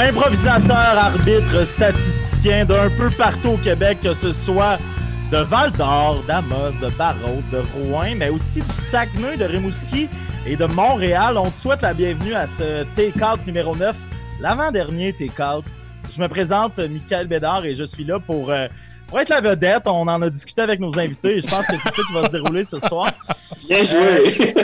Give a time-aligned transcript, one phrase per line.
[0.00, 4.78] Improvisateur, arbitre, statisticien d'un peu partout au Québec, que ce soit
[5.30, 10.08] de Val d'Or, d'Amos, de Barrault, de Rouen, mais aussi du Saguenay, de Rimouski
[10.46, 11.36] et de Montréal.
[11.36, 13.94] On te souhaite la bienvenue à ce Take-Out numéro 9,
[14.40, 15.66] l'avant-dernier Take-Out.
[16.10, 18.68] Je me présente, Michael Bédard, et je suis là pour, euh,
[19.06, 19.82] pour être la vedette.
[19.84, 22.26] On en a discuté avec nos invités et je pense que c'est ça qui va
[22.26, 23.12] se dérouler ce soir.
[23.68, 24.54] Bien joué!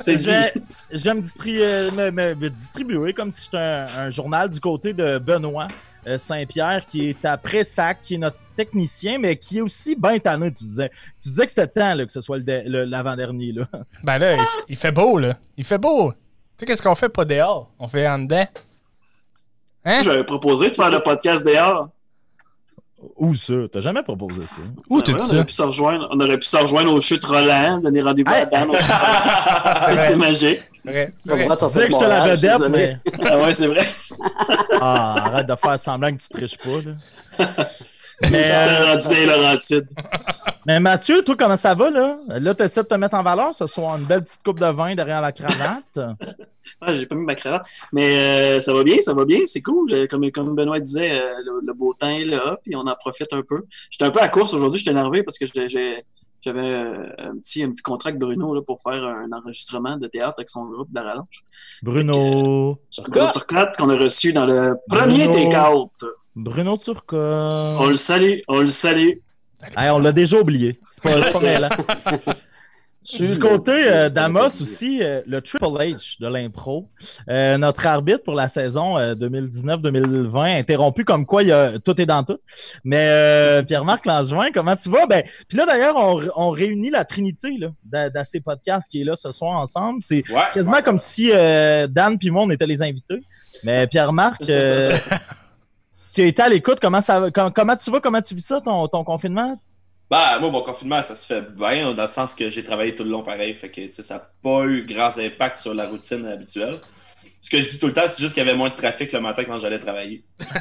[0.00, 0.52] C'est je, vais,
[0.92, 4.48] je vais me, distri- euh, me- me- me distribuer comme si j'étais un, un journal
[4.48, 5.68] du côté de Benoît
[6.06, 10.18] euh, Saint-Pierre, qui est après SAC, qui est notre technicien, mais qui est aussi bien
[10.18, 10.90] tanné, tu disais.
[11.22, 13.52] Tu disais que c'était temps là, que ce soit le de- le- l'avant-dernier.
[13.52, 13.66] là.
[14.04, 14.36] Ben là,
[14.68, 15.36] il fait beau, là.
[15.56, 16.12] Il fait beau.
[16.12, 16.16] Tu
[16.60, 17.70] sais, qu'est-ce qu'on fait pas dehors?
[17.78, 18.46] On fait en dedans.
[19.84, 20.02] Hein?
[20.02, 21.88] J'avais proposé de faire le podcast dehors.
[23.16, 23.54] Où ça?
[23.72, 24.60] T'as jamais proposé ça?
[24.90, 25.34] Où Ben t'as ouais, dit on, ça?
[25.36, 28.44] aurait pu se rejoindre, on aurait pu se rejoindre au chute Roland, donner rendez-vous à!
[28.46, 28.70] Dan.
[28.70, 29.86] au chute Roland.
[29.90, 30.60] C'était magique.
[30.84, 32.98] c'est vrai, Tu disais que j'étais la Montréal, je suis vedette, mais.
[33.30, 33.86] Ah ouais, c'est vrai.
[34.80, 36.70] Ah, arrête de faire semblant que tu triches pas.
[37.46, 37.46] Là.
[38.22, 39.80] Mais, euh,
[40.66, 41.90] mais Mathieu, toi, comment ça va?
[41.90, 43.96] Là, là tu essaies de te mettre en valeur ce soir.
[43.96, 45.98] Une belle petite coupe de vin derrière la cravate.
[46.82, 47.66] Ah, j'ai pas mis ma cravate.
[47.94, 49.90] Mais euh, ça va bien, ça va bien, c'est cool.
[49.90, 52.94] Euh, Comme, comme Benoît disait, euh, le, le beau temps est là, puis on en
[52.94, 53.62] profite un peu.
[53.90, 56.04] J'étais un peu à course aujourd'hui, j'étais énervé parce que j'ai-
[56.42, 60.34] j'avais un petit, un petit contrat avec Bruno là, pour faire un enregistrement de théâtre
[60.38, 61.00] avec son groupe de.
[61.82, 62.78] Bruno.
[62.90, 65.32] Sur quatre qu'on a reçu dans le premier Bruno.
[65.50, 65.90] take-out.
[66.38, 67.16] Bruno Turcot.
[67.16, 69.10] On le salue, on le salue.
[69.76, 70.78] Hey, on l'a déjà oublié.
[70.92, 71.68] C'est pas, pas
[73.18, 76.90] Du côté euh, d'Amos aussi, euh, le Triple H de l'impro,
[77.30, 81.98] euh, notre arbitre pour la saison euh, 2019-2020, interrompu comme quoi il y a, tout
[82.00, 82.38] est dans tout.
[82.84, 85.06] Mais euh, Pierre-Marc Langevin, comment tu vas?
[85.06, 89.00] Ben, puis là d'ailleurs, on, on réunit la trinité là, d'a- dans ces podcasts qui
[89.00, 90.00] est là ce soir ensemble.
[90.02, 93.22] C'est Ouais, quasiment ouais, comme si euh, Dan puis moi on était les invités.
[93.64, 94.92] Mais Pierre-Marc, euh,
[96.22, 98.00] qui été à l'écoute, comment ça comment tu vas?
[98.00, 99.60] Comment tu vis ça, ton, ton confinement?
[100.10, 103.04] Bah, moi, mon confinement, ça se fait bien, dans le sens que j'ai travaillé tout
[103.04, 103.54] le long pareil.
[103.54, 106.80] Fait que, ça n'a pas eu grand impact sur la routine habituelle.
[107.40, 109.12] Ce que je dis tout le temps, c'est juste qu'il y avait moins de trafic
[109.12, 110.24] le matin quand j'allais travailler.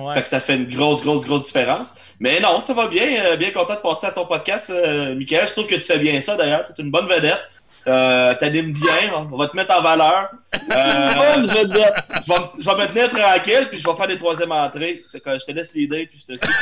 [0.00, 0.14] Ouais.
[0.14, 1.92] Fait que ça fait une grosse, grosse, grosse différence.
[2.18, 3.24] Mais non, ça va bien.
[3.26, 5.46] euh, bien content de passer à ton podcast, euh, Michael.
[5.46, 6.64] Je trouve que tu fais bien ça, d'ailleurs.
[6.64, 7.40] Tu es une bonne vedette.
[7.88, 9.12] Euh, T'animes bien.
[9.32, 10.30] On va te mettre en valeur.
[10.54, 14.52] Euh, je, vais, me- je vais me tenir tranquille, puis je vais faire des troisième
[14.52, 15.02] entrées.
[15.10, 16.54] Fait que je te laisse l'idée, puis je te suis.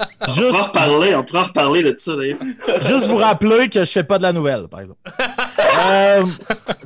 [0.00, 2.38] Vais- On pourra Juste, reparler, on pourra reparler de ça d'ailleurs.
[2.82, 4.98] Juste vous rappeler que je fais pas de la nouvelle, par exemple.
[5.80, 6.24] Euh,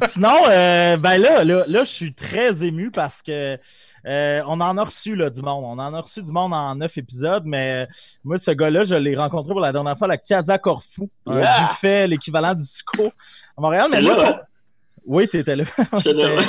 [0.09, 3.59] sinon, euh, ben là, là, là, je suis très ému parce que
[4.07, 5.65] euh, on en a reçu là, du monde.
[5.67, 7.89] On en a reçu du monde en neuf épisodes, mais
[8.23, 11.39] moi, ce gars-là, je l'ai rencontré pour la dernière fois à la Casa Corfou, un
[11.41, 11.61] Yeah!
[11.63, 13.07] buffet, l'équivalent du SCO
[13.57, 13.89] à Montréal.
[13.93, 14.43] Mais là,
[15.07, 15.65] Oui, t'étais là.
[16.03, 16.43] J'étais là.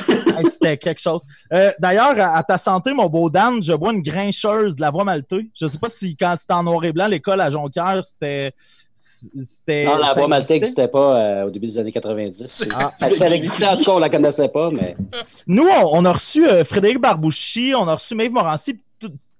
[0.49, 1.23] C'était quelque chose.
[1.51, 5.03] Euh, D'ailleurs, à, ta santé, mon beau Dan, je bois une grincheuse de la voie
[5.03, 5.49] maltée.
[5.59, 8.53] Je sais pas si quand c'était en noir et blanc, l'école à Jonquière, c'était.
[9.67, 10.53] Non, la maltais existait?
[10.53, 12.63] n'existait pas euh, au début des années 90.
[12.73, 12.93] Ah.
[13.25, 14.95] Existait, en tout cas, on la connaissait pas, mais
[15.47, 18.79] Nous, on, on a reçu euh, Frédéric Barbouchi, on a reçu Maeve Morancy,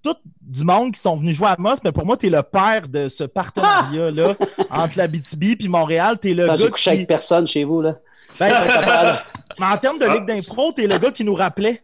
[0.04, 2.44] tout, du monde qui sont venus jouer à Moss, mais pour moi, tu es le
[2.44, 4.36] père de ce partenariat-là
[4.70, 6.18] entre la BTB puis Montréal.
[6.22, 6.96] Tu es le quand j'ai gars couché qui.
[6.98, 7.96] avec personne chez vous, là.
[8.40, 9.20] Ben,
[9.60, 11.84] mais en termes de ligue d'impro, tu es le gars qui nous rappelait.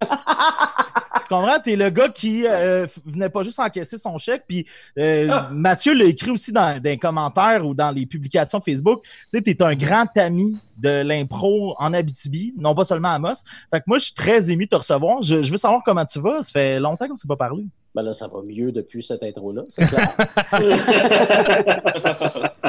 [0.00, 0.06] tu
[1.28, 1.58] comprends?
[1.62, 4.44] T'es le gars qui euh, venait pas juste encaisser son chèque.
[4.46, 4.66] Puis
[4.98, 5.48] euh, Ah.
[5.50, 9.02] Mathieu l'a écrit aussi dans, les commentaires ou dans les publications Facebook.
[9.04, 13.44] Tu sais, t'es un grand ami de l'impro en Abitibi, non pas seulement à Moss.
[13.72, 15.22] Fait que moi, je suis très ému de te recevoir.
[15.22, 16.42] Je, je veux savoir comment tu vas.
[16.42, 17.64] Ça fait longtemps qu'on ne s'est pas parlé.
[17.98, 20.08] Ben là, ça va mieux depuis cette intro-là, c'est clair.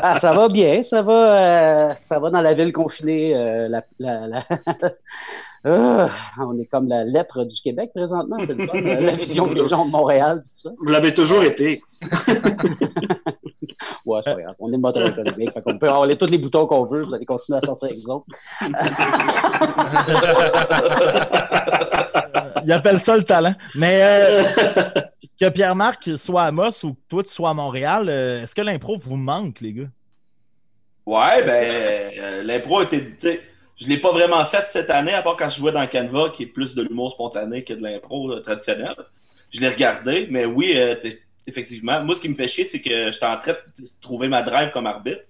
[0.01, 3.35] Ah, ça va bien, ça va, euh, ça va dans la ville confinée.
[3.35, 4.45] euh, la, la- la-
[5.65, 6.07] Ah,
[6.39, 9.53] on est comme la lèpre du Québec présentement, c'est le fun, euh, la vision que
[9.53, 10.69] les gens de Montréal, tout ça.
[10.79, 11.81] Vous l'avez toujours été.
[14.05, 14.55] Ouais, c'est pas grave.
[14.59, 17.13] On est moteur économique, fait qu'on peut avoir les- tous les boutons qu'on veut, vous
[17.13, 18.25] allez continuer à sortir avec nous autres.
[22.65, 23.53] Il appelle ça le talent.
[23.75, 24.43] Mais euh,
[25.39, 28.61] que Pierre-Marc soit à Moss ou que toi, tu sois à Montréal, euh, est-ce que
[28.61, 29.89] l'impro vous manque, les gars?
[31.05, 33.41] Ouais, ben, euh, l'impro était.
[33.77, 36.43] Je l'ai pas vraiment faite cette année, à part quand je jouais dans Canva, qui
[36.43, 38.93] est plus de l'humour spontané que de l'impro euh, traditionnel.
[39.51, 40.77] Je l'ai regardé, mais oui,
[41.47, 42.03] effectivement.
[42.03, 44.69] Moi, ce qui me fait chier, c'est que j'étais en train de trouver ma drive
[44.71, 45.23] comme arbitre,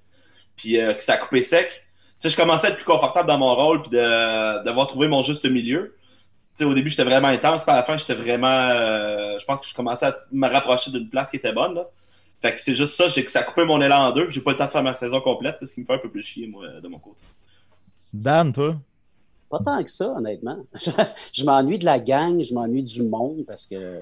[0.57, 1.69] puis que ça a coupé sec.
[1.69, 5.21] Tu sais, je commençais à être plus confortable dans mon rôle, puis d'avoir trouvé mon
[5.21, 5.95] juste milieu.
[6.65, 8.47] Au début, j'étais vraiment intense, puis à la fin, j'étais vraiment.
[8.47, 11.75] euh, je pense que je commençais à me rapprocher d'une place qui était bonne.
[11.75, 11.87] Là.
[12.41, 14.41] Fait que c'est juste ça, j'ai- ça a coupé mon élan en deux, puis j'ai
[14.41, 16.09] pas le temps de faire ma saison complète, c'est ce qui me fait un peu
[16.09, 17.21] plus chier, moi, de mon côté.
[18.13, 18.75] Dan, toi?
[19.49, 20.59] pas tant que ça, honnêtement.
[21.33, 23.99] je m'ennuie de la gang, je m'ennuie du monde parce que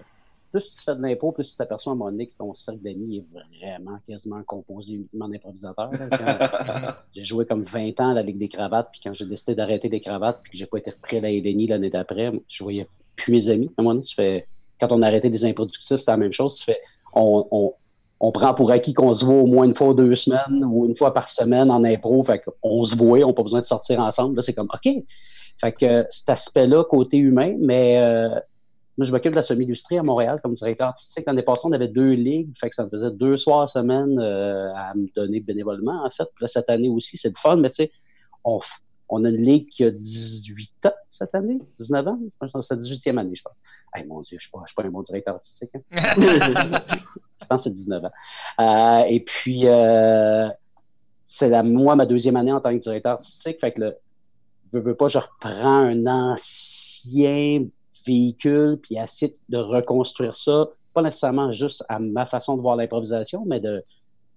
[0.59, 2.81] plus tu fais de l'impôt, plus tu t'aperçois à un moment donné que ton cercle
[2.81, 5.91] d'amis est vraiment quasiment composé uniquement d'improvisateurs.
[7.15, 9.89] j'ai joué comme 20 ans à la Ligue des cravates, puis quand j'ai décidé d'arrêter
[9.89, 12.87] les cravates, puis que j'ai pas été repris à la LNI l'année d'après, je voyais
[13.15, 13.67] plus mes amis.
[13.77, 14.47] À un moment donné, tu fais,
[14.79, 16.55] quand on a arrêté des improductifs, c'était la même chose.
[16.55, 16.79] Tu fais,
[17.13, 17.73] on,
[18.19, 20.95] on, prend pour acquis qu'on se voit au moins une fois deux semaines ou une
[20.95, 22.23] fois par semaine en impro.
[22.23, 24.35] Fait qu'on se voit, on n'a pas besoin de sortir ensemble.
[24.35, 25.03] Là, c'est comme, OK.
[25.59, 28.39] Fait que cet aspect-là, côté humain, mais euh,
[28.97, 31.23] moi, je m'occupe de la semi-industrie à Montréal comme directeur artistique.
[31.27, 34.73] L'année passée, on avait deux ligues, fait que ça me faisait deux soirs semaine euh,
[34.73, 36.25] à me donner bénévolement, en fait.
[36.33, 37.91] Puis là, cette année aussi, c'est le fun, mais tu sais,
[38.43, 38.59] on,
[39.09, 42.19] on, a une ligue qui a 18 ans cette année, 19 ans.
[42.41, 43.53] C'est la 18e année, je pense.
[43.93, 45.69] Hey, mon Dieu, je ne suis, pas un bon directeur artistique.
[45.75, 45.81] Hein.
[46.17, 48.11] je pense que c'est 19 ans.
[48.59, 50.49] Euh, et puis, euh,
[51.23, 53.59] c'est moi, ma deuxième année en tant que directeur artistique.
[53.59, 53.97] Fait que le,
[54.73, 57.67] veux, veux pas, je reprends un ancien
[58.07, 63.43] véhicule, puis essayer de reconstruire ça, pas nécessairement juste à ma façon de voir l'improvisation,
[63.45, 63.83] mais de,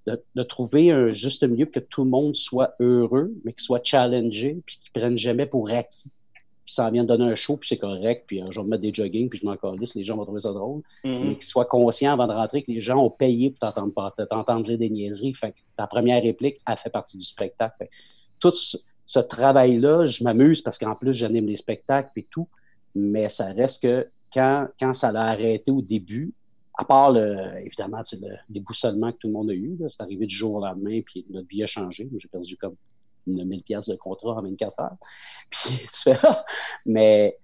[0.06, 3.84] de, trouver un juste milieu pour que tout le monde soit heureux, mais qu'il soit
[3.84, 6.10] challengé, puis qu'il ne prenne jamais pour acquis.
[6.64, 8.70] Puis ça vient de donner un show, puis c'est correct, puis euh, je vais me
[8.70, 10.82] mettre des jogging, puis je m'en calisse, les gens vont trouver ça drôle.
[11.04, 11.28] Mm-hmm.
[11.28, 14.78] Mais qu'ils soient conscients avant de rentrer que les gens ont payé pour t'entendre dire
[14.78, 15.34] des niaiseries.
[15.34, 17.88] Fait que ta première réplique, a fait partie du spectacle.
[18.38, 22.46] tout ce, travail-là, je m'amuse parce qu'en plus, j'anime les spectacles et tout
[22.94, 26.32] mais ça reste que quand, quand ça l'a arrêté au début,
[26.74, 30.34] à part le, évidemment le déboussolement que tout le monde a eu, c'est arrivé du
[30.34, 32.08] jour au lendemain, puis notre vie a changé.
[32.16, 32.74] J'ai perdu comme
[33.26, 34.96] 9000 pièces de contrat en 24 heures.
[35.50, 36.18] Puis tu fais,
[36.86, 37.36] mais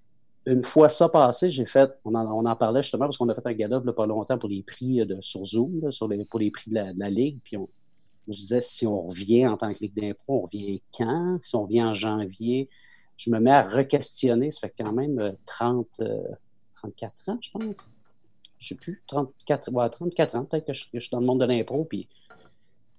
[0.47, 3.35] une fois ça passé, j'ai fait, on en, on en, parlait justement parce qu'on a
[3.35, 6.41] fait un gala là, pas longtemps pour les prix de, sur Zoom, sur les, pour
[6.41, 7.39] les prix de la, Ligue.
[7.43, 7.69] Puis on,
[8.29, 11.39] je disais, si on revient en tant que Ligue d'impro, on revient quand?
[11.43, 12.69] Si on revient en janvier,
[13.17, 14.51] je me mets à re-questionner.
[14.51, 16.23] Ça fait quand même 30, euh,
[16.77, 17.77] 34 euh, ans, je pense.
[18.59, 21.85] Je sais plus, 34, 34 ans, peut-être que, je, suis dans le monde de l'impro.
[21.85, 22.09] Puis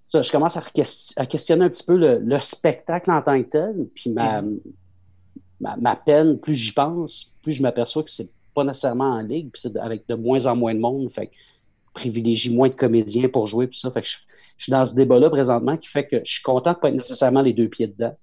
[0.07, 0.63] ça, je commence à,
[1.15, 3.87] à, questionner un petit peu le, spectacle en tant que tel.
[3.95, 5.81] Puis ma, mm-hmm.
[5.81, 9.61] ma, peine, plus j'y pense, plus je m'aperçois que c'est pas nécessairement en ligue, puis
[9.63, 11.11] c'est avec de moins en moins de monde.
[11.11, 11.33] Fait que
[11.93, 13.89] privilégie moins de comédiens pour jouer, puis ça.
[13.89, 14.17] Fait que je,
[14.57, 16.95] je suis dans ce débat-là présentement qui fait que je suis content de pas être
[16.95, 18.15] nécessairement les deux pieds dedans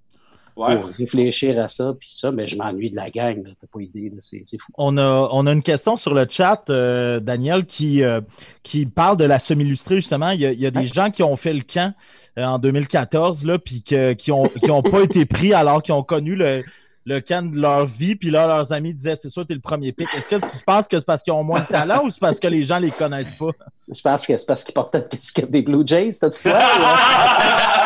[0.54, 0.66] pour
[0.96, 4.44] réfléchir à ça, puis ça, mais je m'ennuie de la gang, t'as pas idée, c'est
[4.58, 4.72] fou.
[4.78, 8.20] On a, on a une question sur le chat, euh, Daniel, qui, euh,
[8.62, 10.30] qui parle de la semi-illustrée, justement.
[10.30, 11.94] Il y a, des gens qui ont fait le camp
[12.38, 13.96] euh, en 2014, là, puis qui
[14.28, 16.62] n'ont qui ont pas été pris alors qu'ils ont connu le,
[17.06, 19.92] le camp de leur vie, puis là, leurs amis disaient c'est sûr, t'es le premier
[19.92, 20.08] pic.
[20.16, 22.40] Est-ce que tu penses que c'est parce qu'ils ont moins de talent ou c'est parce
[22.40, 23.50] que les gens les connaissent pas?
[23.88, 26.48] Je pense que c'est parce qu'ils casquette des Blue Jays, t'as-tu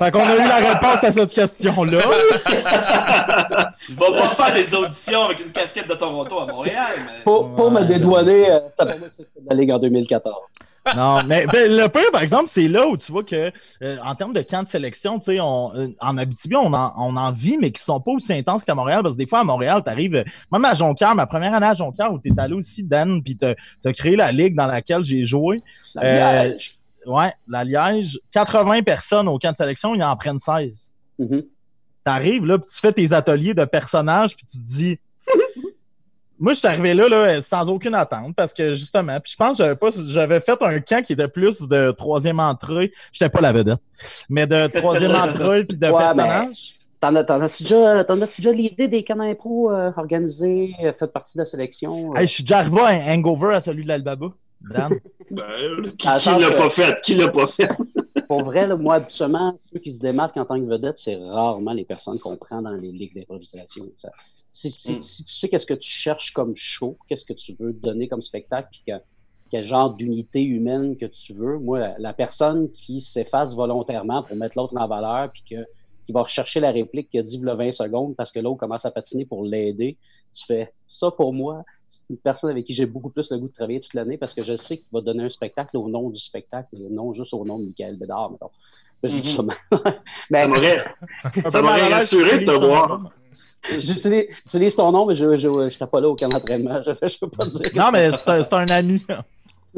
[0.00, 2.00] Fait qu'on a eu la réponse à cette question-là.
[3.86, 6.92] tu vas pas faire des auditions avec une casquette de Toronto à Montréal.
[7.04, 7.22] Mais...
[7.22, 9.10] Pour, pour me dédouaner, euh, t'as pas de
[9.50, 10.34] la Ligue en 2014.
[10.96, 14.14] non, mais ben, le pire, par exemple, c'est là où tu vois que, euh, en
[14.14, 17.58] termes de camp de sélection, tu sais, euh, en Abitibi, on en, on en vit,
[17.58, 19.90] mais qui sont pas aussi intenses qu'à Montréal, parce que des fois, à Montréal, tu
[19.90, 23.22] arrives, même à Jonquière, ma première année à Jonquière, où tu es allé aussi, Dan,
[23.22, 25.60] puis tu as créé la ligue dans laquelle j'ai joué.
[25.98, 26.54] Euh,
[27.06, 28.18] ouais, la Liège.
[28.32, 30.92] 80 personnes au camp de sélection, ils en prennent 16.
[31.18, 31.42] Mm-hmm.
[31.42, 31.48] Tu
[32.06, 34.98] arrives, là, puis tu fais tes ateliers de personnages, puis tu te dis,
[36.38, 39.58] moi, je suis arrivé là, là, sans aucune attente parce que justement, puis je pense
[39.58, 42.92] que j'avais pas, j'avais fait un camp qui était plus de troisième entrée.
[43.12, 43.78] J'étais pas la vedette,
[44.28, 46.76] mais de troisième entrée puis de ouais, personnage.
[47.00, 51.44] T'en as-tu déjà, déjà l'idée des camps d'impro euh, organisés, euh, fait partie de la
[51.46, 52.14] sélection?
[52.14, 52.20] Euh?
[52.20, 54.26] je suis déjà arrivé à un hangover à celui de l'Albaba.
[55.30, 57.00] Ben, qui, l'a pas fait?
[57.02, 57.68] Qui l'a pas fait?
[58.28, 61.84] pour vrai, moi, habituellement, ceux qui se démarquent en tant que vedette, c'est rarement les
[61.84, 63.84] personnes qu'on prend dans les ligues d'improvisation.
[63.84, 64.08] Hmm.
[64.50, 68.20] Si, tu sais qu'est-ce que tu cherches comme show, qu'est-ce que tu veux donner comme
[68.20, 68.82] spectacle, puis
[69.50, 74.56] quel genre d'unité humaine que tu veux, moi, la personne qui s'efface volontairement pour mettre
[74.56, 75.64] l'autre en valeur, puis que,
[76.10, 78.84] qui va rechercher la réplique qui a dit le 20 secondes parce que l'autre commence
[78.84, 79.96] à patiner pour l'aider,
[80.32, 81.62] tu fais ça pour moi.
[81.88, 84.34] C'est une personne avec qui j'ai beaucoup plus le goût de travailler toute l'année parce
[84.34, 87.44] que je sais qu'il va donner un spectacle au nom du spectacle, non juste au
[87.44, 88.50] nom de Michael Bédard, mettons.
[89.04, 89.50] Mm-hmm.
[91.48, 93.12] ça m'aurait rassuré de te voir.
[93.70, 96.82] J'utilise ton nom, mais je ne serai pas là au camp d'entraînement.
[96.86, 97.60] Je peux pas dire.
[97.76, 99.00] Non, mais c'est un, ami.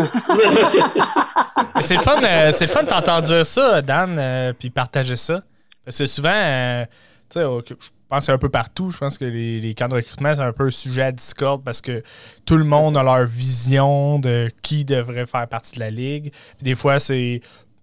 [1.82, 5.42] c'est le fun, euh, c'est le fun d'entendre dire ça, Dan, euh, puis partager ça.
[5.84, 6.84] Parce que souvent, euh,
[7.30, 7.74] tu sais, je
[8.08, 10.66] pense un peu partout, je pense que les, les camps de recrutement, c'est un peu
[10.66, 12.02] un sujet à Discord parce que
[12.44, 16.30] tout le monde a leur vision de qui devrait faire partie de la ligue.
[16.58, 17.40] Puis des fois, c'est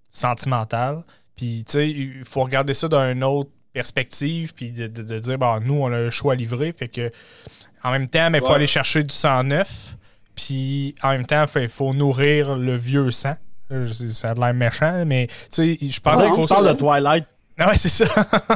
[0.09, 1.03] sentimental.
[1.35, 5.37] Puis, tu sais, il faut regarder ça d'un autre perspective, puis de, de- de dire,
[5.37, 6.73] bon, nous, on a un choix à livrer.
[6.77, 7.11] Fait que,
[7.83, 8.55] en même temps, il faut Ouais.
[8.55, 9.95] aller chercher du sang neuf,
[10.35, 13.35] puis en même temps, il faut nourrir le vieux sang.
[13.93, 16.47] Ça a l'air méchant, mais tu sais, je pense qu'il tu faut.
[16.47, 17.25] parles de Twilight.
[17.59, 18.05] Ah ouais, c'est ça.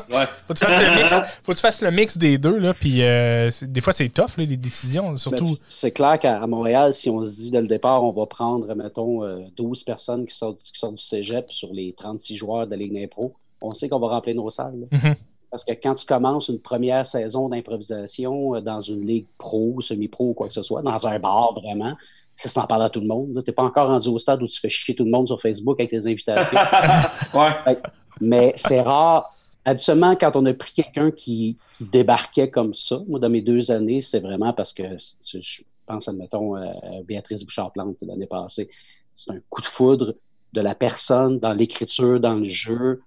[0.10, 0.26] Ouais.
[0.48, 1.10] faut, que tu fasses le mix,
[1.44, 4.38] faut que tu fasses le mix des deux, là, puis euh, des fois, c'est tough,
[4.38, 5.46] là, les décisions, Ben, surtout.
[5.68, 9.24] c'est clair qu'à Montréal, si on se dit dès le départ, on va prendre, mettons,
[9.24, 12.78] euh, 12 personnes qui sortent, qui sortent du cégep sur les 36 joueurs de la
[12.78, 14.88] Ligue d'impro, on sait qu'on va remplir nos salles.
[14.92, 15.16] Mhm.
[15.52, 20.30] Parce que quand tu commences une première saison d'improvisation euh, dans une ligue pro, semi-pro
[20.30, 21.96] ou quoi que ce soit, dans un bar vraiment,
[22.36, 23.42] tu en parles à tout le monde.
[23.44, 25.40] Tu n'es pas encore rendu au stade où tu fais chier tout le monde sur
[25.40, 26.58] Facebook avec les invitations.
[27.34, 27.78] ouais.
[28.20, 29.34] Mais c'est rare.
[29.66, 33.72] Habituellement, quand on a pris quelqu'un qui, qui débarquait comme ça, moi, dans mes deux
[33.72, 34.84] années, c'est vraiment parce que
[35.24, 36.66] je pense, admettons, euh,
[37.06, 38.68] Béatrice Bouchard-Plante l'année passée.
[39.16, 40.16] C'est un coup de foudre
[40.52, 43.02] de la personne dans l'écriture, dans le jeu,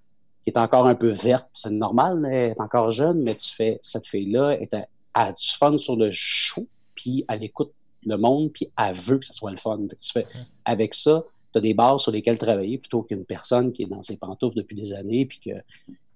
[0.44, 1.48] qui est encore un peu verte.
[1.52, 5.76] C'est normal, elle est encore jeune, mais tu fais, cette fille-là à- a du fun
[5.76, 7.72] sur le show, puis elle écoute
[8.06, 9.80] le monde, puis elle veut que ce soit le fun.
[10.00, 10.26] Tu fais,
[10.64, 14.02] avec ça, tu as des bases sur lesquelles travailler plutôt qu'une personne qui est dans
[14.02, 15.50] ses pantoufles depuis des années, puis que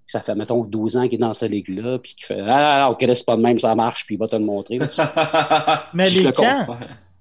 [0.07, 2.93] ça fait, mettons, 12 ans qu'il est dans cette ligue-là, puis qui fait Ah, non,
[2.93, 4.77] ok, là, c'est pas de même, ça marche, puis il va te le montrer.
[5.93, 6.77] Mais les camps.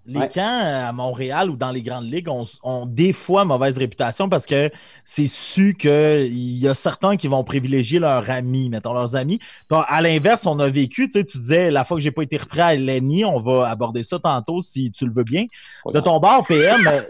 [0.06, 0.28] Les Ouais.
[0.28, 4.28] camps euh, à Montréal ou dans les grandes ligues ont, ont des fois mauvaise réputation
[4.28, 4.70] parce que
[5.04, 9.38] c'est su qu'il y a certains qui vont privilégier leurs amis, mettons leurs amis.
[9.68, 12.22] Puis, à l'inverse, on a vécu, tu sais, tu disais la fois que j'ai pas
[12.22, 15.44] été repris à l'ENI, on va aborder ça tantôt si tu le veux bien.
[15.92, 17.02] De ton bord PM, euh,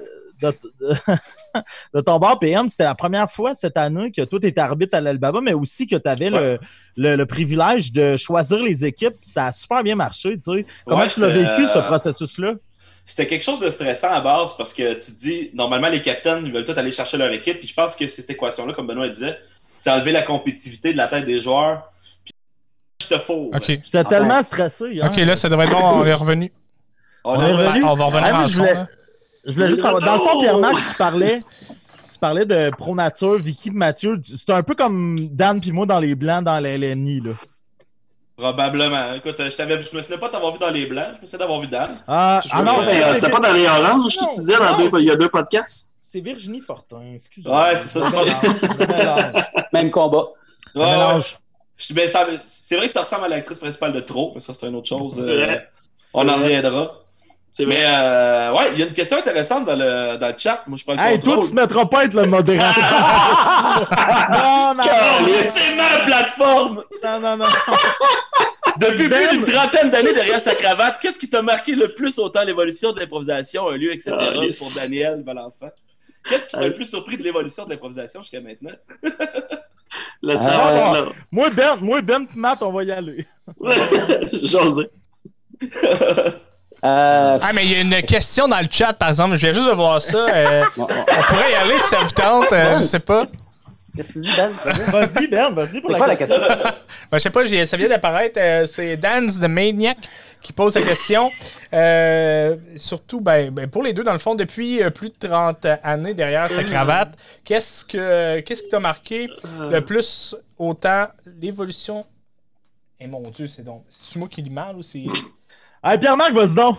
[0.43, 0.55] de,
[1.95, 4.97] de ton bord PM, c'était la première fois cette année que toi, tu étais arbitre
[4.97, 6.59] à l'Albaba, mais aussi que tu avais le,
[6.97, 9.15] le, le privilège de choisir les équipes.
[9.21, 10.67] Ça a super bien marché, tu sais.
[10.87, 12.55] Comment Ouais, tu l'as vécu, ce euh, processus-là?
[13.11, 16.47] C'était quelque chose de stressant à base parce que tu te dis, normalement, les capitaines,
[16.47, 17.59] ils veulent tous aller chercher leur équipe.
[17.59, 19.37] Puis je pense que c'est cette équation-là, comme Benoît disait,
[19.81, 21.91] c'est enlever la compétitivité de la tête des joueurs.
[22.25, 22.33] Puis
[23.03, 23.51] je te fous.
[23.53, 23.65] Ok.
[23.67, 24.91] J'étais tellement stressé.
[24.93, 25.07] hier.
[25.11, 26.53] Ok, là, ça devrait être bon, on est revenu.
[27.25, 27.83] On, On est revenu.
[27.85, 28.89] On va revenir Ah, en je voulais- là.
[29.45, 30.01] Je voulais juste savoir.
[30.03, 31.41] Dans le fond, Pierre-Marc, tu parlais,
[32.13, 34.23] tu parlais de Pro Nature, Vicky, Mathieu.
[34.25, 37.23] C'est un peu comme Dan puis moi dans les Blancs dans la LNI.
[37.23, 37.33] Là.
[38.41, 39.13] Probablement.
[39.15, 41.09] Écoute, je, t'avais, je me souvenais pas t'avoir vu dans les blancs.
[41.17, 41.89] Je me souvenais d'avoir vu Dan.
[42.09, 44.57] Ah, Je ah non, Mais, euh, c'est- C'était pas dans les oranges, Non, tu disais,
[44.57, 45.91] dans non, deux- il y a deux podcasts?
[46.01, 47.69] c'est Virginie Fortin, excuse-moi.
[47.69, 49.45] Ouais, c'est ça, c'est Je je mélange.
[49.73, 50.25] Même combat.
[50.75, 50.91] Je Ouais, ouais.
[50.93, 51.37] mélange.
[51.77, 54.53] Je- ben, ça- c'est vrai que tu ressembles à l'actrice principale de Trop, mais ça,
[54.55, 55.21] c'est une autre chose.
[55.21, 55.63] euh, Ouais.
[56.15, 56.93] on en reviendra.
[57.53, 60.63] C'est Mais euh, ouais, il y a une question intéressante dans le, dans le chat.
[60.69, 62.85] Moi, je parle Hey, toi, tu te mettras pas à être le modérateur.
[64.31, 66.85] non, non, non, C'est ma plateforme!
[67.03, 67.45] non, non, non.
[68.79, 72.19] Depuis Ben- plus d'une trentaine d'années derrière sa cravate, qu'est-ce qui t'a marqué le plus
[72.21, 74.13] autant l'évolution de l'improvisation, un lieu, etc.
[74.37, 74.59] Yes.
[74.59, 75.71] pour Daniel Valenfant?
[76.29, 78.71] Qu'est-ce qui t'a le plus surpris de l'évolution de l'improvisation jusqu'à maintenant?
[80.23, 80.39] Le Ah.
[80.39, 81.05] temps, là.
[81.33, 83.27] Moi, Ben, moi, Ben, Matt, on va y aller.
[84.45, 84.89] J'osais.
[86.85, 89.37] Euh, Ah, mais il y a une question dans le chat, par exemple.
[89.37, 90.27] Je viens juste de voir ça.
[90.29, 92.53] euh, on- pourrait y aller si ça vous tente.
[92.53, 93.27] euh, je sais pas.
[93.97, 94.53] Qu'est-ce que tu dis, Dan?
[94.93, 96.37] Vas-y, vas-y pour la quoi la question.
[96.39, 98.39] Ben, je sais pas, j'ai- ça vient d'apparaître.
[98.41, 99.99] euh, c'est Dance the Maniac
[100.41, 101.29] qui pose la question.
[101.75, 105.67] Euh, surtout, ben, ben, pour les deux, dans le fond, depuis euh, plus de 30
[105.83, 109.29] années derrière sa cravate, qu'est-ce que qu'est-ce qui t'a marqué
[109.71, 111.05] le plus autant?
[111.43, 112.07] L'évolution?
[113.01, 113.85] Et mon Dieu, c'est donc.
[113.89, 115.05] C'est moi qui lis mal ou c'est.
[115.83, 116.77] Hey, Pierre-Marc, vas-y donc.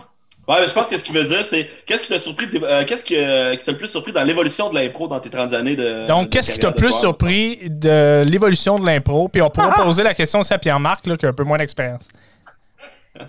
[0.48, 2.60] Ouais, mais je pense que ce qu'il veut dire, c'est qu'est-ce qui t'a surpris, de-
[2.64, 5.30] euh, qu'est-ce qui, euh, qui t'a le plus surpris dans l'évolution de l'impro dans tes
[5.30, 6.06] 30 années de.
[6.06, 9.28] Donc, qu'est-ce qui t'a de plus surpris de l'évolution de l'impro?
[9.28, 11.58] Puis on pourra poser la question aussi à Pierre-Marc, là, qui a un peu moins
[11.58, 12.08] d'expérience.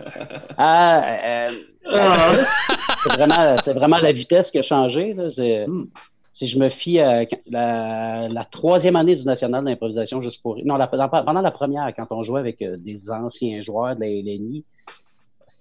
[0.58, 1.50] Ah, euh,
[1.94, 2.32] Ah,
[3.04, 5.14] c'est vraiment, c'est vraiment la vitesse qui a changé.
[5.14, 5.30] là.
[5.32, 5.86] C'est- Hmm.
[6.32, 10.58] Si je me fie à la, la troisième année du national d'improvisation, juste pour.
[10.66, 14.64] Non, la- pendant la première, quand on jouait avec des anciens joueurs de la LNI,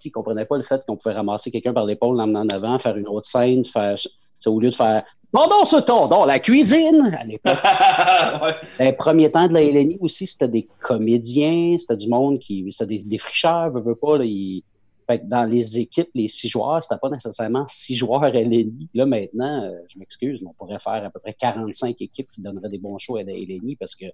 [0.03, 2.79] s'ils ne comprenaient pas le fait qu'on pouvait ramasser quelqu'un par l'épaule, l'emmener en avant,
[2.79, 3.97] faire une autre scène, faire.
[4.39, 7.57] c'est au lieu de faire Pendant ce temps, dans la cuisine, à l'époque.
[8.43, 8.55] ouais.
[8.87, 12.67] Les premiers temps de la LNI aussi, c'était des comédiens, c'était du monde qui.
[12.71, 14.19] C'était des, des fricheurs, veux, veux pas.
[14.19, 14.63] là, ils-
[15.09, 18.89] Fait que dans les équipes, les six joueurs, c'était pas nécessairement six joueurs LNI.
[18.95, 22.41] Là, maintenant, euh, je m'excuse, mais on pourrait faire à peu près 45 équipes qui
[22.41, 24.07] donneraient des bons shows à la LNI parce que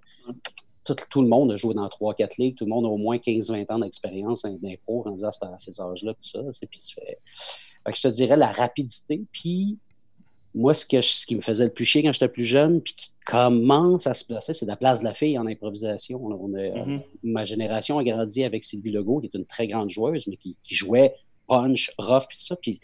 [0.95, 3.17] tout, tout le monde a joué dans 3-4 ligues, tout le monde a au moins
[3.17, 6.13] 15-20 ans d'expérience d'impro rendu à, à ces âges-là.
[6.13, 9.77] Puis ça, puis fait que je te dirais la rapidité, puis
[10.55, 12.81] moi, ce, que je- ce qui me faisait le plus chier quand j'étais plus jeune,
[12.81, 16.19] puis qui commence à se placer, c'est la place de la fille en improvisation.
[16.25, 17.01] On a- Mhm.
[17.23, 20.57] ma génération a grandi avec Sylvie Legault, qui est une très grande joueuse, mais qui,
[20.63, 21.13] qui jouait
[21.47, 22.55] punch, rough, puis tout ça.
[22.55, 22.79] Puis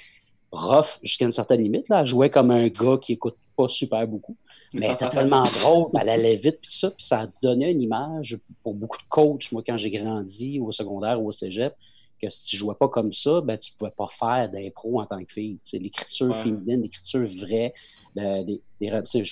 [0.51, 4.07] rough jusqu'à une certaine limite, là, elle jouait comme un gars qui écoute pas super
[4.07, 4.37] beaucoup.
[4.73, 8.37] Mais elle était tellement drôle, elle allait vite, puis ça, puis ça donnait une image
[8.63, 11.73] pour beaucoup de coachs, moi, quand j'ai grandi au secondaire ou au cégep,
[12.21, 15.21] que si tu jouais pas comme ça, ben, tu pouvais pas faire d'impro en tant
[15.23, 15.59] que fille.
[15.73, 16.43] L'écriture Ouais.
[16.43, 17.73] féminine, l'écriture vraie,
[18.15, 18.85] des, je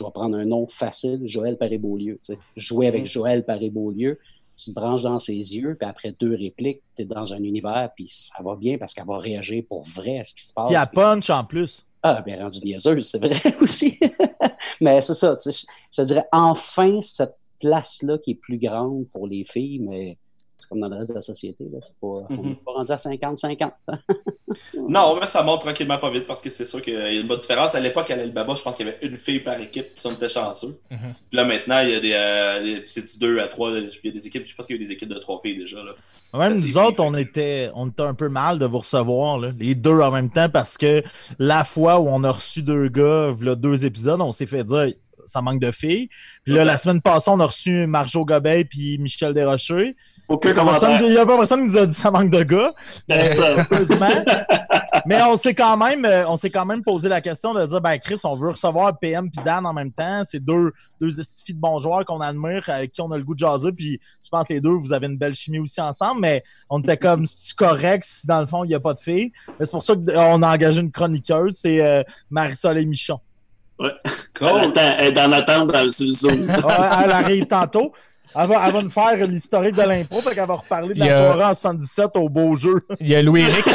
[0.04, 2.20] vais prendre un nom facile, Joël Paré-Beaulieu.
[2.58, 3.08] Jouer avec Mhm.
[3.08, 4.20] Joël Paré-Beaulieu,
[4.63, 7.89] tu te branches dans ses yeux, puis après deux répliques, tu es dans un univers,
[7.96, 10.67] puis ça va bien parce qu'elle va réagir pour vrai à ce qui se passe.
[10.70, 11.86] Puis Puis- punch en plus.
[12.01, 14.00] ah, bien rendu niaiseuse, c'est vrai aussi.
[14.82, 19.08] mais c'est ça, tu sais, je te dirais enfin cette place-là qui est plus grande
[19.12, 20.17] pour les filles, mais
[20.63, 22.50] c'est comme dans le reste de la société, là, c'est pas, on Mhm.
[22.50, 23.74] n'est pas rendu à 50-50.
[23.89, 24.00] hein.
[24.88, 27.27] Non, mais ça monte tranquillement pas vite parce que c'est sûr qu'il y a une
[27.27, 27.74] bonne différence.
[27.74, 30.12] À l'époque, à l'Alibaba, je pense qu'il y avait une fille par équipe, puis on
[30.12, 30.79] était chanceux.
[30.91, 30.98] Mhm.
[31.29, 32.13] Puis là, maintenant, il y a des.
[32.13, 33.72] euh, c'est deux à trois.
[33.72, 35.58] Il y a des équipes, je pense qu'il y a des équipes de trois filles
[35.58, 35.77] déjà.
[35.84, 35.93] Là.
[36.38, 39.39] Même Ça, nous autres, fait on était, on était un peu mal de vous recevoir,
[39.39, 41.03] là, les deux en même temps, parce que
[41.39, 44.88] la fois où on a reçu deux gars, là, deux épisodes, on s'est fait dire
[45.25, 46.10] ça manque de filles.
[46.43, 49.96] Puis là, la semaine passée, on a reçu Marjo Gobeil puis Michel Desrochers.
[50.30, 51.01] Aucun commentaire.
[51.01, 52.74] Il y a pas personne qui nous a dit ça manque de gars.
[53.08, 53.65] Personne.
[53.72, 54.08] heureusement.
[55.06, 57.82] Mais on s'est quand même, euh, on s'est quand même posé la question de dire,
[57.82, 60.24] ben Chris, on veut recevoir PM puis Dan en même temps.
[60.25, 63.34] C'est deux, deux estifis de bons joueurs qu'on admire, avec qui on a le goût
[63.34, 63.72] de jaser.
[63.74, 66.22] Puis je pense que les deux, vous avez une belle chimie aussi ensemble.
[66.22, 69.00] Mais on était comme, c'est correct si dans le fond il n'y a pas de
[69.00, 69.32] filles?
[69.60, 73.20] Mais c'est pour ça qu'on a engagé une chroniqueuse, c'est euh, Marie-Soleil Michon.
[73.80, 73.92] Elle,
[74.38, 74.48] Cool.
[74.48, 76.32] attend- elle est dans l'attente dans le Zoom.
[76.48, 77.92] Ouais, elle arrive tantôt.
[78.36, 81.06] Elle va, elle va nous faire l'historique de l'impro, fait qu'elle va reparler de la
[81.06, 82.86] a- soirée en 77 au beau jeu.
[83.00, 83.66] Il y a Louis-Éric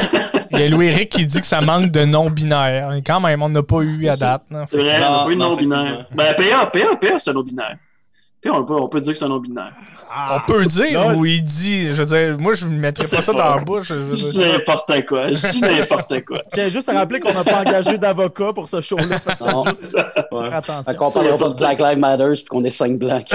[0.50, 2.94] il y a Louis-Éric qui dit que ça manque de non-binaire.
[2.94, 4.44] Et Quand même, on n'a pas eu à date.
[4.70, 6.06] C'est vrai, Non, on pas eu de non, non-binaire.
[6.14, 7.76] Ben, PA, PA, PA, c'est un non-binaire.
[8.40, 9.72] PA, on peut, on peut dire que c'est un non-binaire.
[10.30, 11.90] On peut dire ou il dit.
[11.90, 13.88] Je veux dire, moi, je ne mettrais pas ça dans la bouche.
[13.88, 15.26] je dis n'importe quoi.
[15.28, 16.42] Je dis n'importe quoi.
[16.52, 19.18] Tiens juste à rappeler qu'on n'a pas engagé d'avocat pour ce show-là.
[19.40, 19.64] Non.
[19.66, 19.96] juste
[20.30, 20.44] Ouais.
[20.48, 20.82] faire attention.
[20.84, 23.26] Fait qu'on parlera pas de Black Lives Matter puis qu'on est cinq blancs.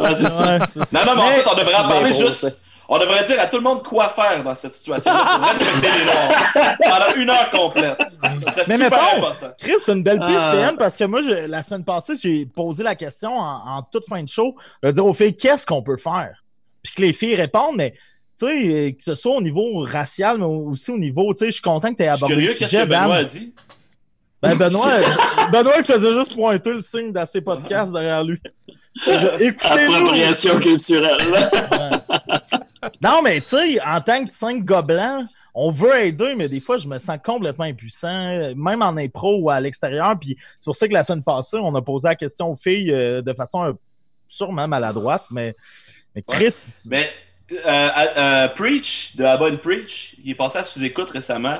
[0.00, 0.58] Ouais, c'est ça.
[0.58, 1.04] Ouais, c'est ça.
[1.04, 2.60] Non, non, mais en fait, on devrait en parler juste.
[2.88, 6.04] On devrait dire à tout le monde quoi faire dans cette situation-là pour respecter les
[6.04, 7.98] Noirs pendant une heure complète.
[8.52, 9.46] C'est Mais super mettons- important.
[9.58, 10.50] Chris, c'est une belle piste.
[10.52, 14.06] PM, parce que moi, je- la semaine passée, j'ai posé la question en, en toute
[14.06, 16.44] fin de show, de dire aux filles qu'est-ce qu'on peut faire?
[16.82, 17.92] Puis que les filles répondent, mais
[18.38, 21.46] tu sais, euh, que ce soit au niveau racial, mais aussi au niveau, tu sais,
[21.46, 23.54] je suis content que tu aies abordé curieux, le qu'est-ce sujet, que Benoît a dit?
[24.42, 24.90] Ben, Benoît,
[25.52, 28.38] Benoît, il faisait juste pointer le signe d'assez podcast derrière lui.
[29.06, 31.18] Appropriation culturelle.
[33.00, 36.60] Non, mais tu sais, en tant que cinq gars blancs, on veut aider, mais des
[36.60, 40.14] fois, je me sens complètement impuissant, même en impro ou à l'extérieur.
[40.20, 42.92] Puis c'est pour ça que la semaine passée, on a posé la question aux filles
[42.92, 43.72] euh, de façon euh,
[44.28, 45.54] sûrement maladroite, mais,
[46.14, 46.84] mais Chris.
[46.90, 47.10] Mais
[47.52, 51.58] euh, euh, Preach, de Abba and Preach, il est passé à sous-écoute récemment.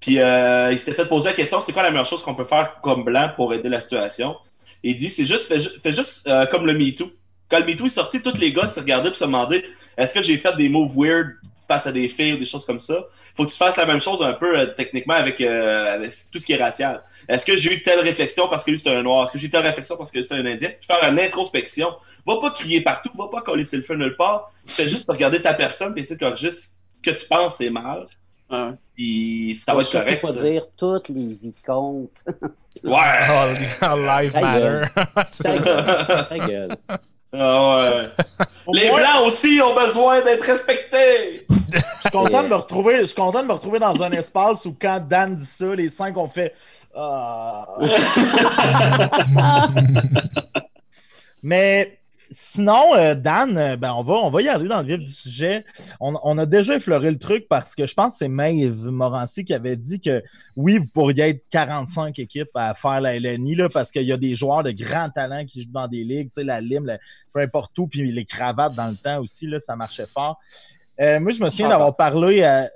[0.00, 2.44] Puis euh, il s'était fait poser la question c'est quoi la meilleure chose qu'on peut
[2.44, 4.36] faire comme blanc pour aider la situation?
[4.82, 7.10] Il dit c'est juste, fais, ju- fais juste euh, comme le MeToo.
[7.48, 9.64] Quand le MeToo est sorti, tous les gars se regardaient et se demandaient
[9.96, 11.28] est-ce que j'ai fait des moves weird
[11.66, 13.06] face à des filles ou des choses comme ça?
[13.36, 16.38] Faut que tu fasses la même chose un peu euh, techniquement avec, euh, avec tout
[16.38, 17.02] ce qui est racial.
[17.28, 19.24] Est-ce que j'ai eu telle réflexion parce que lui c'est un noir?
[19.24, 20.70] Est-ce que j'ai eu telle réflexion parce que c'est un indien?
[20.70, 21.90] Puis faire une introspection.
[22.26, 24.50] Va pas crier partout, va pas coller le feu nulle part.
[24.66, 26.68] Fais juste regarder ta personne et essayer de corriger ce
[27.02, 28.06] que tu penses est mal.
[28.50, 28.70] Ouais.
[28.94, 30.22] Puis ça va être correct.
[30.22, 31.38] pas dire toutes les.
[31.68, 32.10] Oh,
[32.84, 33.54] Ouais!
[33.80, 34.80] live Ta matter.
[35.42, 36.26] Ta gueule.
[36.28, 36.76] Ta gueule.
[37.32, 38.08] Ah ouais.
[38.72, 41.46] Les blancs aussi ont besoin d'être respectés!
[41.48, 43.00] Je suis content de me retrouver.
[43.00, 45.90] Je suis content de me retrouver dans un espace où quand Dan dit ça, les
[45.90, 46.54] cinq ont fait.
[46.94, 47.66] Ah.
[51.42, 51.97] Mais
[52.30, 55.12] sinon, euh, Dan, euh, ben on va, on va y aller dans le vif du
[55.12, 55.64] sujet.
[56.00, 59.44] On, on a déjà effleuré le truc parce que je pense que c'est Maeve Morancy
[59.44, 60.22] qui avait dit que
[60.56, 64.16] oui, vous pourriez être 45 équipes à faire la LNI là, parce qu'il y a
[64.16, 66.98] des joueurs de grand talent qui jouent dans des ligues, tu sais, la lime, la-
[67.32, 70.38] peu importe où, puis les cravates dans le temps aussi, là, ça marchait fort.
[71.00, 72.42] Euh, moi, je me souviens d'avoir parlé.
[72.42, 72.68] à-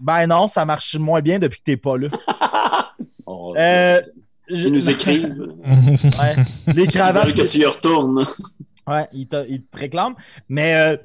[0.00, 2.08] Ben non, ça marche moins bien depuis que t'es pas là.
[3.30, 4.00] Oh, Euh,
[4.48, 5.36] Ils nous écrivent.
[5.66, 6.34] Ouais.
[6.74, 7.34] Les cravates.
[7.34, 8.24] que tu y retournes.
[8.88, 10.14] Ouais, ils te, réclament.
[10.48, 10.96] Mais euh,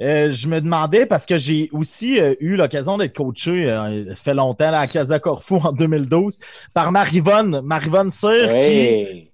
[0.00, 3.66] euh, je me demandais, parce que j'ai aussi euh, eu l'occasion d'être coaché,
[4.08, 6.38] ça fait longtemps, là, à Casa Corfu en 2012,
[6.74, 9.30] par Marivonne, Marivonne Cyr, qui,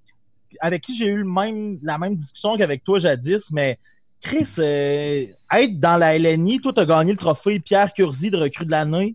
[0.60, 3.78] avec qui j'ai eu le même, la même discussion qu'avec toi jadis, mais
[4.20, 8.64] Chris, être dans la LNI, toi, tu as gagné le trophée Pierre Curzi de recrue
[8.64, 9.14] de l'année.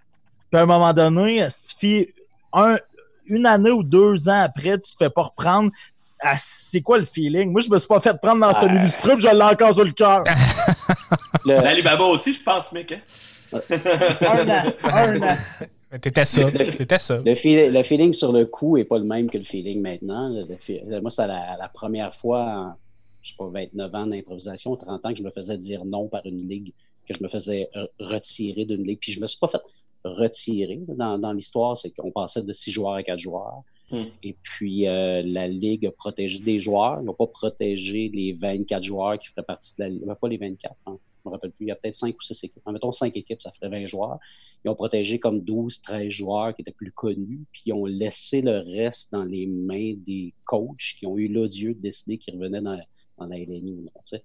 [0.52, 1.48] Puis à un moment donné,
[1.80, 2.14] fais
[2.54, 2.78] un,
[3.30, 5.72] une année ou deux ans après, tu te fais pas reprendre.
[6.22, 7.52] Ah, C'est quoi le feeling?
[7.52, 8.76] Moi, je me suis pas fait prendre dans ce Ouais.
[8.76, 10.24] illustré, puis je l'ai encore sur le cœur.
[11.46, 12.92] Le- L'Alibaba aussi, je pense, mec.
[12.92, 13.60] hein?
[14.22, 14.74] Un an.
[14.84, 15.38] Un an.
[15.92, 16.44] Mais T'étais ça.
[16.44, 17.18] Le- T'étais ça.
[17.18, 20.30] Le, feel- le feeling sur le coup n'est pas le même que le feeling maintenant.
[20.30, 22.74] Le moi, c'était la, la première fois, en,
[23.24, 26.22] je sais pas, 29 ans d'improvisation, 30 ans, que je me faisais dire non par
[26.26, 26.74] une ligue,
[27.08, 29.00] que je me faisais euh, retirer d'une ligue.
[29.02, 29.62] Puis je me suis pas fait
[30.04, 33.64] retirer dans, dans l'histoire, c'est qu'on passait de 6 joueurs à 4 joueurs.
[33.92, 34.06] Hmm.
[34.22, 37.00] Et puis, euh, la Ligue a protégé des joueurs.
[37.02, 40.06] Ils n'ont pas protégé les 24 joueurs qui feraient partie de la Ligue.
[40.06, 40.98] Pas les 24, hein.
[41.18, 41.66] je me rappelle plus.
[41.66, 42.62] Il y a peut-être 5 ou 6 équipes.
[42.66, 44.20] En mettons 5 équipes, ça ferait 20 joueurs.
[44.64, 47.46] Ils ont protégé comme 12, 13 joueurs qui étaient plus connus.
[47.52, 51.74] Puis, ils ont laissé le reste dans les mains des coachs qui ont eu l'odieux
[51.74, 52.80] de décider qu'ils revenaient dans,
[54.06, 54.24] sais.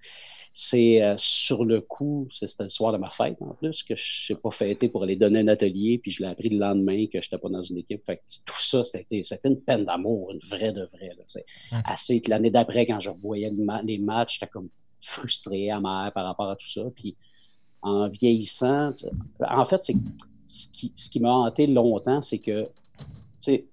[0.52, 4.32] C'est euh, sur le coup, c'était le soir de ma fête en plus, que je
[4.32, 7.20] n'ai pas fêté pour aller donner un atelier, puis je l'ai appris le lendemain que
[7.20, 8.04] je n'étais pas dans une équipe.
[8.04, 11.10] Fait que tout ça, c'était une peine d'amour, une vraie de vraie.
[11.26, 11.44] C'est
[11.84, 14.68] assez que l'année d'après, quand je revoyais le ma- les matchs, j'étais comme
[15.00, 16.82] frustré, amer par rapport à tout ça.
[16.94, 17.16] Puis
[17.82, 19.96] en vieillissant, sais, en fait, c'est
[20.46, 22.68] ce qui, ce qui m'a hanté longtemps, c'est que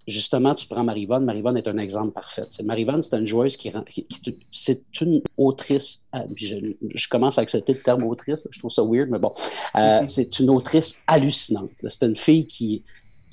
[0.07, 1.25] justement, tu prends Marivonne.
[1.25, 2.43] Marivonne est un exemple parfait.
[2.63, 6.03] Marivonne, c'est une joueuse qui, rend- qui- qui- c'est une autrice.
[6.35, 6.55] puis Je,
[6.95, 8.47] je commence à accepter le terme autrice.
[8.51, 9.33] Je trouve ça weird, mais bon.
[9.75, 10.09] Euh, Mhm.
[10.09, 11.71] C'est une autrice hallucinante.
[11.87, 12.83] C'est une fille qui.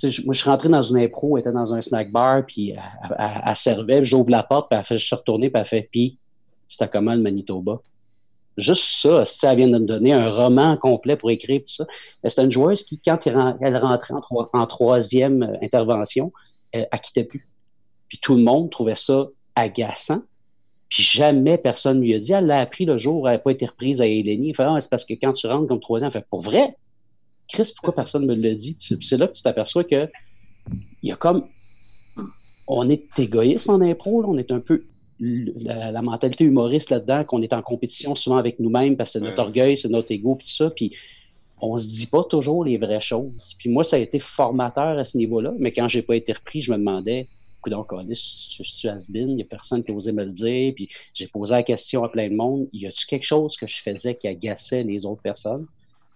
[0.02, 2.70] je- moi, je suis rentré dans une impro, elle était dans un snack bar, puis
[2.70, 2.78] elle,
[3.18, 5.88] elle- elle servait, j'ouvre la porte, puis elle fait, je suis retourné, puis elle fait,
[5.90, 6.16] puis
[6.68, 7.80] c'était comment le Manitoba?
[8.58, 11.86] Juste ça, elle vient de me donner un roman complet pour écrire tout ça.
[12.24, 16.32] C'était une joueuse qui, quand elle ren- elle rentrait en, troi- en troisième euh, intervention,
[16.72, 17.48] elle, elle quittait plus.
[18.08, 20.22] Puis tout le monde trouvait ça agaçant.
[20.88, 22.32] Puis jamais personne lui a dit.
[22.32, 24.06] Elle l'a appris le jour elle n'a pas été reprise à.
[24.08, 26.76] Elle fait Ah, c'est parce que quand tu rentres comme troisième, elle fait Pour vrai?
[27.46, 28.76] Chris, pourquoi personne ne me l'a dit?
[28.80, 30.08] C'est là que tu t'aperçois que
[31.02, 31.46] il y a comme.
[32.66, 34.28] On est égoïste en impro, là.
[34.28, 34.84] on est un peu
[35.20, 39.24] la, la mentalité humoriste là-dedans, qu'on est en compétition souvent avec nous-mêmes parce que c'est
[39.24, 39.46] notre Ouais.
[39.46, 40.70] orgueil, c'est notre ego, puis tout ça.
[40.70, 40.92] Puis
[41.60, 43.54] on se dit pas toujours les vraies choses.
[43.58, 46.60] Puis moi, ça a été formateur à ce niveau-là, mais quand j'ai pas été repris,
[46.60, 47.28] je me demandais,
[47.66, 51.26] donc, je suis has-been, il n'y a personne qui osait me le dire, puis j'ai
[51.26, 54.26] posé la question à plein de monde, y a-tu quelque chose que je faisais qui
[54.28, 55.66] agaçait les autres personnes?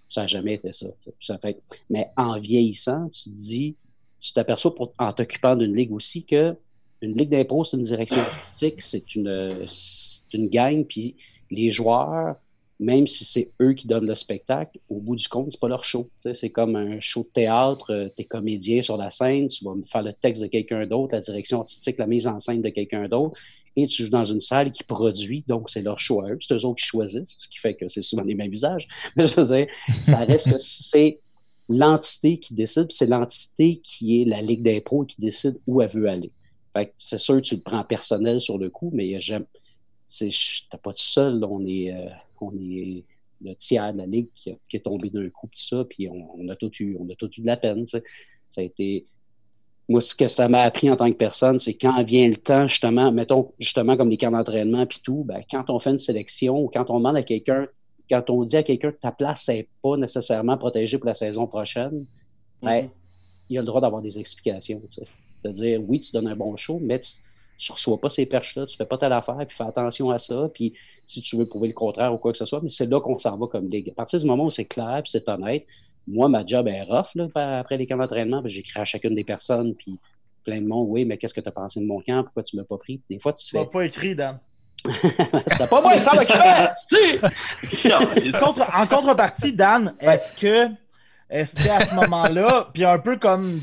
[0.08, 1.38] Ça n'a jamais été ça.
[1.38, 1.60] fait...
[1.90, 3.76] Mais en vieillissant, tu te dis,
[4.20, 6.56] tu t'aperçois en t'occupant d'une ligue aussi que
[7.02, 9.66] une ligue d'impro, c'est une direction artistique, c'est une,
[10.32, 11.16] une gang, puis
[11.50, 12.36] les joueurs,
[12.78, 15.84] même si c'est eux qui donnent le spectacle, au bout du compte, c'est pas leur
[15.84, 16.08] show.
[16.32, 20.02] C'est comme un show de théâtre, tu es comédien sur la scène, tu vas faire
[20.02, 23.38] le texte de quelqu'un d'autre, la direction artistique, la mise en scène de quelqu'un d'autre,
[23.76, 26.54] et tu joues dans une salle qui produit, donc c'est leur choix à eux, c'est
[26.54, 28.86] eux autres qui choisissent, ce qui fait que c'est souvent les mêmes visages.
[29.16, 29.66] Mais je veux dire,
[30.04, 31.20] ça reste que c'est
[31.68, 36.08] l'entité qui décide, c'est l'entité qui est la Ligue d'impro qui décide où elle veut
[36.08, 36.32] aller.
[36.72, 39.44] Fait que c'est sûr que tu le prends personnel sur le coup, mais j'aime.
[40.08, 40.28] Tu
[40.82, 43.04] pas tout seul, là, on est, euh, on est
[43.40, 46.48] le tiers de la Ligue qui, est tombé d'un coup, puis ça, puis on, on
[46.48, 47.86] a tout eu, on a tout eu de la peine.
[47.86, 48.00] Ça
[48.58, 49.06] a été.
[49.88, 52.68] Moi, ce que ça m'a appris en tant que personne, c'est quand vient le temps,
[52.68, 56.62] justement, mettons, justement, comme les camps d'entraînement puis tout, ben, quand on fait une sélection
[56.62, 57.66] ou quand on demande à quelqu'un,
[58.08, 61.46] quand on dit à quelqu'un que ta place n'est pas nécessairement protégée pour la saison
[61.46, 62.06] prochaine,
[62.62, 62.88] ben,
[63.48, 64.80] il a le droit d'avoir des explications.
[65.44, 67.10] De dire, oui, tu donnes un bon show, mais tu
[67.70, 70.18] ne reçois pas ces perches-là, tu ne fais pas telle affaire, puis fais attention à
[70.18, 70.74] ça, puis
[71.06, 73.18] si tu veux prouver le contraire ou quoi que ce soit, mais c'est là qu'on
[73.18, 73.90] s'en va comme ligue.
[73.90, 75.66] À partir du moment où c'est clair, puis c'est honnête,
[76.06, 77.28] moi, ma job est rough là,
[77.58, 79.98] après les camps d'entraînement, puis j'écris à chacune des personnes, puis
[80.44, 82.56] plein de monde, oui, mais qu'est-ce que tu as pensé de mon camp, pourquoi tu
[82.56, 83.00] ne m'as pas pris?
[83.08, 84.38] Des fois, tu te Tu fais, pas écrit, Dan.
[84.84, 86.10] c'était pas moi, ça!
[88.40, 90.68] Contre- en contrepartie, Dan, est-ce que
[91.32, 93.60] est-ce qu'à ce moment-là, puis un peu comme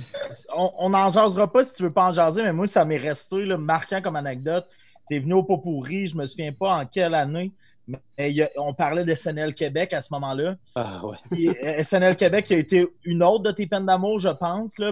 [0.55, 3.45] on n'en jasera pas si tu veux pas en jaser, mais moi ça m'est resté
[3.45, 4.65] là, marquant comme anecdote.
[5.07, 7.51] T'es venu au pot pourri, je me souviens pas en quelle année,
[7.87, 10.55] mais a- on parlait de SNL Québec à ce moment-là.
[10.75, 11.15] Ah, ouais.
[11.31, 14.77] Puis, euh, SNL Québec qui a été une autre de tes peines d'amour, je pense,
[14.77, 14.91] là,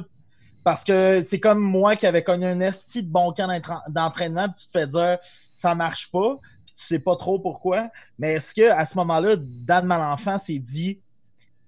[0.64, 4.48] parce que c'est comme moi qui avait connu un esti de bon camp d'entra- d'entraînement,
[4.50, 5.18] puis tu te fais dire
[5.54, 7.90] ça marche pas, puis tu sais pas trop pourquoi.
[8.20, 11.00] Mais est-ce que à ce moment-là, Dan Malenfant s'est dit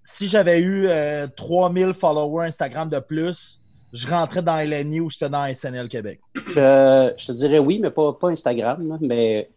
[0.09, 3.61] si j'avais eu euh, 3000 followers Instagram de plus,
[3.93, 6.19] je rentrais dans LNI ou j'étais dans SNL Québec?
[6.35, 8.97] Je, te dirais oui, mais pas, Instagram.
[9.01, 9.49] mais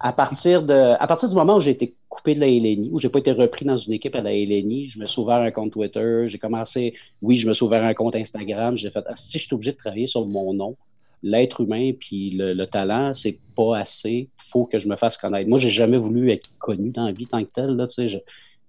[0.00, 2.98] à partir, de, à partir du moment où j'ai été coupé de la LNI, où
[2.98, 5.50] j'ai pas été repris dans une équipe à la LNI, je me suis ouvert un
[5.50, 9.14] compte Twitter, j'ai commencé, oui, je me suis ouvert un compte Instagram, j'ai fait, ah,
[9.14, 10.74] si je suis obligé de travailler sur mon nom,
[11.22, 15.48] l'être humain puis le, le talent, c'est pas assez, faut que je me fasse connaître.
[15.50, 17.86] Moi, j'ai jamais voulu être connu dans la vie tant que tel, là,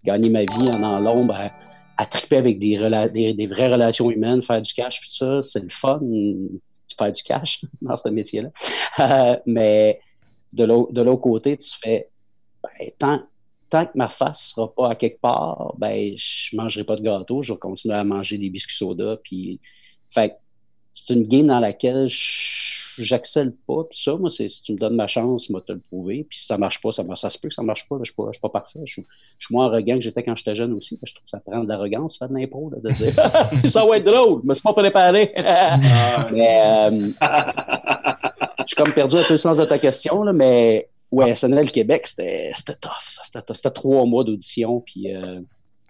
[0.04, 1.52] gagner ma vie en, en l'ombre à,
[2.00, 2.78] à triper avec des,
[3.46, 6.00] vraies relations humaines, faire du cash, tout ça, c'est le fun,
[6.98, 8.50] faire du cash dans ce métier-là.
[9.00, 10.00] Euh, mais
[10.54, 12.08] de l'autre de côté, tu fais,
[12.64, 12.90] ben,
[13.70, 17.42] tant, que ma face sera pas à quelque part, ben, je mangerai pas de gâteau,
[17.42, 19.18] je vais continuer à manger des biscuits soda.
[19.22, 19.60] Puis,
[20.10, 20.38] fait
[21.06, 23.84] c'est une game dans laquelle j'accèle pas.
[23.90, 26.26] Puis ça, moi, si tu me donnes ma chance, moi, te le prouver.
[26.30, 27.98] Puis si ça marche pas, ça, mar- ça se peut que ça marche pas.
[28.00, 28.80] Je suis pas, suis pas parfait.
[28.86, 29.06] Je suis,
[29.50, 31.00] moins arrogant que j'étais quand j'étais jeune aussi.
[31.02, 33.14] Je trouve que ça prend de l'arrogance, faire de l'impro, de dire
[33.70, 35.32] ça va être drôle, mais c'est pas préparé.
[36.32, 37.10] mais euh,
[38.60, 41.72] je suis comme perdu un peu le sens de ta question, là, mais ouais, SNL
[41.72, 42.08] Québec.
[42.08, 43.20] C'était tough.
[43.24, 44.82] C'était trois mois d'audition.
[44.82, 45.40] Puis euh,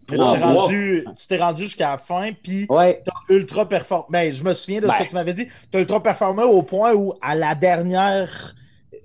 [0.10, 4.06] Tu t'es rendu, tu t'es rendu jusqu'à la fin, puis ouais, t'as ultra performé.
[4.10, 5.04] Ben, je me souviens de ce Ben.
[5.04, 5.48] que tu m'avais dit.
[5.72, 8.56] T'as ultra performé au point où, à la dernière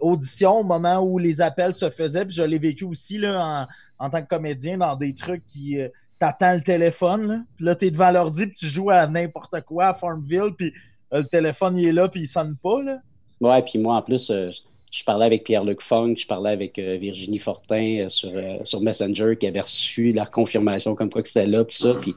[0.00, 3.66] audition, au moment où les appels se faisaient, puis je l'ai vécu aussi là,
[3.98, 5.80] en, en tant que comédien dans des trucs qui.
[5.80, 9.60] euh, T'attends le téléphone, là, puis là, t'es devant l'ordi, puis tu joues à n'importe
[9.62, 10.72] quoi, à Farmville, puis
[11.12, 12.98] euh, le téléphone, il est là, puis il sonne pas, là.
[13.40, 14.50] Ouais, puis moi, en plus, euh,
[14.94, 18.80] je parlais avec Pierre-Luc Funk, je parlais avec euh, Virginie Fortin euh, sur, euh, sur
[18.80, 22.14] Messenger qui avait reçu la confirmation comme quoi que c'était là, puis ça, puis,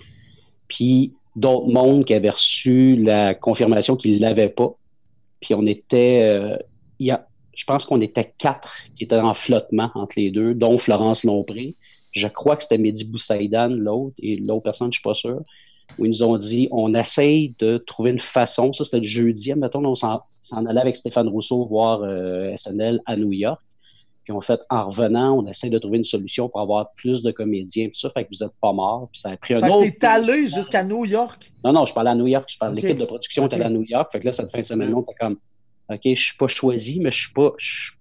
[0.68, 4.76] puis d'autres mondes qui avaient reçu la confirmation qu'ils ne l'avaient pas.
[5.40, 6.56] Puis on était,
[7.00, 10.78] y a, je pense qu'on était quatre qui étaient en flottement entre les deux, dont
[10.78, 11.76] Florence Lompré.
[12.12, 15.42] Je crois que c'était Mehdi Boussaïdan, l'autre, et l'autre personne, je ne suis pas sûr
[15.98, 18.72] où ils nous ont dit on essaye de trouver une façon.
[18.74, 19.54] Ça, c'était le jeudi.
[19.56, 20.22] Mettons, on s'en
[20.66, 23.60] allait avec Stéphane Rousseau voir euh, SNL à New York.
[24.24, 27.32] Puis on fait en revenant, on essaie de trouver une solution pour avoir plus de
[27.32, 27.88] comédiens.
[27.88, 29.08] Puis ça fait que vous n'êtes pas mort.
[29.12, 29.86] Puis ça a pris un Fait autre.
[30.00, 31.50] t'es allé jusqu'à New York?
[31.64, 32.50] Non, non, je parlais à New York.
[32.52, 32.84] Je parle de Ok.
[32.84, 33.54] l'équipe de production Ok.
[33.54, 34.12] était à New York.
[34.12, 35.38] Fait que là, cette fin de semaine, on était comme
[35.90, 37.92] OK, je suis pas choisi, mais je suis pas, je suis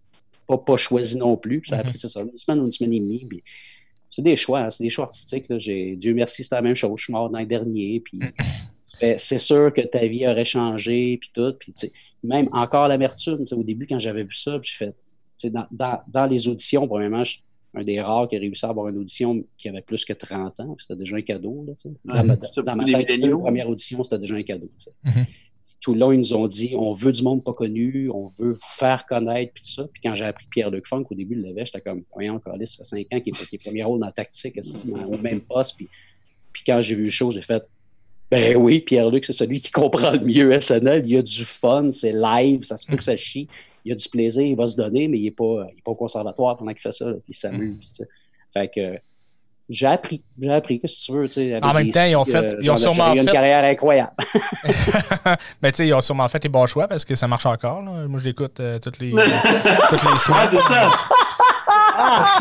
[0.49, 1.61] pas, pas choisi non plus.
[1.61, 1.91] Puis ça a Mhm.
[1.91, 3.25] pris ça, une semaine ou une semaine et demie.
[3.25, 3.45] Puis
[4.17, 5.47] c'est des choix, hein, c'est des choix artistiques.
[5.49, 5.59] Là.
[5.59, 6.93] Dieu merci, c'était la même chose.
[6.99, 8.01] Je suis mort l'an dernier.
[8.01, 8.19] Puis
[8.99, 11.19] fait, c'est sûr que ta vie aurait changé.
[11.21, 11.53] Puis tout.
[11.59, 11.73] Puis
[12.25, 13.45] même encore l'amertume.
[13.53, 17.39] Au début, quand j'avais vu ça, j'ai fait, dans, dans, dans les auditions, premièrement, je-
[17.75, 20.61] un des rares qui a réussi à avoir une audition qui avait plus que 30
[20.61, 20.75] ans.
[20.75, 21.63] puis C'était déjà un cadeau.
[21.67, 21.75] Là.
[21.85, 24.71] Ouais, dans ma, c'est dans tête, une première audition, c'était déjà un cadeau.
[24.79, 24.91] sais.
[25.87, 28.59] Tout le long, ils nous ont dit on veut du monde pas connu, on veut
[28.61, 29.87] faire connaître, puis tout ça.
[29.93, 32.79] Puis quand j'ai appris Pierre-Luc Funk, au début, il l'avait, j'étais comme voyons, Calis, ça
[32.79, 35.41] fait 5 ans qu'il est, qu'il est premier rôle dans Tactique, esti, dans- au même
[35.43, 35.77] poste?
[35.77, 35.89] Puis,
[36.53, 37.63] puis quand j'ai vu le show, j'ai fait
[38.29, 41.03] ben oui, Pierre-Luc, c'est celui qui comprend le mieux SNL.
[41.05, 43.47] Il y a du fun, c'est live, ça se peut que ça chie.
[43.85, 45.95] Il y a du plaisir, il va se donner, mais il n'est pas, pas au
[45.95, 48.05] conservatoire pendant qu'il fait ça, là, il s'amuse.
[48.53, 48.99] Fait que
[49.69, 51.27] j'ai appris, j'ai appris, qu'est-ce que tu veux.
[51.27, 53.25] tu sais, avec En même temps, ils ont fait- euh, ils ont sûrement eu une
[53.27, 54.13] fait- carrière incroyable.
[55.63, 57.83] Mais tu sais, ils ont sûrement fait les bons choix parce que ça marche encore.
[57.83, 58.07] là.
[58.07, 59.11] Moi, je l'écoute euh, toutes les,
[59.91, 60.47] toutes les Ouais, semaines.
[60.51, 60.91] c'est ça.
[61.99, 62.39] Ah!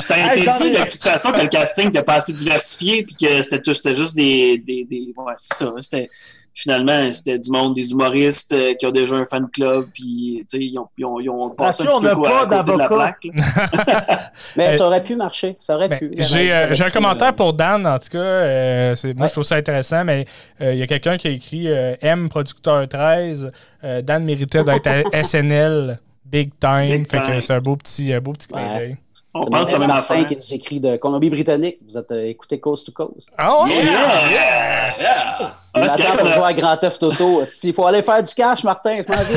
[0.00, 3.14] Ça a été dit de toute façon que le casting n'était pas assez diversifié puis
[3.16, 4.58] que c'était tout- c'était juste des.
[4.58, 5.72] des, des ouais, c'est ça.
[5.80, 6.10] C'était,
[6.56, 10.56] finalement, c'était du monde, des humoristes euh, qui ont déjà un fan club puis tu
[10.58, 12.46] sais, ils ont, ils ont, ils ont passé un petit on peu n'a à pas
[12.58, 13.16] côté de la d'avocat?
[13.22, 14.30] plaque.
[14.56, 15.56] Mais Euh, ça aurait pu marcher.
[15.58, 16.10] Ça aurait Ben, pu.
[16.18, 18.18] J'ai euh, j'ai un commentaire pour Dan, en tout cas.
[18.18, 19.28] euh, c'est- moi, Ouais.
[19.28, 20.26] je trouve ça intéressant, mais
[20.60, 23.50] euh, il y a quelqu'un qui a écrit euh, M, producteur 13.
[23.82, 25.98] euh, Dan méritait d'être à SNL
[26.34, 26.88] big time.
[26.88, 27.40] Big fait que time.
[27.40, 28.96] c'est un beau petit, un beau petit clin Ouais, d'œil.
[29.36, 30.28] On C'est pense la même Martin affaire.
[30.28, 31.78] qui nous écrit de Colombie-Britannique.
[31.88, 33.32] Vous êtes euh, écouté Coast to Coast.
[33.36, 33.70] Ah ouais?
[33.74, 33.82] Yeah!
[33.84, 35.36] yeah, yeah.
[35.40, 37.42] Il Ah, c'est m'attend correct, pour on jouer à Grand Theft Auto.
[37.64, 39.00] Il faut aller faire du cash, Martin?
[39.02, 39.34] Je m'en vais.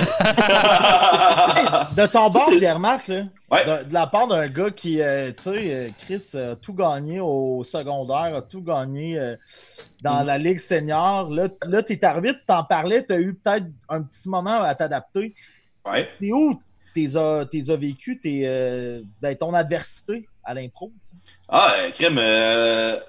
[2.03, 3.07] De ton bord, c'est- Pierre-Marc,
[3.49, 3.65] Ouais.
[3.65, 7.19] de, de la part d'un gars qui, euh, tu sais, euh, Chris a tout gagné
[7.21, 9.36] au secondaire, a tout gagné euh,
[10.03, 11.29] dans la Ligue senior.
[11.31, 15.33] Là, là t'es arbitre, t'en parlais, t'as eu peut-être un petit moment à t'adapter.
[15.89, 16.03] Ouais.
[16.03, 16.62] C'est où
[16.97, 20.91] t'es as, t'es as vécu tes, euh, ben, ton adversité à l'impro?
[21.47, 22.17] Ah, euh, crime.
[22.19, 22.99] Euh...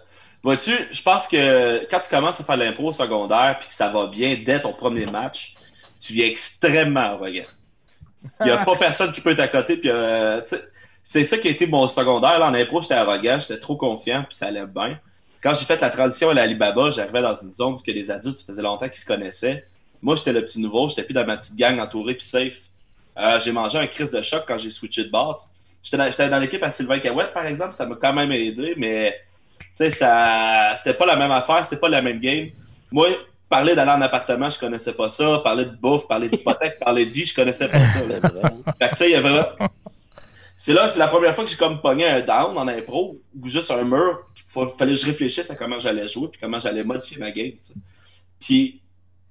[0.43, 3.89] Vois-tu, je pense que quand tu commences à faire l'impro au secondaire puis que ça
[3.89, 5.55] va bien dès ton premier match,
[5.99, 7.49] tu viens extrêmement arrogant.
[8.41, 9.77] Il n'y a pas personne qui peut t'accoter.
[9.79, 10.41] Puis, euh,
[11.03, 12.39] c'est ça qui a été mon secondaire.
[12.39, 15.01] Là, en impro, j'étais arrogant, j'étais trop confiant, puis ça allait bien.
[15.43, 18.37] Quand j'ai fait la transition à l'Alibaba, j'arrivais dans une zone où que les adultes,
[18.37, 19.67] ça faisait longtemps qu'ils se connaissaient.
[20.03, 22.71] Moi, j'étais le petit nouveau, j'étais plus dans ma petite gang entourée puis safe.
[23.19, 25.51] Euh, j'ai mangé un crise de choc quand j'ai switché de base.
[25.83, 29.19] J'étais dans, l'équipe à Sylvain Cahouette, par exemple, ça m'a quand même aidé, mais
[29.59, 32.49] tu sais, ça, c'était pas la même affaire, c'était pas la même game.
[32.91, 33.09] Moi,
[33.49, 35.41] parler d'aller en appartement, je connaissais pas ça.
[35.43, 38.01] Parler de bouffe, parler d'hypothèque, parler de vie, je connaissais pas ça.
[38.07, 38.19] là.
[38.23, 38.31] C'est.
[38.31, 39.41] Fait que, tu sais, il y avait.
[40.57, 43.49] C'est là, c'est la première fois que j'ai comme pogné un down en impro, ou
[43.49, 44.27] juste un mur.
[44.57, 47.53] Il fallait que je réfléchisse à comment j'allais jouer, puis comment j'allais modifier ma game.
[47.53, 47.75] tu sais.
[48.41, 48.83] Puis,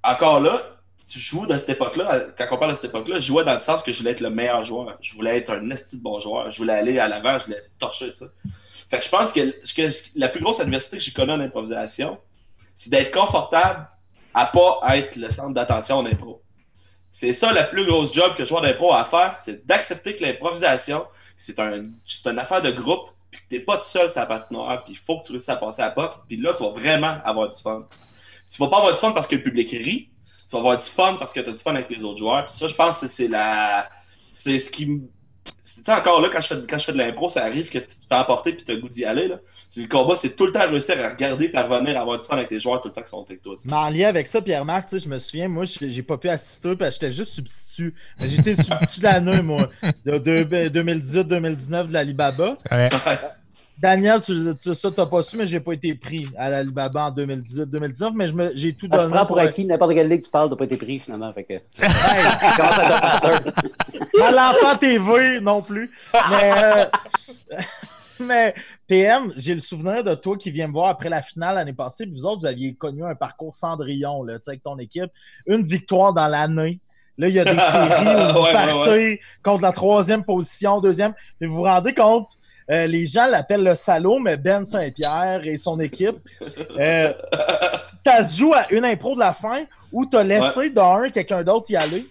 [0.03, 0.76] encore là,
[1.09, 3.59] tu joues dans cette époque-là, quand on parle de cette époque-là, je jouais dans le
[3.59, 4.97] sens que je voulais être le meilleur joueur.
[4.99, 6.51] Je voulais être un esti de bon joueur.
[6.51, 8.25] Je voulais aller à l'avant, je voulais torcher, sais.
[8.89, 9.41] Fait que je pense que,
[10.15, 12.17] la plus grosse adversité que j'ai connue en improvisation,
[12.75, 13.87] c'est d'être confortable
[14.33, 16.41] à pas être le centre d'attention en impro.
[17.11, 20.15] C'est ça la plus grosse job que le joueur d'impro a à faire, c'est d'accepter
[20.15, 21.89] que l'improvisation, c'est un,
[22.25, 24.97] une affaire de groupe, puis que t'es pas tout seul sur la patinoire, puis il
[24.97, 27.59] faut que tu réussisses à passer à POC, puis là, tu vas vraiment avoir du
[27.59, 27.87] fun.
[28.49, 30.09] Tu vas pas avoir du fun parce que le public rit,
[30.47, 32.45] tu vas avoir du fun parce que tu as du fun avec les autres joueurs.
[32.45, 33.89] Puis ça, je pense que c'est la.
[34.37, 34.99] C'est ce qui me.
[34.99, 35.03] Tu
[35.83, 37.85] sais, encore là, quand je, fais, quand je fais de l'impro, ça arrive que tu
[37.85, 39.29] te fais apporter puis tu as le goût d'y aller.
[39.29, 39.37] Là.
[39.71, 42.35] Puis le combat, c'est tout le temps réussir à regarder et à avoir du fun
[42.35, 43.55] avec les joueurs tout le temps qui sont avec toi.
[43.65, 46.27] Mais en lien avec ça, Pierre-Marc, tu sais, je me souviens, moi, j'ai pas pu
[46.27, 47.95] assister parce que j'étais juste substitut.
[48.19, 49.69] Mais J'étais substitut de l'année, moi,
[50.05, 52.57] de, de- 2018-2019 de l'Alibaba.
[52.69, 52.89] Ouais.
[53.79, 57.11] Daniel, tu, tu- ça, t'as pas su, mais j'ai pas été pris à l'Alibaba en
[57.11, 59.13] 2018-2019, mais j'ai tout Ah, je donné.
[59.15, 61.31] prends pour pour- acquis n'importe quelle ligue que tu parles, t'as pas été pris finalement.
[61.33, 61.53] Fait que...
[64.17, 65.91] Hey, l'enfant TV non plus.
[66.29, 66.85] Mais, euh,
[68.19, 68.53] mais
[68.87, 72.05] PM, j'ai le souvenir de toi qui viens me voir après la finale l'année passée.
[72.05, 75.11] Puis vous autres, vous aviez connu un parcours Cendrillon là, tu sais, avec ton équipe.
[75.45, 76.79] Une victoire dans l'année.
[77.19, 80.79] Là, il y a des séries où vous Ouais, ouais, partez contre la troisième position,
[80.81, 81.13] deuxième.
[81.39, 82.37] Puis vous vous rendez compte,
[82.69, 86.17] euh, les gens l'appellent le salaud, mais Ben Saint-Pierre et son équipe,
[86.79, 87.13] euh,
[88.05, 91.43] ça se joue à une impro de la fin où tu as laissé d'un quelqu'un
[91.43, 92.07] d'autre y aller.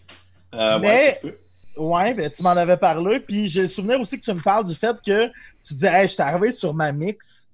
[0.54, 1.38] Euh, Mais- ouais.
[1.76, 3.20] Ouais, ben, tu m'en avais parlé.
[3.20, 5.26] Puis j'ai le souvenir aussi que tu me parles du fait que
[5.62, 7.48] tu dis, hey, je suis arrivé sur ma mix.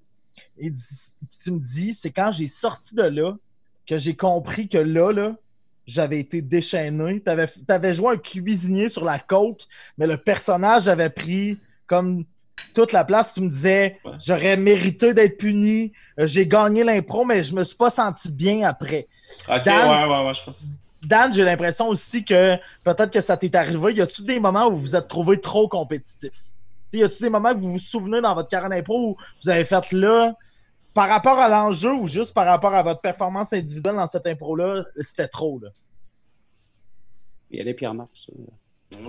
[0.57, 0.73] Et
[1.43, 3.35] tu me dis, c'est quand j'ai sorti de là
[3.85, 5.35] que j'ai compris que là, là,
[5.87, 7.21] j'avais été déchaîné.
[7.21, 9.63] T'avais, t'avais joué un cuisinier sur la coke,
[9.99, 12.25] mais le personnage avait pris comme
[12.75, 13.35] toute la place.
[13.35, 14.13] Tu me disais, Ouais.
[14.25, 15.93] j'aurais mérité d'être puni.
[16.19, 19.09] Euh, J'ai gagné l'impro, mais je me suis pas senti bien après.
[19.49, 20.65] Ok, Dan- ouais, ouais, ouais, je pense.
[21.05, 23.95] Dan, j'ai l'impression aussi que peut-être que ça t'est arrivé.
[23.95, 26.31] Y a-tu des moments où vous vous êtes trouvé trop compétitif?
[26.89, 29.49] T'sais, y a-tu des moments que vous vous souvenez dans votre carrière d'impro où vous
[29.51, 30.35] avez fait là,
[30.95, 34.85] par rapport à l'enjeu ou juste par rapport à votre performance individuelle dans cette impro-là,
[35.01, 35.71] c'était trop, là?
[37.51, 38.11] Il y a les Pierre-Marc.
[38.27, 38.33] ça.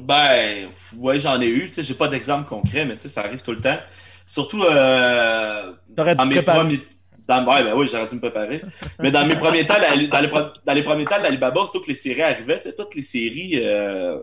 [0.01, 1.65] Ben, ouais, j'en ai eu.
[1.67, 3.77] Tu sais, j'ai pas d'exemple concret, mais tu sais, ça arrive tout le temps.
[4.25, 5.73] Surtout euh,
[6.15, 6.79] dans mes premiers.
[7.27, 8.61] Dans, ouais, ben oui, j'aurais dû me préparer.
[8.99, 11.21] Mais dans mes premiers temps, la- dans, les, pro- dans les premiers temps
[11.67, 14.17] surtout que les séries arrivaient, tu sais, toutes les séries, euh,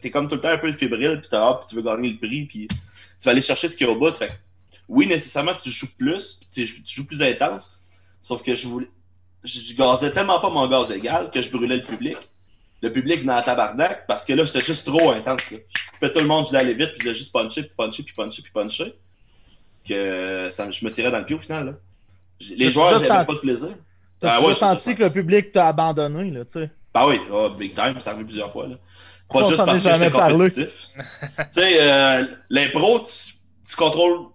[0.00, 2.08] t'es comme tout le temps un peu fébrile, puis t'as hâte, puis tu veux gagner
[2.10, 2.76] le prix, puis tu
[3.24, 4.14] vas aller chercher ce qu'il y a au bout.
[4.16, 4.32] Fait
[4.88, 7.76] oui, nécessairement, tu joues plus, puis tu, tu joues plus intense.
[8.22, 8.88] Sauf que je voulais.
[9.44, 12.16] Je gazais tellement pas mon gaz égal que je brûlais le public.
[12.82, 15.50] Le public venait en tabarnak parce que là, j'étais juste trop intense.
[15.52, 15.58] Là.
[15.72, 18.12] Je coupais tout le monde, je aller vite, puis je juste puncher, puis puncher, puis
[18.14, 18.94] puncher, puis puncher.
[19.88, 21.66] Que ça, je me tirais dans le pied au final.
[21.66, 21.72] Là.
[22.56, 23.68] Les joueurs, j'avais senti- pas de plaisir.
[24.20, 26.70] T'as Ah ouais, senti que le public t'a abandonné, là, tu sais?
[26.94, 28.66] bah oui, ah, big time, ça arrivé plusieurs fois.
[28.68, 28.76] Là.
[29.28, 30.88] Pas On juste parce que j'étais compétitif.
[30.94, 33.32] tu sais, euh, l'impro, tu,
[33.68, 34.26] tu contrôles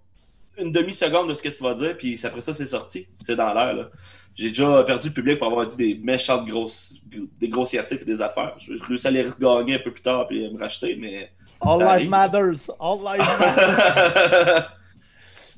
[0.57, 3.07] une demi-seconde de ce que tu vas dire, puis après ça, c'est sorti.
[3.15, 3.73] C'est dans l'air.
[3.73, 3.89] là.
[4.37, 7.01] J'ai déjà perdu le public pour avoir dit des méchantes grosses,
[7.39, 8.55] des grossièretés et des affaires.
[8.59, 11.29] Je réussi à les regagner un peu plus tard et me racheter, mais.
[11.59, 12.09] All life arrive.
[12.09, 12.69] matters.
[12.79, 14.63] All life matters.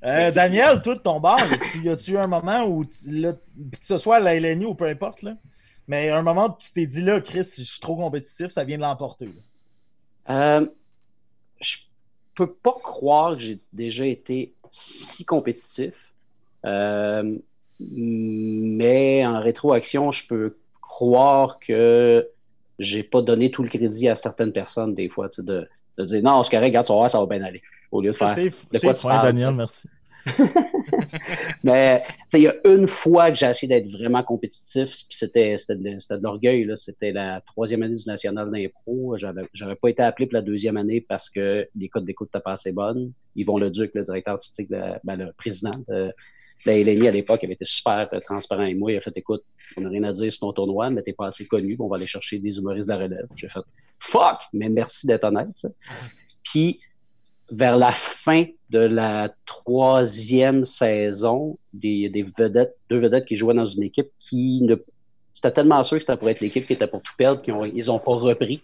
[0.02, 1.42] Euh, Daniel, toi, de ton bord,
[1.84, 4.86] y a-tu- un moment où, tu- là, que ce soit à la LNI ou peu
[4.86, 5.36] importe, là,
[5.90, 8.78] mais un moment où tu t'es dit, là, Chris, je suis trop compétitif, ça vient
[8.78, 9.30] de l'emporter.
[10.30, 10.66] Euh,
[11.60, 11.78] je
[12.34, 15.94] peux pas croire que j'ai déjà été si compétitif.
[16.66, 17.38] Euh,
[17.80, 22.28] mais en rétroaction, je peux croire que
[22.78, 26.44] j'ai pas donné tout le crédit à certaines personnes des fois, de, de dire non,
[26.44, 27.62] c'est correct, regarde, tu vas voir, ça va bien aller.
[27.92, 28.36] Au lieu de faire.
[28.36, 29.88] T'es- de t'es quoi tu fin, parles, Daniel, merci.
[31.64, 36.22] Mais il y a une fois que j'ai essayé d'être vraiment compétitif, puis c'était de,
[36.22, 36.70] l'orgueil.
[36.78, 39.18] C'était la troisième année du national d'impro.
[39.18, 42.54] J'avais pas été appelé pour la deuxième année parce que les codes d'écoute n'étaient pas
[42.54, 43.12] assez bonnes.
[43.36, 46.14] Yvon Leduc, le directeur artistique, de ben, le président de
[46.66, 48.92] la LNI à l'époque, avait été super euh, transparent avec moi.
[48.92, 49.44] Il a fait écoute,
[49.78, 51.76] on n'a rien à dire sur ton tournoi, mais t'es pas assez connu.
[51.80, 53.28] On va aller chercher des humoristes de la relève.
[53.36, 53.60] J'ai fait
[54.00, 55.50] fuck, mais merci d'être honnête.
[55.56, 55.70] ça.
[56.44, 56.80] Puis
[57.52, 63.66] vers la fin de la troisième saison, des, des vedettes, deux vedettes qui jouaient dans
[63.66, 64.76] une équipe qui ne.
[65.34, 67.66] C'était tellement sûr que c'était pour être l'équipe qui était pour tout perdre qu'ils ont,
[67.66, 68.62] ils ont pas repris.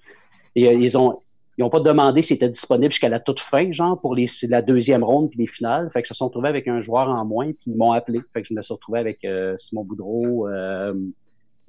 [0.55, 1.21] Et, euh, ils ont.
[1.57, 4.62] Ils n'ont pas demandé si c'était disponible jusqu'à la toute fin, genre, pour les, la
[4.62, 5.89] deuxième ronde puis les finales.
[5.91, 8.19] Fait que se sont retrouvés avec un joueur en moins, puis ils m'ont appelé.
[8.33, 10.93] Fait que je me suis retrouvé avec euh, Simon Boudreau, euh,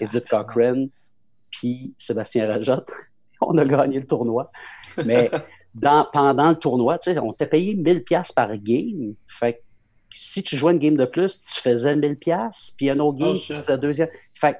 [0.00, 0.88] Edith Cochrane,
[1.50, 2.90] puis Sébastien Rajotte.
[3.40, 4.50] On a gagné le tournoi.
[5.04, 5.30] Mais
[5.74, 9.14] dans, pendant le tournoi, tu sais, on t'a payé 1000 pièces par game.
[9.28, 9.58] Fait que
[10.14, 13.28] si tu jouais une game de plus, tu faisais 1000 pièces, puis un autre game,
[13.28, 14.08] Oh, tu faisais la deuxième.
[14.34, 14.58] Fait que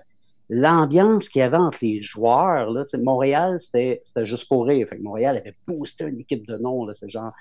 [0.48, 4.86] l'ambiance qu'il y avait entre les joueurs, là, Montréal, c'était juste pour rire.
[4.88, 6.84] Fait que Montréal avait boosté une équipe de noms.
[6.86, 7.32] là, C'est genre,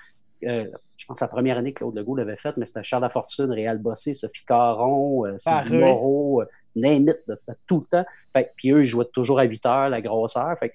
[0.44, 3.02] euh, je pense que la première année que Claude Legault l'avait faite, mais c'était Charles
[3.02, 5.78] Lafortune, Réal Bossé, Sophie Caron, euh, Sylvie.
[5.78, 6.42] Moreau.
[6.42, 8.04] euh, name it, là, c'était tout le temps.
[8.32, 10.58] Fait, puis eux, ils jouaient toujours à 8 heures, la grosseur.
[10.58, 10.74] Fait,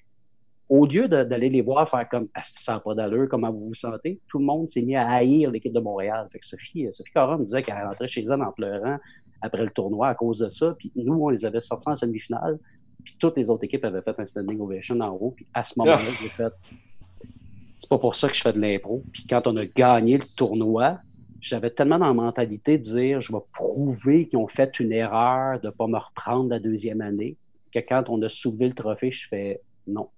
[0.72, 4.22] au lieu d'aller les voir faire comme ah, ça pas d'allure, comment vous vous sentez,
[4.30, 6.30] tout le monde s'est mis à haïr l'équipe de Montréal.
[6.32, 8.98] Fait que Sophie, euh, Sophie Caron me disait qu'elle rentrait chez elle en pleurant
[9.42, 10.76] après le tournoi à cause de ça.
[10.78, 12.60] Puis nous, on les avait sortis en semi-finale.
[13.04, 15.34] Puis toutes les autres équipes avaient fait un standing ovation en haut.
[15.36, 16.54] Puis à ce moment-là, j'ai fait
[17.82, 19.04] c'est pas pour ça que je fais de l'impro.
[19.12, 21.00] Puis quand on a gagné le tournoi,
[21.40, 25.60] j'avais tellement dans la mentalité de dire je vais prouver qu'ils ont fait une erreur
[25.60, 27.38] de ne pas me reprendre la deuxième année
[27.74, 30.10] que quand on a soulevé le trophée, je fais non,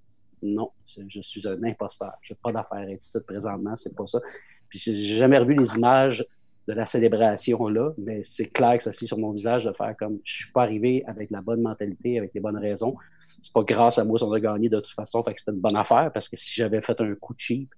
[0.41, 2.13] non, je suis un imposteur.
[2.21, 4.19] Je n'ai pas d'affaire à être ici présentement, c'est pas ça.
[4.67, 6.25] Puis j'ai jamais revu les images
[6.67, 9.95] de la célébration là, mais c'est clair que ça c'est sur mon visage de faire
[9.97, 12.95] comme je suis pas arrivé avec la bonne mentalité, avec les bonnes raisons.
[13.41, 15.51] C'est pas grâce à moi si on a gagné de toute façon, fait que c'était
[15.51, 17.69] une bonne affaire parce que si j'avais fait un coup de cheap,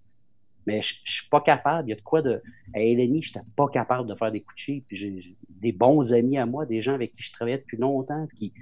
[0.68, 1.88] mais je, je suis pas capable.
[1.88, 2.42] Il y a de quoi de.
[2.74, 4.86] À Eleni, je n'étais pas capable de faire des coups de cheap.
[4.90, 8.54] J'ai des bons amis à moi, des gens avec qui je travaillais depuis longtemps, qui,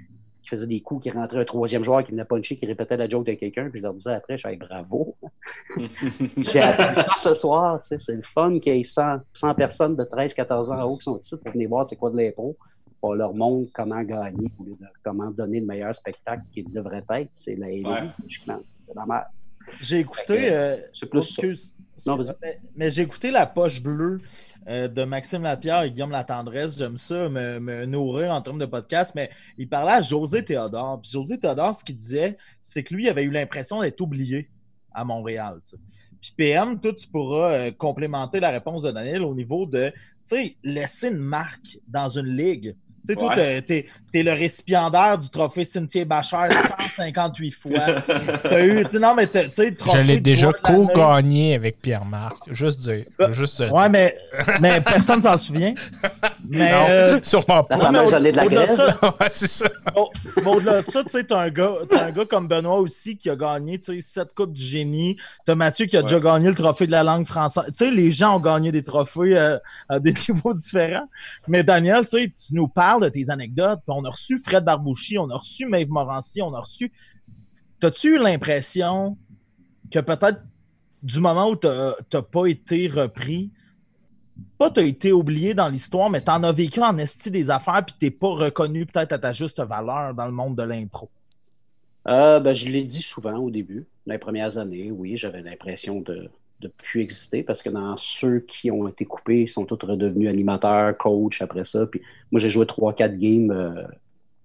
[0.44, 3.08] qui faisaient des coups, qui rentraient un troisième joueur, qui venait puncher, qui répétait la
[3.08, 5.16] joke de quelqu'un, puis je leur disais après, je suis bravo.
[6.36, 9.54] J'ai appris ça ce soir, tu sais, c'est le fun qu'il y ait 100, 100
[9.54, 12.16] personnes de 13-14 ans en haut qui sont ici pour venir voir c'est quoi de
[12.16, 12.56] l'impro.
[13.02, 17.04] On leur montre comment gagner, au lieu de comment donner le meilleur spectacle qu'il devrait
[17.10, 17.28] être.
[17.32, 18.08] C'est la Ouais.
[18.22, 18.60] logiquement.
[18.80, 19.24] C'est la merde.
[19.80, 20.50] J'ai écouté.
[20.52, 21.42] Euh, c'est plus ça.
[21.42, 21.74] excuse.
[22.06, 24.20] Non, mais mais j'ai écouté La Poche Bleue
[24.68, 26.76] euh, de Maxime Lapierre et Guillaume Latendresse.
[26.78, 29.12] J'aime ça, me, me nourrir en termes de podcast.
[29.14, 31.00] Mais il parlait à José Théodore.
[31.00, 34.50] Puis José Théodore, ce qu'il disait, c'est que lui, il avait eu l'impression d'être oublié
[34.92, 35.60] à Montréal.
[36.20, 39.94] Puis PM, toi, tu pourras euh, complémenter la réponse de Daniel au niveau de, tu
[40.24, 42.76] sais, laisser une marque dans une ligue.
[43.06, 43.60] Tu sais, toi, Ouais.
[43.62, 48.02] t'es, t'es le récipiendaire du trophée Cynthia Bachar 158 fois.
[48.42, 51.80] T'as eu, non, mais t'as- tu sais, le Je trophée l'ai du déjà co-gagné avec
[51.82, 52.36] Pierre-Marc.
[52.50, 53.04] Juste dire.
[53.20, 53.72] Euh, Juste dire.
[53.72, 54.16] Ouais, mais,
[54.60, 55.74] mais personne s'en souvient.
[56.48, 57.90] Mais, Non, euh, sûrement pas.
[57.90, 58.76] mais au- année de la au-delà de grève.
[58.76, 59.68] ça, ouais, c'est ça.
[59.96, 63.16] au- mais au-delà de ça, tu sais, t'as un gars, un gars comme Benoît aussi
[63.16, 65.16] qui a gagné, tu sais, sept coupes du génie.
[65.44, 66.04] T'as Mathieu qui a Ouais.
[66.06, 67.64] déjà gagné le trophée de la langue française.
[67.66, 71.08] Tu sais, les gens ont gagné des trophées euh, à des niveaux différents.
[71.48, 73.80] Mais Daniel, tu sais, tu nous parles de tes anecdotes.
[73.86, 76.92] Puis on a reçu Fred Barbouchi, on a reçu Maeve Morancy, on a reçu.
[77.80, 79.18] T'as-tu eu l'impression
[79.90, 80.40] que peut-être
[81.02, 83.50] du moment où t'as pas été repris,
[84.58, 87.94] pas t'as été oublié dans l'histoire, mais t'en as vécu en esti des affaires puis
[87.98, 91.10] t'es pas reconnu peut-être à ta juste valeur dans le monde de l'impro?
[92.08, 96.30] Euh, ben, je l'ai dit souvent au début, les premières années, oui, j'avais l'impression de
[96.62, 100.28] ne plus exister parce que dans ceux qui ont été coupés, ils sont tous redevenus
[100.28, 101.86] animateurs, coach après ça.
[101.86, 102.00] Puis
[102.30, 103.84] moi, j'ai joué 3-4 games euh,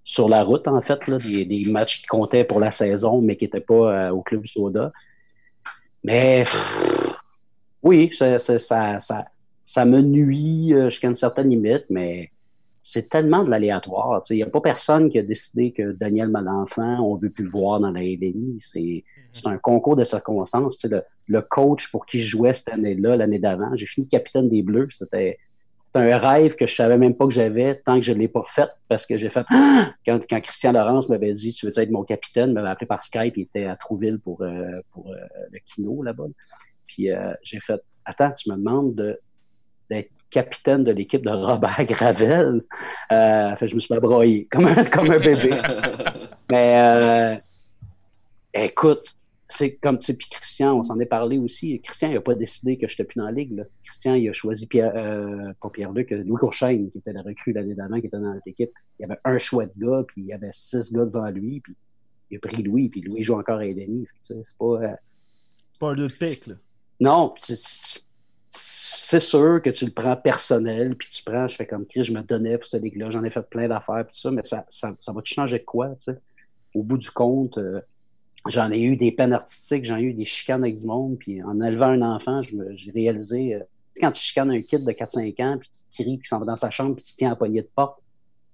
[0.04, 3.38] sur la route, en fait, là, des, des matchs qui comptaient pour la saison, mais
[3.38, 4.92] qui n'étaient pas euh, au Club Soda.
[6.04, 6.46] Mais
[7.84, 9.26] oui, ça, ça, ça, ça,
[9.66, 12.32] ça me nuit euh, jusqu'à une certaine limite, mais
[12.84, 14.24] c'est tellement de l'aléatoire.
[14.30, 17.44] Il n'y a pas personne qui a décidé que Daniel Malenfant, on ne veut plus
[17.44, 18.58] le voir dans la LNI.
[18.60, 19.04] C'est
[19.34, 20.76] c'est un concours de circonstances.
[20.78, 24.08] Tu sais, Le, le coach pour qui je jouais cette année-là, l'année d'avant, j'ai fini
[24.08, 24.88] capitaine des Bleus.
[24.92, 25.38] C'était
[25.96, 28.44] un rêve que je savais même pas que j'avais tant que je ne l'ai pas
[28.48, 29.44] fait parce que j'ai fait
[30.06, 33.04] quand, quand Christian Laurence m'avait dit Tu veux être mon capitaine, il m'avait appelé par
[33.04, 35.16] Skype, il était à Trouville pour, euh, pour euh,
[35.52, 36.28] le kino là-bas.
[36.88, 39.20] Puis euh, j'ai fait Attends, tu me demandes de-
[39.90, 42.64] d'être capitaine de l'équipe de Robert Gravel.
[43.12, 45.52] Euh, fait, je me suis pas broyé comme un, comme un bébé.
[46.52, 47.36] Mais euh,
[48.54, 49.16] écoute,
[49.52, 51.80] c'est comme tu sais, puis Christian, on s'en est parlé aussi.
[51.82, 53.58] Christian, il n'a pas décidé que je n'étais plus dans la ligue.
[53.58, 53.64] là.
[53.84, 57.52] Christian, il a choisi Pierre, euh, pas Pierre-Luc, euh, Louis Courchaine, qui était le recrue
[57.54, 58.72] l'année d'avant, qui était dans notre équipe.
[59.00, 61.62] Il y avait un choix de gars, puis il y avait six gars devant lui,
[61.62, 61.76] puis
[62.30, 64.66] il a pris Louis, puis Louis joue encore à sais, C'est pas.
[64.66, 64.96] euh,
[65.80, 66.56] Pas de pique, là.
[67.00, 68.02] non, c'est-
[68.50, 72.14] c'est sûr que tu le prends personnel, puis tu prends, je fais comme Chris, je
[72.14, 74.66] me donnais pour cette ligue-là, j'en ai fait plein d'affaires, puis tout ça, mais ça,
[74.70, 76.20] ça, ça va te changer de quoi, tu sais?
[76.74, 77.82] Au bout du compte, euh,
[78.48, 81.44] j'en ai eu des peines artistiques, j'en ai eu des chicanes avec du monde, puis
[81.44, 83.60] en élevant un enfant, j'ai réalisé, euh,
[84.00, 86.46] quand tu chicanes un kid de 4-5 ans, puis qui crie, puis qui s'en va
[86.46, 88.00] dans sa chambre, puis tu tiens en poignée de porte,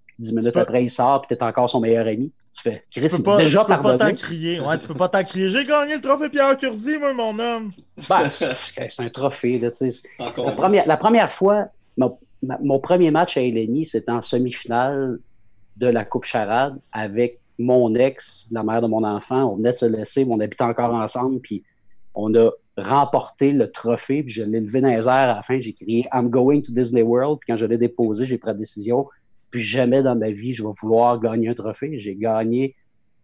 [0.08, 3.02] puis 10 minutes après, il sort, puis t'es encore son meilleur ami, tu fais, Chris,
[3.02, 4.12] Tu peux pas, déjà tu peux pas pardonné.
[4.14, 4.60] t'en crier.
[4.62, 5.50] Ouais, tu peux pas t'en crier.
[5.50, 7.72] J'ai gagné le trophée Pierre Curzi, moi, mon homme.
[8.10, 10.02] Ben, c'est un trophée, là, tu sais.
[10.20, 15.20] La première, la première fois, mon, ma- mon premier match à Eleni, c'était en semi-finale
[15.78, 19.52] de la Coupe Charade avec mon ex, la mère de mon enfant.
[19.52, 21.64] On venait de se laisser, on habitait encore ensemble, puis
[22.14, 25.60] on a remporté le trophée, puis je l'ai levé dans les airs à la fin.
[25.60, 28.54] J'ai crié I'm going to Disney World, puis quand je l'ai déposé, j'ai pris la
[28.54, 29.08] décision.
[29.58, 31.98] Jamais dans ma vie, je vais vouloir gagner un trophée.
[31.98, 32.76] J'ai gagné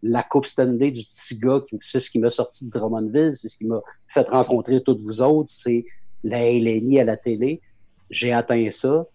[0.03, 3.57] la Coupe Stanley du petit gars, c'est ce qui m'a sorti de Drummondville, c'est ce
[3.57, 5.85] qui m'a fait rencontrer toutes vous autres, c'est
[6.23, 7.61] la LNI à la télé.
[8.09, 9.05] J'ai atteint ça.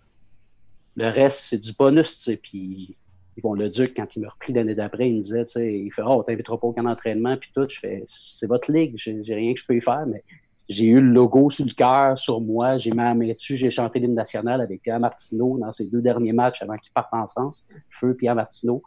[0.95, 2.37] Le reste, c'est du bonus, tu sais.
[2.37, 2.97] Puis
[3.37, 6.03] Yvon Leduc, quand il m'a repris l'année d'après, il me disait, tu sais, il fait,
[6.07, 7.69] oh, t'inviteras pas aucun entraînement, puis tout.
[7.69, 10.23] Je fais, c'est votre ligue, j'ai rien que je peux y faire, mais
[10.69, 13.99] j'ai eu le logo sur le cœur, sur moi, j'ai mis main dessus, j'ai chanté
[14.01, 17.67] l'hymne national avec Pierre Martineau dans ses deux derniers matchs avant qu'il parte en France,
[17.89, 18.83] Feu Pierre Martineau.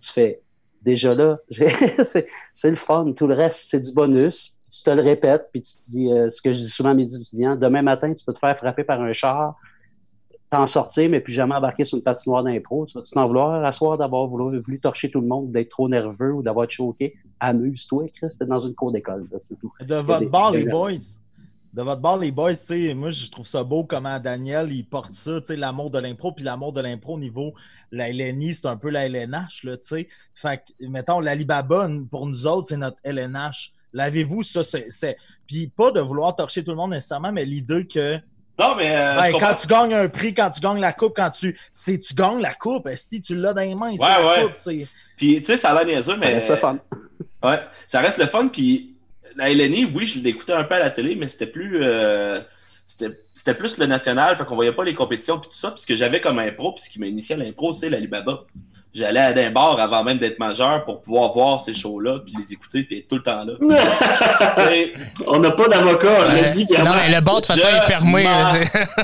[0.00, 0.42] Tu fais,
[0.82, 1.38] déjà là,
[2.04, 4.58] c'est le fun, tout le reste, c'est du bonus.
[4.70, 6.94] Tu te le répètes, puis tu te dis, euh, ce que je dis souvent à
[6.94, 9.54] mes étudiants, demain matin, tu peux te faire frapper par un char,
[10.54, 12.86] t'en sortir, mais plus jamais embarquer sur une patinoire d'impro.
[12.86, 15.88] Tu vas t'en vouloir à soir d'avoir voulu, voulu torcher tout le monde, d'être trop
[15.88, 17.14] nerveux ou d'avoir choqué?
[17.40, 19.72] Amuse-toi, Chris, t'es dans une cour d'école, c'est tout.
[19.80, 20.92] De votre bord, les boys.
[21.72, 24.84] De votre bord, les boys, tu sais, moi, je trouve ça beau comment Daniel, il
[24.84, 27.52] porte ça, tu sais, l'amour de l'impro, puis l'amour de l'impro au niveau
[27.90, 30.08] la LNI, c'est un peu la LNH, là, tu sais.
[30.34, 33.72] Fait que, mettons, l'Alibaba, pour nous autres, c'est notre LNH.
[33.92, 38.18] L'avez-vous, ça, c'est- Puis pas de vouloir torcher tout le monde nécessairement, mais l'idée que...
[38.58, 38.94] Non, mais.
[38.94, 41.58] euh, Ouais, quand tu gagnes un prix, quand tu gagnes la coupe, quand tu...
[41.72, 44.42] C'est tu gagnes la coupe, si tu l'as dans les mains, c'est Ouais, la ouais.
[44.44, 44.86] coupe, c'est...
[45.16, 46.42] Puis, tu sais, ça a l'air niaiseux, mais.
[46.46, 46.78] C'est fun.
[47.42, 48.48] Ouais, ça reste le fun.
[48.48, 48.94] Puis
[49.36, 51.82] la LNI, oui, je l'écoutais un peu à la télé, mais c'était plus.
[51.84, 52.40] euh,
[52.86, 55.70] c'était c'était plus le national, fait qu'on voyait pas les compétitions puis tout ça.
[55.70, 58.44] Puis ce que j'avais comme impro, puis ce qui m'a initié à l'impro, c'est l'Alibaba.
[58.94, 62.52] J'allais à un bar avant même d'être majeur pour pouvoir voir ces shows-là, puis les
[62.52, 63.54] écouter, puis être tout le temps là.
[65.26, 68.24] On n'a pas d'avocat, on l'a dit Non, le bar, de toute façon, est fermé.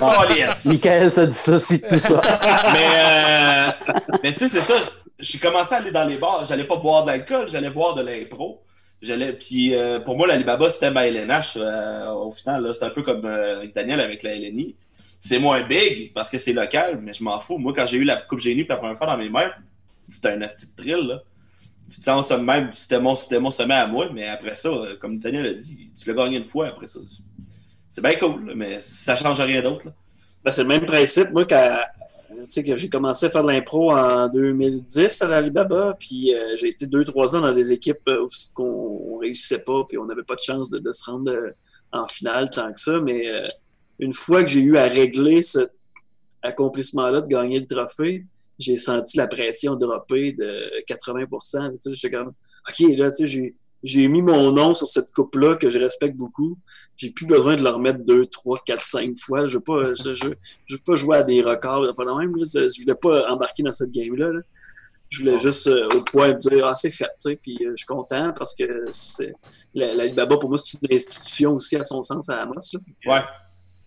[0.00, 0.66] Oh, yes!
[0.66, 2.22] Michael se dissocie de tout ça.
[2.72, 4.74] mais euh, mais tu sais, c'est ça.
[5.18, 6.44] J'ai commencé à aller dans les bars.
[6.48, 8.62] J'allais pas boire d'alcool, j'allais voir de l'impro.
[9.02, 11.54] J'allais, puis euh, pour moi, l'Alibaba, c'était ma LNH.
[11.56, 14.76] euh, au final, là, c'est un peu comme euh, avec Daniel avec la LNI.
[15.18, 17.58] C'est moins big parce que c'est local, mais je m'en fous.
[17.58, 19.50] Moi, quand j'ai eu la Coupe Génie pour la première fois dans mes mains,
[20.10, 21.08] c'était un asti de.
[21.08, 21.22] Là.
[21.88, 24.96] Tu te sens au sommet, c'était mon, mon sommet à moi, mais après ça, euh,
[24.96, 27.00] comme Daniel a dit, tu l'as gagné une fois après ça.
[27.88, 29.88] C'est bien cool, mais ça change rien d'autre.
[30.44, 31.30] Ben, c'est le même principe.
[31.32, 31.56] Moi, que
[32.76, 37.02] j'ai commencé à faire de l'impro en 2010 à l'Alibaba, puis euh, j'ai été deux,
[37.04, 40.40] trois ans dans des équipes euh, où qu'on réussissait pas, puis on n'avait pas de
[40.40, 41.32] chance de, se rendre
[41.90, 43.00] en finale tant que ça.
[43.00, 43.26] Mais
[43.98, 45.72] une fois que j'ai eu à régler cet
[46.42, 48.24] accomplissement-là de gagner le trophée,
[48.60, 53.26] j'ai senti la pression dropper de 80 Tu sais, J'étais comme, OK, là, tu sais,
[53.26, 56.58] j'ai j'ai mis mon nom sur cette coupe-là que je respecte beaucoup.
[56.96, 59.46] J'ai plus besoin de le remettre deux, trois, quatre, cinq fois.
[59.46, 60.28] Je veux pas, je, je,
[60.66, 61.86] je veux pas jouer à des records.
[61.90, 64.32] Enfin, de même, là, je voulais pas embarquer dans cette game-là.
[64.32, 64.40] là.
[65.08, 67.70] Je voulais juste euh, au point de dire ah c'est fait, tu sais, puis euh,
[67.70, 69.32] je suis content parce que c'est
[69.74, 72.54] la, la Alibaba pour moi c'est une institution aussi à son sens à Amos.
[72.72, 72.80] Là.
[73.06, 73.22] Ouais.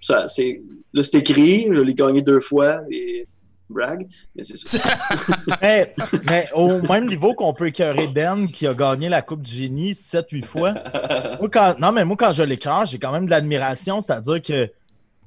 [0.02, 0.62] Ça, c'est
[0.92, 3.26] là c'est écrit, je l'ai gagné deux fois et
[3.74, 4.80] brag, mais c'est ça.
[5.62, 5.94] Mais,
[6.30, 9.92] mais au même niveau qu'on peut écœurer Ben qui a gagné la Coupe du Génie
[9.92, 10.74] 7-8 fois.
[11.40, 14.02] Moi, quand, non, mais moi, quand je l'écœure, j'ai quand même de l'admiration.
[14.02, 14.72] C'est-à-dire que,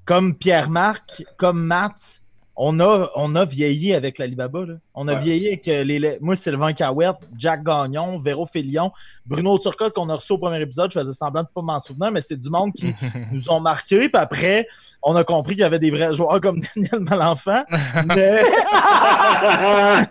[0.05, 2.23] comme Pierre-Marc, comme Matt,
[2.59, 4.65] on a, on a vieilli avec l'Alibaba.
[4.65, 4.75] là.
[4.95, 5.21] On a Ouais.
[5.21, 8.93] vieilli avec euh, les, moi, Sylvain Cahouette, Jack Gagnon, Véro Félion,
[9.27, 10.91] Bruno Turcotte qu'on a reçu au premier épisode.
[10.91, 12.95] Je faisais semblant de ne pas m'en souvenir, mais c'est du monde qui
[13.33, 13.99] nous ont marqué.
[14.09, 14.67] Puis après,
[15.03, 17.63] on a compris qu'il y avait des vrais joueurs comme Daniel Malenfant.
[18.07, 18.43] Mais.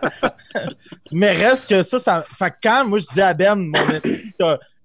[1.12, 2.24] Mais reste que ça, ça.
[2.38, 3.80] Fait que quand moi je dis à Ben, mon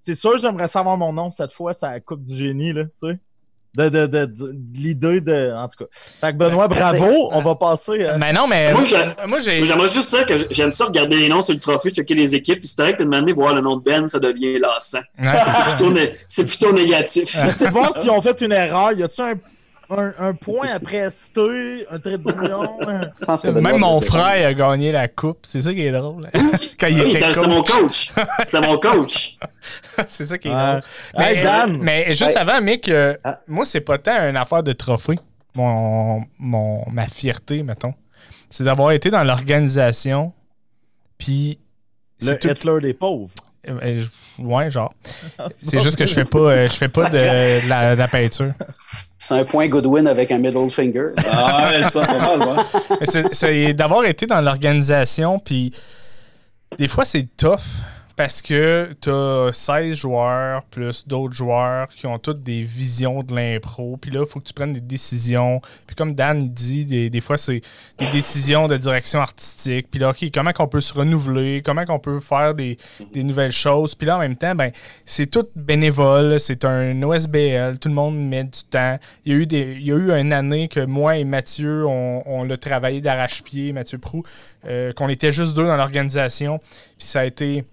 [0.00, 3.18] c'est sûr j'aimerais savoir mon nom cette fois, la Coupe du Génie, là, tu sais.
[3.76, 5.52] De, de, de, de- de l'idée de.
[5.54, 5.90] En tout cas.
[5.92, 7.28] Fait que Benoît, bravo.
[7.30, 8.04] On va passer.
[8.04, 8.72] à- Mais non, mais.
[8.72, 8.96] Moi, j'ai-
[9.28, 9.58] Moi, j'ai.
[9.58, 12.34] Moi, J'aimerais juste ça, que j'aime ça regarder les noms sur le trophée, checker les
[12.34, 14.98] équipes, puis c'est vrai que de m'amener voir le nom de Ben, ça devient lassant.
[15.18, 15.64] Ouais, c'est ça.
[15.76, 17.36] Plutôt né- C'est plutôt négatif.
[17.56, 18.92] C'est voir si on fait une erreur.
[18.92, 19.34] Y a-tu un,
[19.90, 22.76] un, un point après citer, un trait Benoît
[23.60, 25.40] Même mon frère a gagné la coupe.
[25.42, 26.28] C'est ça qui est drôle.
[26.80, 27.46] Quand il Oui, était coach.
[27.48, 28.12] mon coach.
[28.44, 29.36] C'était mon coach.
[30.06, 30.56] c'est ça qui est Ouais.
[30.70, 30.82] drôle.
[31.18, 31.78] Mais, Hey, Dan!
[31.82, 33.40] mais juste avant, Mick, euh, Ah.
[33.48, 35.16] moi, c'est pas tant une affaire de trophée.
[35.54, 37.94] Mon, mon, ma fierté, mettons.
[38.48, 40.32] C'est d'avoir été dans l'organisation.
[41.18, 41.58] Puis.
[42.22, 43.30] Le tout- Hitler des pauvres.
[43.68, 44.04] euh,
[44.38, 44.92] je- ouais, genre.
[45.62, 48.08] C'est juste que je fais pas, euh, je fais pas de, de la, de la
[48.08, 48.52] peinture.
[49.22, 51.08] C'est un point Goodwin avec un middle finger.
[51.30, 52.62] Ah, ouais, ça, pas mal, ouais.
[53.00, 55.72] Mais c'est- c'est d'avoir été dans l'organisation, puis
[56.78, 57.60] des fois, c'est tough
[58.20, 63.34] parce que tu as 16 joueurs plus d'autres joueurs qui ont toutes des visions de
[63.34, 63.96] l'impro.
[63.96, 65.62] Puis là, il faut que tu prennes des décisions.
[65.86, 67.62] Puis comme Dan dit, des, des fois, c'est
[67.98, 69.86] des décisions de direction artistique.
[69.90, 71.62] Puis là, OK, comment qu'on peut se renouveler?
[71.64, 72.76] Comment qu'on peut faire des,
[73.10, 73.94] des nouvelles choses?
[73.94, 74.70] Puis là, en même temps, ben,
[75.06, 76.38] c'est tout bénévole.
[76.40, 77.78] C'est un OSBL.
[77.78, 78.98] Tout le monde met du temps.
[79.24, 81.86] Il y a eu, des, il y a eu une année que moi et Mathieu,
[81.86, 84.24] on, on l'a travaillé d'arrache-pied, Mathieu Prou,
[84.66, 86.58] euh, qu'on était juste deux dans l'organisation.
[86.98, 87.64] Puis ça a été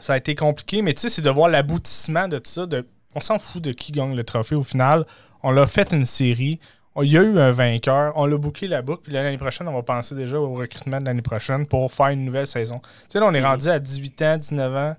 [0.00, 2.66] ça a été compliqué, mais tu sais, c'est de voir l'aboutissement de tout ça.
[2.66, 5.04] De, on s'en fout de qui gagne le trophée au final.
[5.42, 6.58] On l'a fait une série.
[7.02, 8.12] il y a eu un vainqueur.
[8.16, 9.02] On l'a booké la boucle.
[9.04, 12.24] Puis l'année prochaine, on va penser déjà au recrutement de l'année prochaine pour faire une
[12.24, 12.80] nouvelle saison.
[12.80, 14.96] Tu sais, là, on est rendu à 18 ans, 19 ans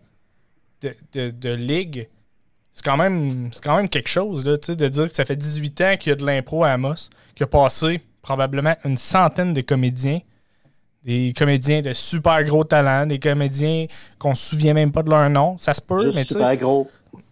[0.82, 2.08] de, de, de ligue.
[2.72, 5.26] C'est quand, même, c'est quand même quelque chose là, tu sais, de dire que ça
[5.26, 8.96] fait 18 ans qu'il y a de l'impro à Amos, qu'il a passé probablement une
[8.96, 10.20] centaine de comédiens.
[11.06, 13.86] Des comédiens de super gros talent, des comédiens
[14.18, 15.58] qu'on se souvient même pas de leur nom.
[15.58, 16.34] Ça se peut, Juste mais tu sais.
[16.36, 16.90] super gros.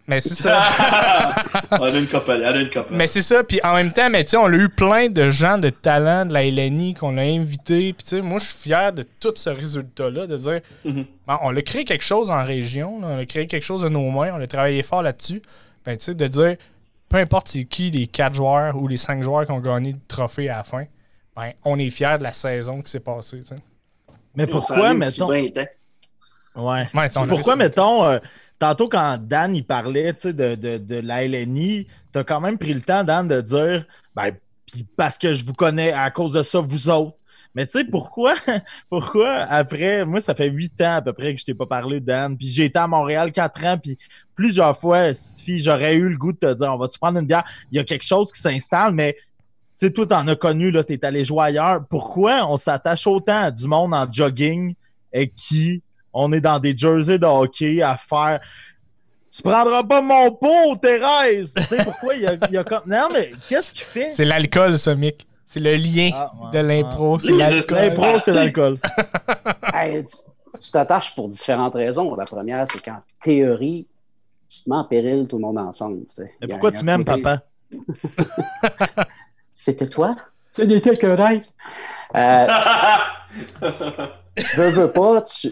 [0.09, 0.61] Mais c'est ça.
[1.71, 2.93] on a une couple, on a une couple.
[2.95, 5.29] Mais c'est ça, puis en même temps, mais tu sais, on a eu plein de
[5.29, 7.91] gens de talent de la LNI qu'on a invités.
[7.91, 11.05] Puis tu sais, moi, je suis fier de tout ce résultat-là, de dire, Mhm.
[11.27, 13.89] ben, on a créé quelque chose en région, là, on a créé quelque chose de
[13.89, 15.41] nos mains, on a travaillé fort là-dessus.
[15.85, 16.55] Ben tu sais, de dire,
[17.09, 19.99] peu importe c'est qui les quatre joueurs ou les cinq joueurs qui ont gagné le
[20.07, 20.85] trophée à la fin,
[21.37, 23.55] ben on est fier de la saison qui s'est passée, tu sais.
[24.35, 25.29] Mais pourquoi, mettons.
[25.29, 26.89] Ouais.
[27.27, 28.19] Pourquoi, mettons, euh,
[28.57, 32.73] tantôt quand Dan il parlait tu de, de, de la LNI, t'as quand même pris
[32.73, 33.85] le temps, Dan, de dire
[34.15, 34.31] ben,
[34.65, 37.17] puis parce que je vous connais à cause de ça, vous autres.
[37.53, 38.35] Mais tu sais, pourquoi,
[38.89, 41.99] pourquoi après, moi, ça fait huit ans à peu près que je t'ai pas parlé,
[41.99, 43.97] Dan, puis j'ai été à Montréal quatre ans, puis
[44.35, 45.11] plusieurs fois,
[45.47, 47.43] j'aurais eu le goût de te dire, on va-tu prendre une bière?
[47.71, 49.26] Il y a quelque chose qui s'installe, mais tu
[49.77, 51.81] sais, toi, t'en as connu, là, t'es allé jouer ailleurs.
[51.89, 54.73] Pourquoi on s'attache autant à du monde en jogging
[55.13, 55.81] et qui
[56.13, 58.39] on est dans des jerseys de hockey à faire.
[59.31, 61.53] Tu prendras pas mon pot, Thérèse!
[61.53, 62.81] Tu sais, pourquoi il y a, il y a comme.
[62.87, 64.09] Non, mais qu'est-ce qu'il fait?
[64.11, 65.27] C'est l'alcool, ça, Mick.
[65.45, 67.77] C'est le lien Ah, ouais, de l'impro, c'est l'alcool.
[67.77, 68.77] L'impro, c'est l'alcool.
[69.73, 70.15] Hey, tu
[70.59, 72.15] tu t'attaches pour différentes raisons.
[72.15, 73.85] La première, c'est qu'en théorie,
[74.49, 75.99] tu te mets en péril tout le monde ensemble.
[76.07, 76.31] tu sais.
[76.41, 77.43] Mais pourquoi tu m'aimes, côté- papa?
[79.59, 80.15] C'était toi?
[80.51, 81.43] Ce n'était que rêve.
[82.15, 82.47] Euh,
[84.55, 85.51] veux, veux pas, tu,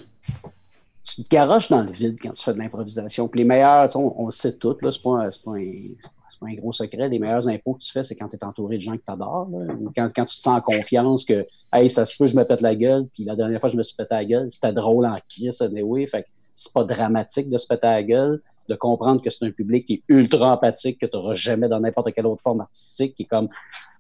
[1.04, 3.28] tu te garoches dans le vide quand tu fais de l'improvisation.
[3.28, 5.54] Puis les meilleurs, tu on, on le sait tout, là, c'est pas, un- c'est pas,
[5.54, 5.96] un-
[6.30, 7.10] c'est pas un gros secret.
[7.10, 9.12] Les meilleurs impôts que tu fais, c'est quand tu es entouré de gens que tu
[9.12, 9.48] adores.
[9.52, 12.44] Ou quand, quand tu te sens en confiance que, hey, ça se peut, je me
[12.44, 13.08] pète la gueule.
[13.12, 14.52] Puis la dernière fois, je me suis pété la gueule.
[14.52, 16.06] C'était drôle en crise, anyway.
[16.06, 19.86] Fait c'est pas dramatique de se péter la gueule, de comprendre que c'est un public
[19.86, 23.24] qui est ultra empathique, que tu n'auras jamais dans n'importe quelle autre forme artistique, qui
[23.24, 23.50] est comme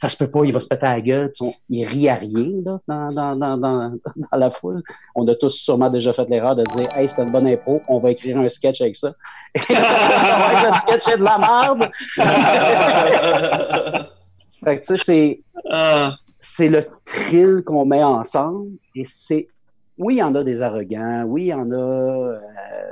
[0.01, 1.31] ça se peut pas, il va se péter la gueule.
[1.31, 4.81] Tu sais, il rit à rien là, dans, dans, dans, dans, dans la foule.
[5.13, 7.99] On a tous sûrement déjà fait l'erreur de dire Hey, c'était une bonne impro, on
[7.99, 9.13] va écrire un sketch avec ça.
[9.55, 11.89] Le sketch est de la merde.
[14.63, 19.47] fait que tu sais, c'est Ah, c'est le thrill qu'on met ensemble et c'est
[19.97, 22.39] oui, il y en a des arrogants, oui, il y en a euh,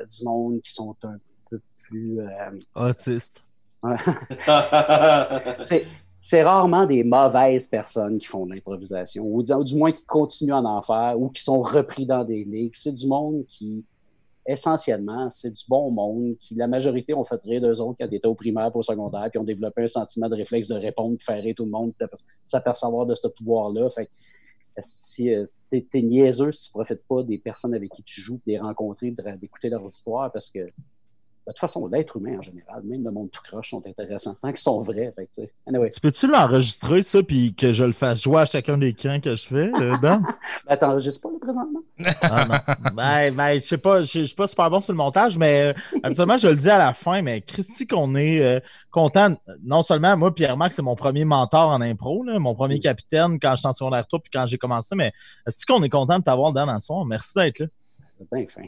[0.06, 1.18] du monde qui sont un
[1.50, 2.28] peu plus euh,
[2.76, 3.42] Autiste.
[5.64, 5.86] c'est
[6.26, 10.06] c'est rarement des mauvaises personnes qui font de l'improvisation, ou, du- ou du moins qui
[10.06, 12.72] continuent à en faire, ou qui sont repris dans des ligues.
[12.76, 13.84] C'est du monde qui,
[14.48, 18.16] essentiellement, c'est du bon monde, qui la majorité ont fait rire d'eux autres quand ils
[18.16, 21.18] étaient au primaire pour au secondaire, puis ont développé un sentiment de réflexe de répondre,
[21.18, 22.08] de faire rire tout le monde, de
[22.48, 23.90] s'apercevoir de ce pouvoir-là.
[23.90, 24.12] Fait que,
[24.80, 28.54] si euh, t'es niaiseux si tu profites pas des personnes avec qui tu joues, de
[28.54, 30.68] les rencontrer, d'écouter leurs histoires, parce que
[31.46, 34.48] de toute façon, l'être humain en général, même le monde tout croche, sont intéressants tant
[34.48, 35.12] qu'ils sont vrais.
[35.14, 38.46] Fait tu sais, anyway, Tu peux-tu l'enregistrer, ça, puis que je le fasse jouer à
[38.46, 40.26] chacun des camps que je fais, euh, Dan?
[40.68, 41.80] ben, t'enregistres pas là, présentement?
[42.22, 42.92] Ah non.
[42.94, 45.98] Ben, ben je sais pas, je suis pas super bon sur le montage, mais euh,
[46.02, 49.36] habituellement, je le dis à la fin, mais Christy, qu'on est euh, content.
[49.64, 53.56] Non seulement, moi, Pierre-Marc, c'est mon premier mentor en impro, là, mon premier capitaine quand
[53.58, 55.12] j'étais en secondaire 3 puis quand j'ai commencé, mais
[55.46, 57.04] est-ce qu'on est content de t'avoir, Dan, en soir?
[57.06, 57.66] Merci d'être là.
[58.18, 58.68] C'est bien fin.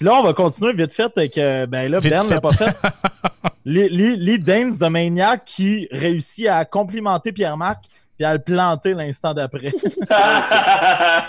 [0.00, 2.52] Puis là, on va continuer vite fait avec, euh, ben là, Vite Ben l'a pas
[2.52, 2.74] fait.
[3.66, 7.84] les, les, les Danes de Maniac qui réussit à complimenter Pierre-Marc
[8.16, 9.68] puis à le planter l'instant d'après.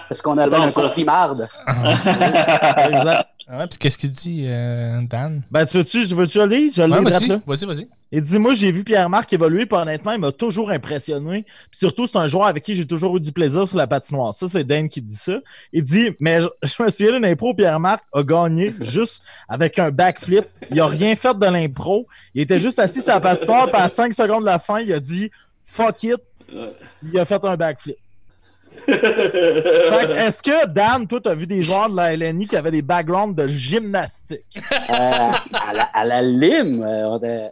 [0.07, 1.49] C'est ce qu'on appelle bon, un complimarde.
[1.67, 3.27] exact.
[3.49, 5.41] Ouais, puis qu'est-ce qu'il dit, euh, Dan?
[5.51, 6.71] Ben, tu veux-tu, je veux-tu le lire?
[6.75, 7.41] Je le Ouais, vas-y, là.
[7.45, 7.87] vas-y, vas-y.
[8.11, 11.43] Il dit Moi, j'ai vu Pierre-Marc évoluer, puis honnêtement, il m'a toujours impressionné.
[11.69, 14.33] Puis surtout, c'est un joueur avec qui j'ai toujours eu du plaisir sur la patinoire.
[14.33, 15.39] Ça, c'est Dan qui dit ça.
[15.73, 19.91] Il dit Mais je, je me souviens d'une impro, Pierre-Marc a gagné juste avec un
[19.91, 20.45] backflip.
[20.69, 22.07] Il a rien fait de l'impro.
[22.33, 24.91] Il était juste assis sur la patinoire, puis à 5 secondes de la fin, il
[24.93, 25.31] a dit
[25.65, 26.17] Fuck it.
[27.01, 27.95] Il a fait un backflip.
[28.87, 33.35] Est-ce que, Dan, toi, t'as vu des joueurs de la LNI qui avaient des backgrounds
[33.35, 34.45] de gymnastique?
[34.89, 37.51] Euh, à, la, à la Lime, euh, on a-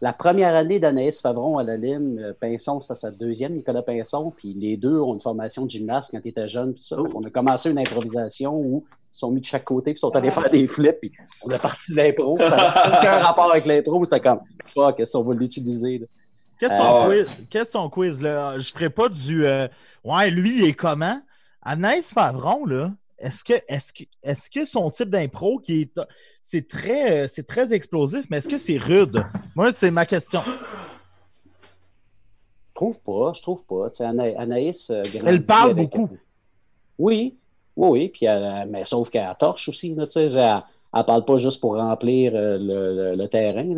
[0.00, 4.32] la première année d'Anaïs Favron à la Lime, euh, Pinson, c'était sa deuxième, Nicolas Pinson,
[4.36, 6.74] puis les deux ont une formation de gymnaste quand ils étaient jeunes.
[6.74, 6.96] Puis ça.
[6.96, 10.30] Qu'on a commencé une improvisation où ils sont mis de chaque côté, puis sont allés
[10.30, 12.36] faire des flips, puis on a parti de l'impro.
[12.38, 14.40] Ça n'a aucun rapport avec l'impro, c'était comme,
[14.74, 16.02] fuck, est-ce qu'on va l'utiliser?
[16.58, 17.46] Qu'est-ce ton Euh, quiz?
[17.50, 18.58] Qu'est-ce ton quiz, là?
[18.58, 19.46] Je ferai pas du.
[19.46, 19.68] euh,
[20.04, 21.20] Ouais, lui, il est comment?
[21.62, 26.00] Anaïs Favron, là, est-ce que, est-ce que, est-ce que son type d'impro qui est.
[26.42, 29.24] C'est très, euh, c'est très explosif, mais est-ce que c'est rude?
[29.54, 30.42] Moi, c'est ma question.
[32.74, 33.90] trouve pas, je trouve pas.
[33.90, 34.90] Tu sais, Ana- Anaïs.
[35.24, 36.10] Elle parle avec- beaucoup.
[36.98, 37.36] Oui,
[37.76, 38.08] oui, oui.
[38.08, 39.94] Puis elle- mais sauf qu'elle torche aussi.
[39.94, 40.30] Là, tu sais,
[40.94, 43.74] elle parle pas juste pour remplir euh, le, terrain.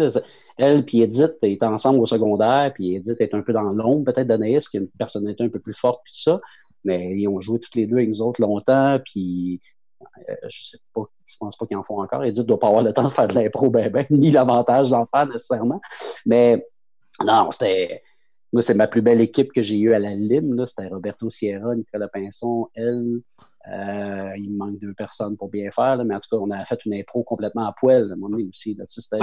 [0.59, 4.27] Elle puis Edith étaient ensemble au secondaire, puis Edith est un peu dans l'ombre peut-être
[4.27, 6.41] d'Anaïs, qui a une personnalité un peu plus forte, puis ça.
[6.85, 9.61] Mais ils ont joué toutes les deux avec nous autres longtemps, puis
[10.03, 12.25] euh, je sais pas, je pense pas qu'ils en font encore.
[12.25, 15.07] Edith doit pas avoir le temps de faire de l'impro, ben, ben, ni l'avantage d'en
[15.07, 15.81] faire nécessairement.
[16.27, 16.67] Mais
[17.25, 18.03] non, c'était.
[18.53, 20.65] Moi, c'est ma plus belle équipe que j'ai eue à la Lime.
[20.67, 23.21] C'était Roberto Sierra, Nicolas Pinson, elle.
[23.73, 26.51] Euh, il me manque deux personnes pour bien faire, là, mais en tout cas, on
[26.51, 28.77] a fait une impro complètement à poil à un moment donné aussi.
[28.87, 29.17] C'était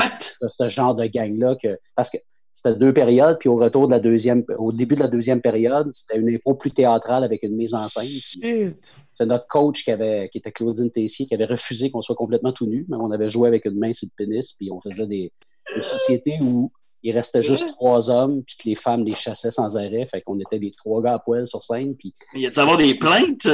[0.47, 1.79] ce genre de gang-là que.
[1.95, 2.17] Parce que
[2.51, 5.91] c'était deux périodes, puis au retour de la deuxième, au début de la deuxième période,
[5.91, 8.75] c'était une impro plus théâtrale avec une mise en scène.
[9.11, 12.53] c'est notre coach qui, avait, qui était Claudine Tessier qui avait refusé qu'on soit complètement
[12.53, 15.07] tout nu, mais on avait joué avec une main sur le pénis, puis on faisait
[15.07, 15.31] des,
[15.75, 16.71] des sociétés où
[17.01, 20.05] il restait juste trois hommes, puis que les femmes les chassaient sans arrêt.
[20.05, 21.95] Fait qu'on était les trois gars à poil sur scène.
[21.95, 23.47] Puis Il y a-tu avoir des plaintes?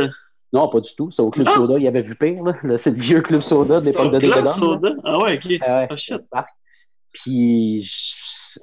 [0.53, 1.09] Non, pas du tout.
[1.11, 1.55] C'était au Club Ah!
[1.55, 1.77] Soda.
[1.77, 2.43] Il y avait vu pire.
[2.43, 2.77] Là.
[2.77, 4.89] C'est le vieux Club Soda de C'est l'époque de club soda?
[5.03, 5.53] Ah ouais, ok.
[5.61, 6.13] Ah ouais, Oh, shit.
[6.15, 6.49] le parc.
[7.13, 8.59] Puis je-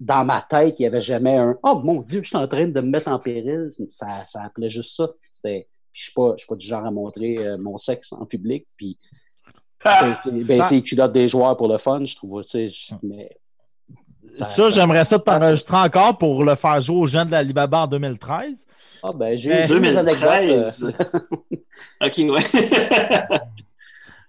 [0.00, 2.66] dans ma tête, il n'y avait jamais un Oh mon Dieu, je suis en train
[2.66, 3.68] de me mettre en péril.
[3.88, 5.08] Ça, ça appelait juste ça.
[5.32, 5.68] C'était.
[5.92, 8.66] puis Je ne suis pas du genre à montrer euh, mon sexe en public.
[8.76, 8.98] Puis
[9.84, 10.20] Ah!
[10.24, 12.42] baisser baisser les culottes des joueurs pour le fun, je trouve.
[12.42, 13.30] je- Mais
[14.30, 17.86] Ça, Ça- j'aimerais ça t'enregistrer encore pour le faire jouer aux gens de l'Alibaba en
[17.86, 18.66] 2013.
[19.02, 19.82] ah, ben, j'ai anecdotes.
[19.82, 20.94] 2013.
[21.00, 21.18] euh,
[22.06, 23.38] ok, ouais.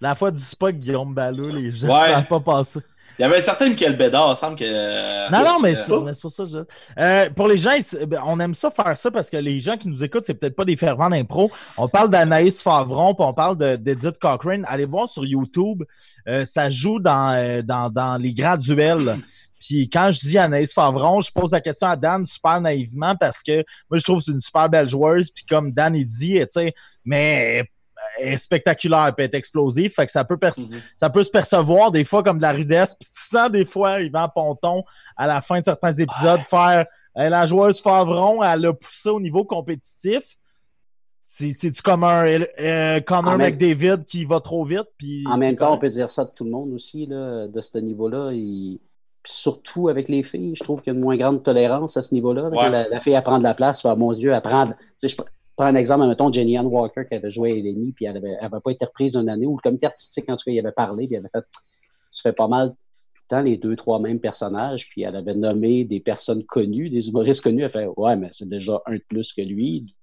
[0.01, 2.09] La fois du pas Guillaume Ballot, les gens Ouais.
[2.09, 2.79] ne savent pas passer.
[3.17, 4.65] Il y avait un certain Michael Bédard, il semble que.
[4.67, 6.57] euh, Non, non, mais c'est pour ça je...
[6.99, 7.71] Euh, pour les gens,
[8.07, 10.55] ben, on aime ça faire ça parce que les gens qui nous écoutent, c'est peut-être
[10.55, 11.49] pas des fervents d'impro.
[11.77, 14.65] On parle d'Anaïs Favron, puis on parle de- d'Edith Cochrane.
[14.67, 15.83] Allez voir sur YouTube.
[16.27, 19.17] Euh, ça joue dans, dans, dans les grands duels.
[19.59, 23.41] Puis quand je dis Anaïs Favron, je pose la question à Dan super naïvement parce
[23.41, 25.31] que moi, je trouve que c'est une super belle joueuse.
[25.31, 27.63] Puis comme Dan, il dit, tu sais, mais
[28.19, 29.91] est spectaculaire, elle peut être explosive.
[29.93, 30.79] Fait que ça peut, Mhm.
[30.97, 32.93] ça peut se percevoir des fois comme de la rudesse.
[32.99, 34.83] Puis tu sens des fois Yvan Ponton
[35.17, 36.85] à la fin de certains épisodes faire
[37.17, 40.35] euh, la joueuse Favron, elle a poussé au niveau compétitif.
[41.23, 42.25] C'est- C'est-tu comme un
[42.59, 44.85] euh, Connor En même- McDavid qui va trop vite?
[44.97, 47.61] Puis En même temps, on peut dire ça de tout le monde aussi, là, de
[47.61, 48.31] ce niveau-là.
[48.33, 48.79] Il-
[49.23, 52.03] Puis surtout avec les filles, je trouve qu'il y a une moins grande tolérance à
[52.03, 52.43] ce niveau-là.
[52.49, 52.69] Ouais.
[52.69, 54.67] La, la fille, elle prend de la place, fait, mon Dieu, elle prend.
[54.67, 54.75] de-
[55.55, 58.59] prends un exemple, mettons, Jenny Ann Walker qui avait joué à Eleni, puis elle n'avait
[58.63, 61.07] pas été reprise une année, ou le comité artistique, en tout cas, il avait parlé,
[61.07, 61.45] puis il avait fait
[62.11, 62.75] Tu fais pas mal tout
[63.29, 67.07] le temps les deux, trois mêmes personnages, puis elle avait nommé des personnes connues, des
[67.07, 67.63] humoristes connus.
[67.63, 69.95] Elle fait Ouais, mais c'est déjà un de plus que lui.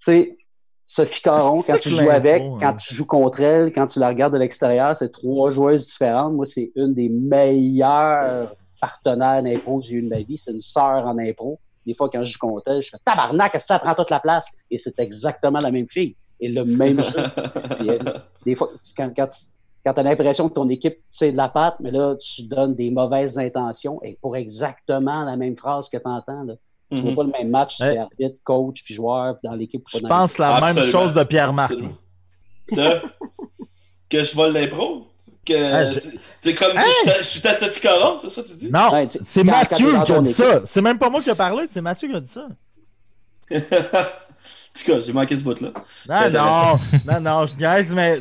[0.00, 0.38] Tu sais,
[0.84, 2.58] Sophie Caron, quand tu joues avec, hein.
[2.60, 6.34] quand tu joues contre elle, quand tu la regardes de l'extérieur, c'est trois joueuses différentes.
[6.34, 10.36] Moi, c'est une des meilleures partenaires d'impro que j'ai eu de ma vie.
[10.36, 11.58] C'est une sœur en impro.
[11.86, 14.46] Des fois, quand je elle, je fais tabarnak, ça prend toute la place?
[14.70, 16.16] Et c'est exactement la même fille.
[16.40, 17.12] Et le même jeu.
[17.78, 17.98] Puis, euh,
[18.44, 19.28] des fois, tu- quand, quand,
[19.94, 22.90] tu as l'impression que ton équipe tire de la patte, mais là, tu donnes des
[22.90, 26.44] mauvaises intentions et pour exactement la même phrase que tu entends.
[26.44, 26.54] Là.
[26.90, 27.16] Tu vois mhm.
[27.16, 29.84] pas le même match c'est arbitre, coach, puis joueur, puis dans l'équipe.
[29.92, 31.74] Je pense la même chose de Pierre-Marc.
[32.72, 33.00] De-
[34.08, 35.06] Que je vole l'impro?
[35.46, 38.16] Que, Ah, je- tu tu sais, comme je suis ta- je suis ta Sophie Caron,
[38.18, 38.70] c'est ça que tu dis?
[38.70, 40.60] Non, Ouais, c'est Mathieu qui a dit ça.
[40.64, 42.46] C'est même pas moi qui ai parlé, c'est Mathieu qui a dit ça.
[43.54, 45.68] en tout cas, j'ai manqué ce bout-là.
[46.08, 46.78] Non, non, intéressant.
[47.06, 48.18] non, non, je niaise, mais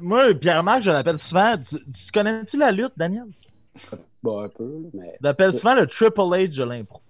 [0.00, 1.54] moi, Pierre-Marc, je l'appelle souvent.
[1.58, 3.24] Tu, tu connais-tu la lutte, Daniel?
[4.22, 5.14] Bon, un peu, mais.
[5.20, 7.00] Je l'appelle souvent le Triple H de l'impro.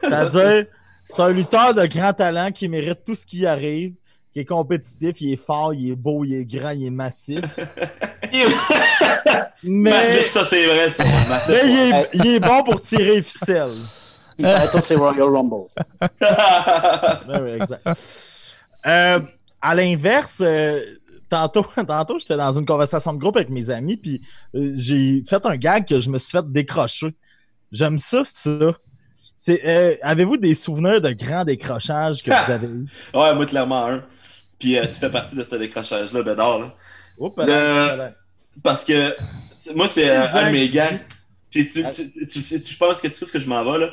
[0.00, 0.66] C'est-à-dire,
[1.04, 3.94] c'est un lutteur de grand talent qui mérite tout ce qui arrive,
[4.32, 7.44] qui est compétitif, il est fort, il est beau, il est grand, il est massif.
[9.64, 11.04] mais, Massif, ça c'est vrai, ça.
[11.28, 11.54] Massif.
[11.62, 13.72] mais il, est, il est bon pour tirer les ficelles.
[14.38, 14.46] Il
[14.84, 15.66] ses Royal Rumbles.
[17.28, 17.86] Ouais, ouais, exact.
[18.86, 19.20] Euh,
[19.60, 20.80] à l'inverse, euh,
[21.28, 24.20] tantôt, tantôt j'étais dans une conversation de groupe avec mes amis, puis
[24.54, 27.14] euh, j'ai fait un gag que je me suis fait décrocher.
[27.72, 28.72] J'aime ça, ça.
[29.36, 32.86] C'est, euh, avez-vous des souvenirs de grands décrochages que vous avez eu?
[33.14, 34.04] ouais, moi, clairement, un.
[34.58, 36.58] Puis euh, tu fais partie de ce décrochage-là, Bédard.
[36.60, 36.74] Là.
[37.18, 38.10] Oups, Le-.
[38.62, 39.16] Parce que
[39.74, 40.90] moi, c'est euh, un de mes gars.
[41.50, 43.48] Puis tu, tu, tu, tu sais, tu- je pense que tu sais ce que je
[43.48, 43.90] m'en vais, là.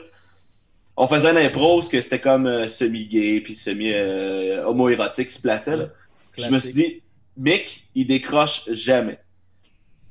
[0.98, 5.90] On faisait un impro, que c'était comme euh, semi-gay, puis semi-homo-érotique qui se plaçait, là.
[6.38, 7.02] Je me suis dit,
[7.38, 9.20] Mick, il décroche jamais.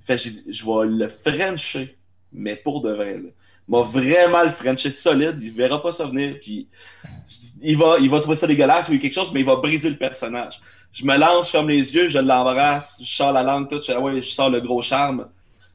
[0.04, 1.96] Fait que j'ai dit, je vais le frencher,
[2.32, 3.28] mais pour de vrai, là.
[3.68, 6.68] Il m'a vraiment le frencher solide, il verra pas ça venir, puis
[7.62, 9.96] il va, il va trouver ça dégueulasse ou quelque chose, mais il va briser le
[9.96, 10.60] personnage.
[10.92, 13.92] Je me lance, je ferme les yeux, je l'embrasse, je sors la langue, tout, je,
[13.92, 15.28] ah ouais, je sors le gros charme.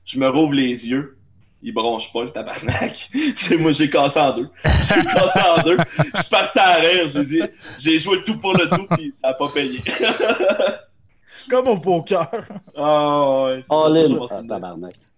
[0.06, 1.18] je me rouvre les yeux.
[1.62, 3.10] Il bronche pas, le tabarnak.
[3.36, 4.50] C'est moi, j'ai cassé en deux.
[4.64, 5.78] J'ai cassé en deux.
[6.16, 7.10] Je suis parti à rire.
[7.10, 7.42] J'ai dit,
[7.78, 9.82] j'ai joué le tout pour le tout, puis ça a pas payé.
[11.50, 12.30] Comme au poker.
[12.78, 14.02] Ah ouais, c'est in.
[14.04, 14.30] toujours.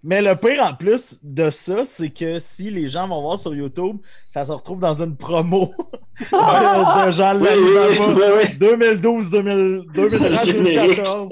[0.04, 3.54] Mais le pire en plus de ça, c'est que si les gens vont voir sur
[3.54, 3.98] YouTube,
[4.30, 5.72] ça se retrouve dans une promo
[6.20, 8.58] de, de Jean Oui, oui, oui, oui.
[8.60, 10.96] 2012, 2000, 2013, Générique.
[10.96, 11.30] 2014.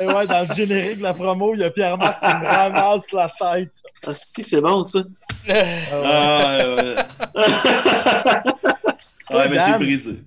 [0.00, 3.12] Et ouais, dans le générique de la promo, il y a Pierre-Marc qui me ramasse
[3.12, 3.72] la tête.
[4.06, 5.00] Ah, si, c'est bon, ça.
[5.48, 6.94] Ah, ouais, ouais.
[9.36, 10.22] ouais, mais j'ai brisé.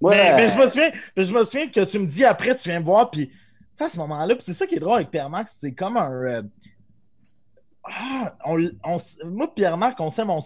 [0.00, 2.56] Moi, mais, mais je me souviens, mais je me souviens que tu me dis après,
[2.56, 3.34] tu viens me voir, puis tu
[3.76, 6.12] sais, à ce moment-là, puis c'est ça qui est drôle avec Pierre-Marc, c'est comme un.
[6.12, 6.42] euh,
[7.90, 8.58] ah, on,
[9.26, 10.40] moi, Pierre-Marc, on s'aime, on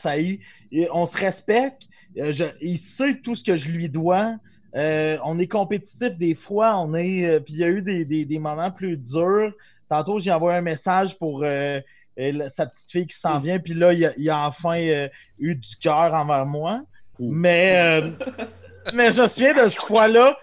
[0.93, 1.83] on se respecte,
[2.19, 4.37] euh, je- il sait tout ce que je lui dois.
[4.75, 7.27] euh, on est compétitif des fois, on est.
[7.27, 9.53] euh, puis il y a eu des, des- des moments plus durs.
[9.89, 11.79] Tantôt, j'ai envoyé un message pour euh,
[12.49, 14.79] sa petite fille qui s'en vient, puis là, il a, il a enfin
[15.39, 16.79] eu du cœur envers moi.
[17.19, 17.31] Mm.
[17.33, 18.03] Mais,
[18.95, 20.37] mais je me souviens de ce fois-là.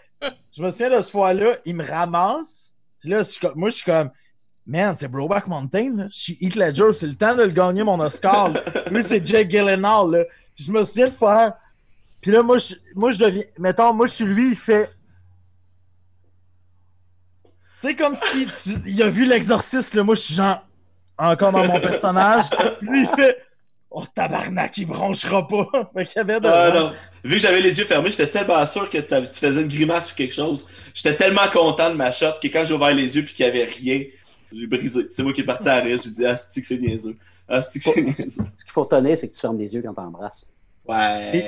[0.55, 2.73] Je me souviens de ce fois-là, il me ramasse.
[2.99, 4.11] Puis là, je moi, je suis comme,
[4.69, 5.93] man, c'est Broback Mountain.
[5.95, 6.05] Là.
[6.09, 8.49] Je suis Heath Ledger, c'est le temps de le gagner, mon Oscar.
[8.49, 8.63] là.
[8.91, 10.11] Lui, c'est Jake Gyllenhaal.
[10.11, 10.23] Là.
[10.55, 11.53] Puis je me souviens de faire.
[12.21, 13.43] Puis là, moi, je, moi, je deviens.
[13.57, 14.89] Mettons, moi, je suis lui, il fait.
[17.81, 20.03] Tu sais, comme si tu- il a vu l'exorciste, là.
[20.03, 20.65] Moi, je suis genre.
[21.17, 22.45] Encore dans mon personnage.
[22.79, 23.37] Puis lui, il fait.
[23.91, 25.65] Oh, tabarnak, il bronchera pas.
[25.93, 26.47] fait qu'il avait de.
[26.47, 26.93] Ah non.
[27.23, 30.15] Vu que j'avais les yeux fermés, j'étais tellement sûr que tu faisais une grimace ou
[30.15, 30.67] quelque chose.
[30.93, 33.49] J'étais tellement content de ma shot que quand j'ai ouvert les yeux puis qu'il y
[33.49, 34.03] avait rien,
[34.51, 35.07] j'ai brisé.
[35.09, 35.97] C'est moi qui est parti à rire.
[36.03, 37.15] J'ai dit, ah, c'est que c'est niaiseux?
[37.47, 38.43] Ah, c'est niaiseux?
[38.55, 40.47] Ce qu'il faut retenir, c'est que tu fermes les yeux quand t'embrasses.
[40.87, 41.45] Ouais.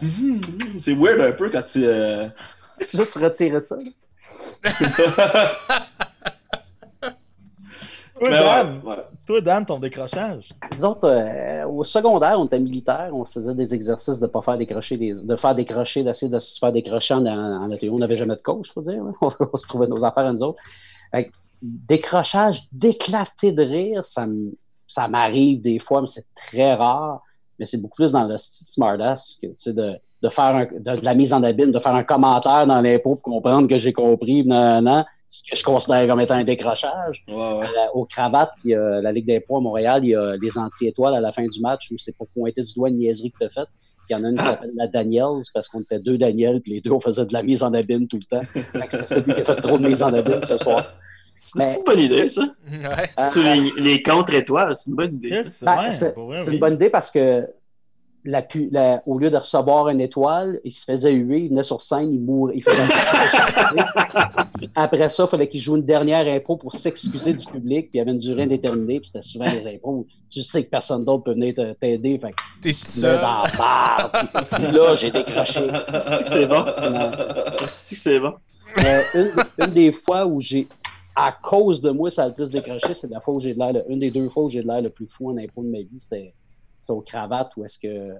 [0.78, 1.84] c'est weird un peu quand tu.
[1.84, 2.28] euh,
[2.88, 3.76] Juste retirer ça.
[8.18, 9.04] Toi, Mais Dan, ouais, ouais.
[9.26, 10.54] toi, Dan, ton décrochage.
[10.74, 14.30] Nous autres, euh, au secondaire, on était militaire, on se faisait des exercices de ne
[14.30, 17.90] pas faire décrocher, des, de faire décrocher, d'essayer de se faire décrocher en, en atelier.
[17.90, 19.02] On n'avait jamais de coach, faut dire.
[19.20, 20.62] On, se trouvait nos affaires à nous autres.
[21.62, 24.26] Décrochage, d'éclater de rire, ça,
[25.08, 27.22] m'arrive des fois, mais c'est très rare.
[27.58, 30.66] Mais c'est beaucoup plus dans le style smartass que tu sais, de, de faire un-
[30.66, 33.78] de, de la mise en abîme, de faire un commentaire dans l'impôt pour comprendre que
[33.78, 37.24] j'ai compris, non, non, ce que je considère comme étant un décrochage.
[37.26, 37.64] Ouais, ouais.
[37.64, 40.36] Euh, au cravate, il y a la Ligue des points à Montréal, il y a
[40.36, 43.30] les anti-étoiles à la fin du match où c'est pour pointer du doigt une niaiserie
[43.32, 43.68] que tu as faite.
[44.08, 46.74] Il y en a une qui s'appelle la Daniels parce qu'on était deux Daniels puis
[46.74, 48.46] les deux on faisait de la mise en abîme tout le temps.
[48.90, 50.92] C'était celui qui a fait trop de mise en abîme ce soir.
[51.54, 52.42] C'est Mais- une bonne idée, ça.
[52.70, 53.10] Ouais.
[53.18, 55.42] Euh, Sur les, les contre-étoiles, c'est une bonne idée.
[55.62, 56.36] Ben, ouais, c'est oui.
[56.54, 57.46] une bonne idée parce que
[58.28, 61.62] la, pu- la- au lieu de recevoir une étoile, il se faisait huer, il venait
[61.62, 62.54] sur scène, il mourait.
[62.56, 62.92] il faisait-
[64.74, 67.98] Après ça, il fallait qu'il joue une dernière impro pour s'excuser du public, puis il
[67.98, 71.04] y avait une durée indéterminée, puis c'était souvent des impros où tu sais que personne
[71.04, 72.18] d'autre peut venir te- t'aider.
[72.18, 73.20] Fait T'es seul.
[73.20, 75.60] là, j'ai décroché.
[76.08, 76.64] C'est que c'est bon.
[76.90, 77.10] Non,
[77.66, 78.32] C'est bon.
[78.78, 79.32] Euh, une,
[79.64, 80.66] une des fois où j'ai,
[81.16, 83.58] à cause de moi, ça a le plus décroché, c'est la fois où j'ai de
[83.58, 85.68] l'air, une des deux fois où j'ai de l'air le plus fou en impro de
[85.68, 86.34] ma vie, c'était,
[86.78, 88.14] c'était au cravate où est-ce que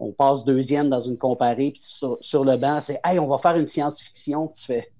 [0.00, 3.56] on passe deuxième dans une comparée, puis sur, le banc, c'est Hey, on va faire
[3.56, 4.48] une science-fiction.
[4.48, 4.90] Tu fais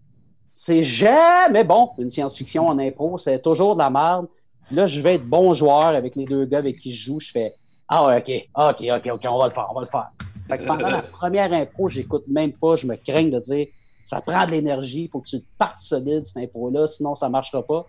[0.48, 4.26] C'est jamais bon, une science-fiction en impro, c'est toujours de la merde.
[4.70, 7.20] Là, je vais être bon joueur avec les deux gars avec qui je joue.
[7.20, 7.54] Je fais
[7.88, 10.10] Ah, OK, OK, OK, OK, on va le faire, on va le faire.
[10.48, 13.68] Fait que pendant la première impro, j'écoute même pas, je me crains de dire
[14.08, 17.32] ça prend de l'énergie, il faut que tu partes solide, cette impro-là, sinon ça ne
[17.32, 17.84] marchera pas.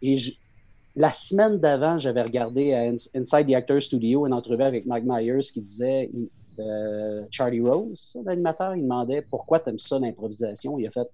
[0.00, 0.14] Et
[0.94, 5.04] la semaine d'avant, j'avais regardé à Ins- Inside the Actor Studio une entrevue avec Mike
[5.04, 6.08] Myers qui disait
[6.60, 10.78] euh, Charlie Rose, l'animateur, il demandait pourquoi tu aimes ça l'improvisation.
[10.78, 11.08] Il a fait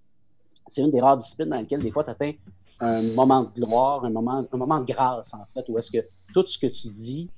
[0.66, 2.32] c'est une des rares disciplines dans lesquelles des fois tu atteins
[2.80, 6.06] un moment de gloire, un moment, un moment de grâce en fait, où est-ce que
[6.34, 7.30] tout ce que tu dis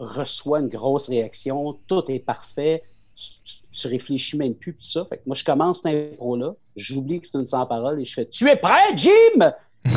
[0.00, 2.82] reçoit une grosse réaction, tout est parfait,
[3.72, 5.04] tu, réfléchis même plus, puis ça.
[5.08, 8.26] Fait que moi, je commence cette impro-là, j'oublie que c'est une sans-parole et je fais
[8.26, 9.52] Tu es prêt, Jim?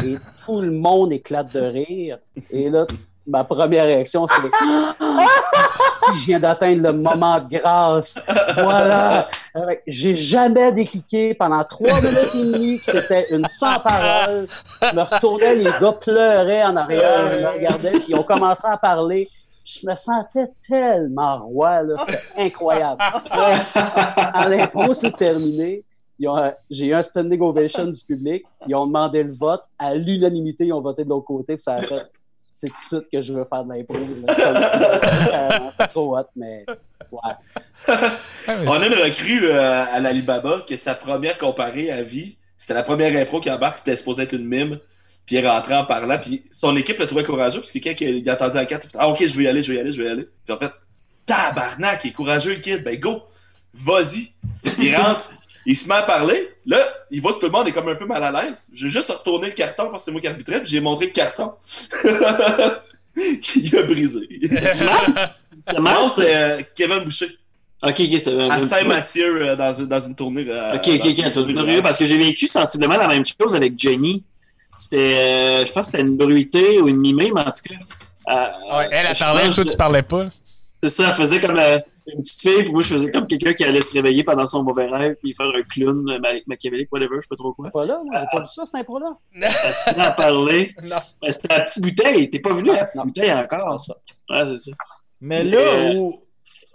[0.06, 2.20] Et tout le monde éclate de rire.
[2.50, 2.86] Et là,
[3.28, 4.42] ma première réaction, c'est
[6.14, 8.20] Je viens d'atteindre le moment de grâce.
[8.56, 9.30] Voilà.
[9.88, 14.48] J'ai jamais décliqué pendant trois minutes et demie que c'était une sans-parole.
[14.82, 18.64] Je me retournais, les gars pleuraient en arrière, ils me regardaient, puis ils ont commencé
[18.66, 19.28] à parler.
[19.64, 21.96] Je me sentais tellement roi, là.
[22.06, 23.02] C'était incroyable.
[24.34, 25.84] À l'impro, c'est terminé.
[26.20, 28.44] Ils ont, J'ai eu un standing ovation du public.
[28.68, 29.62] Ils ont demandé le vote.
[29.78, 31.56] À l'unanimité, ils ont voté de l'autre côté.
[31.56, 32.10] Puis ça a fait
[32.54, 33.96] c'est tout de suite que je veux faire de l'impro.
[34.28, 36.66] C'était- C'était trop hot, mais
[37.12, 38.00] ouais.
[38.68, 42.84] On a une recrue euh, à l'Alibaba que sa première comparée à vie, c'était la
[42.84, 44.80] première impro qui embarque, c'était supposé être une mime.
[45.26, 46.18] Puis il est rentré en parlant.
[46.20, 47.60] Puis son équipe le trouvait courageux.
[47.62, 49.48] Parce que quand il a entendu la carte, il fait Ah, ok, je vais y
[49.48, 50.28] aller, je vais y aller, je vais y aller.
[50.46, 50.72] Puis en fait,
[51.26, 52.84] tabarnak, il est courageux, le kid.
[52.84, 53.22] Ben go,
[53.74, 54.32] vas-y.
[54.80, 55.32] Il rentre,
[55.66, 56.50] il se met à parler.
[56.66, 56.80] Là,
[57.12, 58.68] il voit que tout le monde est comme un peu mal à l'aise.
[58.74, 60.62] J'ai juste retourné le carton parce que c'est moi qui arbitrais.
[60.62, 61.54] Puis j'ai montré le carton.
[63.56, 64.28] il a brisé.
[65.64, 67.38] C'était Non, c'était euh, Kevin Boucher.
[67.84, 70.46] Ok, ok, c'était À un Saint-Mathieu, euh, dans, une- dans une tournée.
[70.48, 73.78] euh, Ok, ok, ok, un tournée parce que j'ai vécu sensiblement la même chose avec
[73.78, 74.24] Jenny.
[74.82, 75.16] C'était,
[75.62, 77.76] euh, je pense que c'était une bruitée ou une mimée, mais en tout cas.
[78.34, 80.26] euh, Ouais, elle parlé, pense toi, tu parlais pas.
[80.82, 81.78] C'est ça, elle faisait comme euh,
[82.08, 84.64] une petite fille, puis moi, je faisais comme quelqu'un qui allait se réveiller pendant son
[84.64, 87.70] mauvais rêve, puis faire un clown ma- machiavélique, whatever, je sais pas trop quoi.
[87.70, 89.16] Pas là, moi, j'ai pas vu ça, cette impro-là.
[89.36, 90.74] Elle se met à parler.
[90.84, 90.96] Non.
[91.22, 93.04] Ben, c'était la petite bouteille, t'es pas venu à la petite Non.
[93.06, 93.86] bouteille encore.
[94.32, 94.72] Ouais, c'est ça.
[95.22, 96.20] Mais là Euh, où.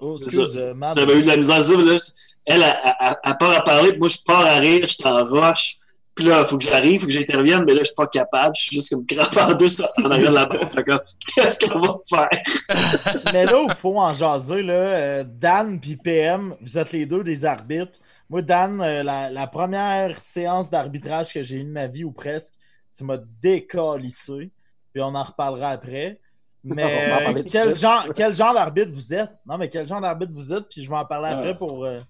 [0.01, 0.17] Oh,
[0.57, 0.97] euh, Matt.
[0.97, 1.97] J'avais eu de la misère mais là,
[2.45, 5.05] elle, elle, elle, elle part à parler, puis moi, je pars à rire, je suis
[5.07, 5.77] en roche.
[6.17, 8.07] Puis là, il faut que j'arrive, il faut que j'intervienne, mais là, je suis pas
[8.07, 8.55] capable.
[8.57, 10.47] Je suis juste comme crampé en deux sur- en arrière de la
[10.83, 10.93] que,
[11.37, 13.23] Qu'est-ce qu'on va faire?
[13.35, 17.05] Mais là où il faut en jaser, là, euh, Dan puis PM, vous êtes les
[17.05, 18.01] deux des arbitres.
[18.31, 22.13] Moi, Dan, euh, la, la première séance d'arbitrage que j'ai eue de ma vie, ou
[22.13, 22.55] presque,
[22.97, 24.51] tu m'as décalissé.
[24.95, 26.19] Puis on en reparlera après.
[26.65, 29.31] On va Mais euh, quel, genre, quel genre d'arbitre vous êtes?
[29.47, 30.65] Non, mais quel genre d'arbitre vous êtes?
[30.69, 31.39] Puis je vais en parler Ah.
[31.39, 32.01] après pour, euh,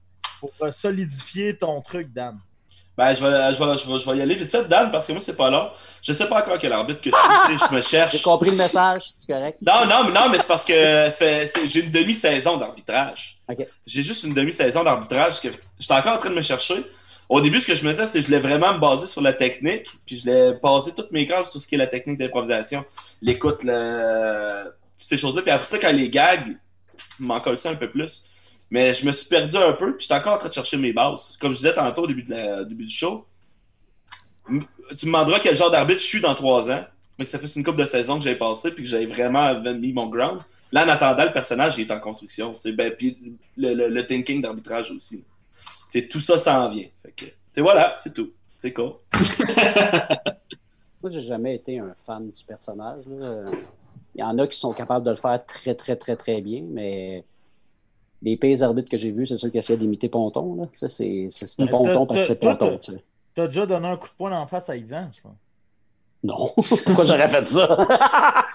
[0.41, 2.39] pour solidifier ton truc, Dan.
[2.97, 5.07] Ben, je vais, je, vais, je, vais, je vais y aller vite fait, Dan, parce
[5.07, 5.68] que moi, c'est pas long.
[6.03, 7.16] Je sais pas encore quel arbitre que je
[7.57, 7.66] suis.
[7.68, 8.22] Je me J'ai cherche.
[8.22, 9.59] compris le message, c'est correct.
[9.61, 11.09] Non, non, mais non, mais c'est parce que
[11.66, 13.38] j'ai une demi-saison d'arbitrage.
[13.49, 13.66] Ok.
[13.86, 15.40] J'ai juste une demi-saison d'arbitrage.
[15.42, 16.84] que J'étais encore en train de me chercher.
[17.28, 19.20] Au début, ce que je me disais, c'est que je voulais vraiment me baser sur
[19.20, 22.18] la technique, puis je voulais baser toutes mes cartes sur ce qui est la technique
[22.18, 22.84] d'improvisation,
[23.20, 24.72] l'écoute, le...
[24.97, 25.42] ces choses-là.
[25.42, 26.57] Puis après ça, quand les gags,
[27.18, 28.24] je m'en ça un peu plus.
[28.71, 30.93] Mais je me suis perdu un peu, puis j'étais encore en train de chercher mes
[30.93, 31.37] bases.
[31.41, 33.25] Comme je disais tantôt au début, début du show,
[34.49, 36.85] tu me demanderas quel genre d'arbitre je suis dans trois ans.
[37.19, 39.59] Mais que ça fait une couple de saisons que j'ai passé, puis que j'avais vraiment
[39.61, 40.41] mis mon ground.
[40.73, 42.55] Là, en attendant, le personnage il est en construction.
[42.75, 43.17] Ben, puis
[43.57, 45.25] le, le- le thinking d'arbitrage aussi.
[46.11, 46.89] Tout ça vient.
[47.17, 48.33] Que, tu sais, voilà, c'est tout.
[48.59, 48.93] C'est cool.
[51.03, 53.05] Moi, j'ai jamais été un fan du personnage.
[53.07, 56.62] Il y en a qui sont capables de le faire très, très, très, très bien,
[56.69, 57.25] mais
[58.27, 60.57] les pires arbitres que j'ai vus, c'est ceux qui essaient d'imiter Ponton.
[60.57, 60.66] Là.
[60.74, 62.70] Ça, c'est, c'est, Ponton parce que c'est Ponton.
[62.72, 62.93] t'as- tu.
[63.35, 65.37] T'as déjà donné un coup de poing en face à Yvan, je pense.
[66.24, 66.51] Non.
[66.85, 67.87] Pourquoi j'aurais fait ça?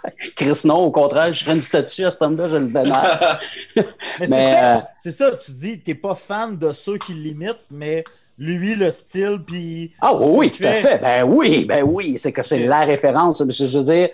[0.35, 3.39] Chris, non, au contraire, je ferais une statue à cet homme-là, je le vénère.
[3.75, 3.85] Mais,
[4.19, 7.65] Mais, c'est ça, euh, c'est ça, tu dis, t'es pas fan de ceux qui l'imitent,
[7.69, 8.03] mais
[8.37, 9.93] lui, le style, puis.
[10.01, 10.97] Ah oui, tout à fait.
[10.97, 13.41] Ben oui, ben oui, c'est que c'est la référence.
[13.47, 14.09] Je veux dire,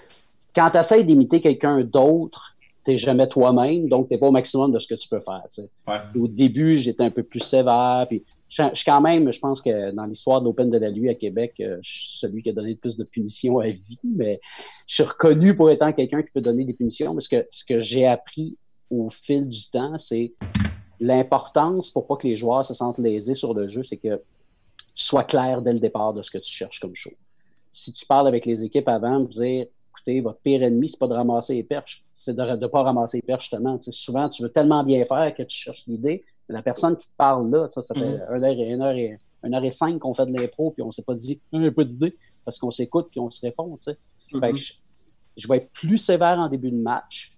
[0.53, 2.57] quand tu essaies d'imiter quelqu'un d'autre,
[2.88, 5.44] t'es jamais toi-même, donc t'es pas au maximum de ce que tu peux faire.
[5.86, 6.00] Ouais.
[6.18, 9.60] Au début, j'étais un peu plus sévère, puis je je suis quand même, je pense
[9.60, 12.50] que dans l'histoire de l'Open de la Lui à Québec, euh, je suis celui qui
[12.50, 14.40] a donné le plus de punitions à vie, mais
[14.88, 17.82] je suis reconnu pour étant quelqu'un qui peut donner des punitions, parce que ce que
[17.82, 18.56] j'ai appris
[18.90, 20.32] au fil du temps, c'est
[21.02, 24.16] l'importance pour pas que les joueurs se sentent lésés sur le jeu, c'est que
[24.96, 27.12] tu sois clair dès le départ de ce que tu cherches comme show.
[27.70, 31.08] Si tu parles avec les équipes avant, de dire écoutez, votre pire ennemi, c'est pas
[31.08, 33.78] de ramasser les perches, c'est de ne pas ramasser les perches, justement.
[33.80, 37.13] Souvent, tu veux tellement bien faire que tu cherches l'idée, mais la personne qui te
[37.18, 38.36] parle là, ça, fait Mhm.
[38.36, 40.82] une, heure et, une, heure et, une heure et cinq qu'on fait de l'impro, puis
[40.84, 43.78] on s'est pas dit, on n'a pas d'idée, parce qu'on s'écoute, puis on se répond.
[43.86, 44.74] Fait que je,
[45.38, 47.32] je vais être plus sévère en début de match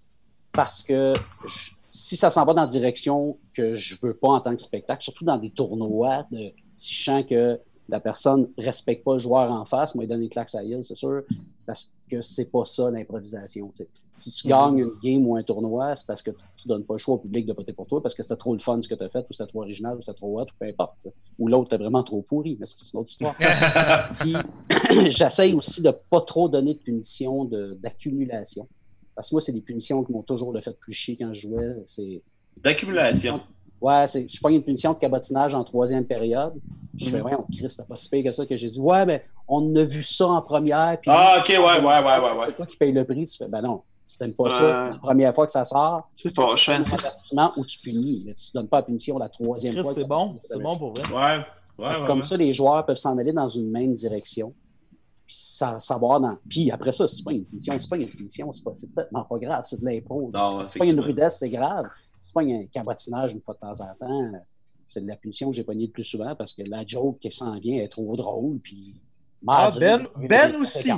[0.53, 1.13] parce que
[1.45, 4.61] je- si ça s'en va dans la direction que je veux pas en tant que
[4.61, 7.59] spectacle, surtout dans des tournois, de, si je sens que
[7.89, 10.83] la personne respecte pas le joueur en face, moi, il donne une claque à gueule,
[10.83, 11.23] c'est sûr,
[11.65, 13.69] parce que c'est pas ça l'improvisation.
[13.75, 13.89] tu sais.
[14.15, 16.97] Si tu gagnes une game ou un tournoi, c'est parce que tu donnes pas le
[16.97, 18.95] choix au public de voter pour toi, parce que c'était trop le fun ce que
[18.95, 21.07] tu as fait, ou c'était trop original, ou c'était trop hot, ou peu importe.
[21.39, 23.35] Ou l'autre était vraiment trop pourri, mais c'est une autre histoire.
[24.19, 24.35] Puis
[25.11, 28.67] j'essaye aussi de pas trop donner de punitions de- d'accumulation.
[29.15, 31.41] Parce que moi, c'est des punitions qui m'ont toujours le fait plus chier quand je
[31.47, 31.75] jouais.
[31.87, 32.21] C'est
[32.57, 33.39] D'accumulation.
[33.81, 36.53] Ouais, c'est, je prends une punition de cabotinage en troisième période.
[36.97, 39.05] Je fais, ouais, on Christ, c'était pas si pire que ça que j'ai dit, ouais,
[39.05, 40.97] mais on a vu ça en première.
[41.01, 42.39] Puis Ah, ok, ouais, ouais, ouais, ouais, ouais.
[42.47, 43.23] C'est toi qui payes le prix.
[43.25, 44.49] Tu fais, ben non, si t'aimes pas Ouais.
[44.49, 48.23] ça, la première fois que ça sort, C'est un où tu punis.
[48.25, 49.93] Mais tu donnes pas la punition la troisième Chris, fois.
[49.93, 51.03] c'est bon, c'est bon pour vrai.
[51.13, 52.05] Ouais, ouais, ouais.
[52.07, 52.25] Comme ouais.
[52.25, 54.53] ça, les joueurs peuvent s'en aller dans une même direction.
[55.25, 56.35] Puis sa- savoir dans.
[56.49, 59.23] Puis après ça, c'est pas une punition, c'est pas une punition, c'est pas, c'est tellement
[59.23, 60.03] pas grave, c'est de Si
[60.71, 61.85] c'est pas une rudesse, c'est grave.
[62.19, 64.23] C'est pas un cabotinage une fois de temps en temps.
[64.23, 64.37] euh,
[64.85, 67.31] C'est de la punition que j'ai pognée le plus souvent parce que la joke qui
[67.31, 68.59] s'en vient est trop drôle.
[68.59, 68.95] Puis.
[69.47, 70.91] Ah, Ben- Ben des aussi.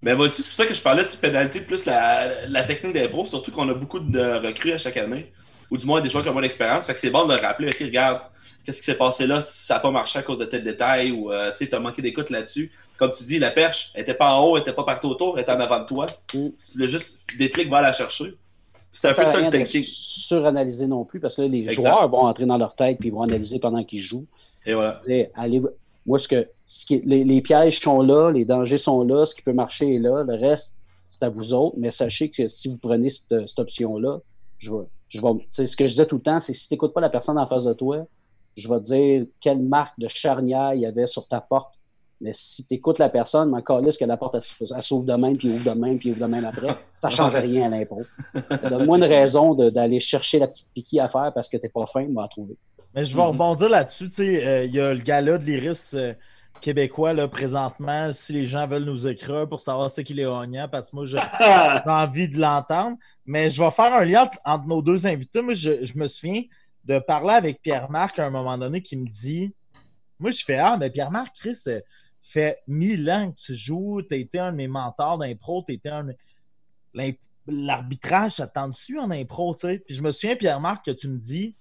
[0.00, 3.26] Mais vois-tu, c'est pour ça que je parlais de pénalité plus la, la technique d'impro,
[3.26, 5.30] surtout qu'on a beaucoup de recrues à chaque année.
[5.70, 6.86] ou du moins des joueurs qui ont moins d'expérience.
[6.86, 8.20] Fait que c'est bon de rappeler, OK, regarde,
[8.64, 11.32] qu'est-ce qui s'est passé là, ça n'a pas marché à cause de tel détail, ou
[11.32, 12.70] euh, tu as manqué d'écoute là-dessus.
[12.98, 15.36] Comme tu dis, la perche, elle était pas en haut, elle était pas partout autour,
[15.38, 16.06] elle était en avant de toi.
[16.34, 16.48] Mm.
[16.72, 18.36] Tu l'as juste des clics, va la chercher.
[18.92, 19.82] C'est un peu sert à ça le thinking.
[19.82, 21.80] suranalyser non plus parce que là, les Exact.
[21.80, 24.26] joueurs vont entrer dans leur tête puis ils vont analyser pendant qu'ils jouent.
[24.66, 25.00] Et voilà.
[25.34, 25.62] Allez,
[26.04, 29.34] moi, ce que, ce qui les, les pièges sont là, les dangers sont là, ce
[29.34, 30.24] qui peut marcher est là.
[30.24, 30.74] Le reste,
[31.06, 31.76] c'est à vous autres.
[31.78, 34.20] Mais sachez que si vous prenez cette, cette option-là,
[34.58, 36.92] je vais, je vais, ce que je disais tout le temps, c'est si tu n'écoutes
[36.92, 38.06] pas la personne en face de toi,
[38.56, 41.72] je vais te dire quelle marque de charnière il y avait sur ta porte.
[42.22, 45.04] Mais si tu écoutes la personne, mais encore là, que la porte, elle, elle s'ouvre
[45.04, 47.66] de même, puis ouvre de même, puis ouvre de même après, ça ne change rien
[47.66, 48.02] à l'impro.
[48.68, 51.68] Donne-moi une raison de- d'aller chercher la petite piquille à faire parce que tu n'es
[51.68, 52.56] pas fin, va la trouver.
[52.94, 53.28] Mais je vais Mhm.
[53.28, 54.08] rebondir là-dessus.
[54.08, 56.12] tu sais, euh, Il y a le gala de l'Iris euh,
[56.60, 58.12] québécois là, présentement.
[58.12, 61.04] Si les gens veulent nous écrire pour savoir ce qu'il est gagnant, parce que moi,
[61.06, 61.18] j'ai
[61.90, 62.96] envie de l'entendre.
[63.26, 65.40] Mais je vais faire un lien entre nos deux invités.
[65.40, 66.42] Moi, je, je me souviens
[66.84, 69.52] de parler avec Pierre-Marc à un moment donné qui me dit
[70.20, 71.80] Moi, je fais Ah, mais Pierre-Marc, Chris, euh,
[72.22, 75.74] fait mille ans que tu joues, tu as été un de mes mentors d'impro, tu
[75.74, 76.06] été un.
[77.48, 79.78] L'arbitrage, ça te tente dessus en impro, tu sais?
[79.84, 81.56] Puis je me souviens, Pierre-Marc, que tu me dis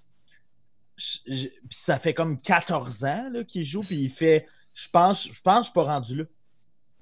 [0.95, 5.27] je- je- puis ça fait comme 14 ans qu'il joue, puis il fait Je pense,
[5.27, 6.23] je pense que je suis pas rendu là.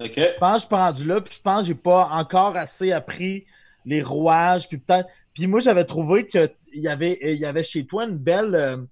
[0.00, 0.12] OK.
[0.16, 2.56] Je pense que je suis pas rendu là, puis je pense que j'ai pas encore
[2.56, 3.44] assez appris
[3.84, 5.08] les rouages, puis peut-être.
[5.32, 8.54] Puis moi, j'avais trouvé qu'il y avait, il y avait chez toi une belle.
[8.56, 8.82] euh,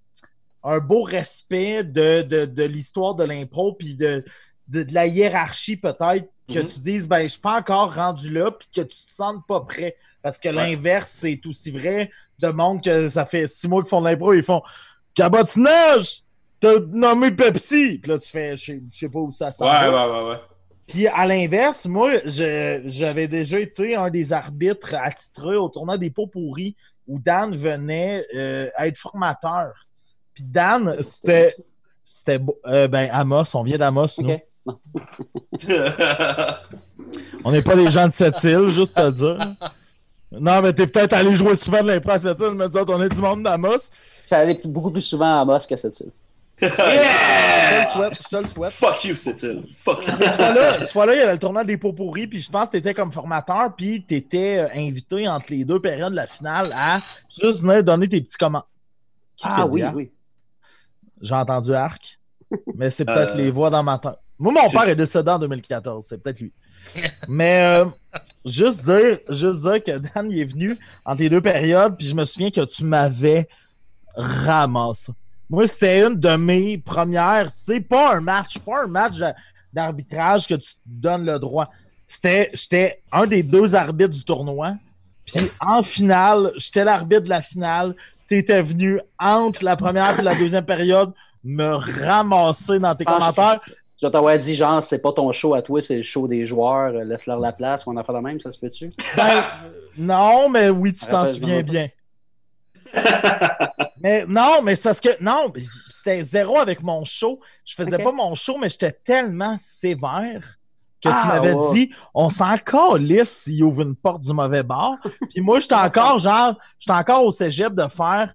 [0.63, 4.25] un beau respect de, de, de l'histoire de l'impro, puis de,
[4.69, 6.67] de, de la hiérarchie, peut-être, que Mhm.
[6.67, 9.61] tu dises, ben, je suis pas encore rendu là, puis que tu te sentes pas
[9.61, 9.97] prêt.
[10.23, 14.01] Parce que l'inverse, c'est aussi vrai de monde que ça fait six mois qu'ils font
[14.01, 14.63] de l'impro, ils font
[15.15, 16.23] cabotinage!
[16.61, 17.99] T'as nommé Pepsi!
[17.99, 20.09] Puis là, tu fais, je sais- pas où ça s'en Ouais, va.
[20.09, 20.41] ouais, ouais, ouais.
[20.87, 26.11] Puis à l'inverse, moi, je- j'avais déjà été un des arbitres attitrés au tournoi des
[26.11, 26.75] pots pourris
[27.07, 29.87] où Dan venait euh, être formateur.
[30.35, 31.55] Puis Dan, c'était.
[32.05, 32.41] C'était.
[32.67, 34.39] euh, ben, Amos, on vient d'Amos, nous.
[37.45, 39.55] On n'est pas des gens de cette île, juste te dire.
[40.33, 43.03] Non, mais t'es peut-être allé jouer souvent de l'impro à cette île, mais disons, on
[43.03, 43.91] est du monde d'Amos.
[44.27, 46.11] Ça allait beaucoup plus souvent à Moss qu'à cette île.
[46.61, 48.73] Je te le souhaite, je te le souhaite.
[48.73, 49.63] Fuck you, c'est-il.
[49.73, 50.13] Fuck you.
[50.19, 52.73] Mais ce fois-là, il y avait le tournoi des pots pourris, puis je pense que
[52.73, 56.75] tu étais comme formateur, puis tu étais invité entre les deux périodes de la finale
[56.77, 57.01] à
[57.31, 58.69] juste venir donner tes petits commentaires.
[59.45, 60.11] Ah dit oui, oui.
[61.23, 62.19] J'ai entendu arc,
[62.75, 64.19] mais c'est peut-être Euh, les voix dans ma tête.
[64.39, 66.53] Moi, mon c'est- père est décédé en 2014, c'est peut-être lui.
[67.29, 67.85] mais euh,
[68.45, 72.15] juste, dire, juste dire que Dan il est venu entre les deux périodes, puis je
[72.15, 73.49] me souviens que tu m'avais
[74.15, 75.13] ramassé.
[75.51, 79.17] Moi, c'était une de mes premières, tu sais, pas un match, pas un match
[79.73, 81.71] d'arbitrage que tu te donnes le droit.
[82.07, 84.75] C'était, j'étais un des deux arbitres du tournoi.
[85.25, 87.95] Puis en finale, j'étais l'arbitre de la finale.
[88.27, 91.13] T'étais venu entre la première et la deuxième période
[91.45, 93.61] me ramasser dans tes Ah, commentaires.
[93.67, 93.73] Je
[94.07, 97.05] t'avoir dit, genre, c'est pas ton show à toi, c'est le show des joueurs, euh,
[97.05, 98.93] laisse-leur la place, on en fait de même, ça se peut-tu?
[99.17, 99.43] Ben,
[99.97, 101.89] non, mais oui, tu t'en souviens bien.
[104.01, 105.53] mais non, mais c'est parce que non,
[105.91, 107.39] c'était zéro avec mon show.
[107.65, 110.59] Je faisais pas mon show, mais j'étais tellement sévère
[111.03, 111.73] que Ah, tu m'avais ouais.
[111.73, 114.97] dit on s'en calisse s'il ouvre une porte du mauvais bord.
[115.31, 118.33] Puis moi, j'étais encore genre, j'étais encore au cégep de faire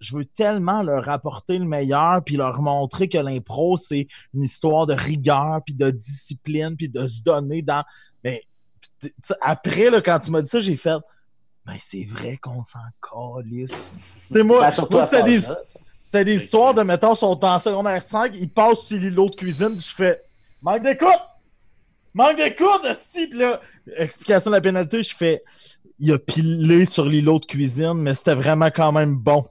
[0.00, 4.86] je veux tellement leur apporter le meilleur puis leur montrer que l'impro c'est une histoire
[4.86, 7.84] de rigueur puis de discipline puis de se donner dans
[8.24, 8.42] mais
[9.40, 10.96] après là, quand tu m'as dit ça j'ai fait
[11.66, 13.90] ben c'est vrai qu'on s'en calisse.
[14.32, 15.40] C'est moi, Ben, moi, c'était des,
[16.00, 19.76] c'était des histoires de mettons sont en secondaire 5 ils passent sur l'îlot de cuisine
[19.76, 20.22] puis je fais
[20.62, 21.08] manque d'écoute!
[22.14, 22.82] Manque d'écoute
[23.12, 23.60] puis là
[23.96, 25.42] explication de la pénalité je fais
[25.98, 29.44] il a pilé sur l'îlot de cuisine mais c'était vraiment quand même bon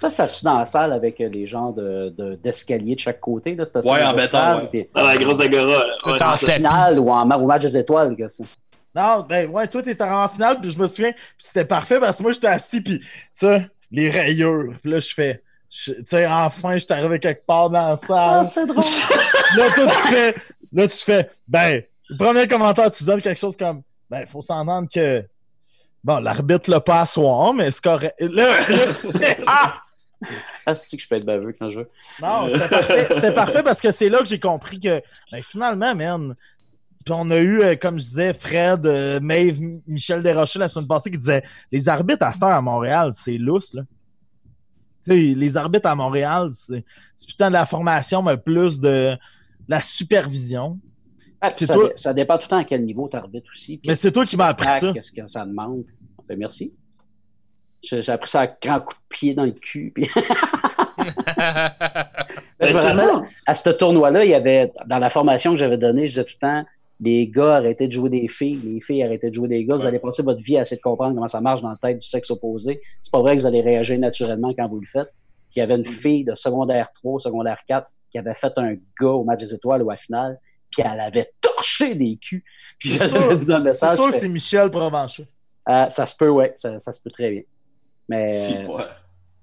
[0.00, 3.54] Ça, c'était-tu dans la salle avec euh, les genres de, de- d'escalier de chaque côté?
[3.54, 4.90] Là, c'était Ouais, en béton, ouais.
[4.94, 5.84] Dans la grosse agora.
[6.04, 6.32] Ouais, en.
[6.32, 8.44] Finale ou en, au match des étoiles, que ça.
[8.94, 12.18] Non, ben ouais, toi, t'étais en finale, puis je me souviens, puis c'était parfait parce
[12.18, 14.72] que moi, j'étais assis, puis tu sais, les rayures.
[14.82, 17.96] Puis là, je fais, tu sais, enfin, je suis arrivé quelque part dans la Ah,
[17.96, 18.46] salle.
[18.52, 18.84] c'est drôle!
[19.56, 20.34] là, toi, tu fais,
[20.72, 24.40] là, tu fais, ben, le premier commentaire, tu donnes quelque chose comme, ben, il faut
[24.42, 25.22] s'entendre que,
[26.04, 28.14] bon, l'arbitre l'a pas à soir, mais c'est correct.
[28.20, 29.74] Là, là, ah!
[30.64, 31.90] Ah, que je peux être baveux quand je veux?
[32.20, 33.08] Non, c'était parfait.
[33.10, 36.34] C'était parfait parce que c'est là que j'ai compris que ben, finalement, man.
[37.04, 40.88] Puis on a eu, euh, comme je disais, Fred, euh, Maeve, Michel Desrochers la semaine
[40.88, 43.82] passée qui disait les arbitres à cette heure à Montréal, c'est lousse, là.
[45.06, 46.82] Les arbitres à Montréal, c'est
[47.28, 49.16] putain de la formation, mais plus de
[49.68, 50.80] la supervision.
[51.40, 53.80] Ah, ça, toi- ça dépend tout le temps à quel niveau tu arbitres aussi.
[53.86, 54.92] Mais c'est toi qui m'as appris ça.
[54.92, 55.84] Qu'est-ce que ça demande?
[56.28, 56.72] Ben, merci.
[57.88, 59.92] J'ai appris ça à grand coup de pied dans le cul.
[59.94, 60.08] puis-
[62.58, 65.76] Ben, je me rappelle, à ce tournoi-là, il y avait, dans la formation que j'avais
[65.76, 66.64] donnée, je disais tout le temps,
[67.00, 69.76] les gars arrêtaient de jouer des filles, les filles arrêtaient de jouer des gars.
[69.76, 71.98] Vous allez passer votre vie à essayer de comprendre comment ça marche dans la tête
[71.98, 72.80] du sexe opposé.
[73.02, 75.12] C'est pas vrai que vous allez réagir naturellement quand vous le faites.
[75.50, 78.74] Puis il y avait une fille de secondaire 3, secondaire 4, qui avait fait un
[79.00, 80.38] gars au match des étoiles ou à la finale,
[80.70, 82.42] puis elle avait torché des culs.
[82.78, 83.36] Puis C'est j'avais sûr.
[83.36, 85.26] dit dans le C'est message, sûr que c'est Michel Provencher.
[85.66, 87.42] Ah, ça se peut, ouais, ça, ça se peut très bien.
[88.08, 88.84] Mais euh,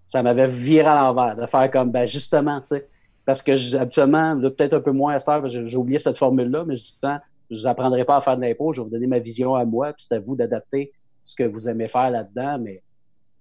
[0.07, 2.87] ça m'avait viré à l'envers de faire comme, ben justement, tu sais,
[3.25, 6.17] parce que habituellement, peut-être un peu moins à cette heure, parce que j'ai oublié cette
[6.17, 7.19] formule-là, mais je dis tout le temps,
[7.49, 9.65] je vous apprendrai pas à faire de l'impôt, je vais vous donner ma vision à
[9.65, 10.91] moi, puis c'est à vous d'adapter
[11.21, 12.83] ce que vous aimez faire là-dedans, mais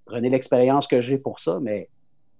[0.04, 1.88] prenez l'expérience que j'ai pour ça, mais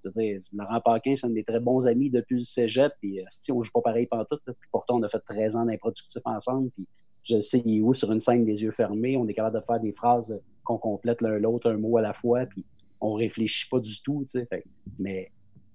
[0.05, 3.21] je veux dire, Laurent Paquin, c'est un des très bons amis depuis le cégep, puis
[3.21, 5.65] euh, si on joue pas pareil pantoute, là, puis pourtant on a fait 13 ans
[5.65, 6.89] d'improductif ensemble, puis
[7.23, 9.65] je sais il est où sur une scène des yeux fermés, on est capable de
[9.65, 12.65] faire des phrases qu'on complète l'un l'autre, un mot à la fois, puis
[13.01, 14.47] on réfléchit pas du tout, tu sais.
[14.47, 14.65] Fait
[14.99, 15.31] mais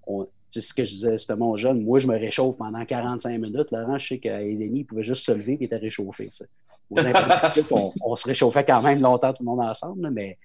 [0.06, 1.84] on- c'est ce que je disais justement aux jeunes.
[1.84, 3.69] Moi, je me réchauffe pendant 45 minutes.
[3.69, 6.32] Laurent, je sais qu'Eleni, pouvait juste se lever et était réchauffé.
[6.90, 6.95] Aux
[7.72, 10.38] on, on se réchauffait quand même longtemps, tout le monde ensemble, mais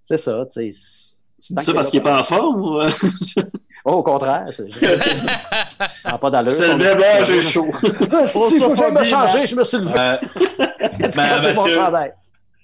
[0.00, 0.72] c'est ça, tu dis
[1.40, 2.88] ça parce qu'il n'est pas en forme?
[3.84, 4.46] Oh, au contraire,
[6.04, 6.52] n'a pas d'allure.
[6.52, 7.66] C'est le On- même, ah, j'ai chaud.
[8.12, 9.92] Ah, si, que je me changer, je me suis levé.
[9.96, 10.16] Euh,
[11.16, 11.76] ben, Mathieu.
[11.76, 12.12] travail?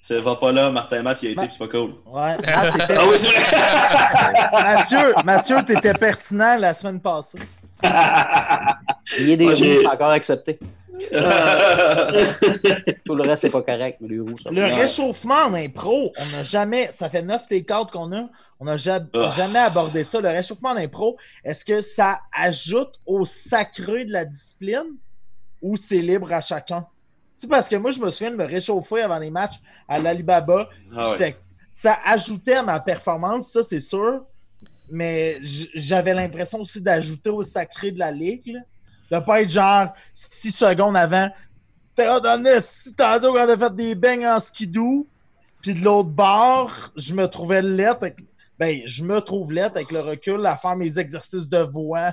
[0.01, 1.91] ça va pas là, Martin Matt, il a été, puis c'est pas cool.
[2.05, 2.35] Ouais.
[2.47, 4.63] Ah, Ah oui, c'est vrai.
[4.63, 7.39] Mathieu, Mathieu, t'étais pertinent la semaine passée.
[9.19, 10.57] Il y a des roues, encore accepté.
[13.05, 16.37] Tout le reste, c'est pas correct, mais les roues, ça Le réchauffement en impro, on
[16.37, 18.23] n'a jamais, ça fait 9 take qu'on a,
[18.59, 19.29] on n'a ja- Ah.
[19.35, 20.19] jamais abordé ça.
[20.19, 24.95] Le réchauffement en impro, est-ce que ça ajoute au sacré de la discipline
[25.61, 26.85] ou c'est libre à chacun?
[27.35, 30.69] C'est parce que moi, je me souviens de me réchauffer avant les matchs à l'Alibaba.
[30.95, 31.37] Ah ouais.
[31.71, 34.25] Ça ajoutait à ma performance, ça, c'est sûr.
[34.91, 35.37] Mais
[35.75, 38.47] j'avais l'impression aussi d'ajouter au sacré de la ligue.
[38.47, 38.59] là.
[39.19, 41.29] De pas être genre 6 secondes avant.
[41.95, 45.07] T'es donné si tantôt quand on a fait des beignes en skidoo.
[45.61, 47.97] Puis de l'autre bord, je me trouvais lettre.
[48.03, 48.17] avec-
[48.59, 52.11] Ben, je me trouve lettre avec le recul à faire mes exercices de voix.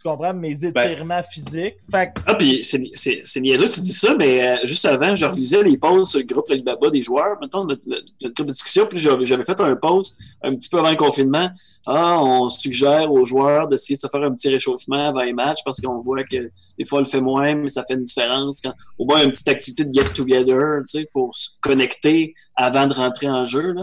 [0.00, 0.32] Tu comprends?
[0.32, 1.74] Mes étirements physiques.
[1.90, 5.60] Fait que Ah, puis c'est niaiseux, tu dis ça, mais euh, juste avant, je relisais
[5.64, 8.86] les posts sur le groupe Alibaba des joueurs, mettons, notre, le- notre groupe de discussion,
[8.86, 11.50] puis j'avais j'avais fait un post un petit peu avant le confinement.
[11.88, 15.64] Ah, on suggère aux joueurs d'essayer de se faire un petit réchauffement avant les matchs
[15.64, 16.48] parce qu'on voit que
[16.78, 18.60] des fois, on le fait moins, mais ça fait une différence.
[18.62, 22.94] Quand, au moins, une petite activité de get-together, tu sais, pour se connecter avant de
[22.94, 23.72] rentrer en jeu.
[23.72, 23.82] là.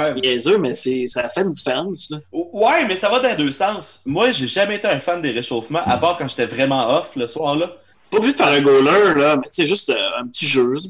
[0.00, 2.10] C'est niaiseux, mais c'est- ça fait une différence.
[2.10, 2.18] Là.
[2.32, 4.00] ouais, mais ça va dans les deux sens.
[4.06, 7.26] Moi, j'ai jamais été un fan des réchauffements, à part quand j'étais vraiment off le
[7.26, 7.70] soir là.
[8.10, 10.88] Pas obligé de faire un goaler, là, mais sais, juste euh, un petit jeu, c'est.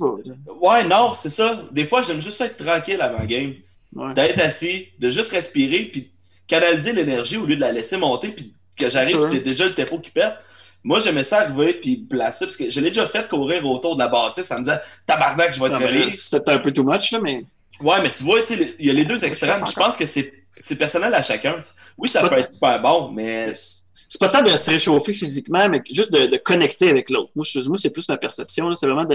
[0.61, 1.63] Ouais, non, c'est ça.
[1.71, 3.55] Des fois, j'aime juste être tranquille avant game.
[3.95, 4.13] Ouais.
[4.15, 6.11] D'être assis, de juste respirer, puis
[6.47, 9.99] canaliser l'énergie au lieu de la laisser monter, puis que j'arrive, c'est déjà le tempo
[10.01, 10.35] qui pète.
[10.83, 14.01] Moi, j'aimais ça arriver, puis placer, parce que je l'ai déjà fait courir autour de
[14.01, 14.77] la bâtisse en me disant
[15.07, 16.05] Tabarnak, je vais réveiller.
[16.11, 17.45] C'était un peu too much, là, mais.
[17.81, 19.65] Ouais, mais tu vois, tu sais, les- il y a les deux je extrêmes.
[19.67, 21.57] Je pense que c'est c'est personnel à chacun.
[21.99, 25.83] Oui, ça peut être super bon, mais c'est pas tant de se réchauffer physiquement, mais
[25.91, 27.31] juste de, de connecter avec l'autre.
[27.35, 28.73] Moi, je- moi c'est plus ma perception.
[28.75, 29.07] C'est vraiment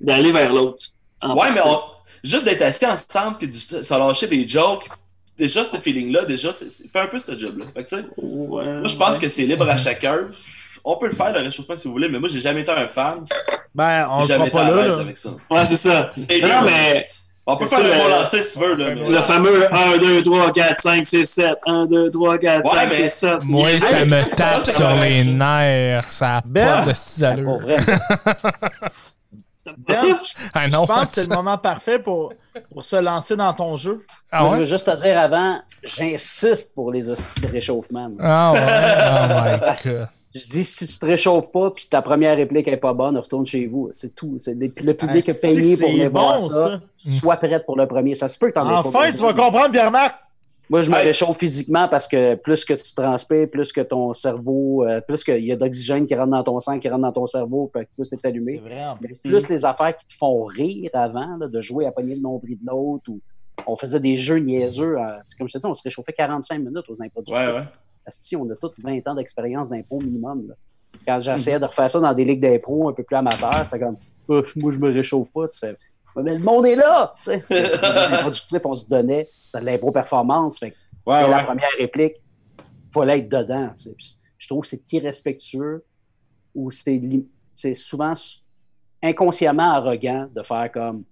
[0.00, 0.86] d'aller vers l'autre.
[1.24, 1.80] Ouais, mais on-
[2.24, 4.86] juste d'être assis ensemble puis de se lâcher des jokes,
[5.36, 7.66] déjà ce feeling-là, déjà, fait un peu ce job-là.
[7.74, 9.20] Fait que, tu sais, Ouais, moi, je pense ouais.
[9.22, 10.28] que c'est libre à chacun.
[10.82, 12.88] On peut le faire, le réchauffement, si vous voulez, mais moi, j'ai jamais été un
[12.88, 13.24] fan.
[13.74, 14.94] Ben, on J'ai le jamais fera été pas à là.
[15.00, 15.36] avec ça.
[15.50, 16.12] Ouais, c'est ça.
[16.28, 17.04] Et Non, mais-
[17.48, 18.86] On peut faire le mot le- lancer si tu veux, là.
[18.94, 21.54] mais- Le fameux 1, 2, 3, 4, 5, 6, 7.
[21.66, 23.44] 1, 2, 3, 4, Ouais, 5, mais- 6, 7.
[23.44, 26.08] Moi, Hey, ça me tape sur les nerfs.
[26.08, 27.76] Ça a Ben, pas de style Pour vrai.
[29.78, 29.96] Ben?
[30.54, 32.32] Ah Je pense que c'est le moment parfait pour,
[32.72, 34.04] pour se lancer dans ton jeu.
[34.30, 38.08] Ah Moi, Je veux juste te dire avant, j'insiste pour les hosties de réchauffement.
[38.22, 38.60] Ah ouais?
[38.60, 40.08] Oh my god.
[40.36, 43.46] Je dis, si tu te réchauffes pas puis ta première réplique est pas bonne, retourne
[43.46, 43.88] chez vous.
[43.92, 44.36] C'est tout.
[44.38, 46.80] C'est le le public Ah, a payé pour venir voir bon, ça.
[47.20, 48.14] Sois prête pour le premier.
[48.14, 50.14] Ça se peut que t'en aies pas Enfin, tu vas comprendre, Pierre-Marc.
[50.68, 54.12] Moi, je me Hey, réchauffe physiquement parce que plus que tu transpires, plus que ton
[54.14, 57.12] cerveau, euh, plus qu'il y a d'oxygène qui rentre dans ton sang, qui rentre dans
[57.12, 58.56] ton cerveau, puis que plus c'est allumé.
[58.58, 59.20] vrai, en Mais plus.
[59.22, 62.58] plus les affaires qui te font rire avant, là, de jouer à pogner le nombril
[62.60, 63.20] de l'autre, ou
[63.68, 64.96] on faisait des jeux niaiseux.
[64.98, 65.02] euh,
[65.38, 67.36] comme je te dis, on se réchauffait 45 minutes aux improductions.
[67.36, 67.64] Ouais, ouais.
[68.06, 70.48] Asti, on a tous 20 ans d'expérience d'impro minimum.
[70.48, 70.54] là.
[71.06, 73.96] Quand j'essayais de refaire ça dans des ligues d'impro un peu plus amateurs, c'était comme
[74.28, 75.48] Ouf, moi je me réchauffe pas.
[75.48, 75.76] Tu fais
[76.16, 77.14] Mais le monde est là!
[77.16, 77.42] tu sais.
[78.64, 80.58] On se donnait de l'impro performance.
[80.58, 80.74] Fait
[81.06, 82.14] Ouais, la première réplique,
[82.58, 83.70] il fallait être dedans.
[83.76, 83.94] tu sais.
[83.96, 85.84] Puis Je trouve que c'est irrespectueux
[86.54, 88.14] ou c'est souvent
[89.02, 91.04] inconsciemment arrogant de faire comme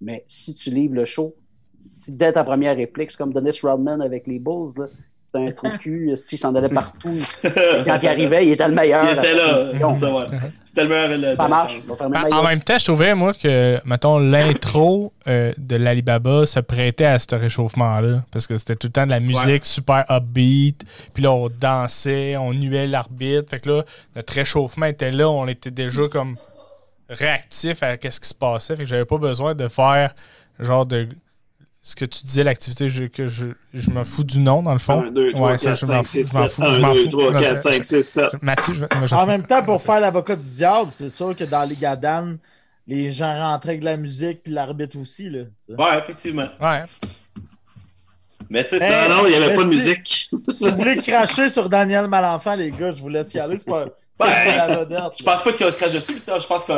[0.00, 1.34] Mais si tu livres le show,
[1.78, 4.86] si dès ta première réplique, c'est comme Dennis Rodman avec les Bulls, là.
[5.34, 7.18] C'était un trou de cul, il s'en allait partout.
[7.42, 9.02] Quand il arrivait, il était le meilleur.
[9.04, 9.92] Il était là, Million.
[9.94, 10.24] c'est ça, ouais.
[10.66, 11.08] C'était le meilleur.
[11.18, 11.80] le- Ça marche.
[12.32, 17.18] en même temps, je trouvais, moi, que, mettons, l'intro euh, de l'Alibaba se prêtait à
[17.18, 18.24] ce réchauffement-là.
[18.30, 20.84] Parce que c'était tout le temps de la musique super upbeat.
[21.14, 23.48] Puis là, on dansait, on nuait l'arbitre.
[23.48, 23.84] Fait que là,
[24.14, 25.30] notre réchauffement était là.
[25.30, 26.36] On était déjà comme
[27.08, 28.76] réactif à ce qui se passait.
[28.76, 30.14] Fait que j'avais pas besoin de faire
[30.58, 31.08] genre de.
[31.84, 34.78] Ce que tu disais, l'activité, je- que je, je me fous du nom, dans le
[34.78, 35.02] fond.
[35.02, 36.52] 1, 2, 3, Ouais, ça, 4, je m'en 5, fous, 6, je m'en 7.
[36.52, 37.08] fous, je 1, m'en 2, fous.
[37.08, 38.24] 3, Là, 4, je- 5, 6, 7.
[38.42, 41.74] Mathieu, je En même temps, pour faire l'avocat du diable, c'est sûr que dans les
[41.74, 42.38] Gadanes,
[42.86, 45.28] les gens rentraient avec de la musique puis l'arbitre aussi.
[45.28, 45.40] Là.
[45.70, 46.48] Ouais, effectivement.
[46.60, 46.82] Ouais.
[48.48, 49.08] Mais tu sais, Mais- ça.
[49.08, 50.06] Non, non, il n'y avait pas de si- musique.
[50.48, 53.56] Si vous voulez cracher sur Daniel Malenfant, les gars, je vous laisse y aller.
[53.56, 53.86] C'est pas,
[55.18, 56.14] Je pense pas qu'il va se cracher dessus.
[56.14, 56.72] tu sais, Je pense que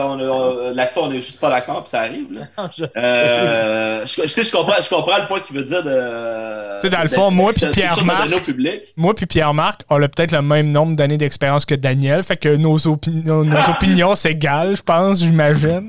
[0.74, 2.32] là-dessus, on est juste pas d'accord, puis ça arrive.
[2.32, 2.40] Là.
[2.56, 2.70] là.
[2.76, 2.90] Je sais.
[2.96, 6.80] Euh, je, je, sais, je, comprends, je comprends le point qu'il veut dire de.
[6.80, 8.36] Tu sais, dans le fond, moi puis de- de- Pierre quelque chose à Marc- donner
[8.36, 8.82] au public.
[8.96, 12.48] Moi puis Pierre-Marc, on a peut-être le même nombre d'années d'expérience que Daniel, fait que
[12.56, 15.88] nos, opini- nos- nos opinions s'égalent, je pense, j'imagine.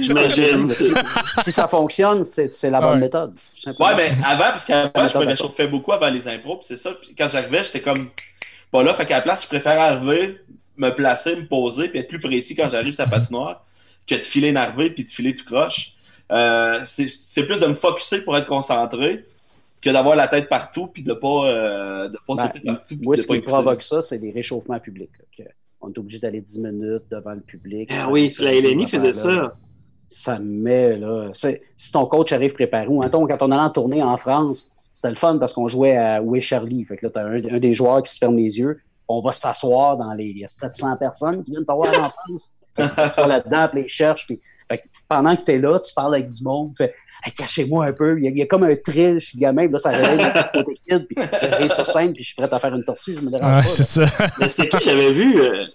[0.00, 0.68] J'imagine.
[1.42, 2.96] Si ça fonctionne, c'est la bonne Ouais.
[3.00, 3.34] méthode.
[3.66, 6.90] Ouais, mais avant, parce qu'avant, je me réchauffais beaucoup avant les impros, puis c'est ça.
[7.00, 8.08] Puis quand j'arrivais, j'étais comme
[8.70, 8.94] pas là.
[8.94, 10.38] Fait qu'à la place, je préfère arriver,
[10.76, 13.64] me placer, me poser, puis être plus précis quand j'arrive sur la patinoire
[14.06, 15.92] que de filer énervé puis de filer tout croche.
[16.32, 19.24] Euh, c'est c'est plus de me focusser pour être concentré
[19.80, 23.16] que d'avoir la tête partout puis de pas, euh, de pas Ben, sauter partout Moi,
[23.16, 23.52] de ce pas qui écouter.
[23.52, 25.10] provoque ça, c'est des réchauffements publics.
[25.80, 27.90] on est obligé d'aller 10 minutes devant le public.
[27.92, 29.52] Ah oui, c'est la LNI faisait ça.
[30.08, 31.30] Ça me met, là.
[31.34, 35.10] Si ton coach arrive préparé, ou mettons, quand on allait en tournée en France, c'était
[35.10, 36.82] le fun parce qu'on jouait à Où est Charlie?
[36.86, 38.80] Fait que là, t'as un, un des joueurs qui se ferme les yeux.
[39.06, 42.08] On va s'asseoir dans les il y a 700 personnes qui viennent te voir en
[42.08, 42.50] France.
[42.74, 44.24] Fait que tu vas là-dedans, puis les cherches.
[44.26, 46.72] Puis, fait que pendant que tu es là, tu parles avec du monde.
[46.80, 48.18] Hey, cachez-moi un peu.
[48.18, 49.68] Il y, a, il y a comme un thrill chez le gamin.
[49.68, 51.06] Là, ça réveille le petit côté kid.
[51.06, 53.16] Puis j'arrive sur scène, puis je suis prêt à faire une tortue.
[53.16, 53.66] Je me dérange pas.
[53.66, 54.06] c'est ça.
[54.40, 55.66] Mais c'était qui j'avais vu euh,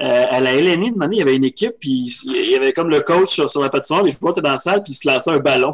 [0.00, 2.72] euh, à la LNI, de manière, il y avait une équipe, puis il y avait
[2.72, 4.96] comme le coach sur, sur la patinoire, les joueurs étaient dans la salle, puis il
[4.96, 5.72] se lançait un ballon.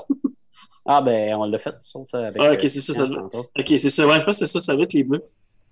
[0.86, 1.74] Ah, ben, on l'a fait.
[1.84, 3.04] ça, ça, avec, Ah, ok, euh, c'est ça, ça.
[3.04, 4.06] Ok, c'est ça.
[4.06, 5.22] Ouais, je pense que c'est ça, ça va être les bleus.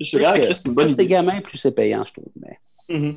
[0.01, 1.14] Je suis Chris, c'est une bonne plus t'es idée.
[1.14, 1.22] ça.
[1.22, 2.24] gamin, plus c'est payant, je trouve.
[2.40, 2.59] Mais...
[2.89, 3.16] Mhm.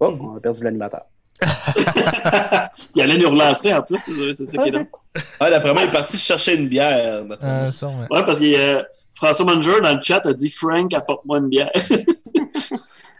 [0.00, 1.02] Oh, on a perdu l'animateur.
[2.94, 4.84] Il allait nous relancer en plus, c'est c'est ça qui est là.
[5.40, 7.24] Ah, d'après moi, il est parti chercher une bière.
[7.42, 8.06] Euh, sûrement.
[8.10, 8.82] Ouais, parce que euh,
[9.12, 11.70] François Manger dans le chat a dit Frank, apporte-moi une bière.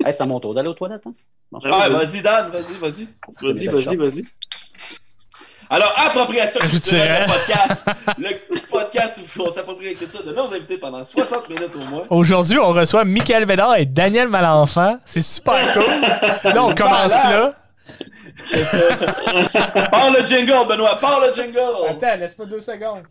[0.05, 1.07] Hey, c'est à mon tour d'aller aux toilettes.
[1.07, 1.15] Hein?
[1.71, 3.09] Ah, vas-y, Dan, vas-y, vas-y.
[3.41, 4.25] Vas-y, vas-y, vas-y.
[5.71, 7.87] Alors, appropriation culturelle, le podcast.
[8.19, 12.05] Le podcast où on s'approprie la culture de nos invités pendant 60 minutes au moins.
[12.11, 14.99] Aujourd'hui, on reçoit Michael Bédard et Daniel Malenfant.
[15.05, 16.53] C'est super cool.
[16.53, 17.55] Là, on commence là.
[19.91, 21.59] Parle le jingle, Benoît, parle le jingle.
[21.89, 23.03] Attends, laisse-moi deux secondes.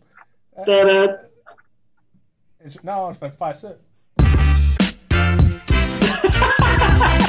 [2.82, 3.68] Non, je vais te faire ça.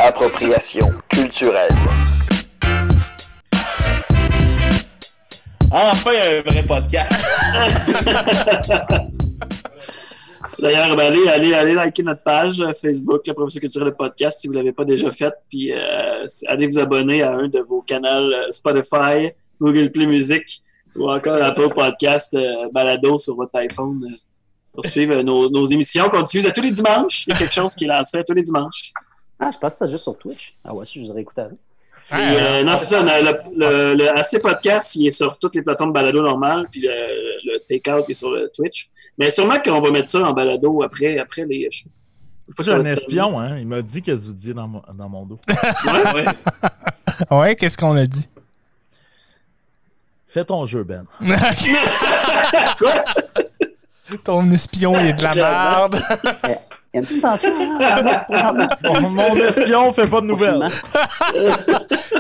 [0.03, 1.69] Appropriation culturelle.
[5.77, 7.11] Enfin, un vrai podcast.
[10.59, 14.39] D'ailleurs, ben, allez, allez, allez liker notre page euh, Facebook, la Profession culturelle de podcast,
[14.39, 15.33] si vous ne l'avez pas déjà fait.
[15.49, 20.61] Puis euh, allez vous abonner à un de vos canaux euh, Spotify, Google Play Music,
[20.95, 24.07] ou encore Apple Podcast, euh, Balado sur votre iPhone.
[24.09, 24.15] euh,
[24.71, 27.27] pour suivre nos, nos émissions qu'on diffuse à tous les dimanches.
[27.27, 28.93] Il y a quelque chose qui est lancé à tous les dimanches.
[29.39, 30.55] Ah, je pense que c'est juste sur Twitch.
[30.63, 31.57] Ah ouais, si, je voudrais écouter avant.
[32.11, 33.01] Ah, euh, non, c'est ça.
[33.01, 36.89] Le, le, le AC Podcast, il est sur toutes les plateformes balado normales, puis le,
[36.89, 38.87] le Takeout est sur le Twitch.
[39.17, 41.89] Mais sûrement qu'on va mettre ça en balado après, après les shows.
[42.59, 43.57] Ça un espion, hein.
[43.57, 45.39] Il m'a dit que vous disiez dans mon, dans mon dos.
[45.47, 46.13] Ouais.
[46.13, 46.25] Ouais.
[47.31, 48.27] Ouais, qu'est-ce qu'on a dit?
[50.27, 51.05] Fais ton jeu, Ben.
[52.77, 52.93] Quoi?
[54.23, 55.95] Ton espion, il est de la merde.
[56.95, 57.49] Il y a une petite tension.
[57.81, 58.67] Hein?
[59.01, 60.65] Mon, mon espion fait pas de nouvelles.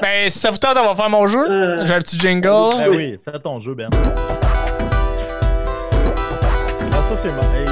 [0.01, 1.47] Ben, si ça vous tente, on va faire mon jeu?
[1.85, 2.49] J'ai un petit jingle.
[2.77, 3.89] Ben oui, fais ton jeu, Ben.
[6.91, 7.65] Ah, ça, c'est hey, mon préféré.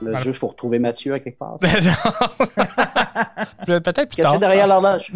[0.00, 1.56] Le jeu, il faut retrouver Mathieu à quelque part.
[3.66, 4.38] Peut-être plus Caché tard.
[4.40, 5.12] derrière l'horloge.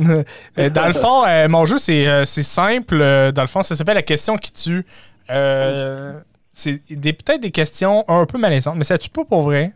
[0.58, 2.98] Euh, dans le fond, euh, mon jeu, c'est euh, c'est simple.
[3.00, 4.84] Euh, Dans le fond, ça s'appelle la question qui tue.
[5.30, 6.12] Euh,
[6.58, 6.78] c'est
[7.12, 9.72] peut-être des questions un peu malaisantes, mais ça tue pas pour vrai.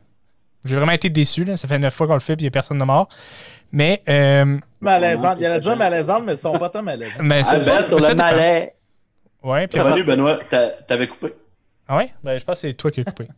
[0.64, 1.44] J'ai vraiment été déçu.
[1.44, 1.56] Là.
[1.56, 3.09] Ça fait neuf fois qu'on le fait et il n'y a personne de mort.
[3.72, 5.38] Mais, euh, Malaisante.
[5.40, 7.14] Il allait dire malaisante, mais ils sont pas tant malaisants.
[7.20, 8.74] mais Ah, c'est ben, sur ça le malais.
[9.42, 10.38] Ouais, puis- Bienvenue, Benoît.
[10.48, 11.34] T'a- T'avais coupé.
[11.88, 12.12] Ah ouais?
[12.22, 13.26] Ben, je pense que c'est toi qui as coupé.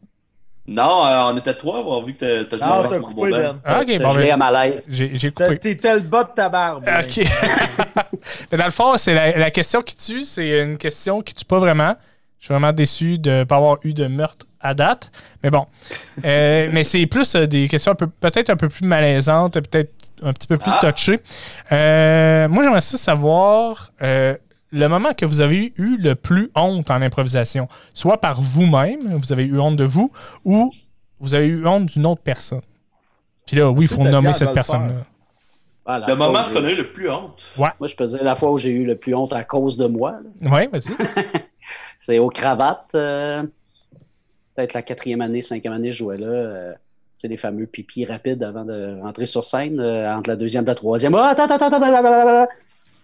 [0.67, 3.43] Non, euh, on était trois, vu que t'as- joué Ah, avec coupé, Ben.
[3.43, 3.61] Ben.
[3.67, 4.83] Ah, ok, bon, gelé à ben, malaise.
[4.89, 5.59] j'ai coupé.
[5.59, 6.85] T'étais le bas de ta barbe.
[6.87, 7.05] Ben.
[7.05, 7.21] Ok.
[8.51, 11.45] Mais dans le fond, c'est la, la question qui tue, c'est une question qui tue
[11.45, 11.95] pas vraiment.
[12.45, 15.11] Je suis vraiment déçu de ne pas avoir eu de meurtre à date.
[15.43, 15.65] Mais bon.
[16.27, 20.35] Euh, mais c'est plus euh, des questions peu- peut-être un peu plus malaisantes, peut-être un
[20.35, 20.93] petit peu plus Ah.
[20.93, 21.21] touchées.
[21.73, 24.37] Euh, moi, j'aimerais ça savoir euh,
[24.73, 27.67] le moment que vous avez eu le plus honte en improvisation.
[27.95, 30.13] Soit par vous-même, vous avez eu honte de vous,
[30.45, 30.71] ou
[31.21, 32.61] vous avez eu honte d'une autre personne.
[33.47, 34.97] Puis là, oui, il faut nommer cette personne-là.
[35.87, 37.43] Ah, Le moment où ce j'ai- qu'on a eu le plus honte.
[37.57, 39.87] Moi, je peux dire la fois où j'ai eu le plus honte à cause de
[39.87, 40.17] moi.
[40.43, 40.95] Oui, vas-y.
[42.07, 42.87] C'est aux cravates.
[42.95, 43.43] euh,
[44.57, 46.27] Peut-être la quatrième année, cinquième année, je jouais là.
[46.27, 46.73] euh,
[47.17, 50.69] c'est les fameux pipis rapides avant de rentrer sur scène, euh, entre la deuxième et
[50.69, 51.15] la troisième.
[51.15, 52.47] Ah, attends, attends, attends.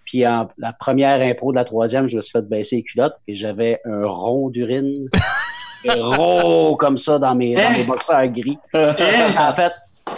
[0.05, 3.17] Puis en, la première impro de la troisième, je me suis fait baisser les culottes
[3.27, 5.09] et j'avais un rond d'urine.
[5.89, 8.59] un rond comme ça dans mes, dans mes boxeurs gris.
[8.75, 9.73] En fait,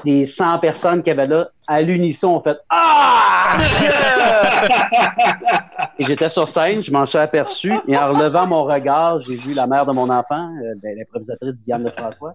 [0.04, 3.56] les 100 personnes qui avaient là, à l'unisson, ont fait Ah!
[5.98, 9.54] et j'étais sur scène, je m'en suis aperçu, et en relevant mon regard, j'ai vu
[9.54, 12.34] la mère de mon enfant, euh, l'improvisatrice Diane Lefrançois,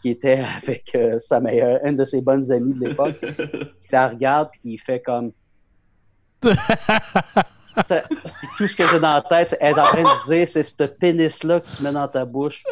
[0.00, 4.08] qui était avec euh, sa meilleure, une de ses bonnes amies de l'époque, qui la
[4.08, 5.32] regarde, puis il fait comme.
[8.58, 10.62] Tout ce que j'ai dans la tête, c'est elle est en train de dire c'est
[10.62, 12.62] ce pénis-là que tu mets dans ta bouche.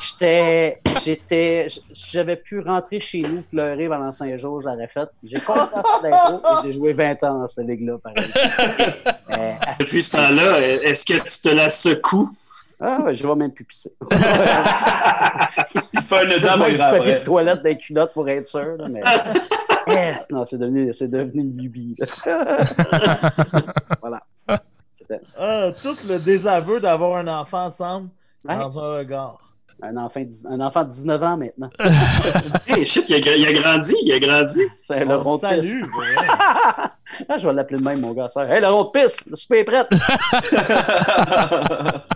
[0.00, 0.78] J'étais.
[1.04, 1.68] J'étais.
[1.92, 5.08] J'avais pu rentrer chez nous pleurer pendant cinq jours, je l'aurais fait.
[5.22, 5.52] J'ai fait
[6.02, 8.30] d'impro et j'ai joué 20 ans dans cette ligue-là, pareil.
[9.30, 12.30] Euh, à- Depuis ce temps-là, est-ce que tu te la secoues?
[12.80, 13.92] ah, ouais, je vais même plus pisser.
[16.22, 17.18] Il fait un Je dedans, vais mon du grand papier après.
[17.20, 19.00] de toilette dans les culottes pour être sûr, là, mais.
[19.86, 21.94] Yes, non, c'est devenu, c'est devenu une lubie.
[21.98, 22.06] là.
[24.00, 24.18] voilà.
[25.38, 28.08] Ah, tout le désaveu d'avoir un enfant ensemble
[28.46, 28.56] Ouais.
[28.56, 29.38] dans un regard.
[29.82, 31.70] un enfant, un enfant de 19 ans maintenant.
[32.66, 34.60] Hey, shit, il a, il a grandi, il a grandi.
[34.86, 35.60] C'est le On rond le
[37.28, 38.28] Ah, je vais l'appeler de même, mon gars.
[38.36, 39.84] Hey, le rond de pisse, le souper est prêt.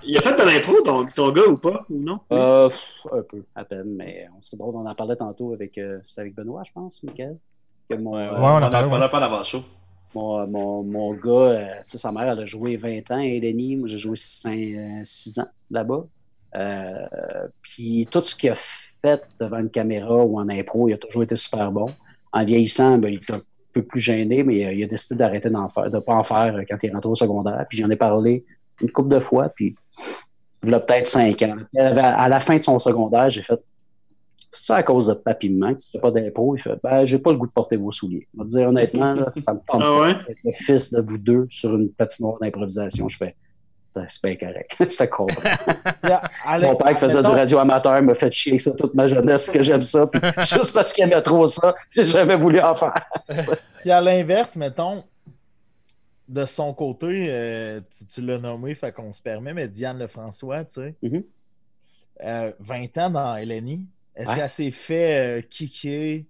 [0.05, 1.85] Il a fait de l'impro, ton, ton gars, ou pas?
[1.91, 2.21] Ou non?
[2.33, 2.71] Euh,
[3.13, 6.35] un peu, à peine, mais on c'est drôle, on en parlait tantôt avec, euh, avec
[6.35, 7.37] Benoît, je pense, Michael.
[7.89, 8.47] Que mon, Ouais, euh, on
[8.93, 9.63] en a pas d'avant chaud.
[10.15, 13.77] mon, mon, mon gars, euh, tu sais, sa mère, elle a joué 20 ans, Eleni.
[13.77, 16.05] Moi, j'ai joué 6 ans là-bas.
[16.57, 17.07] Euh,
[17.63, 21.23] puis tout ce qu'il a fait devant une caméra ou en impro, il a toujours
[21.23, 21.87] été super bon.
[22.33, 23.41] En vieillissant, ben, il est un
[23.83, 26.55] peu plus gêné, mais euh, il a décidé d'arrêter d'en faire, de pas en faire
[26.57, 27.65] euh, quand il est rentré au secondaire.
[27.69, 28.45] Puis j'en ai parlé
[28.81, 29.75] une couple de fois, puis
[30.65, 31.57] il a peut-être 5 ans.
[31.73, 33.61] Puis, À la fin de son secondaire, j'ai fait
[34.51, 36.57] c'est ça à cause de papillement que tu fais pas d'impro?
[36.57, 38.27] Il fait Ben, j'ai pas le goût de porter vos souliers.
[38.33, 40.15] Je vais te dire honnêtement, là, ça me tente Ah ouais?
[40.27, 43.09] d'être le fils de vous deux sur une patinoire d'improvisation.
[43.09, 43.37] Je fais
[44.09, 44.77] c'est bien correct.
[44.81, 45.43] je te comprends.
[46.05, 46.23] Yeah,
[46.61, 49.45] Mon père qui faisait mettons- du radio amateur m'a fait chier ça toute ma jeunesse
[49.45, 50.07] parce que j'aime ça.
[50.07, 52.95] Puis juste parce qu'il aimait trop ça, j'ai jamais voulu en faire.
[53.81, 55.05] Puis à l'inverse, mettons,
[56.29, 60.65] de son côté, euh, tu, tu l'as nommé, fait qu'on se permet, mais Diane Lefrançois,
[60.65, 61.23] tu sais, Mhm.
[62.25, 64.37] euh, 20 ans dans LNI, est-ce Ouais.
[64.37, 66.25] qu'elle s'est fait euh, kicker?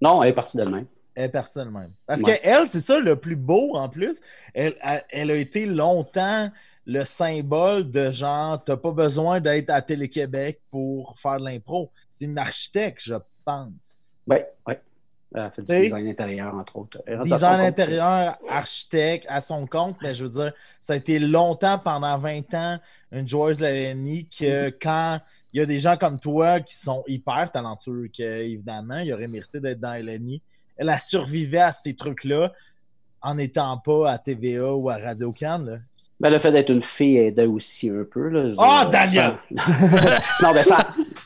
[0.00, 0.86] Non, elle est partie d'elle-même.
[1.14, 1.90] elle personne même?
[2.06, 2.38] Parce Ouais.
[2.40, 4.20] qu'elle, c'est ça le plus beau en plus.
[4.54, 6.48] Elle, elle, elle a été longtemps
[6.88, 11.92] le symbole de genre, t'as pas besoin d'être à Télé-Québec pour faire de l'impro.
[12.08, 14.16] C'est une architecte, je pense.
[14.26, 14.74] Oui, oui.
[15.34, 17.02] Elle fait du design intérieur, entre autres.
[17.24, 22.16] Design intérieur, architecte à son compte, mais je veux dire, ça a été longtemps, pendant
[22.16, 22.78] 20 ans,
[23.12, 25.20] une joueuse de la LNI que quand
[25.52, 29.28] il y a des gens comme toi qui sont hyper talentueux, que évidemment, il aurait
[29.28, 30.40] mérité d'être dans LNI,
[30.78, 32.50] elle a survécu à ces trucs-là
[33.20, 35.32] en n'étant pas à TVA ou à Radio
[36.20, 36.28] Là.
[36.28, 38.28] Ben, le fait d'être une fille aidait aussi un peu.
[38.28, 39.32] Là, Ah, dire, Daniel!
[39.56, 40.76] sans- non, mais sans,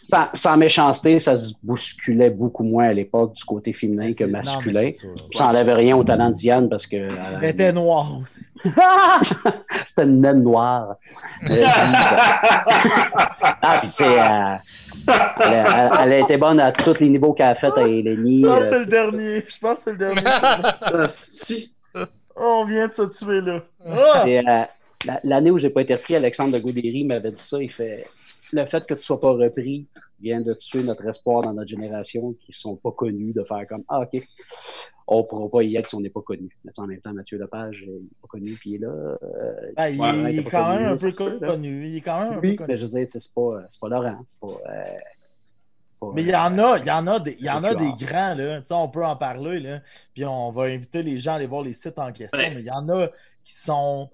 [0.03, 4.31] sans, sans méchanceté, ça se bousculait beaucoup moins à l'époque du côté féminin que non,
[4.33, 4.89] mais masculin.
[5.33, 6.97] Ça n'enlève rien au talent de Diane parce que.
[6.97, 8.41] elle- Elle était noire aussi.
[9.87, 10.97] C'était une naine noire.
[11.51, 11.65] Euh,
[13.63, 14.05] ah, puis c'est.
[14.07, 14.57] euh,
[15.41, 17.87] elle, a- elle- elle a été bonne à tous les niveaux qu'elle a fait à
[17.87, 18.43] Eleni.
[18.43, 19.45] Je pense que euh, c'est le dernier.
[19.49, 20.23] Je pense que c'est le dernier.
[21.03, 21.75] Asti.
[22.37, 23.61] On vient de se tuer là.
[23.87, 24.25] Ah!
[24.27, 24.65] euh,
[25.25, 27.61] L'année où j'ai pas été repris, Alexandre de Gaudéry m'avait dit ça.
[27.63, 28.07] Il fait
[28.53, 29.87] Le fait que tu sois pas repris
[30.21, 33.83] vient de tuer notre espoir dans notre génération qui sont pas connus de faire comme
[33.89, 34.23] Ah, OK,
[35.09, 36.57] on pourra pas y être si on n'est pas connu.
[36.65, 38.89] Mais en même temps, Mathieu Lepage, il n'est pas connu, puis il est là.
[38.89, 41.89] euh, Ah, il, Ouais, il il est quand même un connu, peu connu.
[41.89, 42.77] Il est quand même un Oui, peu mais connu.
[42.77, 44.19] je veux dire, c'est pas, c'est pas Laurent.
[44.27, 44.47] C'est pas.
[44.47, 44.85] euh,
[46.01, 47.75] pas, Mais il y en a, il y en a des, il y en a
[47.75, 48.61] des grands, là.
[48.61, 49.81] Tu sais, on peut en parler, là.
[50.15, 52.39] Puis on va inviter les gens à aller voir les sites en question.
[52.39, 52.55] Ouais.
[52.55, 53.09] Mais il y en a
[53.45, 54.09] qui sont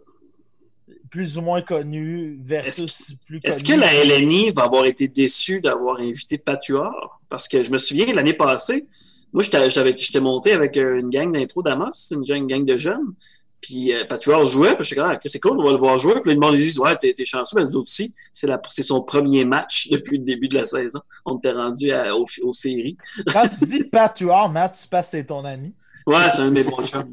[1.11, 3.55] plus ou moins connus versus plus connus.
[3.55, 7.21] Est-ce que la LNI va avoir été déçue d'avoir invité Patuard?
[7.29, 8.87] Parce que je me souviens, l'année passée,
[9.33, 12.77] moi, j'étais j'avais- j'étais monté avec une gang d'impro d'Amos, une gang, une gang de
[12.77, 13.15] jeunes.
[13.61, 16.15] Puis euh, Patuard jouait, puis j'étais comme, ah, c'est cool, on va le voir jouer.
[16.21, 18.61] Puis là, le monde ils disent, ouais, t'es chanceux, mais nous autres aussi, c'est la-
[18.69, 21.01] c'est son premier match depuis le début de la saison.
[21.25, 22.97] On était rendu à- aux, aux séries.
[23.33, 25.73] Quand tu dis patuard, Matt, tu passes c'est ton ami?
[26.07, 27.11] Ouais, c'est un de mes bons chums.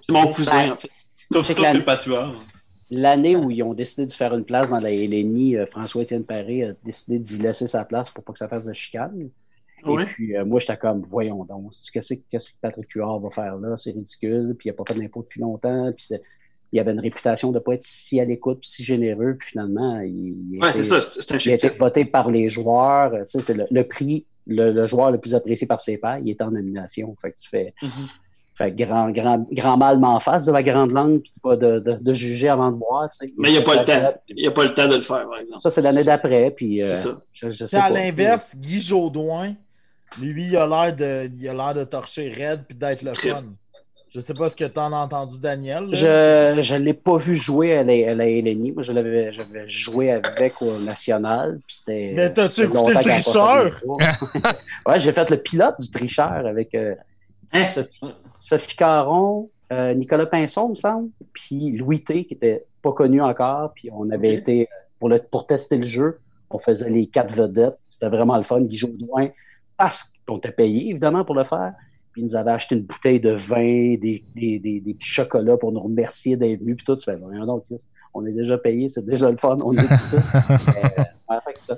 [0.00, 0.88] C'est mon cousin, en fait.
[1.32, 2.32] Toi, que la- tueur.
[2.90, 6.64] L'année où ils ont décidé de faire une place dans la LNI, euh, François-Étienne Paré
[6.64, 9.28] a décidé d'y laisser sa place pour pas que ça fasse de chicane.
[10.02, 13.56] Et puis, euh, moi, j'étais comme, voyons donc, qu'est-ce que que Patrick Huard va faire
[13.58, 13.76] là?
[13.76, 14.54] C'est ridicule.
[14.58, 15.92] Puis, il n'a pas fait d'impôt depuis longtemps.
[15.96, 16.08] Puis,
[16.72, 19.36] il avait une réputation de ne pas être si à l'écoute, puis si généreux.
[19.38, 20.78] Puis, finalement, il, il a été-
[21.34, 23.12] un il a voté par les joueurs.
[23.12, 26.18] Tu sais, c'est le, le prix, le, le joueur le plus apprécié par ses pairs.
[26.18, 27.14] Il est en nomination.
[27.20, 27.90] Fait que tu fais, Mhm.
[28.58, 31.92] Fait grand, grand, grand mal m'en face de la grande langue, puis pas de, de,
[32.02, 33.08] de juger avant de boire.
[33.10, 33.32] tu sais.
[33.38, 34.14] Mais il n'y a pas le temps.
[34.28, 35.60] Il n'y a pas le temps de le faire, par exemple.
[35.60, 36.50] Ça, c'est l'année d'après.
[36.50, 37.10] Puis, euh, C'est ça.
[37.32, 39.54] je, je sais C'est à l'inverse, Guy Jodoin,
[40.20, 43.44] lui, il a l'air de, il a l'air de torcher raide puis d'être le fun.
[44.10, 45.90] Je sais pas ce que t'en as entendu, Daniel.
[45.90, 46.62] là.
[46.62, 48.72] Je ne l'ai pas vu jouer à la, à la LNI.
[48.72, 51.60] Moi, je l'avais j'avais joué avec au National.
[51.66, 53.70] puis c'était- Mais t'as-tu écouté le tricheur?
[54.86, 56.94] ouais, j'ai fait le pilote du tricheur avec euh,
[57.52, 57.64] Hein?
[57.66, 58.00] Sophie,
[58.38, 63.72] Sophie Caron, euh, Nicolas Pinson, me semble, puis Louis T, qui était pas connu encore.
[63.74, 66.20] Puis on avait été, pour, le, pour tester le jeu,
[66.50, 67.78] on faisait les quatre vedettes.
[67.88, 68.60] C'était vraiment le fun.
[68.62, 69.28] Guy Jodoin,
[69.76, 71.74] parce qu'on était payé, évidemment, pour le faire.
[72.12, 75.56] Puis ils nous avaient acheté une bouteille de vin, des, des, des, des petits chocolats
[75.58, 76.76] pour nous remercier d'être venus.
[76.76, 77.64] Puis tout, tu fais, voyons donc,
[78.14, 80.16] on est déjà payé, c'est déjà le fun, on ça.
[80.48, 81.76] Euh, ouais, fait que ça.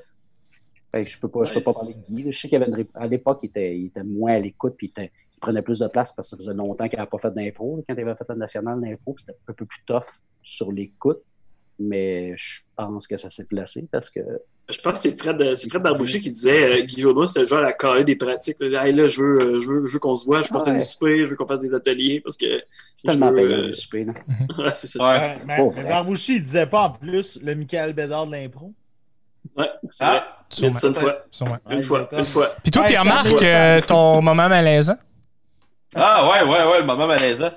[0.92, 2.30] Fait que je peux pas, je peux pas parler de Guy.
[2.32, 5.62] Je sais qu'à l'époque, il était, il était moins à l'écoute, puis il, était- prenait
[5.62, 7.82] plus de place parce que ça faisait longtemps qu'il n'avait pas fait d'impro.
[7.88, 10.02] Quand il avait fait le national d'impro, c'était un peu plus tough
[10.42, 11.20] sur l'écoute.
[11.82, 14.20] Mais je pense que ça s'est placé parce que
[14.68, 17.40] Je pense que c'est Fred, euh, c'est Fred Barboucher qui disait euh, Guy Jodoin, c'est
[17.40, 18.58] le genre à caler des pratiques.
[18.60, 20.50] Là, Hey, là, je veux, euh, je veux, je veux qu'on se voit, je veux
[20.50, 20.64] qu'on Ouais.
[20.66, 22.60] fasse des soupers, je veux qu'on fasse des ateliers parce que.
[22.96, 23.72] c'est tellement je veux, euh,
[24.58, 25.02] ouais, c'est ça.
[25.08, 25.34] Ouais.
[25.46, 25.84] Mais.
[25.88, 28.74] Barbouchi, il disait pas en plus le Michael Bédard de l'impro.
[29.56, 30.04] Ouais, c'est.
[30.04, 31.24] Ah, Il a dit ça une fois.
[31.30, 31.56] Sûrement.
[31.70, 32.50] Une fois, une fois.
[32.62, 34.98] Puis toi, Pierre-Marc, euh, ton moment malaisant?
[35.94, 37.50] Ah, ouais, ouais, ouais, le moment malaisant.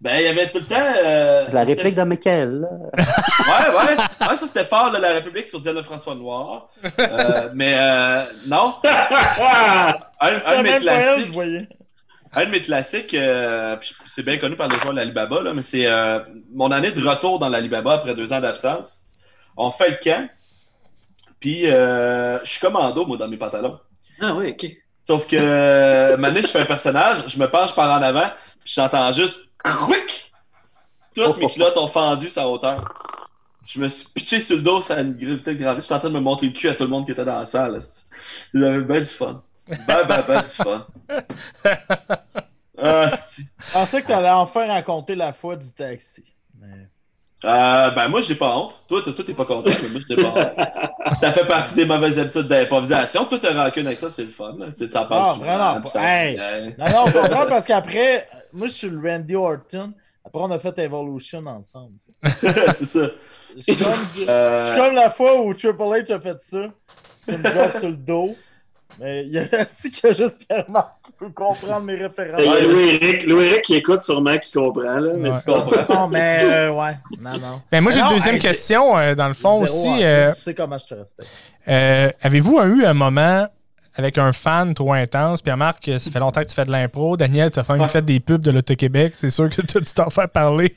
[0.00, 0.76] Ben, il y avait tout le temps.
[0.78, 2.60] euh, La réplique de Michael.
[2.60, 2.68] là.
[2.98, 3.96] Ouais, ouais.
[4.28, 6.68] Ouais, ça, c'était fort, là, la République sur Diane de François Noir.
[6.98, 8.74] Euh, mais euh, non.
[8.84, 11.34] un, un de mes elle, classiques.
[12.34, 15.54] Un de mes classiques, euh, puis c'est bien connu par les joueurs de l'Alibaba, là,
[15.54, 16.18] mais c'est euh,
[16.52, 19.04] mon année de retour dans l'Alibaba après deux ans d'absence.
[19.56, 20.28] On fait le camp,
[21.40, 23.78] puis euh, je suis commando, moi, dans mes pantalons.
[24.20, 24.70] Ah oui, ok.
[25.06, 28.28] Sauf que, euh, maintenant, je fais un personnage, je me penche par en avant,
[28.64, 30.32] puis j'entends juste quick!
[31.14, 32.92] Toutes mes culottes ont fendu sa hauteur.
[33.64, 35.80] Je me suis pitché sur le dos, ça a une gravité gravée.
[35.80, 37.38] J'étais en train de me montrer le cul à tout le monde qui était dans
[37.38, 37.78] la salle.
[38.52, 39.42] J'avais ben du fun.
[39.68, 40.86] Ben, ben, ben du fun.
[42.78, 43.08] Ah.
[43.08, 46.22] Je pensais que t'allais enfin raconter la fois du taxi.
[46.60, 46.90] Mais...
[47.44, 48.74] Euh, ben, moi, j'ai pas honte.
[48.88, 51.16] Toi, toi, t'es pas content, mais moi, j'ai pas honte.
[51.16, 53.24] Ça fait partie des mauvaises habitudes d'improvisation.
[53.26, 54.56] Toi, t'as rancune avec ça, c'est le fun.
[54.76, 56.00] Tu t'en parles Ah, souvent, vraiment pas.
[56.02, 56.74] Hey.
[56.78, 59.92] Non, non, on comprend parce qu'après, moi, je suis le Randy Orton.
[60.24, 61.92] Après, on a fait Evolution ensemble.
[62.74, 63.06] c'est ça.
[63.56, 66.58] Je suis comme, je Euh, suis comme la fois où Triple H a fait ça.
[67.28, 68.36] Tu me drops sur le dos.
[69.00, 72.40] Mais il y a Asti qui a juste Pierre-Marc qui peut comprendre mes références?
[72.42, 72.60] Il y a
[73.26, 74.98] Louis-Éric qui écoute sûrement, qui comprend.
[74.98, 75.86] Là, mais Ouais.
[75.90, 76.96] Non, mais euh, ouais.
[77.20, 77.60] Non, non.
[77.70, 79.88] Ben, moi, j'ai une deuxième hey, question, euh, dans le fond aussi.
[80.02, 80.32] euh.
[80.32, 81.30] Tu sais comment je te respecte.
[81.68, 83.46] euh, Avez-vous eu un moment
[83.94, 85.42] avec un fan trop intense?
[85.42, 87.16] Pierre-Marc, ça fait longtemps que tu fais de l'impro.
[87.16, 87.88] Daniel, tu as Ouais.
[87.88, 89.12] fait des pubs de l'Auto-Québec.
[89.16, 90.74] C'est sûr que tu t'en faire parler.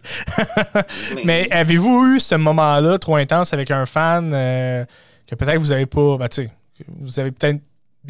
[1.24, 4.84] Mais avez-vous eu ce moment-là trop intense avec un fan euh,
[5.28, 7.60] que peut-être vous avez pas, ben, tu sais, que vous avez peut-être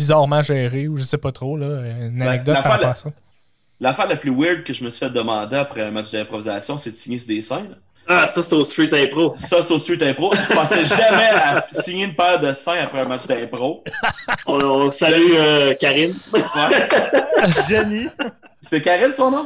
[0.04, 1.66] bizarrement géré ou je sais pas trop, là,
[2.02, 3.10] une Ben, anecdote l'affaire par rapport de- à ça?
[3.82, 6.92] L'affaire la plus weird que je me suis fait demander après un match d'improvisation, c'est
[6.92, 7.76] de signer sur des scènes.
[8.08, 9.34] Ah, ça, c'est au Street Impro.
[9.36, 10.32] Ça, c'est au Street Impro.
[10.34, 13.84] Je pensais jamais à signer une paire de seins après un match d'impro.
[14.48, 16.16] On, on salue euh, Karine.
[16.34, 16.42] Ouais.
[17.70, 18.08] Jenny.
[18.62, 19.46] C'était Karine, son nom?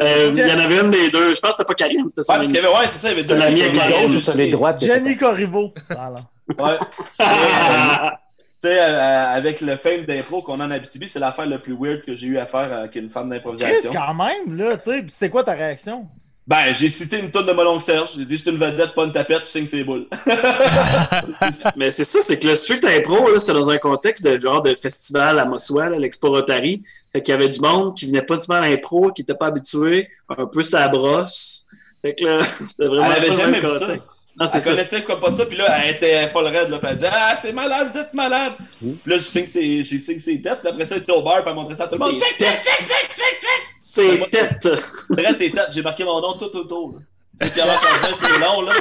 [0.00, 1.34] Euh, Il y en avait une des deux.
[1.34, 2.98] Je pense que c'était pas Karine, c'était Ouais, son parce qu'il y avait, ouais, c'est
[2.98, 3.36] ça, il y avait deux.
[3.36, 3.72] La mienne.
[3.72, 4.10] Karine.
[4.10, 4.80] Juste sur les droites.
[4.80, 5.72] de- Jenny Corriveau.
[5.86, 6.22] Ça, là.
[6.58, 6.78] Ouais.
[8.64, 11.58] Euh, Tu sais, euh, avec le fame d'impro qu'on a en Abitibi, c'est l'affaire la
[11.58, 13.92] plus weird que j'ai eu à faire avec une femme Chris, d'improvisation.
[13.92, 15.04] quand même, là, tu sais.
[15.08, 16.06] C'est quoi ta réaction?
[16.46, 18.10] Ben, j'ai cité une tonne de Molongue Serge.
[18.16, 20.06] J'ai dit, je suis une vedette, pas une tapette, je signe ses boules.
[21.76, 24.62] Mais c'est ça, c'est que le Street Impro, là, c'était dans un contexte de genre
[24.62, 26.84] de festival à Mossois, là, l'Expo Rotary.
[27.12, 29.34] Fait qu'il y avait du monde qui venait pas du mal à l'impro, qui était
[29.34, 31.66] pas habitué, un peu sa brosse.
[32.00, 33.88] Fait que là, c'était vraiment Elle avait jamais vu ça.
[34.38, 34.70] Non, c'est Elle ça.
[34.70, 37.34] connaissait quoi pas ça, puis là, elle était folle raide, là, puis elle disait Ah,
[37.34, 38.52] c'est malade, vous êtes malade.
[38.82, 38.92] Mm.
[39.02, 41.02] Puis là, je sais que c'est, je sais que c'est tête, puis après ça, elle
[41.02, 42.18] était au bar, puis elle montrait ça à tout le monde.
[42.18, 43.62] Check, check, check, check, check, check.
[43.80, 44.68] C'est tête.
[45.10, 46.96] Après, c'est tête, j'ai marqué mon nom tout autour.
[47.40, 47.48] là.
[47.50, 48.72] Puis avant qu'on c'est long, là.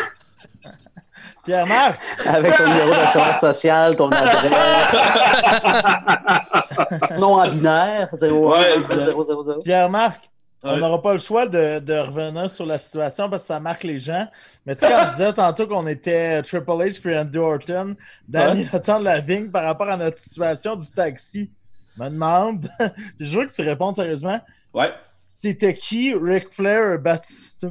[1.46, 4.52] Pierre-Marc, Avec ton numéro d'assurance sociale, ton adresse.
[7.20, 9.06] nom en binaire, 0 Ouais, exact.
[9.06, 10.30] 0 0 0 Pierre-Marc,
[10.68, 13.84] on n'aura pas le choix de, de revenir sur la situation parce que ça marque
[13.84, 14.28] les gens.
[14.66, 17.96] Mais tu sais, quand je disais tantôt qu'on était Triple H puis Randy Orton,
[18.28, 21.52] Danny attend la vigne par rapport à notre situation du taxi.
[21.98, 22.70] Me demande,
[23.20, 24.40] je veux que tu répondes sérieusement,
[24.74, 24.92] Ouais.
[25.28, 27.68] c'était qui Ric Flair ou Batista?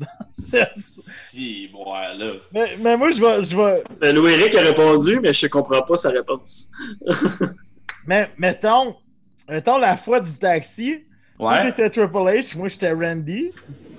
[0.30, 2.32] C'est- Si, bon, ouais, là.
[2.52, 5.96] mais, mais moi, je vais, je vais, Ben, Louis-Éric a répondu, mais je comprends pas
[5.96, 6.70] sa réponse.
[8.06, 8.96] mais mettons,
[9.48, 11.04] mettons la fois du taxi,
[11.38, 11.68] tu Ouais.
[11.68, 13.50] étais Triple H, moi j'étais Randy.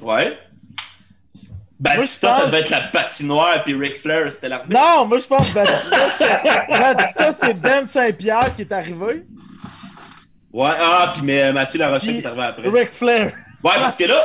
[0.01, 0.37] Ouais.
[1.79, 4.79] Batista, Moi, je ça pense- devait être la patinoire, puis Ric Flair, c'était l'arbitre.
[4.79, 9.25] Non, moi je pense que Batista, c'est- Batista, c'est Ben Saint-Pierre qui est arrivé.
[10.53, 12.69] Ouais, ah, puis mais Mathieu Larochelle Puis qui est arrivé après.
[12.69, 13.33] Ric Flair.
[13.63, 14.23] Ouais, parce que là,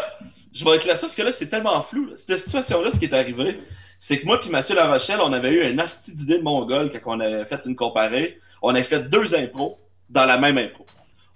[0.53, 2.11] je vais être là ça parce que là, c'est tellement flou.
[2.15, 3.59] Cette situation-là, ce qui est arrivé,
[3.99, 7.17] c'est que moi puis Mathieu Larochelle, on avait eu un asti d'idée de Mongol quand
[7.17, 8.39] on avait fait une comparée.
[8.63, 9.81] On avait fait deux impros
[10.11, 10.85] dans la même impro.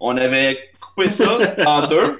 [0.05, 2.19] On avait coupé ça en deux.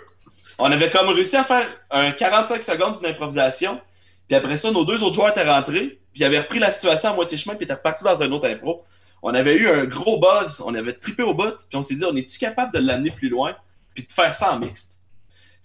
[0.57, 3.81] On avait comme réussi à faire un 45 secondes d'une improvisation.
[4.29, 5.99] Puis après ça, nos deux autres joueurs étaient rentrés.
[6.13, 7.57] Puis ils avaient repris la situation à moitié chemin.
[7.57, 8.85] Puis étaient repartis dans un autre impro.
[9.21, 10.63] On avait eu un gros buzz.
[10.65, 11.57] On avait trippé au bout.
[11.57, 13.57] Puis on s'est dit, on est-tu capable de l'amener plus loin?
[13.97, 15.01] Puis de faire ça en mixte?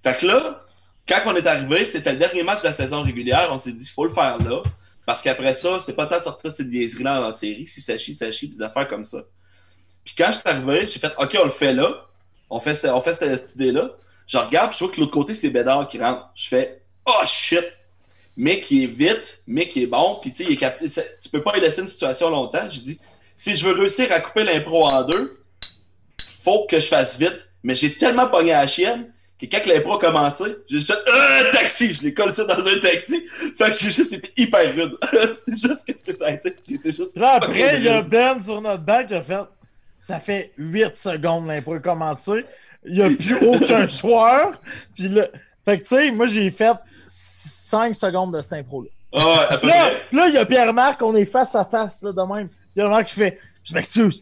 [0.03, 0.65] Fait que là,
[1.07, 3.49] quand on est arrivé, c'était le dernier match de la saison régulière.
[3.51, 4.63] On s'est dit, il faut le faire là.
[5.05, 7.67] Parce qu'après ça, c'est pas temps de sortir cette niaiserie-là dans la série.
[7.67, 9.19] Si ça chie, ça chie, puis des affaires comme ça.
[10.07, 12.05] Puis quand je suis arrivé, j'ai fait, OK, on le fait là.
[12.49, 13.89] On fait, ce- on fait cette, cette idée-là.
[14.25, 16.29] Je regarde, puis je vois que l'autre côté, c'est Bédard qui rentre.
[16.33, 17.65] Je fais, oh shit!
[18.37, 20.19] Mais qui est vite, mais qui est bon.
[20.21, 22.69] Puis tu sais, il est cap- tu peux pas y laisser une situation longtemps.
[22.69, 22.99] J'ai dit,
[23.35, 25.43] si je veux réussir à couper l'impro en deux,
[26.25, 27.49] faut que je fasse vite.
[27.63, 29.11] Mais j'ai tellement pogné à la chienne
[29.41, 31.91] que quand l'impro a commencé, j'ai juste un taxi.
[31.93, 33.21] Je l'ai collé ça dans un taxi.
[33.57, 34.95] Fait que j'ai juste été hyper rude.
[35.11, 36.55] c'est juste qu'est-ce que ça a été.
[36.67, 37.17] J'étais juste.
[37.17, 38.01] Là, après, il y a.
[38.01, 39.39] Ben sur notre banc qui a fait
[39.99, 42.45] Ça fait 8 secondes l'impro a commencé.
[42.85, 44.61] Il n'y a plus aucun joueur.
[44.95, 45.27] Puis là,
[45.65, 46.73] fait que tu sais, moi j'ai fait
[47.07, 48.89] 5 secondes de cette impro-là.
[49.13, 52.49] Ah Là, là, il y a Pierre-Marc, on est face à face là, de même.
[52.73, 54.21] Pierre-Marc qui fait Je m'excuse.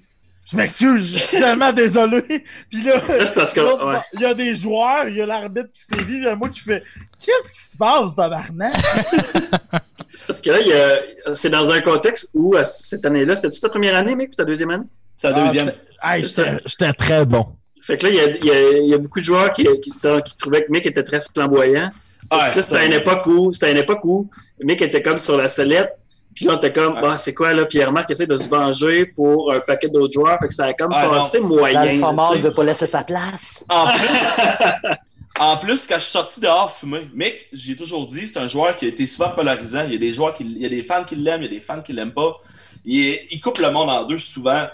[0.50, 2.22] Je m'excuse, je suis tellement désolé.
[2.70, 3.02] Puis là,
[3.34, 4.00] parce que- ouais.
[4.14, 6.50] il y a des joueurs, il y a l'arbitre qui puis il y a moi
[6.50, 6.84] qui fait
[7.20, 8.74] Qu'est-ce qui se passe, tabarnak?
[10.14, 13.96] C'est parce que là, c'est dans un contexte où, euh, cette année-là, c'était-tu ta première
[13.96, 14.86] année, mec, ou ta deuxième année?
[15.16, 15.72] C'est la deuxième.
[16.02, 17.48] Ah, j'étais- très bon.
[17.82, 19.52] Fait que là, il y a, il y a- il y a beaucoup de joueurs
[19.54, 21.90] qui, qui, qui trouvaient que Mick était très flamboyant.
[22.32, 24.30] Ah, c'était une époque où, c'était une époque où
[24.64, 25.92] Mick était comme sur la sellette.
[26.34, 27.02] Puis là, on était comme, Ouais.
[27.06, 27.66] ah, c'est quoi, là?
[27.66, 30.38] Pierre-Marc essaie de se venger pour un paquet d'autres joueurs.
[30.42, 32.32] Fait que ça a comme Ah, passé L'alpha moyen.
[32.32, 33.64] tu ne veut pas laisser sa place.
[33.70, 34.90] En plus,
[35.40, 38.76] en plus, quand je suis sorti dehors fumer, Mick, j'ai toujours dit, c'est un joueur
[38.78, 39.84] qui a été souvent polarisant.
[39.86, 41.56] Il y a des joueurs qui, il y a des fans qui l'aiment, il y
[41.56, 42.36] a des fans qui l'aiment pas.
[42.84, 44.66] Il, est- il coupe le monde en deux souvent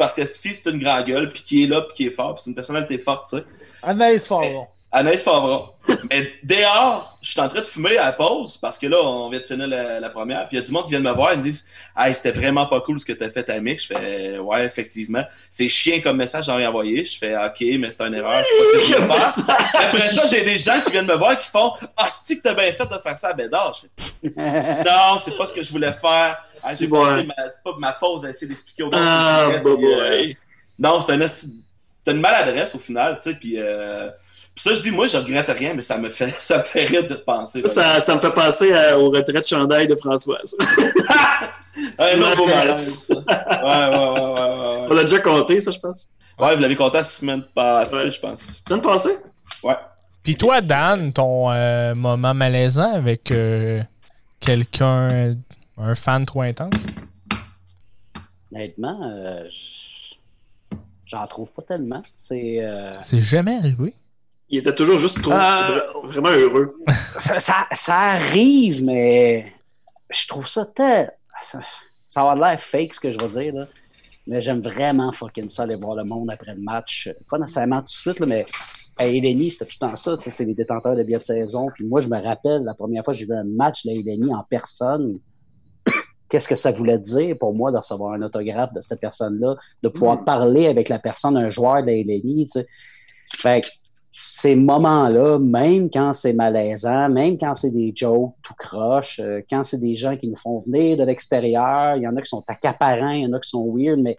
[0.00, 2.10] parce que cette fille, c'est une grande gueule, puis qui est là, puis qui est
[2.10, 3.44] fort, puis c'est une personnalité forte, tu sais.
[3.82, 4.66] Anaïs Favron.
[4.92, 5.68] Anaïs Favron.
[6.10, 9.30] Mais dehors, je suis en train de fumer à la pause parce que là, on
[9.30, 10.48] vient de finir la, la première.
[10.48, 11.64] Puis il y a du monde qui vient de me voir et me disent
[11.96, 13.80] Hey, c'était vraiment pas cool ce que tu as fait à Mick.
[13.80, 15.22] Je fais Ouais, effectivement.
[15.48, 17.04] C'est chien comme message, j'en ai envoyé.
[17.04, 18.42] Je fais Ok, mais c'est une erreur.
[18.44, 19.56] C'est pas ce que je faire.
[19.74, 22.54] Après ça, j'ai des gens qui viennent me voir qui font Ah, c'est que t'as
[22.54, 23.74] bien fait de faire ça à Bédard.
[23.74, 24.34] Je fais
[24.84, 26.36] Non, c'est pas ce que je voulais faire.
[26.64, 27.00] Ah, j'ai ouais.
[27.00, 27.34] passé ma,
[27.64, 28.94] pas ma pause à essayer d'expliquer au monde.
[28.96, 30.36] Ah, je bah, euh, boy.
[30.78, 31.20] non, c'est un
[32.06, 34.10] une maladresse au final, tu sais, puis euh,
[34.54, 36.84] puis ça, je dis, moi, je regrette rien, mais ça me fait, ça me fait
[36.86, 37.62] rire d'y repenser.
[37.66, 40.54] Ça, ça me fait penser à- au retrait de chandail de Françoise.
[42.36, 42.48] beau Nice.
[42.48, 43.10] malaise.
[43.10, 43.24] Ouais,
[43.62, 46.08] ouais, ouais, ouais, ouais, On l'a déjà compté, ça, je pense.
[46.38, 46.46] ouais.
[46.46, 48.10] Ouais, vous l'avez compté la semaine passée, Ouais.
[48.10, 48.62] je pense.
[48.68, 49.16] De passer?
[49.62, 49.76] Ouais.
[50.22, 53.82] Puis toi, Dan, ton euh, moment malaisant avec euh,
[54.40, 55.34] quelqu'un,
[55.78, 56.74] un fan trop intense?
[58.52, 59.44] Honnêtement, euh,
[61.06, 62.02] j'en trouve pas tellement.
[62.18, 62.56] C'est.
[62.60, 63.94] euh, C'est jamais arrivé.
[64.50, 66.66] Il était toujours juste trop, Euh, vra- vraiment heureux.
[67.18, 69.52] ça, ça- ça arrive, mais
[70.10, 71.12] je trouve ça tel.
[71.42, 71.60] Ça,
[72.08, 73.66] ça va l'air fake ce que je vais dire, là.
[74.26, 77.08] Mais j'aime vraiment fucking ça aller voir le monde après le match.
[77.30, 78.46] Pas nécessairement tout de suite, là, mais
[78.98, 80.16] à Eleni, c'était tout le temps ça.
[80.18, 81.66] C'est les détenteurs de billets de saison.
[81.74, 84.32] Puis moi, je me rappelle la première fois que j'ai vu un match de Eleni
[84.34, 85.18] en personne.
[86.28, 89.88] Qu'est-ce que ça voulait dire pour moi de recevoir un autographe de cette personne-là, de
[89.88, 92.66] pouvoir parler avec la personne, un joueur de Eleni, tu sais.
[93.38, 93.68] Fait que
[94.12, 99.62] ces moments-là, même quand c'est malaisant, même quand c'est des jokes tout croche, euh, quand
[99.62, 102.42] c'est des gens qui nous font venir de l'extérieur, il y en a qui sont
[102.48, 104.18] accaparants, il y en a qui sont weird, mais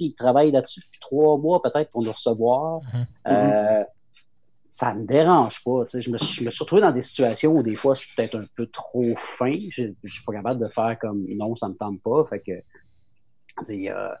[0.00, 2.80] ils travaillent là-dessus depuis trois mois peut-être pour nous recevoir.
[2.94, 3.06] Mhm.
[3.28, 3.84] Euh,
[4.70, 5.84] ça me dérange pas.
[5.92, 8.14] Je me, suis, je me suis retrouvé dans des situations où des fois je suis
[8.14, 9.56] peut-être un peu trop fin.
[9.70, 12.24] Je, je suis pas capable de faire comme non, ça me tente pas.
[12.30, 12.52] Fait que
[13.68, 14.20] il y a,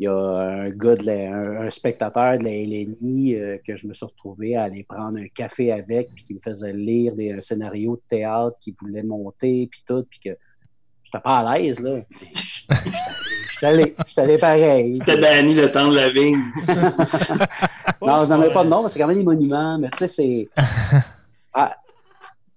[0.00, 3.76] il y a un gars, de la- un, un spectateur de la LNI euh, que
[3.76, 7.14] je me suis retrouvé à aller prendre un café avec, puis qui me faisait lire
[7.14, 10.36] des un scénario de théâtre qu'il voulait monter, puis tout, puis que
[11.04, 12.00] j'étais pas à l'aise, là.
[13.54, 14.96] J'étais allé, allé pareil.
[14.96, 16.42] C'était Danny le temps de la vigne.
[18.02, 19.78] Non, je n'en ai pas de nom, mais c'est quand même des monuments.
[19.78, 20.48] Mais tu sais, c'est.
[21.56, 21.76] Ah,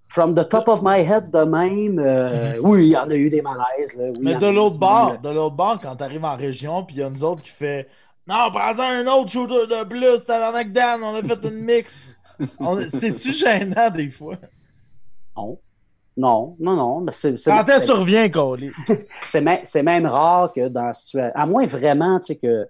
[0.08, 3.30] from the top of my head de même, euh, oui, il y en a eu
[3.30, 3.94] des malaises.
[3.96, 6.98] Là, oui, Mais de l'autre bord, de l'autre bord, quand t'arrives en région, puis il
[7.00, 7.88] y a nous autres qui fait
[8.26, 12.06] Non, prends-en un autre shooter de plus, tabarnak Dan, on a fait une mix.
[12.88, 14.36] C'est-tu gênant des fois?
[15.36, 15.58] Non.
[16.16, 17.00] Non, non, non.
[17.00, 18.72] Mais c'est, c'est, Quand tu reviens, Coley?
[19.28, 21.32] c'est même, c'est même rare que dans la situation.
[21.34, 22.66] À moins vraiment, tu sais, que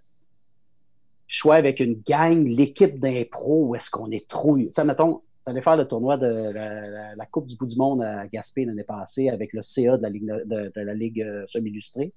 [1.26, 4.58] je sois avec une gang, l'équipe d'impro, où est-ce qu'on est trop.
[4.58, 7.76] Tu sais, mettons, t'allais faire le tournoi de la, la- la Coupe du bout du
[7.76, 11.22] monde à Gaspé l'année passée avec le CA de la Ligue, de, de la Ligue
[11.22, 12.12] euh, semi-illustrée.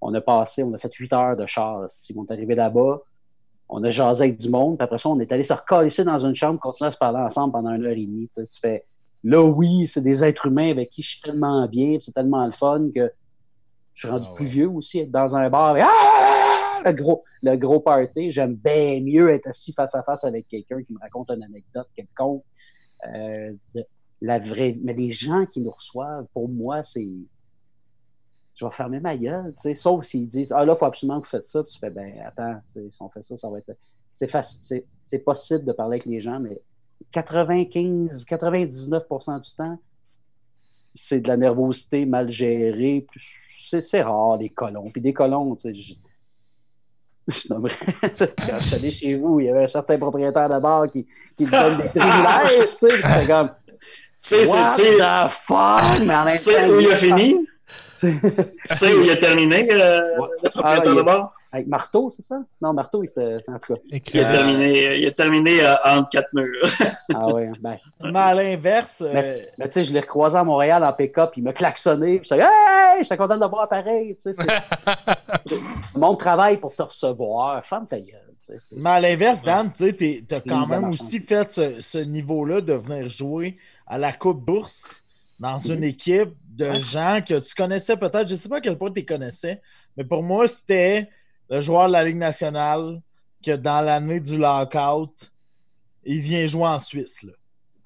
[0.00, 1.84] On a passé, on a fait 8 heures de char.
[1.88, 3.00] si On est arrivé là-bas,
[3.68, 6.18] on a jasé avec du monde, puis après ça, on est allé se recoller dans
[6.18, 8.28] une chambre, continuer à se parler ensemble pendant une heure et demie.
[8.34, 8.84] Tu, sais, tu fais,
[9.22, 12.52] là, oui, c'est des êtres humains avec qui je suis tellement bien, c'est tellement le
[12.52, 13.12] fun que
[13.94, 16.57] je suis rendu Ah plus vieux aussi, être dans un bar avec Ah!
[16.84, 18.30] le, gros, le gros party.
[18.30, 21.88] J'aime bien mieux être assis face à face avec quelqu'un qui me raconte une anecdote
[21.94, 22.44] quelconque.
[23.06, 23.54] Euh,
[24.20, 24.76] la vraie...
[24.82, 27.06] Mais les gens qui nous reçoivent, pour moi, c'est.
[28.54, 31.20] Je vais fermer ma gueule, tu sais, sauf s'ils disent Ah là, il faut absolument
[31.20, 31.62] que vous faites ça.
[31.62, 33.76] Tu fais Ben attends, si on fait ça, ça va être.
[34.12, 36.60] C'est facile, c'est, possible de parler avec les gens, mais
[37.12, 39.78] 95 ou 99% du temps,
[40.92, 43.06] c'est de la nervosité mal gérée.
[43.54, 44.90] C'est, rare, des colons.
[44.90, 45.98] Puis des colons, tu sais,
[47.28, 47.74] je, nommerais.
[48.18, 51.06] Quand je suis allé chez vous, il y avait un certain propriétaire de bar qui,
[51.36, 52.88] qui te donne des privilèges, tu sais.
[52.88, 53.50] Tu fais comme,
[54.20, 56.04] Tu sais, What c'est- c'est- the fuck?
[56.04, 57.47] Mais en même tu sais temps, où il a fini?
[58.68, 60.28] Tu sais où il a terminé, euh, Ouais.
[60.42, 61.34] le propriétaire Ah, de bar?
[61.52, 62.40] Avec Marteau, c'est ça?
[62.62, 63.38] Non, Marteau, il s'est.
[63.48, 63.80] En tout cas.
[63.90, 66.62] Il a terminé, il a terminé euh, entre quatre murs.
[67.14, 67.78] Ah ouais, ben.
[68.02, 70.92] Mais à l'inverse, euh, Mais, tu- mais tu sais, je l'ai recroisé à Montréal en
[70.92, 73.02] pick-up, il m'a klaxonné, puis j'étais Hey!
[73.02, 74.44] J'étais content de le voir pareil, tu sais.
[75.46, 78.22] c'est- Mon travail pour te recevoir, ferme ta gueule,
[78.76, 83.08] mais à l'inverse, Dan, tu t'as quand même aussi fait ce, ce niveau-là de venir
[83.10, 83.56] jouer
[83.86, 85.02] à la Coupe Bourse
[85.38, 85.84] dans une Mhm.
[85.84, 89.04] équipe de gens que tu connaissais peut-être, je sais pas à quel point tu les
[89.04, 89.60] connaissais,
[89.96, 91.08] mais pour moi, c'était
[91.48, 93.00] le joueur de la Ligue nationale
[93.44, 95.30] que dans l'année du lockout,
[96.04, 97.22] il vient jouer en Suisse.
[97.22, 97.32] là.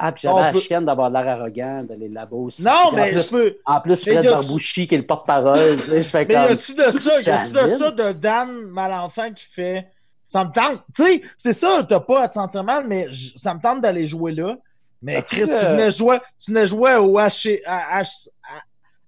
[0.05, 2.65] Ah, puis j'avais la peut- chienne d'avoir l'air arrogant, d'aller là-bas aussi.
[2.65, 3.57] Non, Puis en mais plus, je peux.
[3.67, 6.37] En plus, Fred y Barbouchi, qui est le porte-parole, tu Mais y comme.
[6.37, 7.21] a-tu de ça?
[7.21, 9.89] Y a-tu de ça de Dan Malenfant qui fait
[10.27, 10.83] Ça me tente.
[10.97, 13.83] Tu sais, c'est ça, t'as pas à te sentir mal, mais j- ça me tente
[13.83, 14.57] d'aller jouer là.
[15.03, 18.29] Mais Parce Chris, que- tu venais jouer, tu venais jouer au HC, H-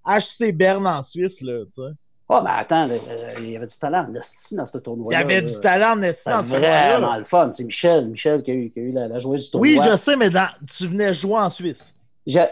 [0.05, 1.91] HC Berne en Suisse, là, tu sais.
[2.27, 4.81] Oh, mais attends, là, euh, il y avait du talent en esti dans ce Il
[4.81, 5.19] tournoi-là.
[5.19, 7.51] y avait du talent en Estie dans ce C'était vraiment le fun.
[7.53, 9.67] C'est Michel, Michel qui a eu, qui a eu la, la joueuse du tournoi.
[9.69, 11.95] Oui, je sais, mais dans- tu venais jouer en Suisse.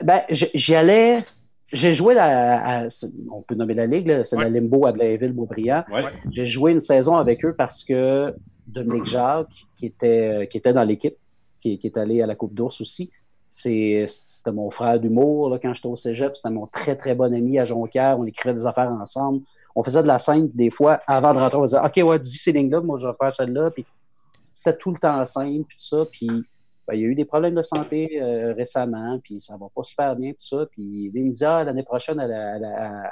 [0.04, 1.26] Ben, j'y allais.
[1.72, 2.88] J'ai joué la, à-
[3.32, 4.44] on peut nommer la ligue, c'est Ouais.
[4.44, 5.86] la Limbo à Blainville-Beaubriand.
[5.92, 6.04] Ouais.
[6.32, 8.32] J'ai joué une saison avec eux parce que
[8.68, 11.16] Dominique Jacques, qui était, qui était dans l'équipe,
[11.58, 13.10] qui, qui est allé à la Coupe d'ours aussi,
[13.54, 16.36] c'était mon frère d'humour quand j'étais au cégep.
[16.36, 18.20] C'était mon très, très bon ami à Jonquière.
[18.20, 19.42] On écrivait des affaires ensemble.
[19.76, 22.38] On faisait de la scène, des fois, avant de rentrer, on faisait OK, ouais, dis
[22.38, 23.72] ces lignes-là, moi, je vais faire celle-là.
[23.72, 23.86] Puis
[24.52, 26.06] c'était tout le temps scène, puis ça.
[26.12, 26.28] Puis
[26.88, 29.84] ben, il y a eu des problèmes de santé euh, récemment, puis ça va pas
[29.84, 30.66] super bien, tout ça.
[30.72, 33.12] Puis il me dit, ah, l'année prochaine, à la, à la-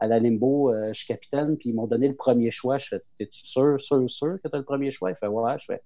[0.00, 2.78] à la Limbo, euh, je suis capitaine, puis ils m'ont donné le premier choix.
[2.78, 5.10] Je fais, t'es-tu sûr, sûr, sûr que tu as le premier choix?
[5.10, 5.82] Il fait, ouais, je fais,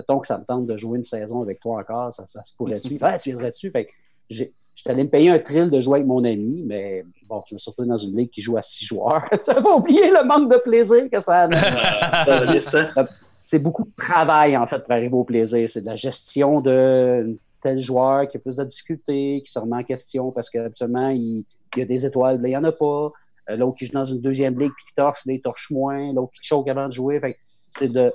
[0.00, 2.54] mettons que ça me tente de jouer une saison avec toi encore, ça, ça se
[2.54, 2.98] pourrait-tu?
[3.00, 3.70] Ah, tu viendrais-tu?
[3.70, 3.92] Fait que
[4.28, 7.54] j'ai- J'étais allé me payer un thrill de jouer avec mon ami, mais bon, je
[7.54, 9.24] me suis retrouvé dans une ligue qui joue à six joueurs.
[9.46, 12.44] J'avais oublié le manque de plaisir que ça a.
[12.46, 12.84] Laissant.
[13.44, 15.68] c'est beaucoup de travail, en fait, pour arriver au plaisir.
[15.68, 19.76] C'est de la gestion de tel joueur qui a plus de difficultés, qui se remet
[19.76, 21.44] en question parce qu'habituellement, il,
[21.76, 23.12] il y a des étoiles, là, il n'y en a pas.
[23.50, 26.10] Euh, L'autre qui joue dans une deuxième ligue puis qui torche, là, il torche moins.
[26.14, 27.20] L'autre qui choke avant de jouer.
[27.20, 27.36] Fait
[27.68, 28.08] c'est de,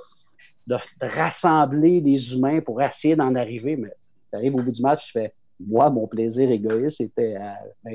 [0.66, 3.76] de, de rassembler les humains pour essayer d'en arriver.
[3.76, 3.92] Mais
[4.30, 7.92] tu arrives au bout du match, tu fais moi, mon plaisir égoïste était à 20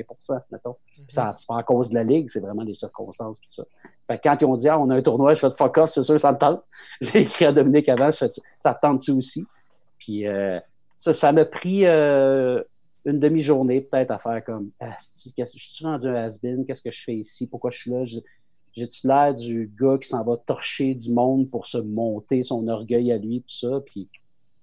[0.50, 0.76] mettons.
[0.94, 3.40] Puis ça, c'est pas à cause de la ligue, c'est vraiment des circonstances.
[3.40, 3.64] Tout ça.
[4.06, 5.90] Fait que quand ils ont dit, ah, on a un tournoi, je fais fuck off,
[5.90, 6.62] c'est sûr, ça me tente.
[7.00, 8.30] J'ai écrit à Dominique avant, je fais,
[8.60, 9.46] ça te tente-tu aussi?
[9.98, 10.58] Puis euh,
[10.96, 12.62] ça, ça m'a pris euh,
[13.04, 17.02] une demi-journée peut-être à faire comme ah, je suis rendu un has-been, qu'est-ce que je
[17.02, 18.02] fais ici, pourquoi je suis là?
[18.74, 22.66] Je- J'ai-tu l'air du gars qui s'en va torcher du monde pour se monter son
[22.68, 24.08] orgueil à lui, puis ça, puis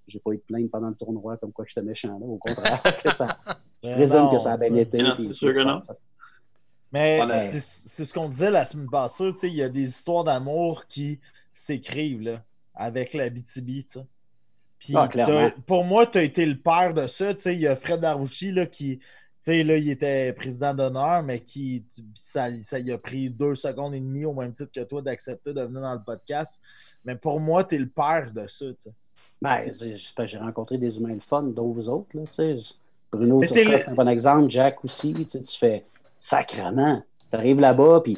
[0.07, 2.37] j'ai pas eu de plainte pendant le tournoi comme quoi que j'étais méchant là, au
[2.37, 3.37] contraire, que ça,
[3.83, 4.99] je Ben présume non, que ça a bien été.
[5.17, 5.79] C'est sûr que non.
[6.91, 7.43] Mais Voilà.
[7.45, 10.23] c'est c'est ce qu'on disait la semaine passée, tu sais, il y a des histoires
[10.23, 11.19] d'amour qui
[11.51, 13.99] s'écrivent là, avec la BTB, tu sais.
[14.79, 15.07] Puis Ah,
[15.67, 17.99] pour moi, tu as été le père de ça, tu sais, il y a Fred
[17.99, 18.99] Darouchi là, qui,
[19.41, 21.83] sais, là, il était président d'honneur, mais qui,
[22.13, 25.53] ça, ça y a pris deux secondes et demie au même titre que toi d'accepter
[25.53, 26.61] de venir dans le podcast.
[27.05, 28.91] Mais pour moi, tu es le père de ça, tu sais.
[29.41, 32.09] Ben, c'est- c'est j'ai rencontré des humains le fun, dont vous autres.
[32.13, 32.55] Là, tu sais.
[33.11, 34.49] Bruno, sais, le- c'est un bon exemple.
[34.49, 35.13] Jack aussi.
[35.13, 35.85] Tu fais
[36.17, 37.01] sacrement.
[37.31, 38.17] Tu arrives là-bas, puis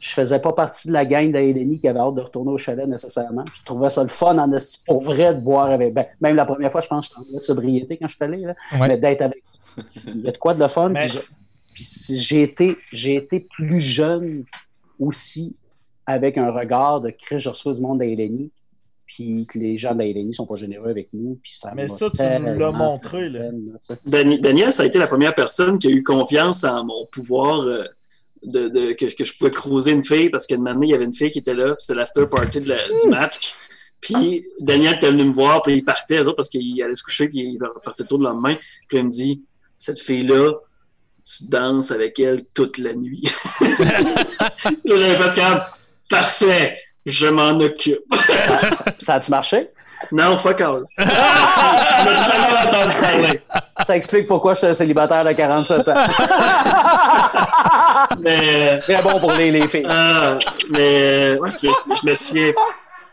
[0.00, 2.86] je, faisais pas partie de la gang d'Aélénie qui avait hâte de retourner au chalet
[2.86, 3.44] nécessairement.
[3.54, 4.50] Je trouvais ça le fun en
[4.86, 5.94] pour vrai de boire avec.
[5.94, 8.24] Ben, même la première fois, je pense que j'étais en mode sobriété quand je suis
[8.24, 8.38] allé.
[8.38, 8.88] Là, Ouais.
[8.88, 9.42] Mais d'être avec.
[10.06, 10.88] Il y a de quoi de le fun.
[10.90, 11.08] Mais-
[11.72, 14.44] Puis j'ai été, j'ai été plus jeune
[14.98, 15.54] aussi
[16.06, 18.50] avec un regard de Chris, je reçois du monde d'Aélénie
[19.10, 22.10] puis que les gens d'Aélénie sont pas généreux avec nous, puis ça Mais m'a ça,
[22.10, 23.50] tu nous l'as montré, là.
[24.06, 27.82] Daniel, ça a été la première personne qui a eu confiance en mon pouvoir euh,
[28.42, 30.90] de, de- que, que je pouvais croiser une fille parce qu'à un moment donné, il
[30.90, 33.54] y avait une fille qui était là, puis c'était l'after party de la- du match.
[34.00, 37.02] Puis Daniel était venu me voir, puis il partait, eux autres, parce qu'il allait se
[37.02, 38.56] coucher, puis il repartait tôt le lendemain.
[38.88, 39.42] Puis il me dit
[39.76, 40.52] Cette fille-là,
[41.24, 43.22] tu danses avec elle toute la nuit.
[43.60, 44.50] là,
[44.86, 45.60] j'avais fait comme
[46.08, 48.02] Parfait, je m'en occupe.
[49.00, 49.68] Ça a-tu marché?
[50.12, 50.82] Non, fuck all.
[50.98, 53.42] je n'ai jamais entendu parler.
[53.86, 55.94] Ça explique pourquoi je suis un célibataire de 47 ans.
[58.20, 58.78] Mais.
[58.78, 59.86] Très bon pour les, les filles.
[59.88, 60.38] Ah,
[60.70, 62.52] mais ouais, je, me- je me souviens.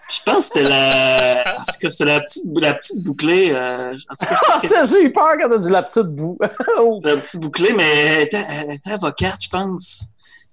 [0.09, 1.57] Je pense que c'était la.
[1.89, 3.51] C'était la petite, la petite bouclée.
[3.53, 6.03] euh, en tout cas, je pense que J'ai eu peur quand t'as dit la petite
[6.07, 6.37] boue.
[6.79, 7.01] Oh.
[7.03, 7.83] la petite bouclée, mais
[8.13, 10.03] elle était, elle était avocate, je pense.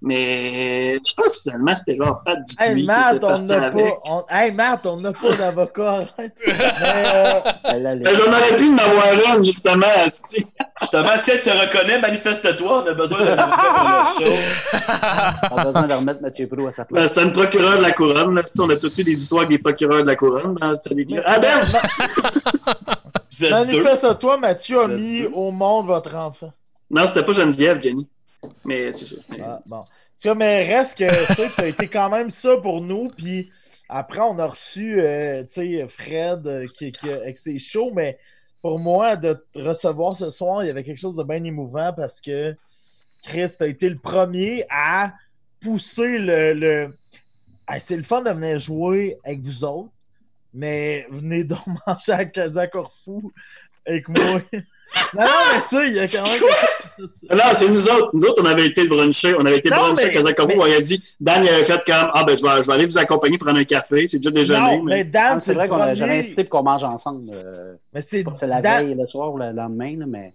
[0.01, 3.79] Mais je pense que finalement, c'était genre pas du Hey qui Matt, on n'a pas.
[4.05, 6.05] on- Hey Matt, on n'a pas d'avocat.
[6.19, 9.85] Mais, euh, Elle allait- Ben, J'en aurais pu en avoir une, justement.
[10.81, 12.83] Justement, si elle se reconnaît, manifeste-toi.
[12.85, 14.33] On a besoin avocat pour le show.
[15.51, 17.07] On a besoin de remettre Mathieu Prou à sa Ben, place.
[17.13, 18.35] c'était une procureure de la couronne.
[18.35, 20.93] Là, on a tous eu des histoires avec des procureurs de la couronne dans cette
[20.93, 21.61] ligue Ah ben!
[23.49, 25.31] Manifeste-toi, Mathieu a mis deux.
[25.33, 26.51] au monde votre enfant.
[26.89, 28.07] Non, c'était pas Geneviève, Jenny.
[28.65, 29.15] Mais c'est ça.
[29.41, 29.79] Ah, bon.
[30.19, 33.51] Tu vois, mais reste que, tu t'as été quand même ça pour nous, puis
[33.89, 38.17] après, on a reçu, euh, tu Fred euh, qui, qui- avec ses shows, mais
[38.61, 41.93] pour moi, de te recevoir ce soir, il y avait quelque chose de bien émouvant
[41.95, 42.55] parce que
[43.21, 45.13] Chris, t'as été le premier à
[45.59, 46.97] pousser le...
[47.79, 49.91] c'est le fun de venir jouer avec vous autres,
[50.53, 53.31] mais venez donc manger à Casa Corfou
[53.85, 54.41] avec moi.
[55.13, 57.11] Non, non, mais tu sais, il y a quand même quelque chose...
[57.31, 58.09] Non, c'est nous autres.
[58.13, 59.35] Nous autres, on avait été bruncher.
[59.37, 60.47] On avait été Non, bruncher à mais- Kazakovo.
[60.49, 62.73] mais- On a dit, Dan, il avait fait comme, ah, ben, je vais, je vais
[62.73, 64.07] aller vous accompagner prendre un café.
[64.07, 64.59] J'ai déjà déjeuné.
[64.77, 64.95] Non, mais...
[64.95, 67.29] mais Dan, Ah, c'est vrai qu'on a jamais insisté pour qu'on mange ensemble.
[67.33, 70.33] euh, Mais c'est la Dan, veille, le soir ou le lendemain, là, mais.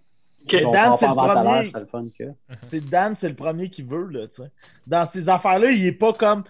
[0.71, 1.71] Dan, c'est le à premier.
[2.57, 2.89] c'est que.
[2.89, 4.49] Dan, c'est le premier qui veut là, tu sais.
[4.87, 6.43] Dans ces affaires-là, il est pas comme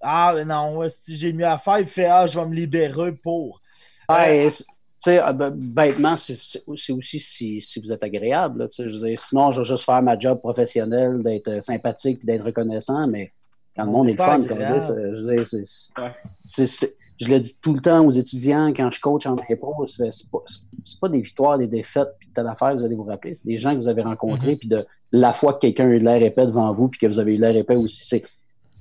[0.00, 2.54] ah mais non, ouais, si j'ai mieux à faire, il fait ah je vais me
[2.54, 3.60] libérer pour.
[4.08, 4.70] Ouais, c'est- tu
[5.00, 8.60] sais, euh, ben, bêtement, c'est aussi si, si vous êtes agréable.
[8.60, 11.62] là, tu sais, je veux dire, sinon, je vais juste faire ma job professionnelle, d'être
[11.62, 13.32] sympathique et d'être reconnaissant, mais
[13.76, 15.46] quand le On monde est est le fun, comme je dis, c'est- je veux dire,
[15.46, 16.10] c'est- Ouais.
[16.46, 19.86] c'est- c'est- je le dis tout le temps aux étudiants quand je coach en impro,
[19.86, 20.38] c'est pas,
[20.84, 23.34] c'est pas des victoires, des défaites, puis telle affaire, vous allez vous rappeler.
[23.34, 26.00] C'est des gens que vous avez rencontrés, puis de la fois que quelqu'un a eu
[26.00, 28.04] de l'air épais devant vous, puis que vous avez eu de l'air épais aussi,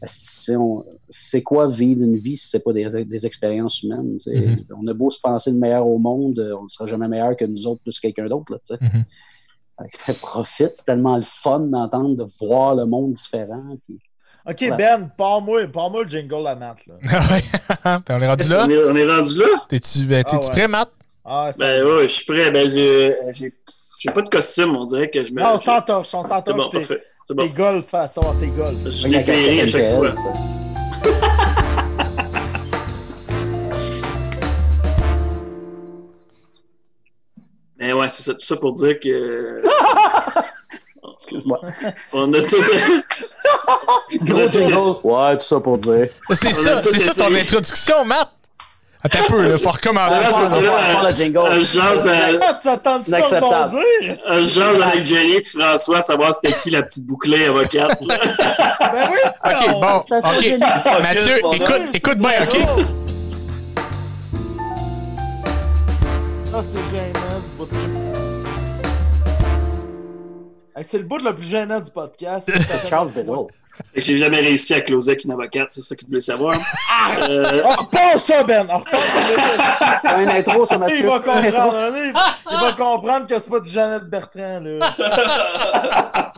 [0.04, 4.18] c'est quoi vivre une vie si c'est pas des, des expériences humaines?
[4.26, 4.66] Mhm.
[4.78, 7.36] On a beau se penser le meilleur au monde, euh, on ne sera jamais meilleur
[7.36, 8.60] que nous autres plus que quelqu'un d'autre.
[8.82, 9.04] Mhm.
[10.08, 13.78] Que profite, c'est tellement le fun d'entendre, de voir le monde différent.
[13.86, 14.00] puis-
[14.50, 14.78] Ok.
[14.78, 16.96] Ben, pars-moi, pars-moi le jingle à Matt là.
[17.84, 18.00] Ah.
[18.06, 18.66] Puis on est rendu là?
[18.66, 19.46] On est, on est rendu là?
[19.68, 20.50] T'es-tu ben, Ah ouais.
[20.50, 20.90] prêt, Matt?
[21.26, 22.50] Ah, Ben, ouais, je suis prêt.
[22.52, 25.42] Ben, j'ai pas de costume, on dirait que je me.
[25.42, 26.24] non, on je- s'entorche, on
[27.28, 28.78] C'est bon, t'es- golf à ça, t'es golf.
[28.86, 30.14] Je suis éclairé à chaque fois.
[37.78, 39.62] Mais ouais, c'est ça, tout ça pour dire que.
[41.16, 41.60] Excuse-moi.
[42.14, 42.56] On a tout.
[44.22, 45.02] Gros.
[45.04, 46.08] Ouais, tout ça pour dire.
[46.32, 48.37] C'est ça, c'est ça ton introduction, Matt.
[49.04, 50.16] Attends un peu, là, faut recommencer.
[50.20, 50.56] Ah, c'est.
[54.28, 58.00] Un genre, de avec Jenny et François, savoir c'était qui la petite bouclée avocate.
[58.08, 58.20] Ben
[59.12, 59.20] oui!
[59.46, 61.02] Ok, on- bon, ok.
[61.02, 62.58] Mathieu, écoute, Ouais, écoute c'est bien, ok?
[66.54, 67.70] Ah, c'est gênant, ce bout
[70.76, 72.50] Hey, c'est le bout le plus gênant du podcast.
[72.52, 73.48] fait Charles parfois.
[73.96, 76.56] J'ai jamais réussi à closer avec une avocate, c'est ça que vous voulez savoir.
[77.30, 78.68] Euh, On repasse ça, Ben!
[78.70, 80.00] On repasse ça!
[80.04, 80.98] T'as une intro, ça, Mathieu?
[81.00, 82.14] Il va comprendre, hein, il,
[82.52, 84.94] il va comprendre que c'est pas du Jeannette Bertrand, là.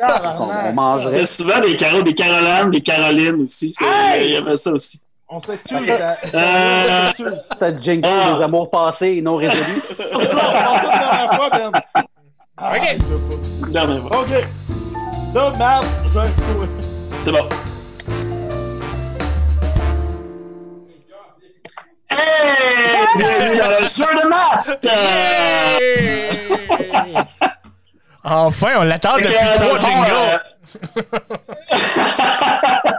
[0.00, 0.74] On Tabarnak.
[0.74, 1.12] mangerait.
[1.14, 3.74] C'était souvent des Caro, des Carolines, des Carolines aussi.
[3.80, 4.26] Hey!
[4.26, 5.00] Il y avait ça aussi.
[5.28, 5.90] On s'excuse.
[5.90, 6.40] Ah, Ben.
[6.40, 7.10] Euh.
[7.52, 7.56] On.
[7.56, 8.36] Ça jinx Ah.
[8.38, 9.62] des amours passés et non résolus.
[10.14, 11.70] On se repasse ça la dernière fois, Ben.
[12.56, 12.98] Ah, Ok.
[13.62, 14.06] mais bon.
[14.06, 14.46] OK.
[15.34, 16.26] Là, Matt, j'ai un.
[17.20, 17.48] C'est bon.
[22.10, 23.06] Hey!
[23.16, 24.84] Bienvenue dans le jeu de maths!
[24.84, 26.28] Euh,
[28.30, 30.40] Enfin, on l'attend depuis trois jingles.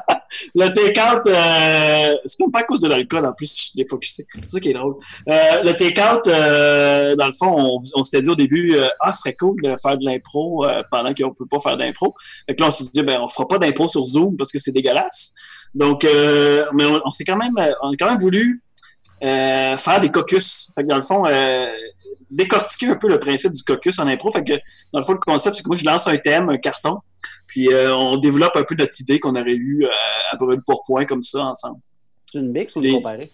[0.56, 4.26] le take-out, euh, c'est même pas à cause de l'alcool, en plus, je suis défocusé.
[4.34, 4.96] C'est ça qui est drôle.
[5.28, 9.20] Euh, le take-out, euh, dans le fond, on, s'était dit au début, euh, ah, ce
[9.20, 12.14] serait cool de faire de l'impro euh, pendant qu'on peut pas faire d'impro.
[12.48, 14.60] Fait que là, on s'est dit, ben, on fera pas d'impro sur Zoom parce que
[14.60, 15.34] c'est dégueulasse.
[15.74, 18.64] Donc, euh, mais on, s'est quand même, on a quand même voulu
[19.24, 20.72] euh, faire des caucus.
[20.76, 21.68] Fait que dans le fond, euh,
[22.32, 24.32] décortiquer un peu le principe du caucus en impro.
[24.32, 24.54] Fait que
[24.94, 27.00] dans le fond, le concept, c'est que moi, je lance un thème, un carton,
[27.50, 29.90] puis euh, on développe un peu notre idée qu'on aurait eue euh,
[30.32, 31.82] à brûle pour point comme ça ensemble.
[32.32, 33.30] C'est une mix ou comparée?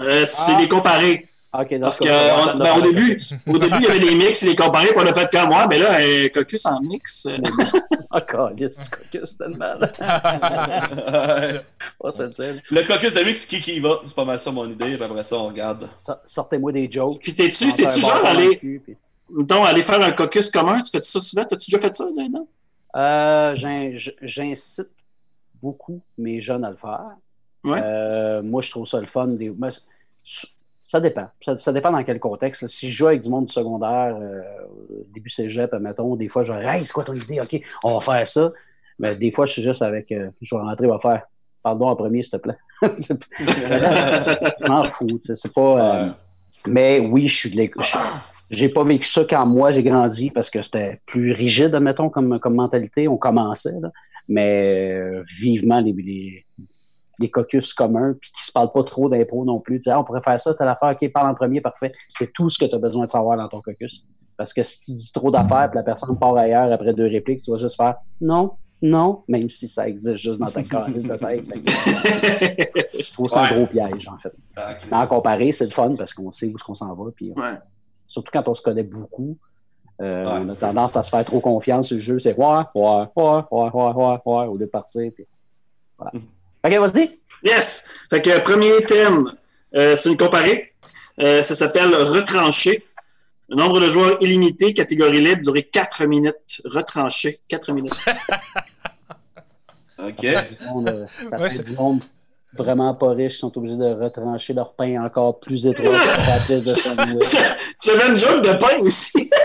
[0.00, 0.56] Euh, c'est Ah.
[0.60, 1.28] des comparés.
[1.56, 4.56] Ah, Ok, Parce faire ben, début, au début, il y avait des mix et des
[4.56, 7.26] comparés, puis on a fait comme moi, mais là, un caucus en mix.
[7.26, 7.36] euh,
[8.10, 9.74] Ah, calice, du caucus, tellement.
[9.78, 9.86] là.
[12.00, 12.26] Pas ça
[12.70, 14.00] le caucus de mix, c'est qui qui y va?
[14.04, 15.88] C'est pas mal ça mon idée, puis après ça, on regarde.
[16.04, 17.20] So- Sortez-moi des jokes.
[17.22, 17.70] Puis t'es-tu,
[18.00, 18.20] genre
[18.58, 18.96] puis-
[19.30, 20.78] mettons, aller faire un caucus commun?
[20.80, 21.44] Tu fais ça souvent?
[21.44, 22.48] T'as-tu déjà fait ça, là-dedans?
[22.96, 23.54] Euh,
[24.22, 24.88] J'incite
[25.62, 27.06] beaucoup mes jeunes à le faire.
[27.64, 27.80] Ouais.
[27.82, 29.26] Euh, moi, je trouve ça le fun.
[29.26, 29.52] Des...
[30.88, 31.26] ça dépend.
[31.44, 32.62] Ça, ça dépend dans quel contexte.
[32.62, 32.68] là.
[32.68, 34.42] Si je joue avec du monde du secondaire, euh,
[35.12, 37.40] début cégep, mettons, des fois, je vais Hey, c'est quoi ton idée?
[37.40, 38.52] OK, on va faire ça.
[38.98, 40.12] Mais des fois, je suis juste avec.
[40.12, 41.22] euh, je vais rentrer, on va faire.
[41.62, 42.56] Pardon en premier, s'il te plaît.
[42.96, 45.18] C'est- je m'en fous.
[45.22, 46.16] C'est pas.
[46.66, 47.70] Mais oui, je suis de.
[48.50, 52.38] J'ai pas vécu ça quand moi j'ai grandi parce que c'était plus rigide, admettons, comme,
[52.38, 53.08] comme mentalité.
[53.08, 53.90] On commençait, là.
[54.28, 56.46] mais euh, vivement les, les,
[57.18, 59.78] les caucus communs, puis qui se parlent pas trop d'impro non plus.
[59.78, 61.92] Tu sais, Ah, on pourrait faire ça, telle affaire, ok, parle en premier, parfait.
[62.08, 64.04] C'est tout ce que tu as besoin de savoir dans ton caucus.
[64.36, 67.42] Parce que si tu dis trop d'affaires, puis la personne part ailleurs après deux répliques,
[67.42, 71.16] tu vas juste faire non, non, même si ça existe juste dans ta calice de
[71.16, 71.44] tête.
[72.98, 74.32] Je trouve que c'est un gros piège, en fait.
[74.56, 77.10] Ah, Mais en comparé, c'est le fun parce qu'on sait où est-ce qu'on s'en va.
[77.14, 77.54] Puis Ouais.
[78.06, 79.36] surtout quand on se connaît beaucoup,
[80.02, 80.40] euh, Ouais.
[80.44, 82.18] on a tendance à se faire trop confiance sur le jeu.
[82.18, 85.10] C'est ouais, ouais, ouais, ouais, ouais, ouais, ouais, au lieu de partir.
[85.14, 85.24] Puis...
[85.98, 86.12] Voilà.
[86.64, 87.20] OK, vas-y.
[87.42, 87.88] Yes!
[88.10, 89.32] Fait que premier thème,
[89.76, 90.72] euh, c'est une comparée.
[91.20, 92.84] Euh, ça s'appelle retrancher.
[93.56, 96.60] Le nombre de joueurs illimité, catégorie libre, durée 4 minutes.
[96.64, 98.00] Retrancher, 4 minutes.
[99.98, 100.20] OK.
[100.20, 102.02] Du monde, euh, ça Ouais, fait c'est- du monde
[102.56, 106.62] vraiment pas riche qui sont obligés de retrancher leur pain encore plus étroit pour plus
[106.64, 107.36] de sandwich.
[107.84, 109.30] J'avais une joke de pain aussi.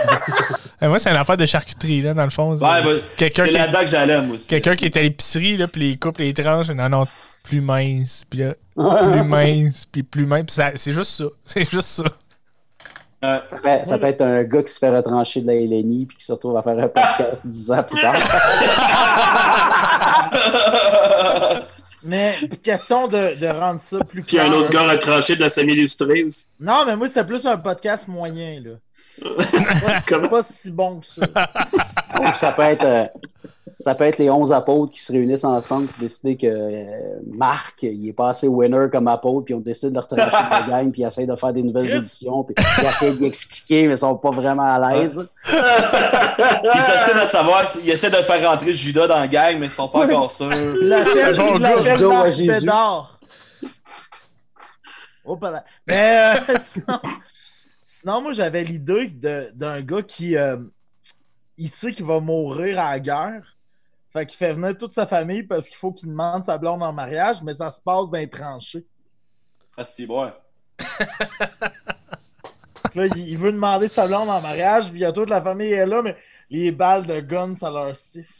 [0.82, 2.52] Euh, Moi, c'est une affaire de charcuterie, là, dans le fond.
[2.54, 2.84] Ouais, bah,
[3.18, 4.48] Quelqu'un c'est qui, là-dedans que j'allais, moi aussi.
[4.48, 7.04] quelqu'un qui est à l'épicerie, là, puis les coupes les tranches, non, non,
[7.44, 8.54] plus mince, puis là,
[9.12, 10.46] plus mince, puis plus mince.
[10.46, 11.26] Puis ça- c'est juste ça.
[11.44, 12.04] C'est juste ça.
[13.22, 13.42] Ouais.
[13.48, 16.18] Ça peut, ça peut être un gars qui se fait retrancher de la LNI puis
[16.18, 18.16] qui se retrouve à faire un podcast dix ans plus tard.
[22.04, 22.34] Mais
[22.64, 24.58] question de, de rendre ça plus Puis un clair.
[24.60, 26.46] autre gars retranché de la semi-illustrée aussi.
[26.58, 28.72] Non, mais moi, c'était plus un podcast moyen, là.
[29.22, 30.24] Pas, Comment?
[30.24, 31.22] c'est pas si bon que ça.
[32.16, 33.06] Donc, ça peut être euh,
[33.80, 37.84] ça peut être les 11 apôtres qui se réunissent ensemble pour décider que euh, Marc,
[37.84, 40.68] il est pas assez winner comme apôtre, puis on décide de le retrancher de la
[40.82, 41.98] gang, puis ils essayent de faire des nouvelles Chris.
[41.98, 45.16] éditions, puis ils essayent d'y expliquer, mais ils sont pas vraiment à l'aise.
[45.48, 49.72] Ils s'assinent à savoir, ils essaient de faire rentrer Judas dans la gang, mais ils
[49.72, 50.50] sont pas encore sûrs.
[50.50, 51.76] Bon il gars.
[51.76, 52.48] l'appelle Judas à Marc Jésus.
[52.48, 53.20] Bédard.
[55.26, 55.64] Oh, pas là.
[55.88, 57.00] Mais euh, sinon,
[57.86, 60.58] sinon, moi, j'avais l'idée de- d'un gars qui euh,
[61.58, 63.56] il sait qu'il va mourir à la guerre.
[64.12, 66.92] Fait qu'il fait venir toute sa famille parce qu'il faut qu'il demande sa blonde en
[66.92, 68.86] mariage, mais ça se passe dans les tranchées.
[69.78, 70.32] Ah, c'est bon.
[72.96, 75.42] Là, il il veut demander sa blonde en mariage, puis il y a toute la
[75.42, 76.16] famille est là, mais
[76.50, 78.34] les balles de gun, ça leur siffle.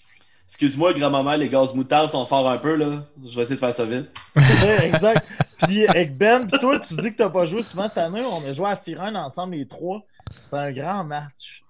[0.48, 3.06] Excuse-moi, grand-maman, les gaz moutardes sont forts un peu, là.
[3.24, 4.10] Je vais essayer de faire ça vite.
[4.36, 5.24] Ouais, exact.
[5.60, 8.24] Puis avec Ben, puis toi, tu dis que t'as pas joué souvent cette année.
[8.26, 10.02] On a joué à Sirène ensemble, les trois.
[10.36, 11.64] C'était un grand match.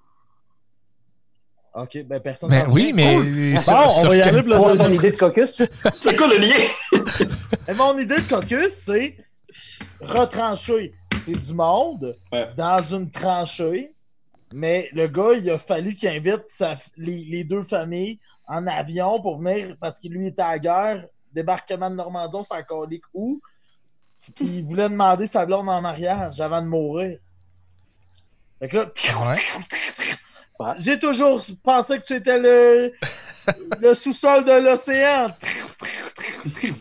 [1.74, 3.16] Ok, ben personne Ben oui, mais.
[3.16, 3.58] Cool.
[3.60, 5.62] sur- Bon, on sur va y aller pour idée de caucus?
[6.00, 7.30] C'est quoi le lien?
[7.68, 9.16] Et mon idée de caucus, c'est
[10.02, 10.94] retrancher.
[11.20, 12.50] c'est du monde Ouais.
[12.58, 13.94] dans une tranchée,
[14.54, 19.22] mais le gars, il a fallu qu'il invite sa- les, les deux familles en avion
[19.22, 21.06] pour venir parce qu'il lui était à la guerre.
[21.32, 23.40] Débarquement de Normandie, on s'en calique où?
[24.36, 27.20] Puis il voulait demander sa blonde en mariage avant de mourir.
[28.60, 29.34] Fait que là, Ouais.
[30.78, 32.92] J'ai toujours pensé que tu étais le,
[33.82, 35.30] le sous-sol de l'océan.
[36.62, 36.74] Tu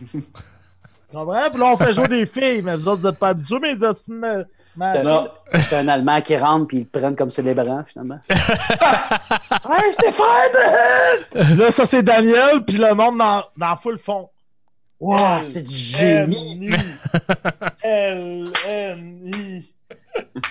[1.13, 1.51] comprends?
[1.51, 3.75] Puis là, on fait jouer des filles, mais vous autres, vous êtes pas habitués, mais
[4.09, 4.45] met.
[4.77, 8.21] C'est un, Allemand qui rentre puis ils le prennent comme célébrant, finalement.
[8.31, 11.57] hey, Stéphane!
[11.57, 14.29] Là, ça, c'est Daniel, puis le monde dans, dans full fond.
[15.01, 16.71] Wow, c'est du génie!
[17.83, 19.73] L, N, I,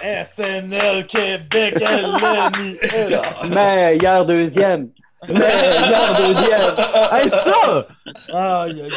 [0.02, 4.89] SNL, Québec, I, Meilleur deuxième!
[5.27, 6.76] Meilleur deuxième!
[7.11, 7.88] Hey, ça!
[8.34, 8.91] Aïe, aïe,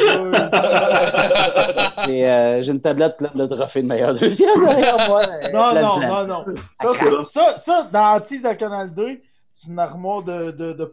[1.97, 2.24] aïe.
[2.24, 5.22] Euh, j'ai une tablette pleine de trophées de meilleur deuxième derrière moi.
[5.52, 6.44] Non, non, non, non.
[6.74, 6.92] Ça,
[7.22, 9.20] ça, ça, dans Antise à Canal 2,
[9.55, 10.92] c'est une armoire de, de.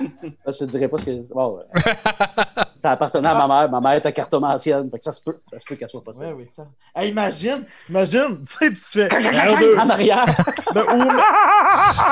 [0.00, 1.22] Je te dirais pas ce que.
[1.32, 1.80] Bon, euh,
[2.76, 3.70] ça appartenait à ma mère.
[3.70, 4.90] Ma mère était cartomancienne.
[4.90, 5.38] Fait que ça se peut.
[5.52, 6.26] Ça se peut qu'elle soit possible.
[6.26, 6.66] Ouais, oui, ça.
[6.94, 9.20] Hey, imagine, imagine, tu sais, tu fais.
[9.30, 10.26] meilleur deux- En arrière!
[10.74, 11.10] Mais où-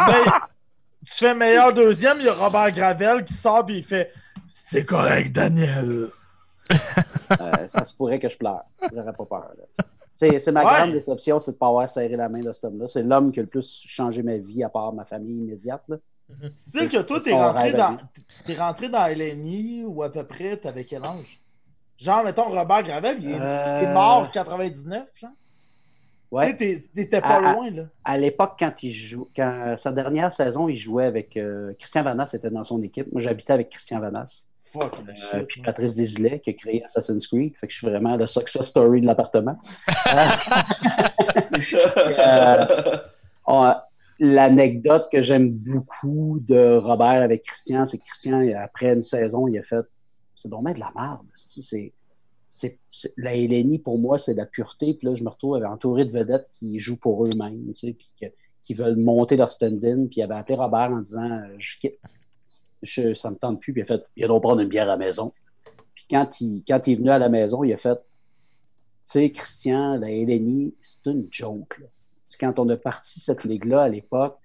[0.07, 0.31] mais
[1.07, 4.11] tu fais meilleur deuxième, il y a Robert Gravel qui sort et il fait
[4.49, 6.09] C'est correct, Daniel.
[6.71, 8.63] Euh, ça se pourrait que je pleure.
[8.93, 9.51] J'aurais pas peur.
[9.59, 9.85] là.
[10.13, 10.73] C'est c'est ma Ouais.
[10.79, 12.87] grande déception, c'est de ne pas avoir serré la main de cet homme-là.
[12.89, 15.83] C'est l'homme qui a le plus changé ma vie, à part ma famille immédiate.
[15.89, 15.97] là.
[16.43, 17.99] Tu sais que toi, t'es rentré, dans,
[18.45, 21.41] t'es rentré dans LNI ou à peu près, t'avais quel âge?
[21.99, 25.31] Genre, mettons, Robert Gravel, il est, Euh, il est mort en 99, genre.
[26.31, 26.57] Ouais.
[26.57, 27.83] Tu sais, t'étais pas loin, là.
[28.05, 32.31] À l'époque, quand il joue, quand sa dernière saison, il jouait avec euh, Christian Vanas,
[32.33, 33.13] était dans son équipe.
[33.13, 34.43] Moi, j'habitais avec Christian Vanas.
[34.65, 35.47] Fuck, Euh, shit.
[35.47, 37.55] puis Patrice Desilets, qui a créé Assassin's Creed.
[37.57, 39.57] Fait que je suis vraiment le success story de l'appartement.
[43.49, 43.75] Euh,
[44.21, 49.59] L'anecdote que j'aime beaucoup de Robert avec Christian, c'est que Christian, après une saison, il
[49.59, 49.85] a fait
[50.37, 51.27] c'est dommage de la merde.
[51.35, 51.93] C'est,
[52.49, 54.95] c'est, c'est- la LNI, pour moi, c'est la pureté.
[54.95, 58.31] Puis là, je me retrouve entouré de vedettes qui jouent pour eux-mêmes, tu sais, puis
[58.63, 60.07] qui veulent monter leur stand-in.
[60.07, 61.99] Puis il avait appelé Robert en disant euh, Je quitte.
[62.83, 63.73] Je, ça me tente plus.
[63.73, 65.33] Puis il a fait Il a donc prendre une bière à la maison.
[65.95, 68.03] Puis quand il, quand il est venu à la maison, il a fait Tu
[69.05, 71.79] sais, Christian, la LNI, c'est une joke.
[71.79, 71.87] là.
[72.39, 74.39] Quand on a parti cette ligue-là à l'époque,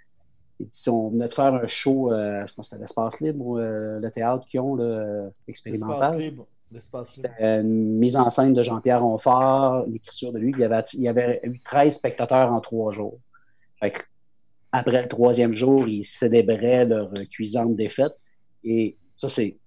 [0.87, 3.99] on venait de faire un show, euh, je pense que c'était l'Espace Libre ou euh,
[3.99, 6.19] le théâtre qu'ils ont, euh, L'espace expérimental.
[6.19, 6.47] libre.
[6.71, 7.29] L'espace libre.
[7.37, 10.51] C'était une mise en scène de Jean-Pierre Onfort, l'écriture de lui.
[10.51, 13.19] Il y, avait, il y avait eu 13 spectateurs en trois jours.
[13.79, 14.01] Fait que,
[14.71, 18.13] après le troisième jour, ils célébraient leur cuisante défaite.
[18.63, 19.57] Et ça, c'est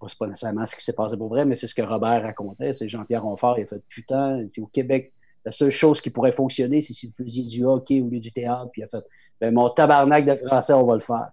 [0.00, 2.72] pas, pas nécessairement ce qui s'est passé pour vrai, mais c'est ce que Robert racontait.
[2.72, 5.12] C'est Jean-Pierre Onfort, il a fait putain, c'est au Québec,
[5.46, 8.30] la seule chose qui pourrait fonctionner, c'est si vous faisiez du hockey au lieu du
[8.32, 8.68] théâtre.
[8.72, 9.04] Puis il a fait
[9.40, 11.30] ben, mon tabarnak de français, on va le faire.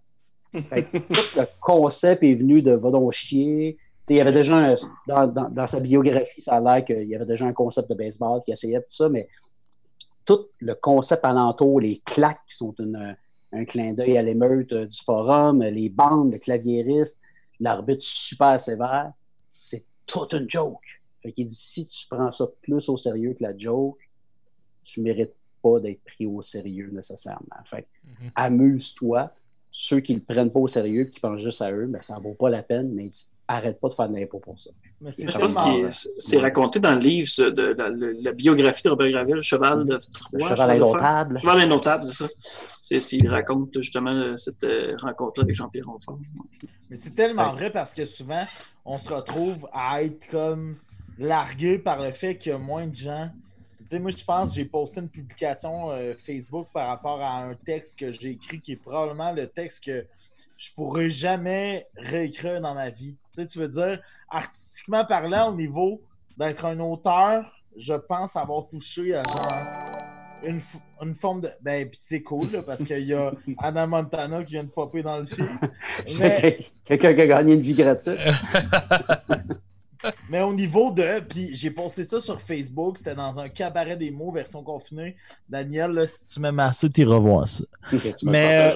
[0.69, 0.83] Fait
[1.13, 3.77] tout le concept est venu de va donc chier.
[4.09, 4.75] Il y avait déjà un-
[5.07, 7.95] dans, dans- dans sa biographie, ça a l'air qu'il y avait déjà un concept de
[7.95, 9.27] baseball qui essayait tout ça, mais
[10.25, 13.17] tout le concept alentour, les claques qui sont une-
[13.51, 17.19] un clin d'œil à l'émeute euh, du forum, les bandes de claviéristes,
[17.59, 19.11] l'arbitre super sévère,
[19.47, 20.81] c'est toute une joke.
[21.21, 23.97] Fait qu'il dit si tu prends ça plus au sérieux que la joke,
[24.83, 27.39] tu mérites pas d'être pris au sérieux nécessairement.
[27.65, 28.31] Fait Mhm.
[28.35, 29.31] amuse-toi.
[29.71, 32.19] Ceux qui le prennent pas au sérieux et qui pensent juste à eux, ben, ça
[32.19, 33.09] vaut pas la peine, mais
[33.47, 34.69] arrête pas de faire de l'impôt pour ça.
[35.01, 37.75] Mais c'est Je pense tellement- que c'est raconté dans le livre ce- de,
[38.23, 40.49] la, biographie de Robert Gravel, Cheval de Troyes.
[40.49, 40.69] Cheval de Fer.
[40.93, 41.39] indomptable.
[41.39, 42.27] Cheval indomptable, c'est
[42.99, 43.17] ça.
[43.17, 46.19] Il raconte justement cette euh, rencontre-là avec Jean-Pierre Ronfort.
[46.89, 47.55] Mais c'est tellement Ouais.
[47.57, 48.43] vrai parce que souvent,
[48.85, 50.77] on se retrouve à être comme
[51.17, 53.29] largué par le fait qu'il y a moins de gens.
[53.83, 57.53] Tu sais, moi, je pense j'ai posté une publication euh, Facebook par rapport à un
[57.53, 60.05] texte que j'ai écrit qui est probablement le texte que
[60.57, 63.15] je pourrais jamais réécrire dans ma vie.
[63.33, 63.99] Tu sais, tu veux dire,
[64.29, 66.01] artistiquement parlant, au niveau
[66.37, 69.53] d'être un auteur, je pense avoir touché à genre
[70.45, 70.59] une,
[71.01, 71.49] une forme de.
[71.61, 75.01] Ben, puis c'est cool, là, parce qu'il y a Anna Montana qui vient de popper
[75.03, 75.59] dans le film.
[76.19, 78.19] Mais- Quelqu'un qui a gagné une vie gratuite.
[80.29, 81.19] Mais au niveau de.
[81.21, 85.15] Puis j'ai posté ça sur Facebook, c'était dans un cabaret des mots version confinée.
[85.47, 87.63] Daniel, là, si tu m'aimes assez, tu revoir ça.
[87.89, 88.73] Tu Mais-.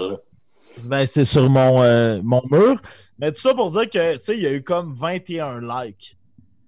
[0.86, 2.80] Ben, c'est sur mon, euh, mon mur.
[3.18, 6.18] Mais tout ça pour dire que, tu sais, il y a eu comme 21 likes.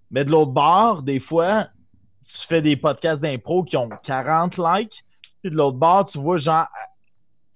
[0.09, 1.67] Mais de l'autre bord, des fois,
[2.25, 5.05] tu fais des podcasts d'impro qui ont 40 likes.
[5.41, 6.67] Puis de l'autre bord, tu vois, genre,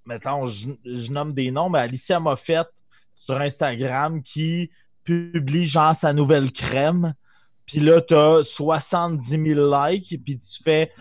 [0.05, 2.67] mettons, je, je nomme des noms, mais Alicia Moffett
[3.15, 4.69] sur Instagram qui
[5.03, 7.13] publie, genre, sa nouvelle crème.
[7.65, 9.25] puis là, t'as 70
[9.55, 10.91] 000 likes, puis tu fais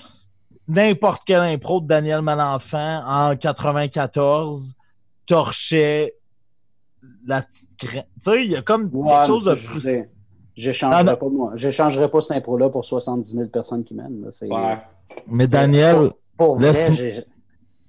[0.69, 4.75] n'importe quelle impro de Daniel Malenfant en 94,
[5.27, 6.15] torchait
[7.27, 8.05] la petite graine.
[8.23, 9.93] Tu sais, il y a comme Ouais, quelque chose de frustrant.
[9.93, 10.05] je-
[10.63, 11.53] J'échangerais pas, moi.
[11.57, 14.29] J'échangerais pas cette impro-là pour 70 000 personnes qui m'aiment.
[14.43, 14.79] Ouais.
[15.27, 16.91] Mais Daniel, Pour Laisse-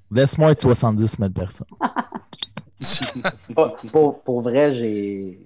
[0.10, 1.68] laisse-moi être 70 000 personnes.
[4.26, 5.40] Pour vrai, j'ai.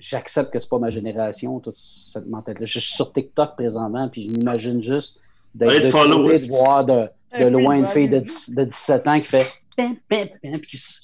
[0.00, 2.66] J'accepte que c'est pas ma génération, toute cette mentalité.
[2.66, 5.20] Je suis sur TikTok présentement, puis je m'imagine juste
[5.54, 7.08] d'être de, côté, de est-ce- voir de,
[7.38, 8.26] de loin une fille de, allez-y.
[8.28, 9.46] 10 de 17 ans qui fait
[9.76, 11.00] pim, pim, pim, puis qui se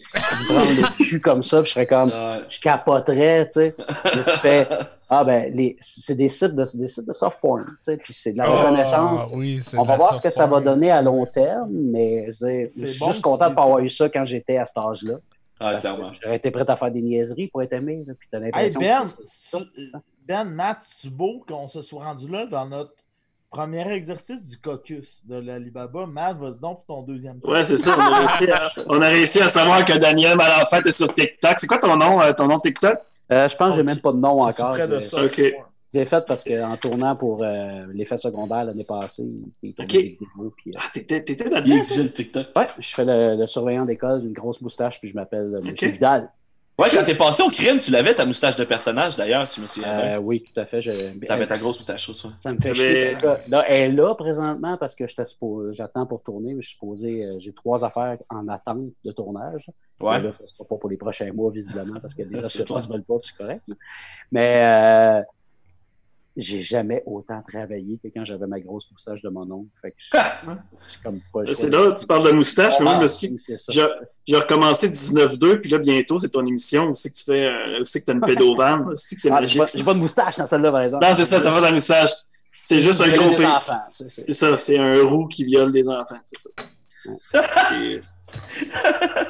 [0.48, 2.10] branle le cul comme ça, puis je serais comme,
[2.48, 3.74] je capoterais, tu sais.
[3.76, 4.66] Puis tu fais,
[5.10, 8.12] ah ben, les- c'est des sites de, des sites de soft porn, tu sais, puis
[8.12, 9.22] c'est de la reconnaissance.
[9.26, 11.70] Ah, oui, c'est On de va voir ce que ça va donner à long terme,
[11.70, 14.78] mais je, suis bon juste content de pas avoir eu ça quand j'étais à cet
[14.78, 15.14] âge-là.
[15.58, 15.76] Ah.
[16.22, 18.04] J'aurais été prêt à faire des niaiseries pour être aimé.
[18.06, 19.04] Là, puis t'as Hey l'impression Ben,
[19.74, 19.92] tu-
[20.26, 22.92] Ben, Matt, c'est beau qu'on se soit rendu là dans notre
[23.50, 26.04] premier exercice du caucus de l'Alibaba.
[26.06, 27.50] Matt, vas-y donc pour ton deuxième tour.
[27.50, 27.96] Ouais, c'est ça.
[27.96, 31.54] On a, réussi à, on a réussi à savoir que Daniel Malenfant est sur TikTok.
[31.58, 32.98] C'est quoi ton nom, euh, ton nom de TikTok?
[33.32, 34.72] Euh, je pense que j'ai même pas de nom encore.
[34.72, 35.24] près de ça.
[35.24, 35.40] Ok.
[35.96, 39.24] L'ai fait parce qu'en tournant pour euh, l'effet secondaire l'année passée,
[39.62, 39.92] j'ai tourné Ok.
[39.92, 42.48] des vidéos, puis, euh, Ah, t'étais, t'étais Il exige le TikTok.
[42.56, 45.60] ouais, je fais le, le surveillant d'école, j'ai une grosse moustache, puis je m'appelle euh,
[45.64, 45.88] Monsieur.
[45.90, 46.30] Vidal.
[46.78, 49.62] Ouais, quand t'es passé au crime, tu l'avais ta moustache de personnage d'ailleurs, si je
[49.62, 50.16] me souviens bien.
[50.16, 50.82] Euh, oui, tout à fait.
[50.82, 52.28] je- T'avais ta grosse moustache, ça.
[52.38, 53.14] Ça me fait Mais- chier.
[53.22, 55.04] Là, là, elle est là présentement parce que
[55.72, 59.70] j'attends pour tourner, mais je suis supposé, euh, j'ai trois affaires en attente de tournage.
[60.02, 60.18] Ouais.
[60.18, 62.42] Mais là, ne sera pas pour les prochains mois, visiblement, parce que les clair.
[62.44, 63.62] ne veulent pas, puis c'est correct.
[63.68, 63.74] là.
[64.30, 65.22] Mais euh,
[66.36, 69.70] j'ai jamais autant travaillé que quand j'avais ma grosse moustache de mon oncle.
[69.80, 73.80] Fait que je comme pas C'est drôle, tu parles de moustache, mais moi, je
[74.26, 76.88] J'ai recommencé 19-2, puis là, bientôt, c'est ton émission.
[76.90, 78.84] Où c'est que tu fais, euh, où c'est que t'as une pédovane?
[78.96, 79.58] C'est que c'est Ah, magique?
[79.58, 81.06] pas, j'ai pas de moustache dans celle-là, par exemple.
[81.06, 82.10] Non, c'est ça, t'as pas de moustache.
[82.62, 83.46] C'est juste un gros des P.
[83.46, 87.74] enfants, c'est- ça, c'est un roux qui viole des enfants, c'est ça.
[87.80, 88.00] Et-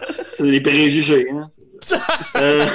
[0.04, 1.46] C'est les préjugés, hein.
[2.36, 2.66] Euh,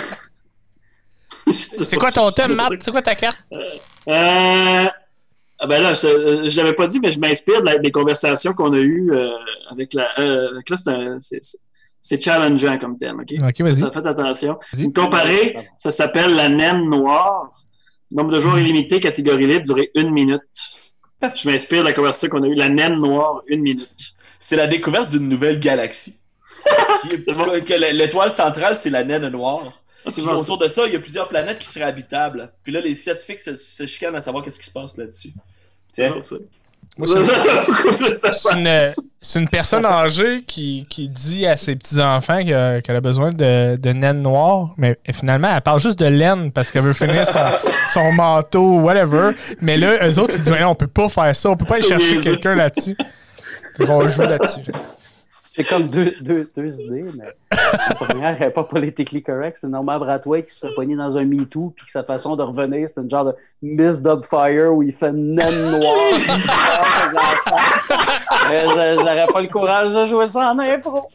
[1.52, 2.56] C'est quoi ton thème.
[2.56, 2.74] Matt?
[2.80, 3.44] C'est quoi ta carte?
[3.52, 4.86] Euh,
[5.60, 8.74] ah ben là, je je l'avais pas dit, mais je m'inspire de des conversations qu'on
[8.74, 9.30] a eues euh,
[9.70, 10.08] avec la.
[10.20, 10.78] Euh, avec là,
[12.02, 13.36] c'est challengeant comme thème, OK?
[13.48, 13.92] Ok, vas-y.
[13.92, 14.58] Faites attention.
[14.74, 14.86] Vas-y.
[14.86, 17.50] Une comparée, ça s'appelle la naine noire.
[18.12, 20.42] Nombre de joueurs illimité, catégorie libre, durée une minute.
[21.22, 22.56] Je m'inspire de la conversation qu'on a eue.
[22.56, 24.14] La naine noire, une minute.
[24.40, 26.18] C'est la découverte d'une nouvelle galaxie.
[27.28, 27.46] Bon.
[27.94, 29.82] L'étoile centrale, c'est la naine noire.
[30.06, 32.52] C'est Puis bon, autour de ça, il y a plusieurs planètes qui seraient habitables.
[32.64, 35.32] Puis là, les scientifiques se, se chicanent à savoir qu'est-ce qui se passe là-dessus.
[35.92, 36.12] c'est Tiens.
[36.12, 36.36] bon, ça.
[36.98, 38.92] C'est- une,
[39.22, 43.76] c'est une personne âgée qui, qui dit à ses petits-enfants que- qu'elle a besoin de,
[43.78, 47.40] de naine noire, mais finalement, elle parle juste de laine parce qu'elle veut finir son,
[47.94, 49.32] son manteau, whatever.
[49.62, 51.88] Mais là, eux autres, ils disent on peut pas faire ça, on peut pas aller
[51.88, 52.98] chercher quelqu'un là-dessus.
[53.78, 54.62] Fait qu'on joue là-dessus.
[55.54, 59.58] J'ai comme deux, deux, deux idées, mais la première n'est pas politiquement correct.
[59.60, 62.44] C'est Norman Bradway qui se fait pogner dans un MeToo, puis que sa façon de
[62.44, 65.96] revenir, c'est une genre de Miss Dubfire où il fait une naine noire.
[69.00, 71.10] J'aurais pas le courage de jouer ça en impro.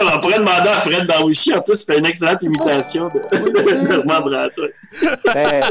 [0.00, 1.54] On pourrait demander à Fred Dawichi.
[1.54, 4.68] En plus, il fait une excellente imitation de, de Normand Bratois.
[5.26, 5.64] Ben,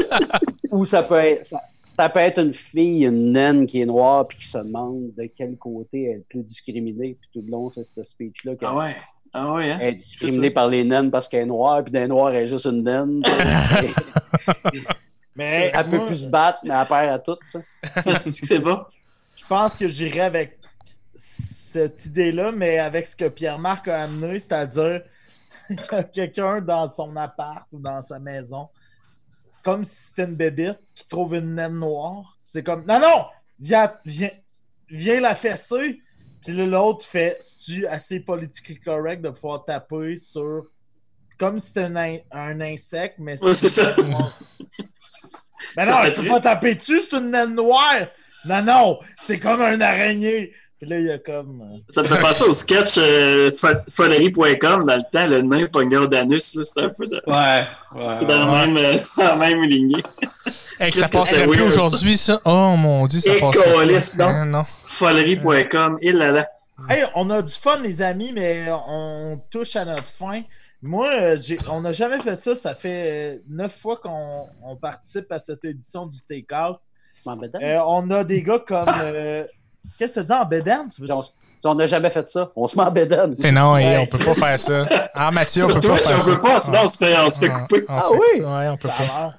[0.70, 1.46] ou ça peut être.
[1.46, 1.60] Ça,
[1.96, 5.30] ça peut être une fille, une naine qui est noire, puis qui se demande de
[5.36, 7.16] quel côté elle peut discriminer.
[7.20, 8.56] Puis tout le long, c'est ce speech-là.
[8.56, 8.96] qu'elle- Ah ouais.
[9.36, 9.78] Ah ouais, hein?
[9.80, 12.48] Elle est discriminée par les naines parce qu'elle est noire, puis des noirs, elle est
[12.48, 13.20] juste une naine.
[15.36, 17.36] Mais elle peut plus se battre, mais elle perd à tout.
[17.50, 18.18] ça.
[18.20, 18.78] c'est bon.
[19.34, 20.58] je pense que j'irais avec
[21.12, 25.02] cette idée-là, mais avec ce que Pierre-Marc a amené, c'est-à-dire
[25.70, 28.68] il y a quelqu'un dans son appart ou dans sa maison,
[29.64, 32.38] comme si c'était une bébite qui trouve une naine noire.
[32.46, 33.24] C'est comme Non, non!
[33.58, 34.30] Viens, viens,
[34.88, 36.00] viens la fesser.
[36.42, 40.66] Puis là, l'autre fait tu assez politiquement correct de pouvoir taper sur.
[41.38, 43.96] Comme si c'était un, un insecte, mais Ouais, c'est ça.
[43.98, 44.14] Mais
[45.74, 48.06] Ça non, je peux pas taper dessus, c'est une naine noire!
[48.44, 50.52] Non, non, c'est comme un araignée!
[50.78, 51.62] Puis là, il y a comme.
[51.62, 56.58] euh, Ça me fait penser au sketch euh, dans le temps, le nain pognard d'anus.
[56.62, 57.22] C'est un peu de...
[57.26, 57.64] Ouais.
[57.94, 60.02] ouais C'est dans, la même, euh, dans la même lignée.
[60.80, 62.40] Hey, que Qu'est-ce ça passerait plus aujourd'hui, ça.
[62.44, 64.26] Oh mon dieu, ça câlisse, non?
[64.26, 64.64] Hein, non.
[64.86, 66.46] Folerie.com, il là là.
[66.90, 70.42] Hey, on a du fun, les amis, mais on touche à notre fin.
[70.82, 71.36] Moi, euh,
[71.70, 72.54] on n'a jamais fait ça.
[72.54, 76.78] Ça fait neuf fois qu'on on participe à cette édition du Takeout.
[77.24, 77.62] Je m'en bédane.
[77.62, 78.88] Euh, on a des gars comme.
[79.02, 79.46] euh,
[79.98, 80.88] Qu'est-ce que tu dis en bédane?
[80.94, 83.34] Tu veux Si on- si on n'a jamais fait ça, on se met en bédane.
[83.42, 83.96] Et non, Ouais.
[83.96, 84.84] on peut pas faire ça.
[85.14, 86.30] Ah, Mathieu, on peut Surtout pas si faire on ça.
[86.30, 87.84] veut pas, sinon on se fait, on se fait Ah, couper.
[87.88, 88.40] on Ah fait oui?
[88.44, 89.34] Ouais, on peut Ça pas.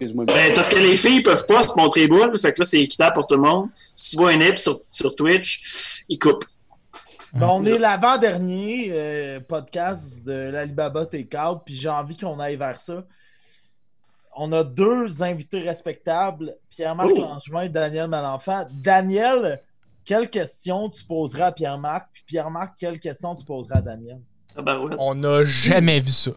[0.00, 3.14] Ben, parce que les filles peuvent pas se montrer boule, fait que là, c'est équitable
[3.14, 3.68] pour tout le monde.
[3.94, 6.44] Si tu vois un ip sur, sur Twitch, il coupe.
[7.34, 12.78] Ben, on est l'avant-dernier euh, podcast de l'Alibaba Takeout, puis j'ai envie qu'on aille vers
[12.78, 13.04] ça.
[14.36, 17.20] On a deux invités respectables, Pierre-Marc Oh.
[17.20, 18.66] Langevin et Daniel Malenfant.
[18.72, 19.60] Daniel,
[20.08, 22.08] quelle question tu poseras à Pierre-Marc?
[22.14, 24.18] Puis Pierre-Marc, quelle question tu poseras à Daniel?
[24.56, 24.96] Ah ben ouais.
[24.98, 26.30] On n'a jamais vu ça.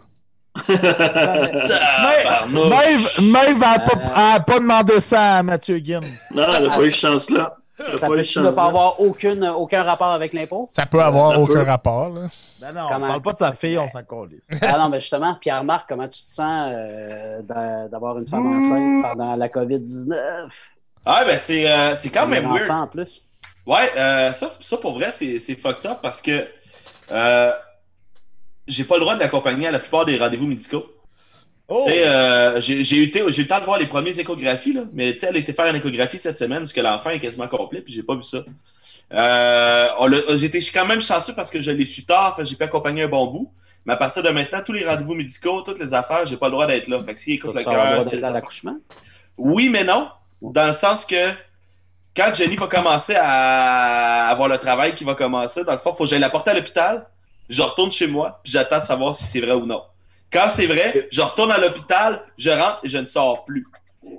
[2.49, 4.35] Maeve, n'a pas, Euh.
[4.35, 6.01] a pas demandé ça à Mathieu Gims.
[6.33, 7.55] Non, elle n'a pas eu de chance là.
[7.79, 8.67] Elle n'a Ça pas eu de peut ne chance pas là.
[8.67, 10.69] avoir aucune, aucun rapport avec l'impôt?
[10.73, 11.61] Ça peut avoir Ça aucun peut.
[11.63, 12.09] rapport.
[12.09, 12.21] Là.
[12.59, 13.07] Ben non, on Comment?
[13.07, 14.49] parle pas de sa fille, on s'en calisse.
[14.61, 19.03] Ah non, mais justement, Pierre-Marc, comment tu te sens euh, d'a- d'avoir une femme enceinte
[19.17, 20.15] pendant la COVID-19?
[21.05, 22.63] Ah, ben, c'est euh, c'est quand même Un weird.
[22.69, 23.23] enfant en plus.
[23.65, 26.47] Ouais, euh, ça, ça pour vrai, c'est fucked up parce que
[27.11, 27.51] euh,
[28.67, 30.85] j'ai pas le droit de l'accompagner à la plupart des rendez-vous médicaux.
[31.67, 31.83] Oh!
[31.85, 35.13] Tu sais, euh, j'ai eu, eu le temps de voir les premières échographies, là, mais
[35.13, 37.47] tu sais, elle a été faire une échographie cette semaine parce que l'enfant est quasiment
[37.47, 38.39] complet, puis j'ai pas vu ça.
[39.13, 42.39] Euh, on l'a- J'étais je suis quand même chanceux parce que je l'ai su tard,
[42.43, 43.51] j'ai pu accompagner un bon bout.
[43.85, 46.51] Mais à partir de maintenant, tous les rendez-vous médicaux, toutes les affaires, j'ai pas le
[46.51, 47.01] droit d'être là.
[47.03, 48.77] Fait que s'il écoute le cœur, l'accouchement?
[49.37, 50.09] Oui, mais non.
[50.41, 51.15] Dans le sens que
[52.15, 55.97] quand Jenny va commencer à avoir le travail qui va commencer, dans le fond, il
[55.97, 57.07] faut que j'aille la porter à l'hôpital.
[57.49, 59.81] Je retourne chez moi, puis j'attends de savoir si c'est vrai ou non.
[60.31, 63.67] Quand c'est vrai, je retourne à l'hôpital, je rentre et je ne sors plus.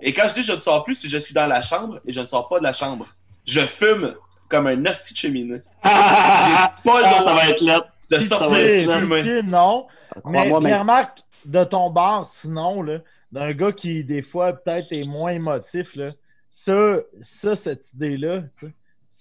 [0.02, 2.01] Et quand je dis je ne sors plus, c'est que je suis dans la chambre
[2.06, 3.06] et je ne sors pas de la chambre.
[3.47, 4.14] Je fume
[4.48, 5.62] comme un hostie de cheminée.
[5.85, 7.86] J'ai pas le Ah, ça va être là.
[8.10, 9.43] de sortir de fumer.
[9.44, 9.86] non.
[10.27, 12.98] Mais Pierre-Marc, de ton bar, sinon, là,
[13.32, 16.10] d'un gars qui, des fois, peut-être est moins émotif, là,
[16.55, 18.43] ça, ça cette idée-là,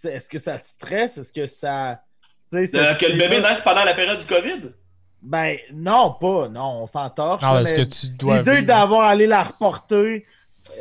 [0.03, 1.17] est-ce que ça te stresse?
[1.17, 2.03] Est-ce que ça.
[2.51, 4.73] que le bébé naisse pendant la période du COVID?
[5.21, 6.49] Ben, non, pas.
[6.49, 7.41] Non, on s'entorche.
[7.41, 8.39] Non, là, est-ce mais que tu dois.
[8.39, 10.25] L'idée d'avoir allé la reporter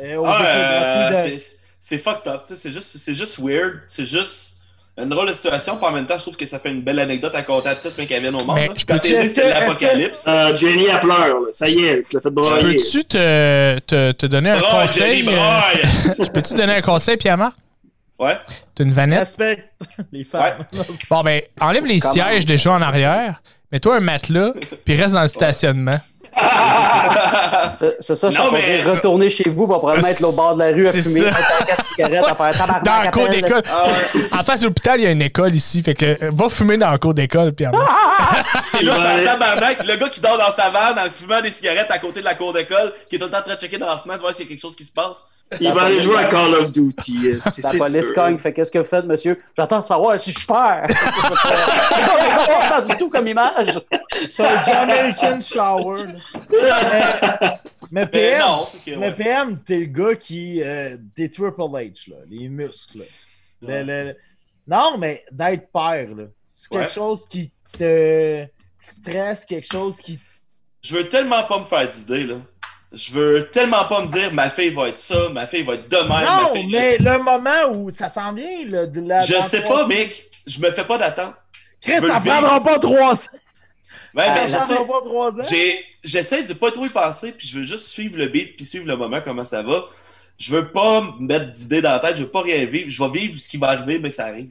[0.01, 2.41] euh, Ah, euh, de- c'est- c'est fucked up.
[2.45, 3.83] tu sais, C'est juste, c'est juste weird.
[3.87, 4.60] C'est juste
[4.97, 5.77] une drôle de situation.
[5.77, 7.75] Puis en même temps, je trouve que ça fait une belle anecdote à compter à
[7.75, 8.55] petite, mais qu'elle vienne au monde.
[8.55, 10.25] Mais je Quand peux- t'es dit est-ce c'était l'apocalypse.
[10.27, 11.17] Euh, Jenny, elle pleure.
[11.39, 11.47] là.
[11.51, 12.77] Ça y est, elle se l'a fait broyer.
[12.77, 15.17] Peux-tu te, te, te donner un conseil?
[15.25, 16.29] Jenny, euh, braille.
[16.33, 17.55] Peux-tu te donner un conseil, Pierre-Marc?
[18.19, 18.37] Ouais.
[18.75, 19.19] T'as une vanette?
[19.19, 19.69] Respecte
[20.11, 20.65] les femmes.
[21.09, 22.13] Bon, ben, enlève les Comment?
[22.13, 23.41] sièges déjà en arrière,
[23.71, 24.51] mets-toi un matelas,
[24.85, 25.99] puis reste dans le stationnement.
[28.01, 30.59] C'est ça, je Non, suis mais- retourner chez vous pour probablement être au bord de
[30.59, 31.29] la rue à fumer ça.
[31.77, 33.41] de cigarettes, à faire tabarnak, Dans la cour appelle.
[33.41, 33.61] d'école.
[33.71, 34.21] Ah ouais.
[34.39, 35.81] En face de l'hôpital, il y a une école ici.
[35.83, 37.91] Fait que euh, va fumer dans la cour d'école, Pierre-Marc.
[38.65, 39.85] C'est là, c'est tabarnak.
[39.85, 42.35] Le gars qui dort dans sa vanne en fumant des cigarettes à côté de la
[42.35, 44.33] cour d'école, qui est tout le temps en train de checker dans la fenêtre, voir
[44.33, 45.25] s'il y a quelque chose qui se passe.
[45.59, 47.31] Il va aller jouer à Call of Duty.
[47.33, 49.37] euh, c'est- La police cogne, fait qu'est-ce que vous faites, monsieur?
[49.57, 50.85] J'attends de savoir si je perds.
[52.69, 53.79] Pas du tout comme image.
[54.29, 55.99] C'est un Jamaican shower.
[56.49, 57.49] Mais,
[57.91, 58.67] Mais PM, non.
[58.99, 60.61] mais t'es le gars qui.
[60.63, 62.99] euh, t'es Triple H, là, les muscles.
[62.99, 63.05] là.
[63.61, 64.15] Le- le- le-
[64.67, 66.07] Non, mais d'être père.
[66.47, 66.81] C'est Ouais.
[66.81, 68.45] quelque chose qui te
[68.79, 70.19] stresse, quelque chose qui.
[70.83, 72.35] Je veux tellement pas me faire d'idées, là.
[72.93, 75.87] Je veux tellement pas me dire ma fille va être ça, ma fille va être
[75.89, 76.07] de même.
[76.09, 79.21] ma Non, fille- mais le moment où ça s'en vient, là, de la.
[79.21, 80.29] Je sais pas, mec.
[80.47, 81.35] Je me fais pas d'attente.
[81.79, 83.37] Chris, ça prendra pas trois ans.
[85.39, 85.43] Ans.
[85.49, 88.65] J'ai- J'essaie de pas trop y penser, puis je veux juste suivre le beat, puis
[88.65, 89.85] suivre le moment, comment ça va.
[90.39, 92.89] Je veux pas me mettre d'idées dans la tête, je veux pas rien vivre.
[92.89, 94.49] Je vais vivre ce qui va arriver, mais que ça arrive.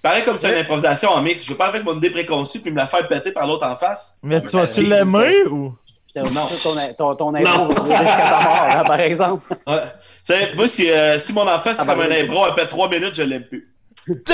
[0.00, 1.44] Pareil comme c'est une improvisation en mix.
[1.44, 3.74] Je veux pas avec mon idée préconçue, puis me la faire péter par l'autre en
[3.74, 4.16] face.
[4.22, 5.74] Mais tu Ben, vas-tu l'aimer ou?
[6.14, 6.22] Non.
[6.96, 9.42] Ton, ton, ton hein, par exemple.
[9.66, 9.82] Ouais.
[9.82, 9.88] Tu
[10.22, 12.88] sais, moi, si, euh, si mon enfant, c'est Ah, ben, comme un impro, après trois
[12.88, 13.68] minutes, je l'aime plus.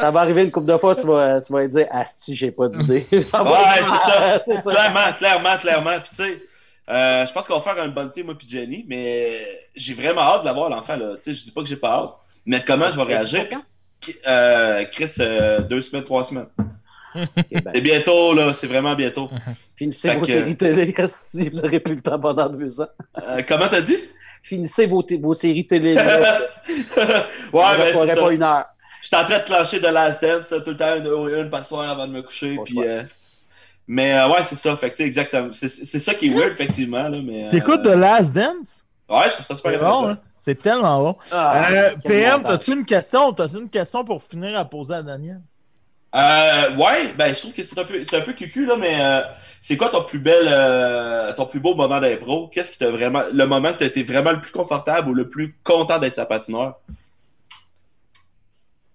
[0.00, 2.68] Ça va arriver une couple de fois, tu vas, tu vas dire Asti, j'ai pas
[2.68, 3.04] d'idée.
[3.12, 4.40] Ouais, c'est ça.
[4.46, 4.70] c'est ça.
[4.70, 6.00] Clairement, clairement, clairement.
[6.00, 6.42] Puis tu sais,
[6.88, 9.40] euh, je pense qu'on va faire un bon thé, moi puis Jenny, mais
[9.74, 10.96] j'ai vraiment hâte de l'avoir, l'enfant.
[10.96, 11.16] là.
[11.16, 12.10] Tu sais, je dis pas que j'ai pas hâte,
[12.46, 13.46] mais comment je vais réagir?
[14.28, 16.46] Euh, Chris, euh, deux semaines, trois semaines.
[17.16, 18.52] Ok, ben, C'est bientôt, là.
[18.52, 19.28] C'est vraiment bientôt.
[19.76, 22.86] Finissez vos que- séries télé, Asti, vous aurez plus le temps pendant deux ans.
[23.18, 23.96] Euh, comment t'as dit?
[24.48, 25.94] Finissez vos, vos séries télé.
[25.94, 26.40] là.
[27.52, 28.20] ouais, Ça ben c'est ça.
[28.22, 28.64] pas une heure.
[29.02, 31.88] J'étais en train de clencher de Last Dance tout le temps, une, une par soir
[31.88, 32.56] avant de me coucher.
[32.56, 33.02] Bon puis, euh,
[33.86, 34.76] mais euh, ouais, c'est ça.
[34.76, 35.48] Fait que, exactement.
[35.52, 37.08] C'est c'est ça qui est weird, effectivement.
[37.08, 38.82] Là, mais, euh, T'écoutes The Last Dance?
[39.08, 40.18] Ouais, je trouve ça super bon, hein?
[40.36, 41.16] C'est tellement bon.
[41.32, 43.32] Ah, Euh, PM, t'as-tu une question?
[43.32, 45.38] T'as-tu une question pour finir à poser à Daniel?
[46.14, 48.98] Euh, ouais, ben je trouve que c'est un peu, c'est un peu cucu là, mais
[48.98, 49.20] euh,
[49.60, 52.48] c'est quoi ton plus bel, euh, ton plus beau moment d'impro?
[52.48, 55.54] Qu'est-ce qui t'a vraiment, le moment que été vraiment le plus confortable ou le plus
[55.62, 56.80] content d'être sa patinoire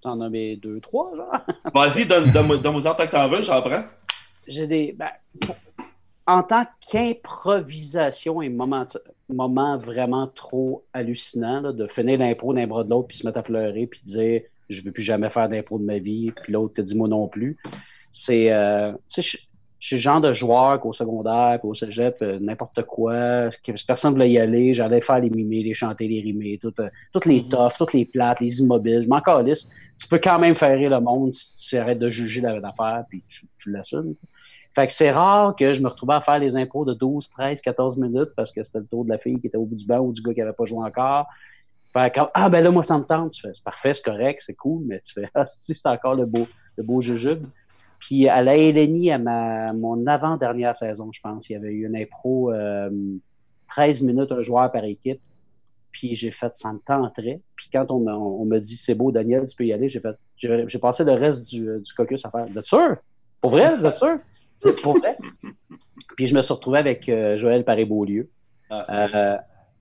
[0.01, 1.37] T'en as mes deux, trois, genre.
[1.73, 3.83] Vas-y, donne, donne, donne-moi en tant que t'en veux, j'en prends.
[4.47, 4.95] J'ai des.
[4.97, 5.11] Ben,
[6.25, 8.87] en tant qu'improvisation et moment,
[9.29, 13.37] moment vraiment trop hallucinant, là, de finir l'impro d'un bras de l'autre, puis se mettre
[13.39, 16.51] à pleurer, puis dire je ne veux plus jamais faire d'impro de ma vie, puis
[16.53, 17.57] l'autre te dit moi non plus.
[18.11, 18.51] C'est.
[18.51, 19.37] Euh, tu sais, je
[19.79, 23.73] je suis le genre de joueur qu'au secondaire, puis au cégep, euh, n'importe quoi, que
[23.85, 26.87] personne ne voulait y aller, j'allais faire les mimés, les chanter, les rimer, tout, euh,
[27.11, 27.49] toutes les Mhm.
[27.49, 29.01] toughs, toutes les plates, les immobiles.
[29.03, 29.67] Je m'en calisse.
[29.99, 33.03] Tu peux quand même faire rire le monde si tu arrêtes de juger la- l'affaire,
[33.09, 34.15] puis tu, tu l'assumes.
[34.73, 37.59] Fait que c'est rare que je me retrouvais à faire les impros de 12, 13,
[37.59, 39.85] 14 minutes parce que c'était le tour de la fille qui était au bout du
[39.85, 41.27] banc ou du gars qui n'avait pas joué encore.
[41.95, 43.33] Ah ben là, moi, ça me tente.
[43.33, 46.15] Tu fais, c'est parfait, c'est correct, c'est cool, mais tu fais, ah, si, c'est encore
[46.15, 46.47] le beau,
[46.77, 47.45] le beau jujube.
[47.99, 51.85] Puis à la LNI, à ma, mon avant-dernière saison, je pense, il y avait eu
[51.85, 52.89] une impro euh,
[53.67, 55.21] 13 minutes, un joueur par équipe.
[55.91, 57.39] Puis j'ai fait, ça me tenterait.
[57.55, 59.99] Puis quand on m'a on m'a dit, c'est beau, Daniel, tu peux y aller, j'ai
[59.99, 62.97] fait, j'ai passé le reste du, du caucus à faire, vous êtes sûr?
[63.39, 64.17] Pour vrai, vous êtes sûr?
[64.57, 65.17] C'est pour vrai?
[66.17, 68.29] Puis je me suis retrouvé avec euh, Joël Paré-Beaulieu.
[68.69, 69.37] Ah, Euh,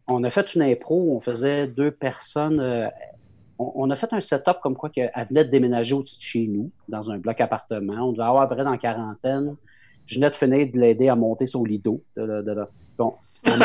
[0.08, 2.60] on a fait une impro où on faisait deux personnes.
[2.60, 2.88] euh,
[3.58, 6.46] on, on a fait un setup comme quoi qu'elle venait de déménager au-dessus de chez
[6.46, 8.08] nous, dans un bloc appartement.
[8.08, 9.56] On devait avoir à peu près dans la quarantaine.
[10.06, 12.02] Je venais de finir de l'aider à monter son lido.
[12.16, 12.66] De, de- de- de-
[12.98, 13.14] Bon,
[13.44, 13.58] elle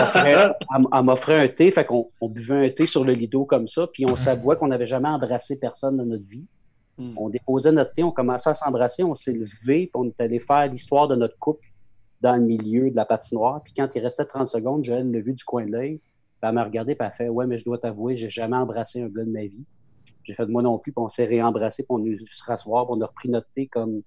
[1.04, 4.06] m'offrait- un thé, fait qu'on on buvait un thé sur le lido comme ça, puis
[4.10, 6.46] on s'avouait qu'on n'avait jamais embrassé personne dans notre vie.
[6.98, 7.14] Hmm.
[7.18, 10.40] On déposait notre thé, on commençait à s'embrasser, on s'est levé, puis on est allé
[10.40, 11.68] faire l'histoire de notre couple
[12.22, 13.62] dans le milieu de la patinoire.
[13.64, 16.00] Puis quand il restait 30 secondes, Joël l'a vu du coin de l'œil.
[16.40, 18.58] Puis elle m'a regardé, puis elle a fait Ouais, mais je dois t'avouer, j'ai jamais
[18.58, 19.66] embrassé un gars de ma vie.
[20.24, 22.96] J'ai fait moi non plus, puis on s'est réembrassé, puis on est se rasseoir, puis
[22.98, 24.02] on a repris notre thé comme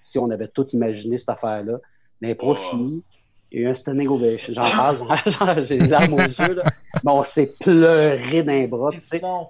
[0.00, 1.78] si on avait tout imaginé cette affaire-là.
[2.20, 2.54] L'impro Oh.
[2.54, 3.02] fini.
[3.50, 4.52] Il y a eu un standing ovation.
[4.52, 6.64] J'en parle, j'ai les larmes aux yeux, là.
[7.04, 8.90] Mais on s'est pleuré d'un bras.
[8.90, 9.48] tu sais Frisson.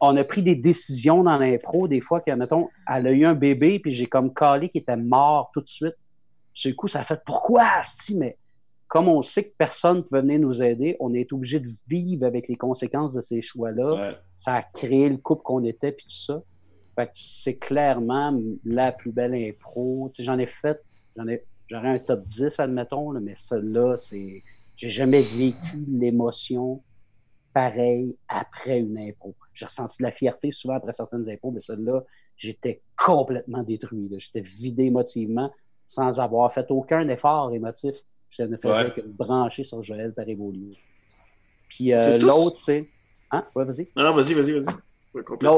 [0.00, 3.34] on a pris des décisions dans l'impro, des fois que, mettons, elle a eu un
[3.34, 5.94] bébé, puis j'ai comme calé qui était mort tout de suite.
[6.64, 8.16] Le coup, ça a fait pourquoi, Asti?
[8.16, 8.36] Mais
[8.88, 12.26] comme on sait que personne ne pouvait venir nous aider, on est obligé de vivre
[12.26, 13.94] avec les conséquences de ces choix-là.
[13.94, 14.16] Ouais.
[14.40, 16.42] Ça a créé le couple qu'on était, puis tout ça.
[16.96, 20.08] Fait que c'est clairement la plus belle impro.
[20.10, 20.82] Tu sais, j'en ai fait,
[21.16, 24.42] j'en ai, j'aurais un top 10, admettons, là, mais celle-là, c'est.
[24.76, 26.82] J'ai jamais vécu l'émotion
[27.52, 29.34] pareille après une impro.
[29.52, 32.04] J'ai ressenti de la fierté souvent après certaines impros, mais celle-là,
[32.36, 34.08] j'étais complètement détruit.
[34.08, 34.18] là.
[34.18, 35.52] J'étais vidé émotivement
[35.88, 37.96] sans avoir fait aucun effort émotif.
[38.30, 38.92] Je ne faisais Ouais.
[38.92, 40.76] que me brancher sur Joël par évoluer.
[41.68, 42.88] Puis euh, l'autre, c'est.
[43.30, 43.44] Hein?
[43.54, 43.88] Ouais, vas-y.
[43.96, 44.74] Non, non, vas-y, vas-y, vas-y.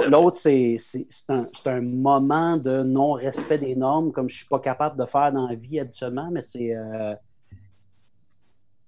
[0.09, 4.47] L'autre, c'est c'est- c'est un, c'est un moment de non-respect des normes, comme je suis
[4.47, 7.15] pas capable de faire dans la vie habituellement, mais c'est euh,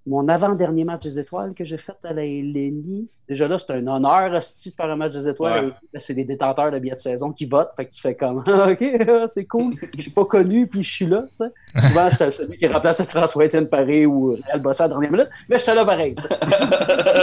[0.07, 3.09] mon avant-dernier match des étoiles que j'ai fait à la LNI.
[3.29, 5.67] Déjà là, c'est un honneur hostie, de faire un match des étoiles.
[5.67, 5.73] Ouais.
[5.93, 8.43] Là, c'est les détenteurs de billets de saison qui votent, fait que tu fais comme
[8.49, 11.27] Ah, OK, ah, c'est cool, je suis pas connu, puis je suis là.
[11.89, 15.59] Souvent, j'étais celui qui remplaçait François-Étienne Paré ou Réal Bossa à la dernière minute, mais
[15.59, 16.15] j'étais là pareil.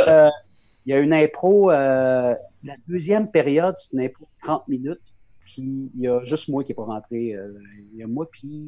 [0.07, 0.29] Euh,
[0.85, 2.33] il y a une impro, euh,
[2.63, 4.99] la deuxième période, c'est une impro de 30 minutes.
[5.45, 7.33] Puis il y a juste moi qui n'est pas rentré.
[7.33, 7.53] euh,
[7.93, 8.67] il y a moi, puis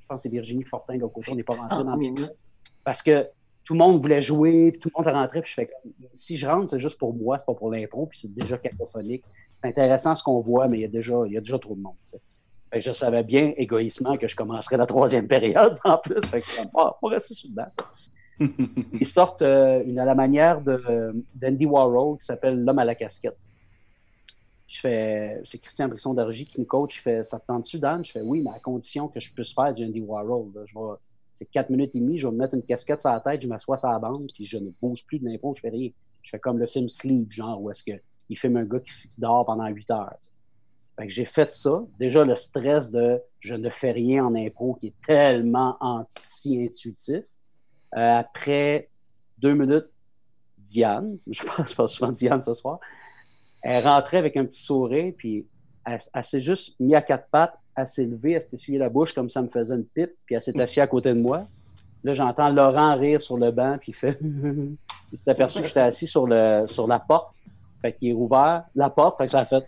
[0.00, 2.36] je pense que c'est Virginie Fortin côté, on n'est pas rentré dans Ah, minutes.
[2.84, 3.26] Parce que
[3.68, 5.42] tout le monde voulait jouer, tout le monde rentré.
[5.42, 8.06] Puis je fais comme, si je rentre, c'est juste pour moi, c'est pas pour l'impro,
[8.06, 9.22] puis c'est déjà cacophonique.
[9.60, 11.74] C'est intéressant ce qu'on voit, mais il y a déjà, il y a déjà trop
[11.74, 11.94] de monde.
[12.72, 16.26] je savais bien, égoïsement, que je commencerais la troisième période en plus.
[16.30, 16.46] Fait que,
[16.78, 18.46] ah, on rester sur le.
[18.98, 22.94] Ils sortent euh, une à la manière euh, d'Andy Warhol qui s'appelle L'homme à la
[22.94, 23.36] casquette.
[24.66, 26.96] Je fais, c'est Christian Brisson d'Argy qui nous coach.
[26.96, 28.02] Je fais, ça te tente-tu, Dan?
[28.02, 30.54] Je fais, oui, mais à condition que je puisse faire du Andy Warhol.
[30.54, 30.62] là.
[30.64, 30.96] Je vais,
[31.38, 33.46] c'est quatre minutes et demie, je vais me mettre une casquette sur la tête, je
[33.46, 35.90] m'assois sur la bande, puis je ne bouge plus de je fais rien.
[36.22, 38.00] Je fais comme le film Sleep, genre, où est-ce qu'il
[38.36, 40.16] filme un gars qui, dort pendant huit heures.
[40.20, 40.32] tu sais.
[40.96, 41.84] Fait que j'ai fait ça.
[42.00, 47.22] Déjà, le stress de je ne fais rien en impro qui est tellement anti-intuitif.
[47.96, 48.90] Euh, après
[49.38, 49.86] deux minutes,
[50.58, 52.80] Diane, je pense pas souvent Diane ce soir,
[53.62, 55.46] elle rentrait avec un petit sourire, puis
[55.86, 57.56] elle, elle s'est juste mis à quatre pattes,
[57.98, 60.58] levée, elle s'est essuyé la bouche comme ça me faisait une pipe, puis elle s'est
[60.60, 61.46] assise à côté de moi.
[62.04, 64.18] Là, j'entends Laurent rire sur le banc, puis il fait.
[65.12, 67.34] il s'est aperçu que j'étais assis sur, le, sur la porte.
[67.82, 69.64] Fait qu'il est rouvert la porte, fait que ça a fait.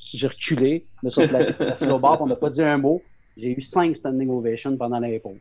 [0.00, 3.02] J'ai reculé, me suis placé assis au bord, on n'a pas dit un mot.
[3.36, 5.36] J'ai eu cinq standing ovations pendant la réponse.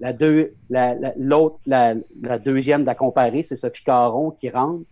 [0.00, 4.84] La, deux, la, la, l'autre, la, la deuxième de comparer, c'est Sophie Caron qui rentre.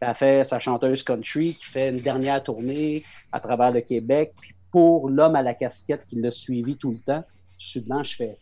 [0.00, 4.34] Elle fait sa chanteuse country qui fait une dernière tournée à travers le Québec.
[4.40, 7.24] Puis pour l'homme à la casquette qui l'a suivi tout le temps,
[7.56, 8.38] soudainement, je fais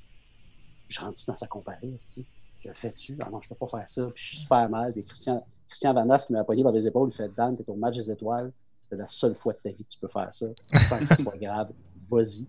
[0.89, 2.27] Je rentre dans sa comparée ici.
[2.59, 3.17] Je fais-tu?
[3.21, 4.11] Ah non, je peux pas faire ça.
[4.13, 4.93] Puis je suis super mal.
[4.93, 7.77] Puis Christian, Christian Vanas qui m'a appuyé par les épaules, il fait Dan, t'es au
[7.77, 8.51] match des étoiles.
[8.81, 10.47] C'était la seule fois de ta vie que tu peux faire ça.
[10.89, 11.71] Sans que ce soit grave.
[12.11, 12.49] Vas-y.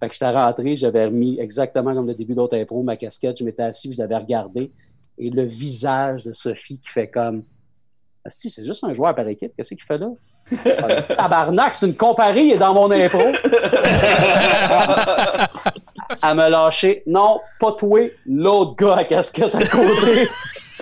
[0.00, 3.44] Fait que j'étais rentré, j'avais remis exactement comme le début d'autres impro, ma casquette, je
[3.44, 4.72] m'étais assis, je l'avais regardé.
[5.18, 7.44] Et le visage de Sophie qui fait comme
[8.26, 10.08] Asti, c'est juste un joueur par équipe, qu'est-ce qu'il fait là?
[11.16, 13.20] Tabarnak, c'est une comparée, il est dans mon impro.
[16.22, 17.02] Elle m'a lâché.
[17.06, 20.28] Non, pas toi, l'autre gars à casquette à côté?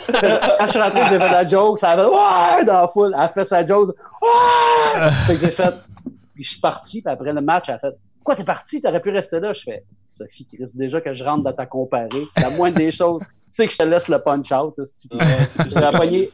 [0.06, 2.64] Quand je suis rentré, j'ai fait la joke, ça a fait Ouais!
[2.64, 3.12] dans la foule.
[3.14, 3.90] Elle a fait sa joke.
[4.22, 5.10] Ouais!
[5.26, 5.74] Fait que j'ai fait.
[6.34, 8.82] Puis je suis parti, puis après le match, elle a fait Pourquoi t'es parti?
[8.82, 9.52] T'aurais pu rester là.
[9.52, 13.20] Je fais Sophie, Chris, déjà que je rentre dans ta comparée, la moindre des choses,
[13.42, 14.74] c'est que je te laisse le punch-out.
[14.78, 16.24] J'ai pogné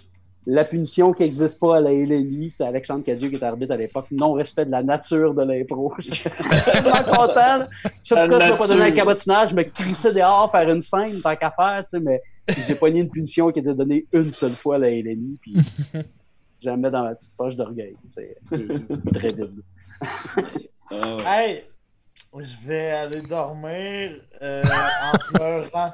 [0.47, 3.77] la punition qui n'existe pas à la LNI, c'était Alexandre Cadieux qui était arbitre à
[3.77, 4.07] l'époque.
[4.11, 5.93] Non-respect de la nature de l'impro.
[5.99, 6.31] Je suis
[6.65, 7.35] tellement content.
[7.59, 7.69] là.
[7.85, 9.51] Je sais pas pourquoi je pas donné un cabotinage.
[9.51, 12.23] Je me crissais dehors faire une scène, tant qu'à faire, tu sais, mais
[12.67, 15.55] j'ai pogné une punition qui était donnée une seule fois à la LNI, puis
[16.65, 17.97] mets dans ma petite poche d'orgueil.
[18.09, 19.63] C'est c'est très vide.
[20.03, 21.23] Ah ouais.
[21.27, 21.65] Hey,
[22.39, 25.93] je vais aller dormir euh, en pleurant.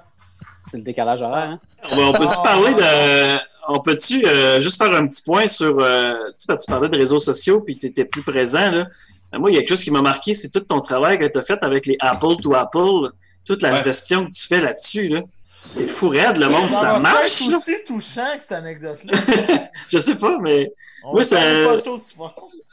[0.70, 1.60] C'est le décalage horaire, hein?
[1.92, 3.38] On, on peut-tu parler de.
[3.68, 5.78] On peut-tu euh, juste faire un petit point sur.
[5.80, 8.86] euh, tu sais, tu parlais de réseaux sociaux puis tu étais plus présent, là.
[9.34, 11.26] Euh, Moi, il y a quelque chose qui m'a marqué, c'est tout ton travail que
[11.26, 13.10] tu as fait avec les Apple to Apple,
[13.44, 13.82] toute la Ouais.
[13.84, 15.08] gestion que tu fais là-dessus.
[15.08, 15.22] Là.
[15.68, 17.40] C'est fou raide, le monde, Ça marche.
[17.42, 19.18] aussi touchant que cette anecdote-là.
[19.90, 20.70] Je sais pas, mais
[21.02, 21.76] On Oui, ça- pas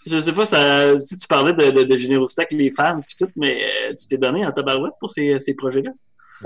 [0.05, 3.15] je sais pas, ça, si tu parlais de, de, de générosité avec les fans puis
[3.17, 5.89] tout, mais euh, tu t'es donné en tabarouette pour ces, ces projets-là?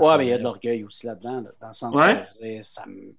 [0.00, 2.24] Ouais, mais il y a de l'orgueil aussi là-dedans, là, dans le sens Ouais.
[2.40, 3.14] que ça me.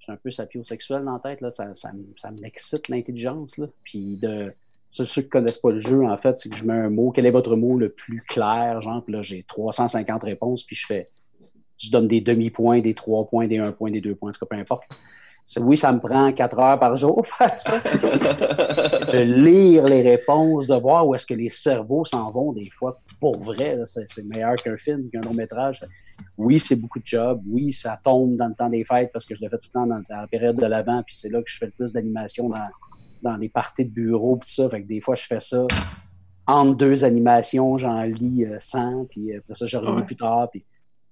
[0.00, 1.52] J'ai un peu sapiosexuel dans la tête, là.
[1.52, 3.66] Ça, ça, me- ça m'excite l'intelligence, là.
[3.84, 4.52] Puis de.
[4.92, 7.12] Ceux, qui connaissent pas le jeu, en fait, c'est que je mets un mot.
[7.12, 9.04] Quel est votre mot le plus clair, genre?
[9.04, 11.08] Puis là, j'ai 350 réponses, puis je fais.
[11.78, 14.44] Je donne des demi-points, des trois points, des un point, des deux points, en tout
[14.44, 14.84] cas, peu importe.
[15.58, 17.78] Oui, ça me prend quatre heures par jour faire ça.
[19.12, 23.00] de lire les réponses, de voir où est-ce que les cerveaux s'en vont des fois.
[23.20, 25.84] Pour vrai, c'est meilleur qu'un film, qu'un long métrage.
[26.38, 27.40] Oui, c'est beaucoup de job.
[27.48, 29.80] Oui, ça tombe dans le temps des fêtes parce que je le fais tout le
[29.80, 31.92] temps dans, dans la période de l'avant, puis c'est là que je fais le plus
[31.92, 32.68] d'animation dans,
[33.22, 34.68] dans les parties de bureau, puis ça.
[34.70, 35.66] Fait que des fois, je fais ça
[36.46, 40.02] entre deux animations, j'en lis euh, 100, puis après ça, je Ouais.
[40.02, 40.64] plus tard, puis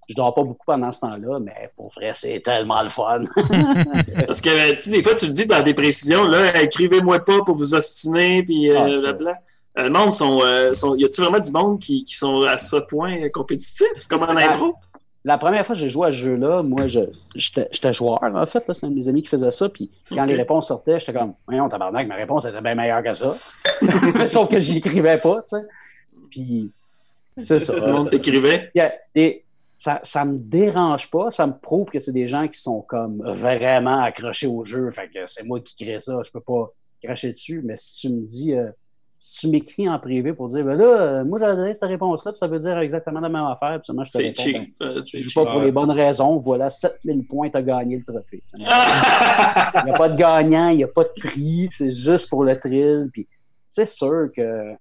[0.08, 3.24] je dors pas beaucoup pendant ce temps-là, mais pour vrai, c'est tellement le fun.
[4.26, 7.42] Parce que, tu sais, des fois, tu le dis dans des précisions, là, écrivez-moi pas
[7.44, 9.38] pour vous ostiner, puis Ah, euh, blabla.
[9.78, 10.96] Euh, Le monde sont, euh, sont.
[10.96, 14.74] Y a-tu vraiment du monde qui, qui sont à ce point compétitifs, comme en impro?
[15.24, 18.62] La première fois que j'ai joué à ce jeu-là, moi, je- j'étais joueur, en fait.
[18.72, 19.68] C'est un de mes amis qui faisait ça.
[19.68, 23.12] Puis quand les réponses sortaient, j'étais comme, voyons, tabarnak, ma réponse était bien meilleure que
[23.14, 23.34] ça.
[24.28, 25.62] Sauf que j'y écrivais pas, tu sais.
[26.30, 26.70] Puis,
[27.42, 27.72] c'est ça.
[27.74, 28.70] Le monde t'écrivait?
[29.14, 29.44] Des-
[29.80, 31.30] ça, ça me dérange pas.
[31.30, 34.90] Ça me prouve que c'est des gens qui sont comme vraiment accrochés au jeu.
[34.90, 36.20] Fait que c'est moi qui crée ça.
[36.24, 36.70] Je peux pas
[37.02, 37.60] cracher dessus.
[37.64, 38.70] Mais si tu me dis, euh,
[39.20, 42.32] si tu m'écris en privé pour dire, ben là, euh, moi j'ai donné cette réponse-là,
[42.32, 43.78] puis ça veut dire exactement la même affaire.
[43.80, 44.74] Puis seulement je te réponds, ben, cheap.
[44.82, 45.34] euh, c'est cheap.
[45.34, 46.38] pas pour les bonnes raisons.
[46.38, 48.42] Voilà, 7000 points, t'as gagné le trophée.
[48.54, 48.60] Il
[49.84, 52.58] n'y a pas de gagnant, il n'y a pas de prix, c'est juste pour le
[52.58, 53.08] thrill.
[53.12, 53.26] Puis
[53.68, 54.74] c'est sûr que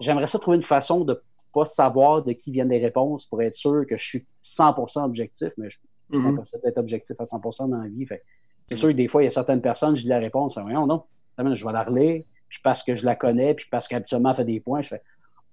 [0.00, 1.22] j'aimerais ça trouver une façon de
[1.54, 5.50] pas savoir de qui viennent les réponses pour être sûr que je suis 100% objectif,
[5.58, 6.26] mais je suis Mhm.
[6.26, 8.04] impossible d'être objectif à 100% dans la vie.
[8.64, 10.84] C'est sûr que des fois, il y a certaines personnes, je lis la réponse, voyons,
[10.86, 11.04] non,
[11.38, 14.44] je vais la relire, puis parce que je la connais, puis parce qu'habituellement, elle fait
[14.44, 15.02] des points, je fais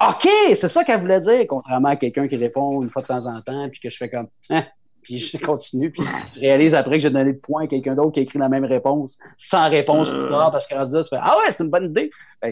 [0.06, 3.26] OK, c'est ça qu'elle voulait dire, contrairement à quelqu'un qui répond une fois de temps
[3.26, 4.66] en temps, puis que je fais comme Hein?
[5.08, 6.04] puis je continue, puis
[6.36, 8.50] je réalise après que j'ai donné le point à quelqu'un d'autre qui a écrit la
[8.50, 11.70] même réponse, sans réponse plus tard, parce qu'en se dit, fait Ah ouais, c'est une
[11.70, 12.10] bonne idée.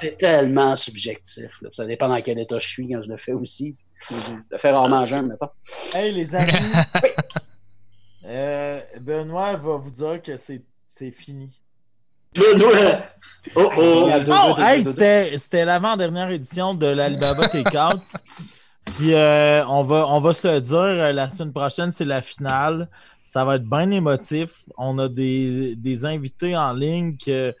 [0.00, 1.50] C'est tellement subjectif.
[1.62, 1.68] là.
[1.72, 3.76] Ça dépend dans quel état je suis quand je le fais aussi.
[4.10, 4.14] Je
[4.50, 5.54] le fais rarement jeune, mais pas.
[5.94, 6.52] Hey, les amis.
[8.24, 11.61] Euh, Benoît va vous dire que c'est c'est fini.
[12.34, 12.72] Doigt.
[13.56, 14.10] Oh oh.
[14.30, 14.84] Oh, hey,
[15.36, 18.00] c'était l'avant-dernière édition de l'Alibaba Takeout.
[18.96, 22.22] Puis euh, on, va, on va se le dire, euh, la semaine prochaine, c'est la
[22.22, 22.88] finale.
[23.24, 24.50] Ça va être bien émotif.
[24.76, 27.54] On a des, des invités en ligne que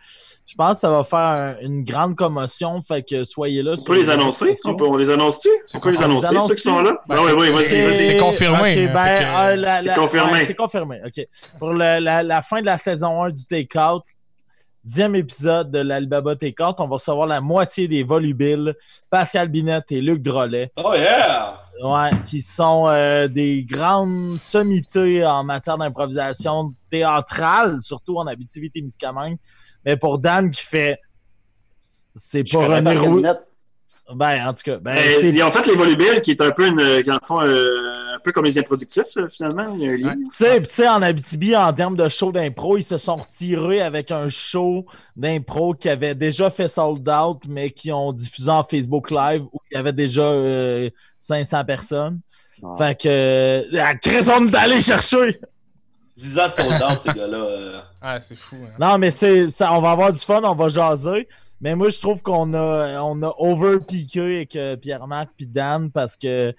[0.46, 2.80] je pense que ça va faire un- une grande commotion.
[2.82, 3.74] Fait que soyez là.
[3.78, 4.56] On peut les annoncer?
[4.66, 5.48] On, peut, on les annonce-tu?
[5.66, 6.92] C'est quoi les On les annoncer, ceux qui sont là?
[7.08, 8.06] Ben, Ah oui, oui, vas-y, c'est- vas-y.
[8.06, 10.32] c'est confirmé, Ok, hein, ben, euh, C'est confirmé.
[10.32, 11.00] ouais, c'est confirmé.
[11.06, 11.26] OK.
[11.58, 14.02] Pour le- la, la fin de la saison 1 du Takeout,
[14.84, 18.74] dixième épisode de l'Alibaba Takeout, on va recevoir la moitié des volubiles,
[19.10, 20.72] Pascal Binette et Luc Drolet.
[20.76, 21.58] Oh yeah!
[21.82, 29.38] Ouais, qui sont euh, des grandes sommités en matière d'improvisation théâtrale, surtout en Abitibi-Témiscamingue.
[29.84, 30.98] Mais pour Dan qui fait...
[32.14, 32.94] C'est pas René.
[32.94, 33.40] Minette.
[34.14, 37.02] Ben, en tout cas, ben, Ben, ont fait les volubiles, qui est un peu, une,
[37.02, 39.74] qui en font, euh, un peu comme les improductifs, euh, finalement.
[39.74, 40.08] Il y a un lien.
[40.08, 40.16] Ouais.
[40.30, 43.16] Tu sais, puis tu sais, en Abitibi, en termes de show d'impro, ils se sont
[43.16, 44.86] retirés avec un show
[45.16, 49.60] d'impro qui avait déjà fait sold out, mais qui ont diffusé en Facebook Live où
[49.70, 50.90] il y avait déjà euh,
[51.20, 52.20] 500 personnes.
[52.64, 52.74] Ah.
[52.78, 55.40] Fait que, euh, ah, Chris, on est allé chercher!
[56.16, 57.38] 10 ans de sold out, ces gars-là.
[57.38, 57.80] euh.
[58.00, 58.56] Ah, c'est fou.
[58.62, 58.74] hein.
[58.78, 61.26] Non, mais c'est ça, on va avoir du fun, on va jaser.
[61.62, 66.16] Mais moi, je trouve qu'on a, on a over-piqué avec euh, Pierre-Marc puis Dan parce
[66.16, 66.52] que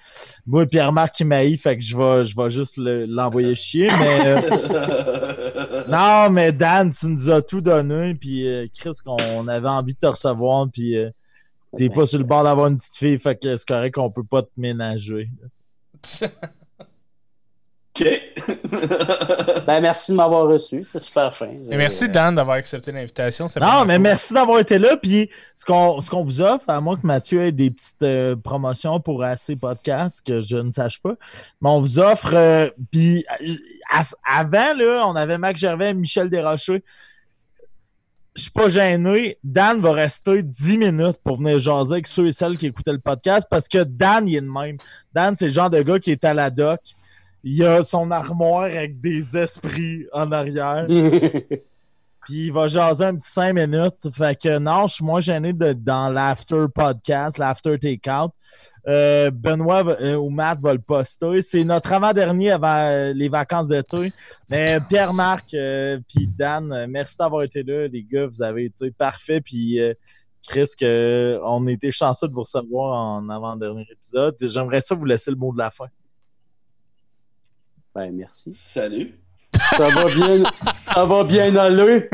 [0.48, 3.90] moi, Pierre-Marc, il m'a fait que je vais, je vais juste le- l'envoyer chier.
[4.00, 8.16] Mais euh, non, mais Dan, tu nous as tout donné.
[8.16, 10.68] Puis euh, Chris, qu'on avait envie de te recevoir.
[10.72, 10.96] Puis
[11.76, 13.20] t'es pas sur le bord d'avoir une petite fille.
[13.20, 15.30] Fait que c'est correct qu'on peut pas te ménager.
[17.96, 18.08] OK.
[19.66, 20.84] Ben, merci de m'avoir reçu.
[20.92, 21.48] C'est super fin.
[21.48, 23.48] Et merci, Dan, d'avoir accepté l'invitation.
[23.48, 24.04] c'est Non, mais cool.
[24.04, 24.98] merci d'avoir été là.
[24.98, 28.36] Puis ce qu'on ce qu'on vous offre, à moins que Mathieu ait des petites euh,
[28.36, 31.14] promotions pour AC Podcast que je ne sache pas,
[31.62, 32.34] mais on vous offre.
[32.34, 33.54] euh, puis euh,
[33.92, 34.02] à-
[34.40, 36.84] avant, là, on avait Mac Gervais et Michel Desrochers.
[38.36, 39.38] Je suis pas gêné.
[39.44, 43.00] Dan va rester 10 minutes pour venir jaser avec ceux et celles qui écoutaient le
[43.00, 44.78] podcast parce que Dan, il est de même.
[45.14, 46.80] Dan, c'est le genre de gars qui est à la doc.
[47.44, 50.88] Il a son armoire avec des esprits en arrière.
[52.26, 54.10] Puis il va jaser un petit 5 minutes.
[54.14, 58.32] Fait que non, je suis moins gêné de, dans l'after podcast, l'after takeout.
[58.88, 61.42] Euh, Benoît euh, ou Matt va le poster.
[61.42, 64.14] C'est notre avant-dernier avant euh, les vacances d'été.
[64.50, 68.28] Mais Pierre-Marc euh, puis Dan, merci d'avoir été là, les gars.
[68.28, 69.44] Vous avez été parfaits.
[69.44, 69.80] Puis
[70.48, 74.36] Chris, on a été chanceux de vous recevoir en avant-dernier épisode.
[74.42, 75.88] J'aimerais ça vous laisser le mot de la fin.
[77.96, 78.52] Ben, merci.
[78.52, 79.14] Salut.
[79.78, 80.44] Ça va bien,
[80.94, 82.10] ça va bien aller.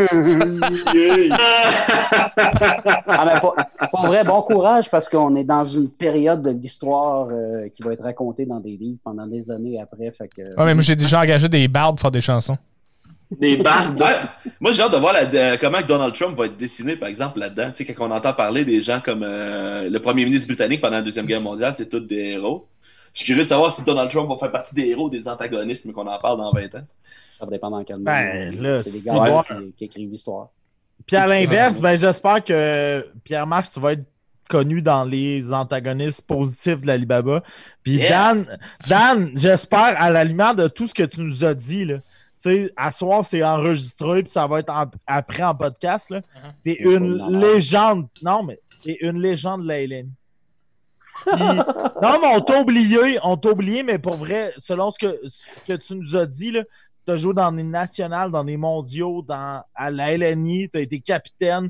[3.07, 3.55] Ah, mais pour,
[3.91, 7.93] pour vrai, bon courage parce qu'on est dans une période de l'histoire euh, qui va
[7.93, 10.11] être racontée dans des livres pendant des années après.
[10.11, 12.57] Fait que, Ouais, mais moi, j'ai déjà engagé des barbes pour faire des chansons.
[13.39, 13.99] Des bardes?
[14.01, 14.51] Ouais.
[14.59, 17.39] Moi, j'ai hâte de voir la- de- comment Donald Trump va être dessiné, par exemple,
[17.39, 17.67] là-dedans.
[17.71, 20.97] Tu sais, quand on entend parler des gens comme euh, le premier ministre britannique pendant
[20.97, 22.67] la Deuxième Guerre mondiale, c'est tous des héros.
[23.19, 25.91] Je suis curieux de savoir si Donald Trump va faire partie des héros, des antagonismes
[25.91, 26.85] qu'on en parle dans 20 ans.
[27.37, 28.61] ça va dépendre dans quel Ben, moment.
[28.63, 30.47] là, c'est des gars qui, qui écrivent l'histoire.
[31.05, 34.05] Puis à l'inverse, ben j'espère que Pierre-Marc, tu vas être
[34.49, 37.43] connu dans les antagonistes positifs de l'Alibaba.
[37.83, 38.35] Puis Yeah.
[38.35, 41.97] Dan, Dan j'espère, à la lumière de tout ce que tu nous as dit, là,
[41.97, 42.03] tu
[42.37, 46.09] sais, à soir, c'est enregistré, puis ça va être en- après en podcast.
[46.09, 46.21] là.
[46.63, 48.07] T'es une légende.
[48.21, 50.09] Non, mais t'es une légende de la LNI.
[51.27, 55.21] Non, mais on t'a oublié, on t'a oublié, mais pour vrai, selon ce que,
[55.67, 56.53] que tu nous as dit,
[57.05, 60.81] tu as joué dans les nationales, dans les mondiaux, dans, à la LNI, tu as
[60.81, 61.69] été capitaine,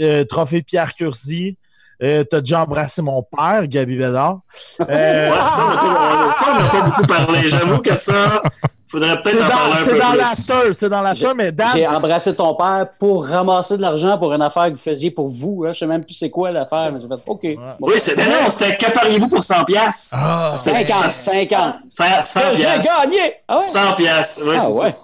[0.00, 1.56] euh, trophée Pierre Curzi.
[2.02, 4.40] Euh, t'as déjà embrassé mon père, Gabi Bédard.
[4.80, 7.48] Euh, Ouais, ça, on n'a pas beaucoup parlé.
[7.48, 8.42] J'avoue que ça,
[8.88, 10.72] faudrait c'est peut-être en dans, parler un c'est peu dans plus.
[10.74, 14.42] c'est dans l'after, mais Dan, J'ai embrassé ton père pour ramasser de l'argent pour une
[14.42, 15.64] affaire que vous faisiez pour vous.
[15.66, 15.72] Hein.
[15.74, 17.46] Je sais même plus c'est quoi l'affaire, mais j'ai fait OK.
[17.78, 17.86] Bon.
[17.88, 20.16] Oui, c'est non, c'était que feriez-vous pour 100 piastres?
[20.18, 20.52] Ah!
[20.56, 21.74] 50, 50.
[21.88, 22.04] 100
[22.50, 23.00] Que J'ai piastres.
[23.02, 23.34] gagné!
[23.46, 23.62] Ah ouais?
[23.62, 24.42] 100 piastres.
[24.44, 24.96] Oui, Ah c'est ouais.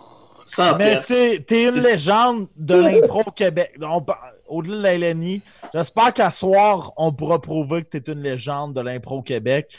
[0.46, 0.70] ça.
[0.70, 3.72] 100 Mais t'es t'es une C'est- légende de l'impro au Québec.
[3.82, 4.00] On
[4.48, 8.80] Au-delà de la LNI, j'espère qu'à soir, on pourra prouver que t'es une légende de
[8.80, 9.78] l'impro au Québec.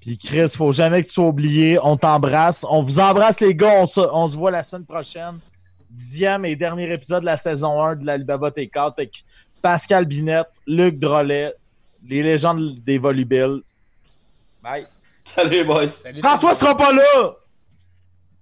[0.00, 1.78] Puis Chris, faut jamais que tu sois oublié.
[1.82, 2.64] On t'embrasse.
[2.68, 3.80] On vous embrasse, les gars.
[3.80, 5.38] On se, on se voit la semaine prochaine.
[5.90, 9.24] Dixième et dernier épisode de la saison 1 de la Libaba T4 avec
[9.62, 11.54] Pascal Binette, Luc Drolet,
[12.06, 13.62] les légendes des volubiles.
[14.62, 14.86] Bye.
[15.24, 15.88] Salut, boys.
[15.88, 17.36] Salut, François sera pas là!